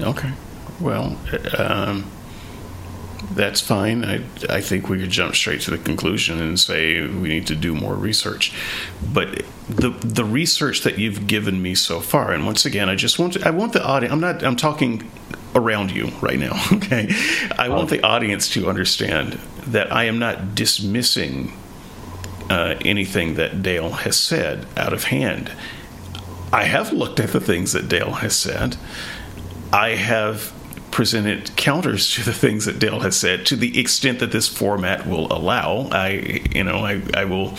Okay. 0.00 0.32
Well. 0.80 1.16
Um 1.56 2.04
that's 3.34 3.60
fine. 3.60 4.04
I, 4.04 4.24
I 4.48 4.60
think 4.60 4.88
we 4.88 4.98
could 4.98 5.10
jump 5.10 5.34
straight 5.34 5.60
to 5.62 5.70
the 5.70 5.78
conclusion 5.78 6.40
and 6.40 6.58
say 6.58 7.06
we 7.06 7.28
need 7.28 7.46
to 7.48 7.54
do 7.54 7.74
more 7.74 7.94
research. 7.94 8.52
But 9.12 9.42
the 9.68 9.90
the 9.90 10.24
research 10.24 10.82
that 10.82 10.98
you've 10.98 11.26
given 11.26 11.62
me 11.62 11.74
so 11.74 12.00
far, 12.00 12.32
and 12.32 12.46
once 12.46 12.64
again, 12.64 12.88
I 12.88 12.94
just 12.94 13.18
want 13.18 13.34
to, 13.34 13.46
I 13.46 13.50
want 13.50 13.72
the 13.72 13.84
audience. 13.84 14.12
I'm 14.12 14.20
not. 14.20 14.42
I'm 14.42 14.56
talking 14.56 15.10
around 15.54 15.90
you 15.90 16.08
right 16.20 16.38
now. 16.38 16.52
Okay, 16.72 17.08
I 17.58 17.68
want 17.68 17.90
the 17.90 18.02
audience 18.02 18.48
to 18.50 18.68
understand 18.68 19.34
that 19.66 19.92
I 19.92 20.04
am 20.04 20.18
not 20.18 20.54
dismissing 20.54 21.52
uh, 22.50 22.74
anything 22.84 23.34
that 23.34 23.62
Dale 23.62 23.90
has 23.90 24.18
said 24.18 24.66
out 24.76 24.92
of 24.92 25.04
hand. 25.04 25.52
I 26.52 26.64
have 26.64 26.92
looked 26.92 27.20
at 27.20 27.30
the 27.30 27.40
things 27.40 27.72
that 27.72 27.88
Dale 27.88 28.12
has 28.12 28.36
said. 28.36 28.76
I 29.72 29.90
have 29.90 30.52
presented 30.92 31.56
counters 31.56 32.14
to 32.14 32.22
the 32.22 32.32
things 32.32 32.66
that 32.66 32.78
Dale 32.78 33.00
has 33.00 33.16
said 33.16 33.44
to 33.46 33.56
the 33.56 33.80
extent 33.80 34.20
that 34.20 34.30
this 34.30 34.46
format 34.46 35.06
will 35.06 35.32
allow. 35.32 35.88
I, 35.90 36.42
you 36.54 36.62
know, 36.62 36.84
I, 36.84 37.02
I 37.14 37.24
will 37.24 37.56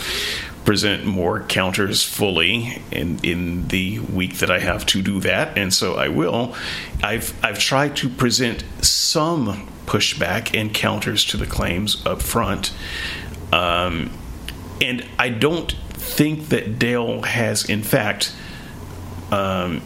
present 0.64 1.04
more 1.04 1.40
counters 1.40 2.02
fully 2.02 2.82
in 2.90 3.18
in 3.22 3.68
the 3.68 3.98
week 3.98 4.38
that 4.38 4.50
I 4.50 4.60
have 4.60 4.86
to 4.86 5.02
do 5.02 5.20
that, 5.20 5.58
and 5.58 5.74
so 5.74 5.96
I 5.96 6.08
will. 6.08 6.54
I've 7.02 7.34
I've 7.44 7.58
tried 7.58 7.96
to 7.96 8.08
present 8.08 8.64
some 8.80 9.68
pushback 9.84 10.58
and 10.58 10.72
counters 10.72 11.24
to 11.26 11.36
the 11.36 11.46
claims 11.46 12.04
up 12.06 12.22
front. 12.22 12.72
Um, 13.52 14.10
and 14.80 15.06
I 15.18 15.28
don't 15.28 15.70
think 15.92 16.48
that 16.48 16.78
Dale 16.78 17.22
has, 17.22 17.68
in 17.68 17.82
fact, 17.82 18.34
um, 19.30 19.82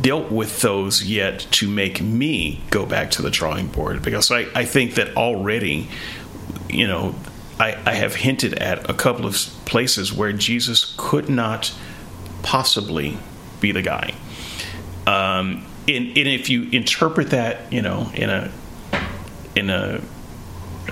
dealt 0.00 0.30
with 0.30 0.60
those 0.60 1.04
yet 1.04 1.40
to 1.50 1.68
make 1.68 2.00
me 2.00 2.60
go 2.70 2.86
back 2.86 3.10
to 3.12 3.22
the 3.22 3.30
drawing 3.30 3.66
board 3.66 4.02
because 4.02 4.30
I, 4.30 4.46
I 4.54 4.64
think 4.64 4.94
that 4.94 5.16
already, 5.16 5.88
you 6.68 6.86
know, 6.86 7.14
I, 7.58 7.78
I 7.86 7.94
have 7.94 8.16
hinted 8.16 8.54
at 8.54 8.88
a 8.90 8.94
couple 8.94 9.26
of 9.26 9.34
places 9.64 10.12
where 10.12 10.32
Jesus 10.32 10.94
could 10.96 11.28
not 11.28 11.72
possibly 12.42 13.18
be 13.60 13.72
the 13.72 13.82
guy. 13.82 14.14
Um, 15.06 15.66
and, 15.86 16.06
and 16.08 16.28
if 16.28 16.48
you 16.48 16.68
interpret 16.70 17.30
that, 17.30 17.72
you 17.72 17.82
know, 17.82 18.10
in 18.14 18.30
a 18.30 18.50
in 19.54 19.70
a 19.70 20.00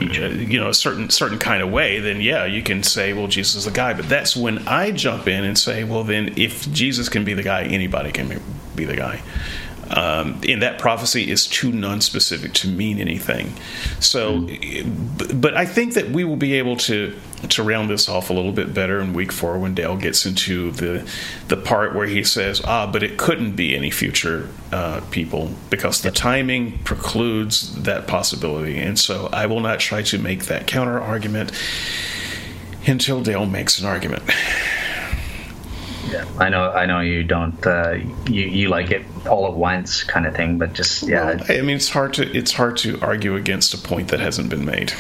you 0.01 0.59
know 0.59 0.69
a 0.69 0.75
certain 0.75 1.11
certain 1.11 1.39
kind 1.39 1.63
of 1.63 1.71
way 1.71 2.01
then 2.01 2.21
yeah 2.21 2.45
you 2.45 2.63
can 2.63 2.83
say 2.83 3.13
well 3.13 3.27
jesus 3.27 3.55
is 3.55 3.65
the 3.65 3.71
guy. 3.71 3.93
But 3.93 4.09
that's 4.09 4.37
when 4.37 4.67
i 4.67 4.91
jump 4.91 5.29
in 5.29 5.45
and 5.45 5.59
say 5.59 5.85
well 5.85 6.05
then 6.05 6.35
if 6.37 6.71
jesus 6.73 7.09
can 7.09 7.25
be 7.25 7.35
the 7.35 7.43
guy 7.43 7.65
anybody 7.65 8.13
can 8.13 8.41
be 8.75 8.85
the 8.85 8.97
guy 8.97 9.23
um, 9.93 10.41
and 10.49 10.63
that 10.63 10.79
prophecy 10.79 11.31
is 11.31 11.47
too 11.47 11.71
non-specific 11.71 12.55
to 12.55 12.69
mean 12.69 12.99
anything. 12.99 13.53
So, 14.01 14.41
mm. 14.41 15.41
but 15.41 15.55
I 15.55 15.67
think 15.67 15.95
that 15.95 16.11
we 16.11 16.25
will 16.25 16.37
be 16.37 16.55
able 16.55 16.77
to 16.79 17.15
to 17.49 17.63
round 17.63 17.91
this 17.91 18.09
off 18.09 18.31
a 18.31 18.33
little 18.33 18.53
bit 18.53 18.73
better 18.73 19.01
in 19.01 19.13
week 19.13 19.33
four 19.33 19.59
when 19.59 19.75
Dale 19.75 19.97
gets 19.97 20.25
into 20.25 20.71
the 20.71 21.09
the 21.49 21.57
part 21.57 21.95
where 21.95 22.07
he 22.07 22.25
says, 22.25 22.63
"Ah, 22.65 22.91
but 22.91 23.03
it 23.03 23.19
couldn't 23.19 23.53
be 23.53 23.77
any 23.77 23.91
future 23.91 24.49
uh, 24.71 25.01
people 25.11 25.51
because 25.69 26.01
the 26.03 26.11
timing 26.11 26.79
precludes 26.85 27.83
that 27.83 28.07
possibility." 28.07 28.79
And 28.79 28.99
so, 28.99 29.29
I 29.33 29.47
will 29.47 29.61
not 29.61 29.81
try 29.81 30.03
to 30.03 30.19
make 30.19 30.45
that 30.45 30.67
counter 30.67 31.01
argument 31.01 31.53
until 32.87 33.23
Dale 33.23 33.47
makes 33.47 33.79
an 33.79 33.87
argument. 33.87 34.23
Yeah, 36.13 36.27
I 36.39 36.51
know. 36.51 36.71
I 36.71 36.85
know 36.85 37.01
you 37.01 37.25
don't. 37.25 37.67
Uh, 37.67 37.99
you 38.27 38.43
you 38.43 38.69
like 38.69 38.91
it 38.91 39.03
all 39.27 39.47
at 39.47 39.55
once, 39.55 40.05
kind 40.05 40.27
of 40.27 40.37
thing. 40.37 40.59
But 40.59 40.75
just 40.75 41.03
yeah. 41.09 41.37
Well, 41.37 41.45
I 41.49 41.63
mean, 41.63 41.77
it's 41.77 41.89
hard 41.89 42.13
to 42.15 42.37
it's 42.37 42.53
hard 42.53 42.77
to 42.79 43.01
argue 43.01 43.35
against 43.35 43.73
a 43.73 43.79
point 43.79 44.09
that 44.09 44.21
hasn't 44.21 44.51
been 44.51 44.65
made. 44.65 44.93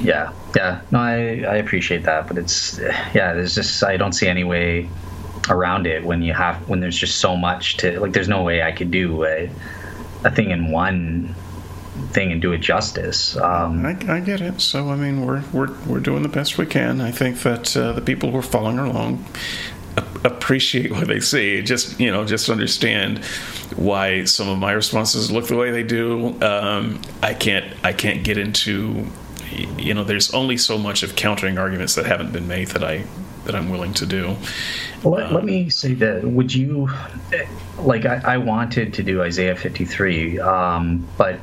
Yeah, 0.00 0.32
yeah. 0.54 0.80
No, 0.92 1.00
I 1.00 1.42
I 1.42 1.56
appreciate 1.56 2.04
that, 2.04 2.28
but 2.28 2.38
it's 2.38 2.78
yeah. 2.78 3.32
There's 3.34 3.54
just 3.54 3.82
I 3.82 3.96
don't 3.96 4.12
see 4.12 4.28
any 4.28 4.44
way 4.44 4.88
around 5.50 5.86
it 5.86 6.04
when 6.04 6.22
you 6.22 6.32
have 6.32 6.68
when 6.68 6.80
there's 6.80 6.96
just 6.96 7.16
so 7.18 7.36
much 7.36 7.78
to 7.78 7.98
like. 7.98 8.12
There's 8.12 8.28
no 8.28 8.42
way 8.42 8.62
I 8.62 8.70
could 8.70 8.92
do 8.92 9.24
a, 9.24 9.50
a 10.24 10.30
thing 10.30 10.50
in 10.50 10.70
one 10.70 11.34
thing 12.12 12.32
and 12.32 12.40
do 12.40 12.52
it 12.52 12.58
justice. 12.58 13.36
Um, 13.36 13.84
I, 13.84 13.90
I, 14.08 14.20
get 14.20 14.40
it. 14.40 14.60
So 14.60 14.90
I 14.90 14.96
mean, 14.96 15.24
we're 15.24 15.42
we're 15.52 15.72
we're 15.86 16.00
doing 16.00 16.22
the 16.22 16.28
best 16.28 16.58
we 16.58 16.66
can. 16.66 17.00
I 17.00 17.10
think 17.10 17.40
that 17.40 17.76
uh, 17.76 17.92
the 17.92 18.00
people 18.00 18.30
who 18.30 18.38
are 18.38 18.42
following 18.42 18.78
along 18.78 19.24
appreciate 20.24 20.90
what 20.90 21.06
they 21.06 21.20
see. 21.20 21.62
Just 21.62 21.98
you 21.98 22.10
know, 22.10 22.24
just 22.24 22.48
understand 22.48 23.24
why 23.76 24.24
some 24.24 24.48
of 24.48 24.58
my 24.58 24.72
responses 24.72 25.30
look 25.30 25.46
the 25.46 25.56
way 25.56 25.70
they 25.70 25.82
do. 25.82 26.40
Um, 26.42 27.00
I 27.22 27.34
can't 27.34 27.66
I 27.84 27.92
can't 27.92 28.24
get 28.24 28.38
into 28.38 29.06
you 29.78 29.94
know. 29.94 30.04
There's 30.04 30.32
only 30.34 30.56
so 30.56 30.78
much 30.78 31.02
of 31.02 31.16
countering 31.16 31.58
arguments 31.58 31.94
that 31.94 32.06
haven't 32.06 32.32
been 32.32 32.48
made 32.48 32.68
that 32.68 32.84
I 32.84 33.04
that 33.44 33.54
I'm 33.54 33.70
willing 33.70 33.94
to 33.94 34.06
do. 34.06 34.36
Let, 35.04 35.26
um, 35.26 35.34
let 35.34 35.44
me 35.44 35.70
say 35.70 35.94
that. 35.94 36.24
Would 36.24 36.54
you 36.54 36.90
like? 37.78 38.04
I, 38.04 38.20
I 38.24 38.36
wanted 38.38 38.92
to 38.94 39.02
do 39.02 39.22
Isaiah 39.22 39.56
53, 39.56 40.40
um, 40.40 41.06
but 41.16 41.40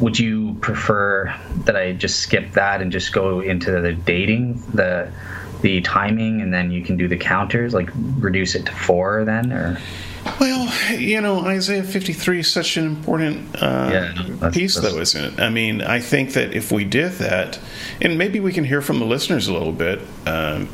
would 0.00 0.18
you 0.18 0.54
prefer 0.60 1.34
that 1.64 1.76
I 1.76 1.92
just 1.92 2.20
skip 2.20 2.52
that 2.52 2.80
and 2.80 2.90
just 2.90 3.12
go 3.12 3.40
into 3.40 3.80
the 3.80 3.92
dating 3.92 4.62
the 4.72 5.10
the 5.60 5.80
timing 5.82 6.40
and 6.40 6.52
then 6.52 6.72
you 6.72 6.82
can 6.82 6.96
do 6.96 7.08
the 7.08 7.16
counters? 7.16 7.74
Like 7.74 7.90
reduce 8.18 8.54
it 8.54 8.66
to 8.66 8.72
four 8.72 9.24
then 9.24 9.52
or? 9.52 9.78
Well 10.38 10.72
you 10.92 11.20
know 11.20 11.40
isaiah 11.40 11.82
53 11.82 12.40
is 12.40 12.50
such 12.50 12.76
an 12.76 12.86
important 12.86 13.60
uh, 13.60 13.90
yeah, 13.92 14.14
that's, 14.38 14.56
piece 14.56 14.74
that's, 14.74 14.86
though 14.86 15.00
isn't 15.00 15.34
it? 15.34 15.40
I 15.40 15.48
mean 15.48 15.82
i 15.82 15.98
think 15.98 16.34
that 16.34 16.54
if 16.54 16.70
we 16.70 16.84
did 16.84 17.12
that 17.12 17.58
and 18.00 18.16
maybe 18.18 18.38
we 18.38 18.52
can 18.52 18.62
hear 18.62 18.80
from 18.80 19.00
the 19.00 19.04
listeners 19.04 19.48
a 19.48 19.52
little 19.52 19.72
bit 19.72 20.00
um, 20.26 20.68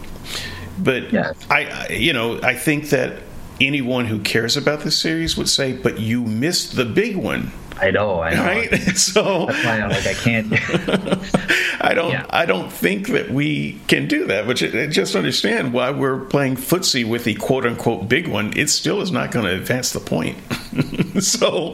but 0.79 1.11
yeah. 1.13 1.33
I, 1.51 1.89
you 1.89 2.13
know 2.13 2.41
i 2.43 2.55
think 2.55 2.91
that 2.91 3.23
anyone 3.59 4.05
who 4.05 4.19
cares 4.19 4.57
about 4.57 4.81
this 4.81 4.99
series 4.99 5.37
would 5.39 5.49
say 5.49 5.73
but 5.73 5.99
you 5.99 6.23
missed 6.23 6.77
the 6.77 6.85
big 6.85 7.17
one 7.17 7.51
I 7.81 7.91
know, 7.91 8.21
I 8.21 8.35
know. 8.35 8.45
Right? 8.45 8.89
So 8.99 9.47
that's 9.47 9.65
why 9.65 9.81
I'm 9.81 9.91
like, 9.91 10.07
I 10.07 10.15
can't. 10.15 10.53
I 11.81 11.95
don't, 11.95 12.11
yeah. 12.11 12.27
I 12.31 12.47
don't 12.47 12.71
think 12.71 13.09
that 13.09 13.31
we 13.31 13.79
can 13.87 14.09
do 14.09 14.27
that. 14.27 14.47
But 14.47 14.55
just 14.55 15.15
understand 15.15 15.73
why 15.73 15.91
we're 15.91 16.25
playing 16.25 16.57
footsie 16.57 17.09
with 17.09 17.25
the 17.25 17.35
quote 17.35 17.65
unquote 17.65 18.09
big 18.09 18.29
one. 18.29 18.53
It 18.57 18.71
still 18.71 19.01
is 19.01 19.13
not 19.13 19.31
going 19.31 19.47
to 19.47 19.53
advance 19.53 19.93
the 19.93 20.01
point. 20.01 20.37
so 21.23 21.73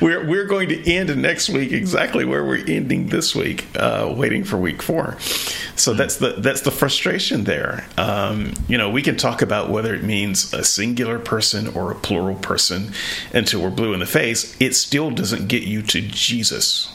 we're 0.00 0.26
we're 0.26 0.46
going 0.46 0.68
to 0.68 0.92
end 0.92 1.14
next 1.20 1.50
week 1.50 1.72
exactly 1.72 2.24
where 2.24 2.44
we're 2.44 2.64
ending 2.66 3.08
this 3.08 3.34
week, 3.34 3.66
uh, 3.76 4.12
waiting 4.16 4.44
for 4.44 4.56
week 4.56 4.82
four. 4.82 5.18
So 5.80 5.94
that's 5.94 6.16
the 6.16 6.32
that's 6.32 6.60
the 6.60 6.70
frustration 6.70 7.44
there. 7.44 7.86
Um, 7.96 8.52
you 8.68 8.76
know, 8.76 8.90
we 8.90 9.00
can 9.00 9.16
talk 9.16 9.40
about 9.40 9.70
whether 9.70 9.94
it 9.94 10.04
means 10.04 10.52
a 10.52 10.62
singular 10.62 11.18
person 11.18 11.68
or 11.68 11.90
a 11.90 11.94
plural 11.94 12.36
person 12.36 12.92
until 13.32 13.62
we're 13.62 13.70
blue 13.70 13.94
in 13.94 14.00
the 14.00 14.06
face. 14.06 14.54
It 14.60 14.74
still 14.74 15.10
doesn't 15.10 15.48
get 15.48 15.62
you 15.62 15.80
to 15.82 16.02
Jesus. 16.02 16.92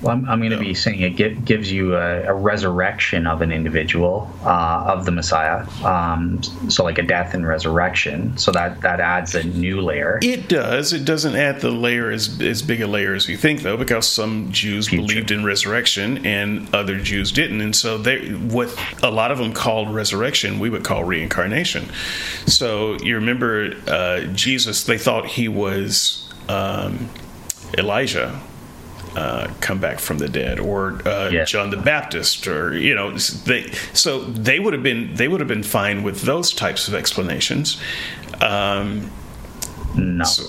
Well, 0.00 0.14
I'm, 0.14 0.28
I'm 0.28 0.38
going 0.38 0.52
to 0.52 0.58
be 0.58 0.74
saying 0.74 1.00
it 1.18 1.44
gives 1.44 1.72
you 1.72 1.96
a, 1.96 2.22
a, 2.28 2.34
resurrection 2.34 3.26
of 3.26 3.42
an 3.42 3.50
individual 3.50 4.30
uh, 4.44 4.84
of 4.86 5.04
the 5.04 5.10
Messiah. 5.10 5.66
Um, 5.84 6.40
so, 6.70 6.84
like 6.84 6.98
a 6.98 7.02
death 7.02 7.34
and 7.34 7.46
resurrection. 7.46 8.38
So 8.38 8.52
that 8.52 8.80
that 8.82 9.00
adds 9.00 9.34
a 9.34 9.42
new 9.42 9.80
layer. 9.80 10.20
It 10.22 10.48
does. 10.48 10.92
It 10.92 11.04
doesn't 11.04 11.34
add 11.34 11.60
the 11.60 11.72
layer 11.72 12.10
as 12.12 12.40
as 12.40 12.62
big 12.62 12.80
a 12.80 12.86
layer 12.86 13.14
as 13.14 13.28
you 13.28 13.36
think, 13.36 13.62
though, 13.62 13.76
because 13.76 14.06
some 14.06 14.52
Jews 14.52 14.88
Future. 14.88 15.02
believed 15.02 15.30
in 15.32 15.44
resurrection 15.44 16.24
and 16.24 16.72
other 16.72 17.00
Jews 17.00 17.32
didn't, 17.32 17.60
and 17.60 17.74
so 17.74 17.98
they 17.98 18.28
what 18.28 18.72
a 19.02 19.10
lot 19.10 19.32
of 19.32 19.38
them 19.38 19.52
called 19.52 19.92
resurrection, 19.92 20.60
we 20.60 20.70
would 20.70 20.84
call 20.84 21.02
reincarnation. 21.02 21.88
So 22.46 22.96
you 23.00 23.16
remember 23.16 23.74
uh, 23.88 24.20
Jesus? 24.32 24.84
They 24.84 24.98
thought 24.98 25.26
he 25.26 25.48
was 25.48 26.32
um, 26.48 27.10
Elijah 27.76 28.40
uh, 29.18 29.52
come 29.60 29.80
back 29.80 29.98
from 29.98 30.18
the 30.18 30.28
dead, 30.28 30.60
or 30.60 31.02
uh, 31.04 31.28
yeah. 31.28 31.44
John 31.44 31.70
the 31.70 31.76
Baptist, 31.76 32.46
or 32.46 32.78
you 32.78 32.94
know, 32.94 33.10
they 33.10 33.68
so 33.92 34.20
they 34.20 34.60
would 34.60 34.72
have 34.72 34.84
been 34.84 35.12
they 35.14 35.26
would 35.26 35.40
have 35.40 35.48
been 35.48 35.64
fine 35.64 36.04
with 36.04 36.22
those 36.22 36.52
types 36.52 36.86
of 36.86 36.94
explanations. 36.94 37.80
Um, 38.40 39.10
no. 39.96 40.24
So, 40.24 40.44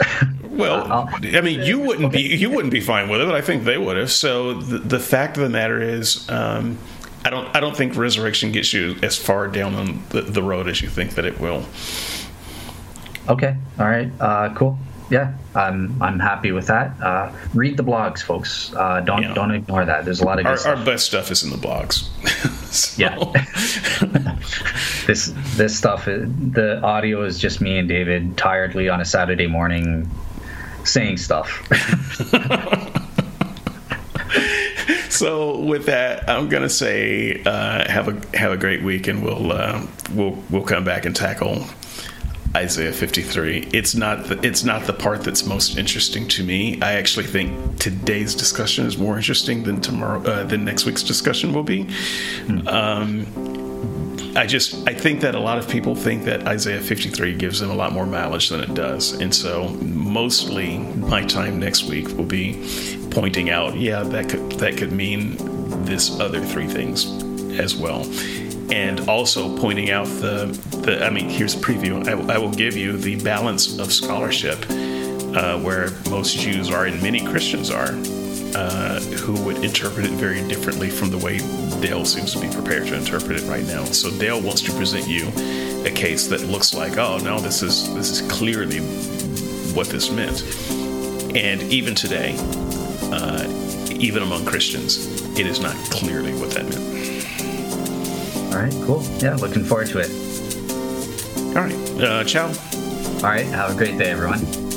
well, 0.51 1.09
I 1.23 1.41
mean, 1.41 1.63
you 1.63 1.79
wouldn't 1.79 2.11
be 2.11 2.21
you 2.21 2.51
wouldn't 2.51 2.71
be 2.71 2.79
fine 2.79 3.09
with 3.09 3.21
it, 3.21 3.25
but 3.25 3.33
I 3.33 3.41
think 3.41 3.63
they 3.63 3.79
would 3.79 3.97
have. 3.97 4.11
So 4.11 4.53
the, 4.53 4.77
the 4.77 4.99
fact 4.99 5.35
of 5.37 5.41
the 5.41 5.49
matter 5.49 5.81
is, 5.81 6.29
um, 6.29 6.77
I 7.25 7.31
don't 7.31 7.47
I 7.55 7.59
don't 7.59 7.75
think 7.75 7.95
resurrection 7.95 8.51
gets 8.51 8.71
you 8.71 8.97
as 9.01 9.17
far 9.17 9.47
down 9.47 9.73
on 9.73 10.03
the, 10.09 10.21
the 10.21 10.43
road 10.43 10.67
as 10.67 10.79
you 10.79 10.89
think 10.89 11.15
that 11.15 11.25
it 11.25 11.39
will. 11.39 11.65
Okay. 13.27 13.55
All 13.79 13.87
right. 13.87 14.11
Uh, 14.19 14.53
cool 14.53 14.77
yeah, 15.09 15.33
I'm 15.55 15.99
I'm 16.01 16.19
happy 16.19 16.51
with 16.51 16.67
that. 16.67 16.99
Uh, 17.01 17.31
read 17.53 17.77
the 17.77 17.83
blogs, 17.83 18.21
folks. 18.21 18.73
Uh, 18.75 19.01
don't 19.01 19.23
yeah. 19.23 19.33
don't 19.33 19.51
ignore 19.51 19.85
that. 19.85 20.05
There's 20.05 20.21
a 20.21 20.25
lot 20.25 20.39
of 20.39 20.45
our, 20.45 20.59
our, 20.67 20.85
best 20.85 21.07
stuff 21.07 21.31
is 21.31 21.43
in 21.43 21.49
the 21.49 21.57
blogs. 21.57 22.09
Yeah, 22.99 23.17
this 25.07 25.33
this 25.55 25.75
stuff. 25.75 26.05
The 26.05 26.79
audio 26.83 27.23
is 27.23 27.39
just 27.39 27.61
me 27.61 27.79
and 27.79 27.89
David 27.89 28.37
tiredly 28.37 28.89
on 28.89 29.01
a 29.01 29.05
Saturday 29.05 29.47
morning 29.47 30.07
saying 30.83 31.17
stuff. 31.17 31.49
so 35.09 35.61
with 35.61 35.87
that, 35.87 36.29
I'm 36.29 36.47
gonna 36.47 36.69
say 36.69 37.41
uh, 37.43 37.89
have 37.89 38.07
a 38.07 38.37
have 38.37 38.51
a 38.51 38.57
great 38.57 38.83
week, 38.83 39.07
and 39.07 39.23
we'll 39.23 39.51
uh, 39.51 39.83
we'll 40.13 40.37
we'll 40.51 40.61
come 40.61 40.83
back 40.83 41.05
and 41.05 41.15
tackle 41.15 41.65
Isaiah 42.55 42.91
53. 42.91 43.69
It's 43.73 43.93
not 43.93 44.25
the, 44.25 44.39
it's 44.45 44.63
not 44.63 44.85
the 44.87 44.93
part 44.93 45.23
that's 45.23 45.45
most 45.45 45.77
interesting 45.77 46.27
to 46.29 46.43
me. 46.43 46.81
I 46.81 46.93
actually 46.93 47.27
think 47.27 47.77
today's 47.77 48.33
discussion 48.33 48.85
is 48.85 48.97
more 48.97 49.17
interesting 49.17 49.63
than 49.63 49.81
tomorrow 49.81 50.21
uh, 50.23 50.43
than 50.45 50.65
next 50.65 50.85
week's 50.85 51.03
discussion 51.03 51.53
will 51.53 51.63
be. 51.63 51.85
Mm. 52.45 52.67
Um, 52.67 54.35
I 54.35 54.45
just 54.45 54.87
I 54.87 54.93
think 54.93 55.21
that 55.21 55.35
a 55.35 55.39
lot 55.39 55.59
of 55.59 55.67
people 55.67 55.95
think 55.95 56.23
that 56.25 56.47
Isaiah 56.47 56.81
53 56.81 57.35
gives 57.35 57.59
them 57.59 57.69
a 57.69 57.75
lot 57.75 57.93
more 57.93 58.05
mileage 58.05 58.49
than 58.49 58.61
it 58.61 58.73
does, 58.73 59.13
and 59.13 59.33
so 59.33 59.69
mostly 59.81 60.79
my 60.79 61.23
time 61.25 61.59
next 61.59 61.83
week 61.83 62.07
will 62.09 62.25
be 62.25 62.53
pointing 63.11 63.49
out, 63.49 63.75
yeah, 63.75 64.01
that 64.03 64.29
could 64.29 64.51
that 64.53 64.77
could 64.77 64.91
mean 64.91 65.35
this 65.85 66.19
other 66.19 66.41
three 66.41 66.67
things 66.67 67.05
as 67.59 67.75
well 67.75 68.05
and 68.71 69.01
also 69.09 69.57
pointing 69.57 69.89
out 69.89 70.05
the, 70.05 70.45
the 70.83 71.03
I 71.03 71.09
mean, 71.09 71.29
here's 71.29 71.55
a 71.55 71.57
preview. 71.57 72.07
I, 72.07 72.35
I 72.35 72.37
will 72.37 72.53
give 72.53 72.75
you 72.75 72.97
the 72.97 73.21
balance 73.23 73.79
of 73.79 73.91
scholarship 73.91 74.59
uh, 75.35 75.59
where 75.59 75.89
most 76.09 76.37
Jews 76.37 76.71
are 76.71 76.85
and 76.85 77.01
many 77.01 77.25
Christians 77.25 77.71
are, 77.71 77.91
uh, 78.55 78.99
who 78.99 79.33
would 79.43 79.63
interpret 79.63 80.05
it 80.05 80.11
very 80.11 80.47
differently 80.47 80.89
from 80.89 81.09
the 81.09 81.17
way 81.17 81.39
Dale 81.81 82.05
seems 82.05 82.33
to 82.33 82.39
be 82.39 82.49
prepared 82.49 82.87
to 82.87 82.95
interpret 82.95 83.41
it 83.41 83.47
right 83.47 83.65
now. 83.65 83.83
So 83.85 84.11
Dale 84.11 84.41
wants 84.41 84.61
to 84.63 84.71
present 84.73 85.07
you 85.07 85.27
a 85.85 85.91
case 85.91 86.27
that 86.27 86.41
looks 86.41 86.73
like, 86.73 86.97
oh 86.97 87.17
no, 87.19 87.39
this 87.39 87.61
is 87.61 87.93
this 87.93 88.09
is 88.09 88.31
clearly 88.31 88.79
what 89.73 89.87
this 89.87 90.09
meant. 90.09 90.43
And 91.35 91.61
even 91.63 91.95
today, 91.95 92.35
uh, 93.11 93.47
even 93.91 94.23
among 94.23 94.45
Christians, 94.45 95.21
it 95.37 95.45
is 95.45 95.59
not 95.59 95.75
clearly 95.91 96.33
what 96.33 96.51
that 96.51 96.63
meant. 96.63 97.18
All 98.51 98.55
right, 98.55 98.73
cool. 98.85 99.03
Yeah, 99.19 99.35
looking 99.35 99.63
forward 99.63 99.87
to 99.87 99.99
it. 99.99 100.09
All 101.55 101.63
right, 101.63 102.01
uh, 102.01 102.23
ciao. 102.23 102.47
All 102.47 103.23
right, 103.23 103.45
have 103.45 103.71
a 103.71 103.75
great 103.75 103.97
day, 103.97 104.11
everyone. 104.11 104.68